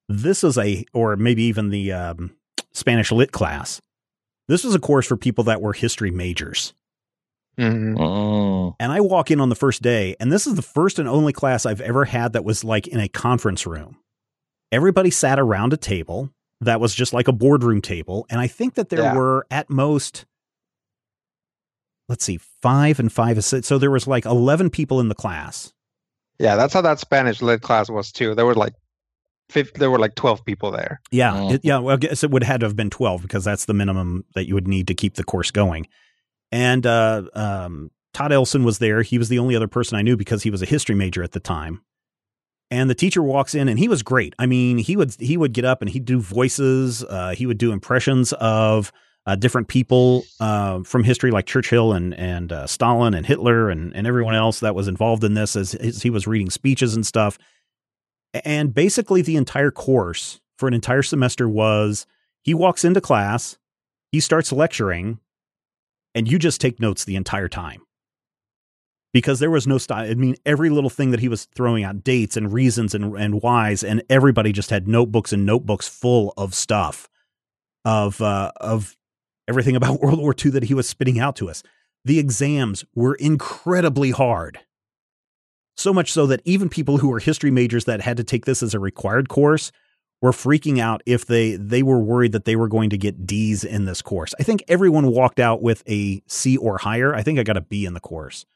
this 0.09 0.45
is 0.45 0.57
a, 0.57 0.85
or 0.95 1.16
maybe 1.16 1.43
even 1.45 1.70
the 1.70 1.93
um, 1.93 2.30
Spanish 2.72 3.11
lit 3.11 3.32
class. 3.32 3.80
This 4.47 4.62
was 4.62 4.74
a 4.74 4.78
course 4.78 5.07
for 5.07 5.16
people 5.16 5.45
that 5.45 5.61
were 5.61 5.72
history 5.72 6.11
majors. 6.11 6.74
Mhm. 7.59 7.97
Oh. 8.01 8.76
And 8.78 8.93
I 8.93 9.01
walk 9.01 9.30
in 9.30 9.41
on 9.41 9.49
the 9.49 9.55
first 9.55 9.80
day, 9.82 10.16
and 10.20 10.30
this 10.30 10.47
is 10.47 10.55
the 10.55 10.62
first 10.62 10.99
and 10.99 11.09
only 11.09 11.32
class 11.32 11.66
I've 11.66 11.80
ever 11.80 12.05
had 12.05 12.32
that 12.35 12.45
was 12.45 12.62
like 12.64 12.87
in 12.87 13.01
a 13.01 13.09
conference 13.09 13.66
room. 13.66 13.97
Everybody 14.72 15.11
sat 15.11 15.39
around 15.39 15.72
a 15.72 15.76
table 15.76 16.30
that 16.61 16.80
was 16.80 16.95
just 16.95 17.12
like 17.12 17.28
a 17.28 17.32
boardroom 17.32 17.80
table. 17.80 18.26
And 18.30 18.41
I 18.41 18.47
think 18.47 18.74
that 18.74 18.89
there 18.91 19.01
Yeah. 19.03 19.14
were 19.16 19.47
at 19.51 19.70
most, 19.70 20.24
let's 22.09 22.24
see, 22.24 22.38
five 22.62 22.98
and 22.98 23.12
five. 23.12 23.42
So 23.44 23.78
there 23.78 23.90
was 23.90 24.07
like 24.07 24.24
11 24.24 24.70
people 24.70 25.00
in 25.00 25.09
the 25.09 25.14
class. 25.14 25.72
Yeah, 26.38 26.57
that's 26.57 26.74
how 26.74 26.80
that 26.82 26.98
Spanish 26.98 27.40
lit 27.42 27.62
class 27.62 27.88
was 27.88 28.11
too. 28.11 28.34
There 28.34 28.46
were 28.46 28.55
like, 28.55 28.74
50, 29.50 29.78
there 29.78 29.90
were 29.90 29.98
like 29.98 30.14
twelve 30.14 30.44
people 30.44 30.70
there. 30.70 31.00
Yeah. 31.11 31.34
Oh. 31.34 31.52
It, 31.52 31.61
yeah. 31.64 31.78
Well, 31.78 31.94
I 31.94 31.98
guess 31.98 32.24
it 32.24 32.30
would 32.30 32.42
had 32.42 32.61
to 32.61 32.66
have 32.66 32.76
been 32.76 32.90
12 32.90 33.22
because 33.22 33.44
that's 33.44 33.66
the 33.66 33.74
minimum 33.74 34.24
that 34.34 34.48
you 34.48 34.55
would 34.55 34.66
need 34.66 34.88
to 34.88 34.94
keep 34.94 35.14
the 35.14 35.24
course 35.24 35.50
going. 35.50 35.86
And 36.50 36.86
uh, 36.86 37.24
um, 37.34 37.90
Todd 38.14 38.32
Elson 38.32 38.64
was 38.64 38.78
there. 38.78 39.02
He 39.02 39.18
was 39.18 39.28
the 39.28 39.38
only 39.38 39.55
other 39.55 39.68
person 39.68 39.98
I 39.98 40.02
knew 40.02 40.16
because 40.16 40.42
he 40.42 40.50
was 40.50 40.62
a 40.62 40.66
history 40.66 40.94
major 40.94 41.22
at 41.22 41.32
the 41.32 41.40
time. 41.40 41.82
And 42.70 42.88
the 42.88 42.94
teacher 42.94 43.22
walks 43.22 43.55
in 43.55 43.68
and 43.68 43.78
he 43.78 43.88
was 43.88 44.02
great. 44.02 44.34
I 44.38 44.46
mean, 44.46 44.78
he 44.78 44.96
would 44.96 45.14
he 45.20 45.36
would 45.36 45.52
get 45.52 45.64
up 45.64 45.82
and 45.82 45.90
he'd 45.90 46.07
do 46.07 46.20
voices. 46.20 47.05
Uh, 47.05 47.34
he 47.34 47.46
would 47.46 47.59
do 47.59 47.70
impressions 47.70 48.32
of 48.34 48.90
uh, 49.26 49.36
different 49.36 49.68
people 49.68 50.24
uh, 50.40 50.82
from 50.82 51.04
history, 51.04 51.30
like 51.30 51.46
Churchill 51.46 51.92
and 51.92 52.14
and 52.14 52.52
uh, 52.52 52.66
Stalin 52.66 53.14
and 53.14 53.24
Hitler 53.24 53.70
and 53.70 53.94
and 53.94 54.06
everyone 54.06 54.34
else 54.34 54.60
that 54.60 54.74
was 54.74 54.88
involved 54.88 55.24
in 55.24 55.34
this 55.34 55.56
as, 55.56 55.74
as 55.74 56.02
he 56.02 56.10
was 56.10 56.26
reading 56.26 56.50
speeches 56.50 56.94
and 56.94 57.06
stuff. 57.06 57.38
And 58.44 58.74
basically, 58.74 59.22
the 59.22 59.36
entire 59.36 59.70
course 59.70 60.40
for 60.58 60.68
an 60.68 60.74
entire 60.74 61.02
semester 61.02 61.48
was 61.48 62.06
he 62.42 62.52
walks 62.52 62.84
into 62.84 63.00
class, 63.00 63.56
he 64.12 64.20
starts 64.20 64.52
lecturing, 64.52 65.20
and 66.14 66.30
you 66.30 66.38
just 66.38 66.60
take 66.60 66.80
notes 66.80 67.04
the 67.04 67.16
entire 67.16 67.48
time. 67.48 67.80
Because 69.12 69.38
there 69.38 69.50
was 69.50 69.66
no 69.66 69.78
style. 69.78 70.10
I 70.10 70.14
mean, 70.14 70.34
every 70.44 70.70
little 70.70 70.90
thing 70.90 71.12
that 71.12 71.20
he 71.20 71.28
was 71.28 71.44
throwing 71.54 71.84
out, 71.84 72.02
dates 72.02 72.36
and 72.36 72.52
reasons 72.52 72.96
and, 72.96 73.16
and 73.16 73.40
whys, 73.40 73.84
and 73.84 74.02
everybody 74.10 74.50
just 74.50 74.70
had 74.70 74.88
notebooks 74.88 75.32
and 75.32 75.46
notebooks 75.46 75.88
full 75.88 76.34
of 76.36 76.52
stuff 76.52 77.08
of 77.84 78.20
uh, 78.20 78.50
of 78.56 78.96
everything 79.49 79.76
about 79.76 80.01
World 80.03 80.18
War 80.18 80.34
II 80.42 80.51
that 80.53 80.64
he 80.64 80.74
was 80.74 80.88
spitting 80.88 81.18
out 81.18 81.36
to 81.36 81.49
us. 81.49 81.62
The 82.05 82.18
exams 82.18 82.84
were 82.95 83.14
incredibly 83.14 84.11
hard. 84.11 84.61
So 85.76 85.92
much 85.92 86.12
so 86.12 86.26
that 86.26 86.42
even 86.45 86.68
people 86.68 86.99
who 86.99 87.09
were 87.09 87.18
history 87.18 87.51
majors 87.51 87.86
that 87.86 88.01
had 88.01 88.16
to 88.18 88.24
take 88.24 88.45
this 88.45 88.62
as 88.62 88.74
a 88.74 88.78
required 88.78 89.28
course 89.28 89.72
were 90.22 90.32
freaking 90.32 90.78
out 90.78 91.03
if 91.05 91.26
they 91.26 91.57
they 91.57 91.82
were 91.82 91.99
worried 91.99 92.32
that 92.32 92.45
they 92.45 92.57
were 92.57 92.68
going 92.68 92.90
to 92.90 92.97
get 92.97 93.26
D's 93.26 93.64
in 93.64 93.84
this 93.84 94.01
course. 94.01 94.32
I 94.38 94.42
think 94.42 94.62
everyone 94.68 95.09
walked 95.09 95.40
out 95.40 95.62
with 95.62 95.82
a 95.88 96.22
C 96.28 96.57
or 96.57 96.78
higher. 96.78 97.14
I 97.14 97.22
think 97.22 97.38
I 97.38 97.42
got 97.42 97.57
a 97.57 97.61
B 97.61 97.84
in 97.84 97.95
the 97.95 98.01
course. 98.01 98.47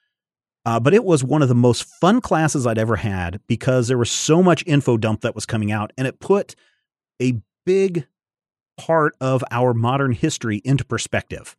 Uh, 0.64 0.78
but 0.78 0.94
it 0.94 1.04
was 1.04 1.24
one 1.24 1.42
of 1.42 1.48
the 1.48 1.54
most 1.54 1.82
fun 1.82 2.20
classes 2.20 2.66
I'd 2.66 2.78
ever 2.78 2.96
had 2.96 3.40
because 3.46 3.88
there 3.88 3.98
was 3.98 4.10
so 4.10 4.42
much 4.42 4.62
info 4.66 4.96
dump 4.96 5.22
that 5.22 5.34
was 5.34 5.46
coming 5.46 5.72
out, 5.72 5.92
and 5.96 6.06
it 6.06 6.20
put 6.20 6.54
a 7.20 7.40
big 7.64 8.06
part 8.78 9.14
of 9.20 9.44
our 9.50 9.74
modern 9.74 10.12
history 10.12 10.62
into 10.64 10.84
perspective. 10.84 11.56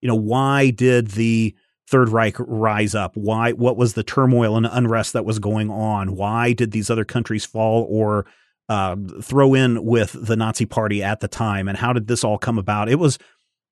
You 0.00 0.08
know, 0.08 0.16
why 0.16 0.70
did 0.70 1.12
the 1.12 1.54
Third 1.88 2.08
Reich 2.08 2.34
rise 2.38 2.94
up? 2.94 3.16
Why? 3.16 3.52
What 3.52 3.76
was 3.76 3.92
the 3.92 4.02
turmoil 4.02 4.56
and 4.56 4.66
unrest 4.66 5.12
that 5.12 5.24
was 5.24 5.38
going 5.38 5.70
on? 5.70 6.16
Why 6.16 6.52
did 6.52 6.72
these 6.72 6.90
other 6.90 7.04
countries 7.04 7.44
fall 7.44 7.86
or 7.88 8.26
uh, 8.68 8.96
throw 9.22 9.54
in 9.54 9.84
with 9.84 10.16
the 10.18 10.36
Nazi 10.36 10.64
Party 10.66 11.02
at 11.02 11.20
the 11.20 11.28
time? 11.28 11.68
And 11.68 11.78
how 11.78 11.92
did 11.92 12.06
this 12.06 12.24
all 12.24 12.38
come 12.38 12.58
about? 12.58 12.88
It 12.88 12.98
was, 12.98 13.18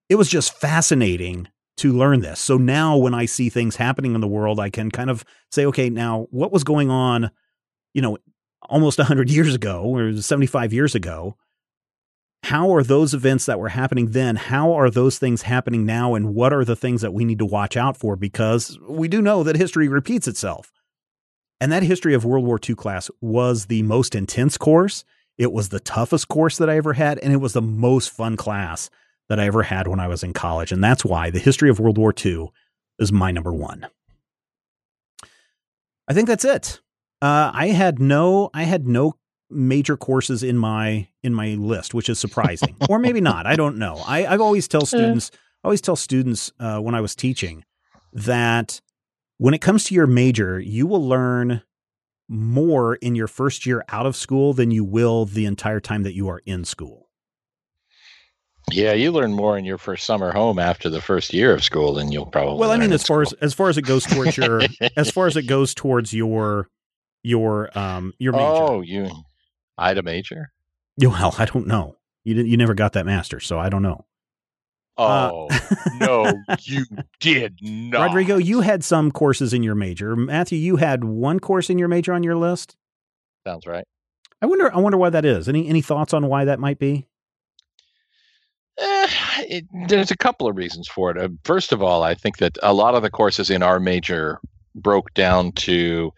it 0.08 0.16
was 0.16 0.28
just 0.28 0.54
fascinating 0.54 1.48
to 1.78 1.92
learn 1.92 2.20
this. 2.20 2.38
So 2.38 2.58
now, 2.58 2.98
when 2.98 3.14
I 3.14 3.24
see 3.24 3.48
things 3.48 3.76
happening 3.76 4.14
in 4.14 4.20
the 4.20 4.28
world, 4.28 4.60
I 4.60 4.68
can 4.68 4.90
kind 4.90 5.08
of 5.08 5.24
say, 5.50 5.64
okay, 5.66 5.88
now 5.88 6.26
what 6.30 6.52
was 6.52 6.64
going 6.64 6.90
on? 6.90 7.30
You 7.94 8.02
know, 8.02 8.18
almost 8.68 9.00
hundred 9.00 9.30
years 9.30 9.54
ago 9.54 9.82
or 9.84 10.16
seventy-five 10.20 10.72
years 10.72 10.94
ago 10.94 11.36
how 12.44 12.74
are 12.74 12.82
those 12.82 13.14
events 13.14 13.46
that 13.46 13.60
were 13.60 13.68
happening 13.68 14.10
then 14.10 14.34
how 14.36 14.72
are 14.72 14.90
those 14.90 15.18
things 15.18 15.42
happening 15.42 15.86
now 15.86 16.14
and 16.14 16.34
what 16.34 16.52
are 16.52 16.64
the 16.64 16.76
things 16.76 17.00
that 17.02 17.14
we 17.14 17.24
need 17.24 17.38
to 17.38 17.46
watch 17.46 17.76
out 17.76 17.96
for? 17.96 18.16
Because 18.16 18.78
we 18.88 19.08
do 19.08 19.22
know 19.22 19.42
that 19.42 19.56
history 19.56 19.88
repeats 19.88 20.26
itself. 20.26 20.72
And 21.60 21.70
that 21.70 21.84
history 21.84 22.14
of 22.14 22.24
world 22.24 22.44
war 22.44 22.58
ii 22.68 22.74
class 22.74 23.10
was 23.20 23.66
the 23.66 23.82
most 23.82 24.14
intense 24.14 24.58
course. 24.58 25.04
It 25.38 25.52
was 25.52 25.68
the 25.68 25.80
toughest 25.80 26.28
course 26.28 26.58
that 26.58 26.68
i 26.68 26.76
ever 26.76 26.94
had 26.94 27.18
and 27.20 27.32
it 27.32 27.36
was 27.36 27.52
the 27.52 27.62
most 27.62 28.10
fun 28.10 28.36
class 28.36 28.90
that 29.28 29.38
i 29.38 29.46
ever 29.46 29.62
had 29.62 29.86
when 29.86 30.00
i 30.00 30.08
was 30.08 30.24
in 30.24 30.32
college. 30.32 30.72
And 30.72 30.82
that's 30.82 31.04
why 31.04 31.30
the 31.30 31.38
history 31.38 31.70
of 31.70 31.78
world 31.78 31.98
war 31.98 32.12
ii 32.24 32.48
is 32.98 33.12
my 33.12 33.30
number 33.30 33.52
one. 33.52 33.86
I 36.08 36.14
think 36.14 36.26
that's 36.26 36.44
it. 36.44 36.80
Uh, 37.22 37.52
i 37.54 37.68
had 37.68 38.00
no 38.00 38.50
i 38.52 38.64
had 38.64 38.88
no 38.88 39.14
major 39.52 39.96
courses 39.96 40.42
in 40.42 40.56
my 40.56 41.08
in 41.22 41.34
my 41.34 41.54
list, 41.54 41.94
which 41.94 42.08
is 42.08 42.18
surprising, 42.18 42.76
or 42.88 42.98
maybe 42.98 43.20
not. 43.20 43.46
I 43.46 43.56
don't 43.56 43.78
know. 43.78 44.02
I 44.06 44.26
I've 44.26 44.40
always 44.40 44.68
tell 44.68 44.86
students, 44.86 45.30
I 45.62 45.68
always 45.68 45.80
tell 45.80 45.96
students 45.96 46.52
uh, 46.58 46.78
when 46.78 46.94
I 46.94 47.00
was 47.00 47.14
teaching 47.14 47.64
that 48.12 48.80
when 49.38 49.54
it 49.54 49.60
comes 49.60 49.84
to 49.84 49.94
your 49.94 50.06
major, 50.06 50.60
you 50.60 50.86
will 50.86 51.06
learn 51.06 51.62
more 52.28 52.94
in 52.96 53.14
your 53.14 53.26
first 53.26 53.66
year 53.66 53.84
out 53.88 54.06
of 54.06 54.16
school 54.16 54.54
than 54.54 54.70
you 54.70 54.84
will 54.84 55.24
the 55.24 55.44
entire 55.44 55.80
time 55.80 56.02
that 56.02 56.14
you 56.14 56.28
are 56.28 56.40
in 56.46 56.64
school. 56.64 57.08
Yeah, 58.70 58.92
you 58.92 59.10
learn 59.10 59.32
more 59.32 59.58
in 59.58 59.64
your 59.64 59.78
first 59.78 60.06
summer 60.06 60.32
home 60.32 60.58
after 60.58 60.88
the 60.88 61.00
first 61.00 61.34
year 61.34 61.52
of 61.52 61.64
school 61.64 61.94
than 61.94 62.12
you'll 62.12 62.26
probably. 62.26 62.58
Well, 62.58 62.70
I 62.70 62.78
mean, 62.78 62.92
as 62.92 63.02
far 63.02 63.22
as 63.22 63.32
as 63.34 63.52
far 63.52 63.68
as 63.68 63.76
it 63.76 63.82
goes 63.82 64.04
towards 64.04 64.36
your 64.36 64.62
as 64.96 65.10
far 65.10 65.26
as 65.26 65.36
it 65.36 65.42
goes 65.46 65.74
towards 65.74 66.14
your 66.14 66.68
your 67.22 67.76
um 67.76 68.14
your 68.18 68.32
major. 68.32 68.44
oh, 68.44 68.80
you, 68.80 69.10
Ida 69.78 70.02
major. 70.02 70.52
Well, 70.98 71.34
I 71.38 71.44
don't 71.44 71.66
know. 71.66 71.96
You 72.24 72.34
didn't. 72.34 72.50
You 72.50 72.56
never 72.56 72.74
got 72.74 72.92
that 72.92 73.06
master, 73.06 73.40
so 73.40 73.58
I 73.58 73.68
don't 73.68 73.82
know. 73.82 74.04
Uh, 74.98 75.30
Oh 75.32 75.48
no, 75.98 76.32
you 76.60 76.84
did 77.18 77.58
not, 77.62 78.08
Rodrigo, 78.08 78.36
you 78.36 78.60
had 78.60 78.84
some 78.84 79.10
courses 79.10 79.54
in 79.54 79.62
your 79.62 79.74
major. 79.74 80.14
Matthew, 80.14 80.58
you 80.58 80.76
had 80.76 81.02
one 81.02 81.40
course 81.40 81.70
in 81.70 81.78
your 81.78 81.88
major 81.88 82.12
on 82.12 82.22
your 82.22 82.36
list. 82.36 82.76
Sounds 83.46 83.66
right. 83.66 83.84
I 84.42 84.46
wonder. 84.46 84.72
I 84.72 84.78
wonder 84.78 84.98
why 84.98 85.10
that 85.10 85.24
is. 85.24 85.48
Any 85.48 85.66
any 85.68 85.80
thoughts 85.80 86.12
on 86.12 86.26
why 86.26 86.44
that 86.44 86.60
might 86.60 86.78
be? 86.78 87.06
Eh, 88.78 89.08
it, 89.40 89.64
there's 89.88 90.10
a 90.10 90.16
couple 90.16 90.48
of 90.48 90.56
reasons 90.56 90.88
for 90.88 91.10
it. 91.10 91.18
Uh, 91.18 91.28
first 91.44 91.72
of 91.72 91.82
all, 91.82 92.02
I 92.02 92.14
think 92.14 92.38
that 92.38 92.58
a 92.62 92.72
lot 92.74 92.94
of 92.94 93.02
the 93.02 93.10
courses 93.10 93.50
in 93.50 93.62
our 93.62 93.78
major 93.80 94.40
broke 94.74 95.12
down 95.14 95.52
to 95.52 96.12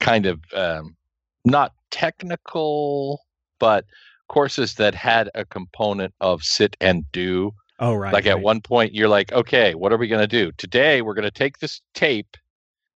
kind 0.00 0.26
of 0.26 0.40
um, 0.54 0.96
not 1.44 1.72
technical, 1.90 3.22
but 3.58 3.84
courses 4.28 4.74
that 4.74 4.94
had 4.94 5.30
a 5.34 5.44
component 5.44 6.14
of 6.20 6.42
sit 6.42 6.76
and 6.80 7.04
do. 7.12 7.52
Oh, 7.78 7.94
right. 7.94 8.12
like 8.12 8.26
at 8.26 8.40
one 8.40 8.60
point, 8.62 8.94
you're 8.94 9.08
like, 9.08 9.32
okay, 9.32 9.74
what 9.74 9.92
are 9.92 9.98
we 9.98 10.08
going 10.08 10.22
to 10.22 10.26
do 10.26 10.50
today? 10.56 11.02
We're 11.02 11.14
going 11.14 11.24
to 11.24 11.30
take 11.30 11.58
this 11.58 11.82
tape, 11.94 12.36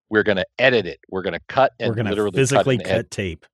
we're 0.09 0.23
going 0.23 0.39
to 0.39 0.47
edit 0.59 0.87
it, 0.87 1.01
we're 1.11 1.23
going 1.23 1.35
to 1.35 1.41
cut 1.49 1.73
and 1.79 1.91
we're 1.91 1.95
going 1.97 2.07
to 2.07 2.13
literally 2.13 2.37
physically 2.37 2.79
cut, 2.79 2.87
cut, 2.87 2.95
ed- 2.97 3.11
tape. 3.11 3.47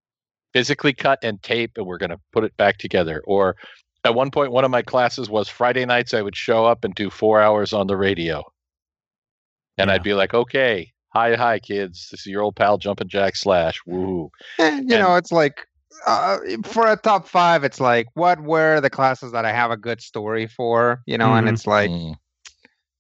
physically 0.53 0.93
cut 0.93 1.19
and 1.23 1.43
tape, 1.43 1.73
and 1.77 1.85
we're 1.87 1.99
going 1.99 2.11
to 2.11 2.21
put 2.33 2.45
it 2.45 2.57
back 2.57 2.79
together. 2.79 3.23
Or 3.27 3.57
at 4.05 4.15
one 4.15 4.31
point, 4.31 4.53
one 4.53 4.65
of 4.65 4.71
my 4.71 4.83
classes 4.83 5.29
was 5.29 5.49
Friday 5.49 5.85
nights. 5.85 6.15
I 6.15 6.23
would 6.23 6.37
show 6.37 6.65
up 6.65 6.85
and 6.85 6.95
do 6.95 7.11
four 7.11 7.41
hours 7.43 7.73
on 7.73 7.89
the 7.89 7.97
radio, 7.97 8.45
and 9.77 9.89
Yeah. 9.89 9.95
I'd 9.95 10.05
be 10.05 10.15
like, 10.15 10.33
okay. 10.33 10.93
Hi, 11.17 11.35
hi, 11.35 11.59
kids. 11.59 12.11
This 12.11 12.21
is 12.21 12.27
your 12.27 12.43
old 12.43 12.57
pal, 12.57 12.77
Jumpin' 12.77 13.09
Jack 13.09 13.37
Slash. 13.37 13.81
Woo! 13.87 14.31
Eh, 14.59 14.83
you 14.85 14.99
know, 14.99 15.17
it's 15.17 15.33
like 15.33 15.67
uh, 16.07 16.37
for 16.63 16.87
a 16.87 16.97
top 16.99 17.27
five, 17.27 17.65
it's 17.65 17.81
like 17.81 18.07
what 18.13 18.39
were 18.43 18.83
the 18.83 18.91
classes 18.91 19.33
that 19.33 19.47
I 19.47 19.51
have 19.51 19.71
a 19.71 19.79
good 19.79 20.03
story 20.03 20.47
for? 20.47 21.01
You 21.07 21.17
know, 21.17 21.33
and 21.35 21.47
Mhm. 21.47 21.55
it's 21.55 21.67
like 21.67 21.89
Mm. 21.89 22.19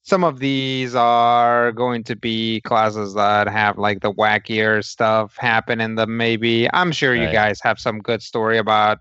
some 0.03 0.25
of 0.25 0.39
these 0.39 0.95
are 0.95 1.73
going 1.73 2.05
to 2.05 2.17
be 2.17 2.63
classes 2.63 3.13
that 3.13 3.49
have 3.49 3.77
like 3.77 4.01
the 4.01 4.13
wackier 4.15 4.83
stuff 4.83 5.37
happen 5.37 5.79
in 5.79 5.97
them. 5.97 6.17
Maybe 6.17 6.73
I'm 6.73 6.93
sure 6.93 7.15
you 7.15 7.29
guys 7.31 7.61
have 7.61 7.79
some 7.79 7.99
good 7.99 8.23
story 8.23 8.57
about 8.57 9.01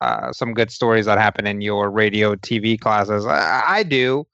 uh, 0.00 0.32
some 0.32 0.54
good 0.54 0.70
stories 0.70 1.04
that 1.04 1.18
happen 1.18 1.46
in 1.46 1.60
your 1.60 1.90
radio 1.90 2.34
TV 2.36 2.80
classes. 2.80 3.26
I, 3.26 3.64
I 3.66 3.82
do. 3.82 4.26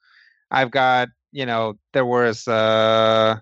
I've 0.49 0.71
got 0.71 1.09
you 1.33 1.45
know 1.45 1.73
there 1.91 2.05
was 2.05 2.47
uh, 2.47 3.41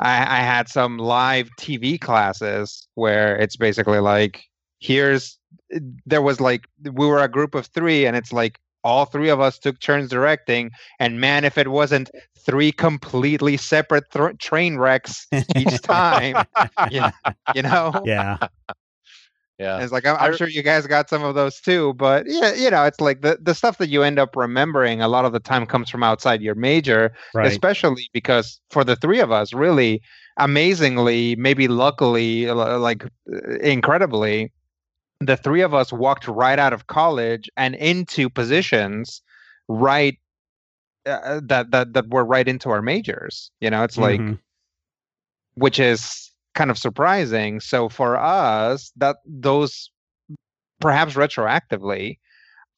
I, 0.00 0.38
I 0.38 0.40
had 0.40 0.68
some 0.68 0.98
live 0.98 1.50
TV 1.58 2.00
classes 2.00 2.86
where 2.94 3.36
it's 3.36 3.56
basically 3.56 3.98
like 4.00 4.44
here's 4.80 5.38
eh, 5.72 5.80
there 6.06 6.22
was 6.22 6.40
like 6.40 6.66
we 6.82 7.06
were 7.06 7.22
a 7.22 7.28
group 7.28 7.54
of 7.54 7.66
three 7.66 8.06
and 8.06 8.16
it's 8.16 8.32
like 8.32 8.58
all 8.84 9.04
three 9.04 9.28
of 9.28 9.40
us 9.40 9.58
took 9.58 9.80
turns 9.80 10.08
directing 10.08 10.70
and 11.00 11.20
man 11.20 11.44
if 11.44 11.58
it 11.58 11.68
wasn't 11.68 12.10
three 12.38 12.70
completely 12.70 13.56
separate 13.56 14.04
th- 14.12 14.38
train 14.38 14.78
wrecks 14.78 15.26
each 15.56 15.80
time 15.82 16.46
you, 16.90 17.02
you 17.54 17.62
know 17.62 17.92
Yeah. 18.04 18.38
Yeah. 19.58 19.76
And 19.76 19.84
it's 19.84 19.92
like 19.92 20.06
I'm, 20.06 20.16
I'm 20.18 20.32
sure 20.32 20.48
you 20.48 20.62
guys 20.62 20.86
got 20.86 21.08
some 21.08 21.22
of 21.24 21.34
those 21.34 21.60
too, 21.60 21.94
but 21.94 22.24
yeah, 22.26 22.54
you 22.54 22.70
know, 22.70 22.84
it's 22.84 23.00
like 23.00 23.22
the 23.22 23.38
the 23.40 23.54
stuff 23.54 23.78
that 23.78 23.88
you 23.88 24.02
end 24.02 24.18
up 24.18 24.36
remembering 24.36 25.00
a 25.00 25.08
lot 25.08 25.24
of 25.24 25.32
the 25.32 25.40
time 25.40 25.66
comes 25.66 25.90
from 25.90 26.02
outside 26.02 26.42
your 26.42 26.54
major, 26.54 27.12
Right. 27.34 27.48
especially 27.48 28.08
because 28.12 28.60
for 28.70 28.84
the 28.84 28.96
three 28.96 29.20
of 29.20 29.30
us, 29.32 29.52
really 29.52 30.02
amazingly, 30.38 31.36
maybe 31.36 31.68
luckily, 31.68 32.50
like 32.50 33.04
uh, 33.04 33.56
incredibly, 33.60 34.52
the 35.20 35.36
three 35.36 35.62
of 35.62 35.74
us 35.74 35.92
walked 35.92 36.28
right 36.28 36.58
out 36.58 36.72
of 36.72 36.86
college 36.86 37.48
and 37.56 37.74
into 37.76 38.28
positions 38.28 39.22
right 39.68 40.18
uh, 41.06 41.40
that 41.44 41.70
that 41.70 41.92
that 41.94 42.08
were 42.08 42.24
right 42.24 42.48
into 42.48 42.70
our 42.70 42.82
majors. 42.82 43.50
You 43.60 43.70
know, 43.70 43.82
it's 43.84 43.98
like 43.98 44.20
Mhm. 44.20 44.38
which 45.54 45.78
is 45.78 46.27
kind 46.58 46.70
of 46.70 46.78
surprising. 46.78 47.60
So 47.60 47.88
for 47.88 48.16
us, 48.18 48.92
that 48.96 49.18
those 49.24 49.90
perhaps 50.80 51.14
retroactively, 51.14 52.18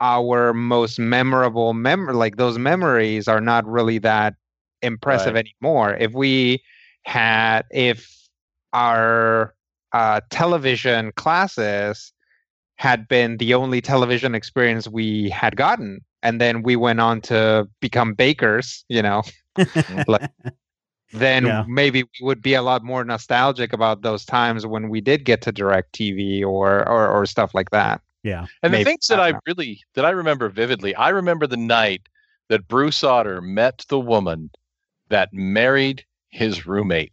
our 0.00 0.52
most 0.54 0.98
memorable 0.98 1.74
mem 1.74 2.06
like 2.08 2.36
those 2.36 2.58
memories 2.58 3.28
are 3.28 3.40
not 3.40 3.66
really 3.66 3.98
that 3.98 4.34
impressive 4.82 5.34
Right. 5.34 5.46
anymore. 5.62 5.94
If 5.98 6.12
we 6.12 6.62
had 7.04 7.62
if 7.70 8.06
our 8.72 9.54
uh, 9.92 10.20
television 10.30 11.12
classes 11.16 12.12
had 12.76 13.08
been 13.08 13.38
the 13.38 13.54
only 13.54 13.80
television 13.80 14.34
experience 14.34 14.88
we 14.88 15.30
had 15.30 15.56
gotten 15.56 16.00
and 16.22 16.40
then 16.40 16.62
we 16.62 16.76
went 16.76 17.00
on 17.00 17.20
to 17.20 17.68
become 17.80 18.14
bakers 18.14 18.84
you 18.88 19.02
know 19.02 19.22
like 20.06 20.22
then 21.12 21.46
Yeah. 21.46 21.64
maybe 21.68 22.02
we 22.04 22.24
would 22.26 22.42
be 22.42 22.54
a 22.54 22.62
lot 22.62 22.84
more 22.84 23.04
nostalgic 23.04 23.72
about 23.72 24.02
those 24.02 24.24
times 24.24 24.66
when 24.66 24.88
we 24.88 25.00
did 25.00 25.24
get 25.24 25.42
to 25.42 25.52
direct 25.52 25.92
TV 25.94 26.42
or 26.42 26.88
or, 26.88 27.08
or 27.08 27.26
stuff 27.26 27.54
like 27.54 27.70
that. 27.70 28.00
yeah. 28.22 28.46
And 28.62 28.72
the 28.74 28.84
things 28.84 29.06
that 29.08 29.20
I 29.20 29.30
I 29.30 29.38
really 29.46 29.80
that 29.94 30.04
I 30.04 30.10
remember 30.10 30.48
vividly, 30.48 30.94
I 30.94 31.08
remember 31.10 31.46
the 31.46 31.56
night 31.56 32.02
that 32.48 32.68
Bruce 32.68 33.02
Otter 33.04 33.40
met 33.40 33.84
the 33.88 33.98
woman 34.00 34.50
that 35.08 35.32
married 35.32 36.04
his 36.30 36.66
roommate 36.66 37.12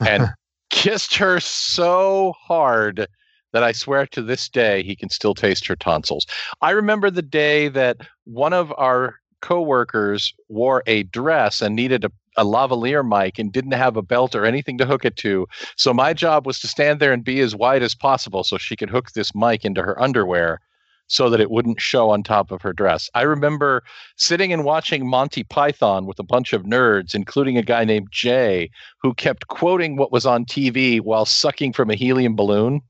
and 0.00 0.28
kissed 0.70 1.16
her 1.16 1.40
so 1.40 2.32
hard 2.38 3.06
that 3.52 3.62
I 3.62 3.72
swear 3.72 4.06
to 4.08 4.22
this 4.22 4.48
day 4.48 4.82
he 4.82 4.94
can 4.94 5.08
still 5.08 5.34
taste 5.34 5.66
her 5.66 5.76
tonsils. 5.76 6.26
I 6.60 6.70
remember 6.70 7.10
the 7.10 7.22
day 7.22 7.68
that 7.68 7.96
one 8.24 8.52
of 8.52 8.72
our 8.76 9.16
coworkers 9.40 10.34
wore 10.48 10.82
a 10.86 11.04
dress 11.04 11.62
and 11.62 11.74
needed 11.74 12.04
a, 12.04 12.10
a 12.38 12.44
lavalier 12.44 13.06
mic 13.06 13.38
and 13.38 13.52
didn't 13.52 13.72
have 13.72 13.96
a 13.96 14.02
belt 14.02 14.34
or 14.34 14.46
anything 14.46 14.78
to 14.78 14.86
hook 14.86 15.04
it 15.04 15.16
to. 15.16 15.46
So 15.76 15.92
my 15.92 16.14
job 16.14 16.46
was 16.46 16.60
to 16.60 16.68
stand 16.68 17.00
there 17.00 17.12
and 17.12 17.24
be 17.24 17.40
as 17.40 17.54
wide 17.54 17.82
as 17.82 17.94
possible 17.94 18.44
so 18.44 18.56
she 18.56 18.76
could 18.76 18.90
hook 18.90 19.12
this 19.12 19.34
mic 19.34 19.64
into 19.64 19.82
her 19.82 20.00
underwear 20.00 20.60
so 21.08 21.30
that 21.30 21.40
it 21.40 21.50
wouldn't 21.50 21.80
show 21.80 22.10
on 22.10 22.22
top 22.22 22.50
of 22.50 22.62
her 22.62 22.72
dress. 22.72 23.10
I 23.14 23.22
remember 23.22 23.82
sitting 24.16 24.52
and 24.52 24.64
watching 24.64 25.08
Monty 25.08 25.42
Python 25.42 26.06
with 26.06 26.18
a 26.18 26.22
bunch 26.22 26.52
of 26.52 26.62
nerds, 26.62 27.14
including 27.14 27.56
a 27.56 27.62
guy 27.62 27.84
named 27.84 28.08
Jay, 28.10 28.70
who 29.02 29.14
kept 29.14 29.48
quoting 29.48 29.96
what 29.96 30.12
was 30.12 30.26
on 30.26 30.44
TV 30.44 31.00
while 31.00 31.24
sucking 31.24 31.72
from 31.72 31.90
a 31.90 31.94
helium 31.94 32.36
balloon. 32.36 32.82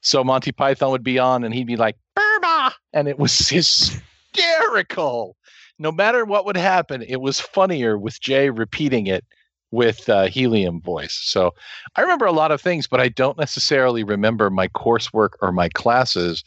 So 0.00 0.24
Monty 0.24 0.50
Python 0.50 0.90
would 0.90 1.04
be 1.04 1.18
on 1.18 1.44
and 1.44 1.54
he'd 1.54 1.66
be 1.66 1.76
like, 1.76 1.96
Burma! 2.16 2.72
And 2.92 3.06
it 3.06 3.18
was 3.18 3.48
hysterical. 4.34 5.36
No 5.80 5.90
matter 5.90 6.24
what 6.24 6.44
would 6.44 6.56
happen, 6.56 7.02
it 7.02 7.20
was 7.20 7.40
funnier 7.40 7.98
with 7.98 8.20
Jay 8.20 8.50
repeating 8.50 9.06
it 9.08 9.24
with 9.72 10.08
uh, 10.08 10.26
helium 10.26 10.80
voice. 10.80 11.18
So 11.22 11.54
I 11.96 12.02
remember 12.02 12.26
a 12.26 12.32
lot 12.32 12.52
of 12.52 12.60
things, 12.60 12.86
but 12.86 13.00
I 13.00 13.08
don't 13.08 13.38
necessarily 13.38 14.04
remember 14.04 14.50
my 14.50 14.68
coursework 14.68 15.30
or 15.40 15.52
my 15.52 15.68
classes 15.70 16.44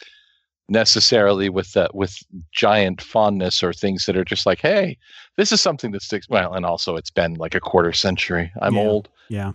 necessarily 0.70 1.50
with 1.50 1.74
that 1.74 1.94
with 1.96 2.18
giant 2.52 3.02
fondness 3.02 3.64
or 3.64 3.74
things 3.74 4.06
that 4.06 4.16
are 4.16 4.24
just 4.24 4.46
like, 4.46 4.62
hey, 4.62 4.98
this 5.36 5.52
is 5.52 5.60
something 5.62 5.92
that 5.92 6.02
sticks. 6.02 6.30
Well, 6.30 6.54
and 6.54 6.66
also 6.66 6.96
it's 6.96 7.12
been 7.12 7.34
like 7.36 7.56
a 7.56 7.60
quarter 7.60 7.92
century. 7.92 8.52
I'm 8.62 8.76
Yeah. 8.76 8.82
old. 8.82 9.10
Yeah. 9.30 9.52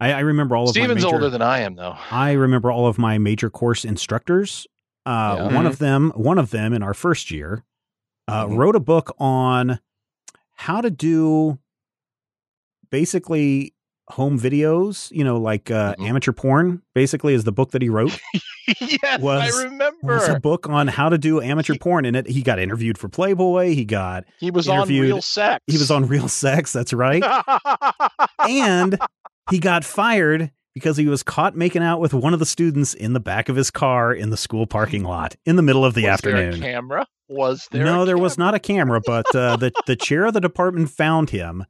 I, 0.00 0.12
I 0.12 0.20
remember 0.20 0.56
all 0.56 0.64
of 0.64 0.70
Stephen's 0.70 1.02
my 1.02 1.06
major, 1.10 1.14
older 1.14 1.30
than 1.30 1.42
I 1.42 1.60
am, 1.60 1.74
though. 1.76 1.96
I 2.10 2.32
remember 2.32 2.70
all 2.70 2.86
of 2.86 2.98
my 2.98 3.18
major 3.18 3.50
course 3.50 3.84
instructors. 3.84 4.66
Uh, 5.04 5.36
Yeah. 5.38 5.54
One 5.54 5.66
of 5.66 5.78
them, 5.78 6.12
one 6.14 6.38
of 6.38 6.50
them 6.50 6.72
in 6.72 6.82
our 6.82 6.94
first 6.94 7.30
year, 7.30 7.64
uh, 8.28 8.46
Mhm. 8.46 8.56
wrote 8.56 8.76
a 8.76 8.80
book 8.80 9.14
on 9.18 9.78
how 10.54 10.80
to 10.80 10.90
do 10.90 11.58
basically 12.90 13.74
home 14.10 14.38
videos. 14.38 15.10
You 15.10 15.24
know, 15.24 15.36
like 15.38 15.70
uh, 15.70 15.94
Mhm. 15.98 16.08
amateur 16.08 16.32
porn. 16.32 16.82
Basically, 16.94 17.34
is 17.34 17.44
the 17.44 17.52
book 17.52 17.72
that 17.72 17.82
he 17.82 17.88
wrote. 17.88 18.18
yes, 18.80 19.20
Was- 19.20 19.54
I 19.58 19.64
remember. 19.64 19.96
was 20.02 20.28
a 20.28 20.38
book 20.40 20.68
on 20.68 20.88
how 20.88 21.08
to 21.08 21.18
do 21.18 21.40
amateur 21.40 21.74
He- 21.74 21.78
porn, 21.78 22.04
and 22.04 22.16
it 22.16 22.28
he 22.28 22.42
got 22.42 22.58
interviewed 22.58 22.98
for 22.98 23.08
Playboy. 23.08 23.74
He 23.74 23.84
got 23.84 24.24
He 24.38 24.50
was 24.50 24.68
on 24.68 24.88
Real 24.88 25.22
Sex. 25.22 25.62
he 25.66 25.76
was 25.78 25.90
on 25.90 26.06
Real 26.06 26.28
Sex. 26.28 26.72
That's 26.72 26.92
right. 26.92 27.22
and 28.48 28.98
he 29.50 29.58
got 29.58 29.84
fired 29.84 30.50
because 30.76 30.98
he 30.98 31.06
was 31.06 31.22
caught 31.22 31.56
making 31.56 31.82
out 31.82 32.00
with 32.00 32.12
one 32.12 32.34
of 32.34 32.38
the 32.38 32.44
students 32.44 32.92
in 32.92 33.14
the 33.14 33.18
back 33.20 33.48
of 33.48 33.56
his 33.56 33.70
car 33.70 34.12
in 34.12 34.28
the 34.28 34.36
school 34.36 34.66
parking 34.66 35.02
lot 35.04 35.34
in 35.46 35.56
the 35.56 35.62
middle 35.62 35.86
of 35.86 35.94
the 35.94 36.02
was 36.06 36.20
There 36.20 36.36
afternoon. 36.36 36.62
a 36.62 36.66
camera? 36.66 37.06
Was 37.30 37.66
there? 37.72 37.82
no, 37.82 38.02
a 38.02 38.04
there 38.04 38.18
was 38.18 38.36
not 38.36 38.54
a 38.54 38.58
camera, 38.58 39.00
but 39.04 39.34
uh, 39.34 39.56
the 39.56 39.72
the 39.86 39.96
chair 39.96 40.26
of 40.26 40.34
the 40.34 40.40
department 40.40 40.90
found 40.90 41.30
him, 41.30 41.64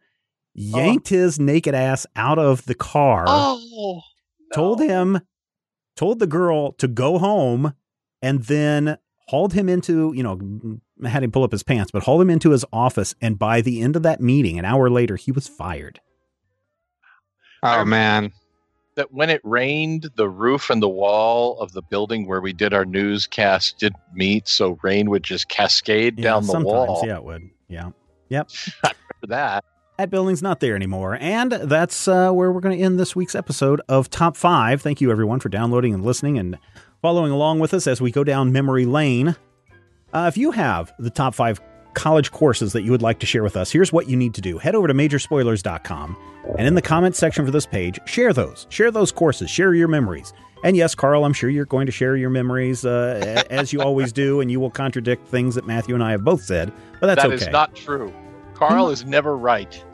yanked 0.55 1.09
his 1.11 1.39
naked 1.39 1.73
ass 1.73 2.05
out 2.16 2.41
of 2.41 2.65
the 2.66 2.74
car, 2.74 3.27
Oh, 3.28 4.01
told 4.53 4.81
him, 4.81 5.20
told 5.95 6.19
the 6.19 6.27
girl 6.27 6.73
to 6.73 6.89
go 6.89 7.19
home, 7.19 7.74
and 8.20 8.43
then 8.43 8.99
hauled 9.28 9.53
him 9.53 9.69
into 9.69 10.12
you 10.16 10.24
know 10.24 10.81
had 11.09 11.23
him 11.23 11.31
pull 11.31 11.45
up 11.45 11.53
his 11.53 11.62
pants, 11.62 11.93
but 11.93 12.03
hauled 12.03 12.23
him 12.23 12.31
into 12.31 12.51
his 12.51 12.65
office. 12.73 13.15
And 13.20 13.39
by 13.39 13.61
the 13.61 13.81
end 13.83 13.95
of 13.95 14.03
that 14.03 14.20
meeting, 14.20 14.59
an 14.59 14.65
hour 14.65 14.91
later, 14.91 15.15
he 15.15 15.31
was 15.31 15.47
fired. 15.47 16.01
Oh 17.62 17.85
man. 17.85 18.33
That 18.97 19.12
when 19.12 19.31
it 19.31 19.40
rained, 19.44 20.09
the 20.16 20.28
roof 20.28 20.70
and 20.70 20.82
the 20.82 20.89
wall 20.89 21.59
of 21.60 21.73
the 21.73 21.82
building 21.82 22.27
where 22.27 22.40
we 22.40 22.52
did 22.52 22.73
our 22.74 22.85
newscast 22.85 23.78
didn't 23.78 24.01
meet, 24.14 24.48
so 24.48 24.78
rain 24.82 25.10
would 25.10 25.23
just 25.23 25.48
cascade 25.48 26.18
Yeah, 26.18 26.24
down 26.32 26.47
the 26.47 26.60
wall. 26.60 27.02
yeah, 27.06 27.16
it 27.16 27.24
would. 27.24 27.48
Yeah. 27.68 27.90
Yep 28.28 28.51
that, 29.28 29.64
That 29.98 30.10
building's 30.10 30.43
not 30.43 30.60
there 30.60 30.74
anymore. 30.74 31.16
And 31.20 31.52
that's 31.52 32.09
uh, 32.09 32.31
where 32.32 32.51
we're 32.51 32.60
going 32.60 32.77
to 32.77 32.82
end 32.85 32.98
this 32.98 33.14
week's 33.14 33.35
episode 33.36 33.81
of 33.89 34.10
Top 34.10 34.36
5. 34.36 34.82
Thank 34.82 35.01
you, 35.01 35.10
everyone, 35.12 35.39
for 35.40 35.48
downloading 35.48 35.94
and 35.94 36.05
listening 36.05 36.39
and 36.39 36.59
following 37.02 37.31
along 37.32 37.60
with 37.60 37.73
us 37.74 37.86
as 37.86 38.01
we 38.01 38.10
go 38.10 38.24
down 38.24 38.51
memory 38.51 38.85
lane. 38.86 39.36
Uh, 40.12 40.24
if 40.27 40.36
you 40.36 40.51
have 40.52 40.93
the 40.98 41.10
top 41.10 41.35
five 41.35 41.60
college 41.97 42.31
courses 42.31 42.73
that 42.74 42.82
you 42.82 42.93
would 42.93 43.02
like 43.02 43.18
to 43.18 43.27
share 43.27 43.43
with 43.43 43.56
us, 43.56 43.73
here's 43.73 43.93
what 43.93 44.09
you 44.09 44.16
need 44.16 44.35
to 44.35 44.40
do 44.40 44.59
head 44.59 44.77
over 44.77 44.86
to 44.86 44.94
majorspoilers.com 44.94 46.16
and 46.59 46.66
in 46.66 46.74
the 46.77 46.82
comments 46.82 47.18
section 47.18 47.44
for 47.44 47.51
this 47.51 47.66
page, 47.66 47.98
share 48.06 48.32
those. 48.32 48.66
Share 48.70 48.93
those 48.93 49.10
courses, 49.10 49.51
share 49.51 49.74
your 49.74 49.89
memories. 49.89 50.32
And 50.64 50.77
yes, 50.77 50.94
Carl, 50.94 51.24
I'm 51.24 51.32
sure 51.32 51.51
you're 51.51 51.64
going 51.66 51.86
to 51.86 51.93
share 51.93 52.16
your 52.16 52.31
memories 52.31 52.85
uh, 52.85 53.43
as 53.51 53.73
you 53.73 53.82
always 53.82 54.12
do, 54.12 54.40
and 54.40 54.51
you 54.51 54.59
will 54.60 54.70
contradict 54.70 55.27
things 55.28 55.55
that 55.56 55.66
Matthew 55.66 55.94
and 55.94 56.02
I 56.02 56.12
have 56.12 56.24
both 56.24 56.43
said, 56.43 56.73
but 57.01 57.09
that's 57.09 57.23
That 57.23 57.32
okay. 57.32 57.44
is 57.44 57.48
not 57.48 57.74
true. 57.74 58.12
Carl 58.55 58.89
is 58.89 59.05
never 59.05 59.36
right, 59.36 59.85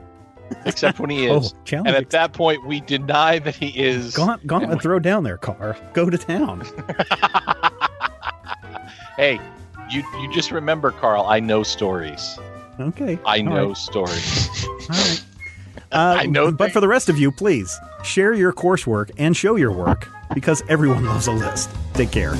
except 0.67 1.01
when 1.01 1.11
he 1.11 1.29
oh, 1.29 1.39
is. 1.39 1.55
challenge 1.65 1.89
and 1.89 1.97
at 1.97 2.11
that 2.11 2.33
point, 2.33 2.65
we 2.67 2.81
deny 2.81 3.39
that 3.41 3.57
he 3.57 3.69
is. 3.69 4.15
Gaunt, 4.15 4.47
gauntlet 4.47 4.81
throw 4.81 4.99
down 4.99 5.25
there, 5.25 5.39
Carl. 5.39 5.75
Go 5.95 6.09
to 6.09 6.19
town. 6.19 6.65
hey, 9.17 9.41
you 9.93 10.03
you 10.21 10.33
just 10.33 10.51
remember, 10.51 10.91
Carl. 10.91 11.25
I 11.27 11.41
know 11.41 11.63
stories. 11.63 12.39
Okay. 12.81 13.19
I 13.27 13.39
All 13.39 13.45
know 13.45 13.67
right. 13.69 13.77
stories. 13.77 14.65
All 14.67 14.79
right. 14.91 15.25
Uh, 15.93 16.17
I 16.21 16.25
know 16.25 16.51
But 16.51 16.65
things. 16.67 16.73
for 16.73 16.81
the 16.81 16.89
rest 16.89 17.11
of 17.11 17.19
you, 17.19 17.31
please 17.31 17.79
share 18.03 18.33
your 18.33 18.51
coursework 18.51 19.11
and 19.19 19.37
show 19.37 19.57
your 19.57 19.73
work 19.73 20.09
because 20.33 20.63
everyone 20.71 21.05
loves 21.05 21.27
a 21.27 21.33
list. 21.33 21.69
Take 21.93 22.11
care. 22.11 22.33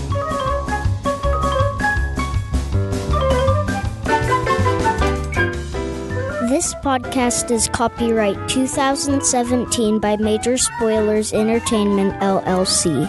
This 6.49 6.75
podcast 6.77 7.51
is 7.51 7.67
copyright 7.69 8.37
2017 8.49 9.99
by 9.99 10.17
Major 10.19 10.57
Spoilers 10.59 11.33
Entertainment, 11.33 12.13
LLC. 12.21 13.09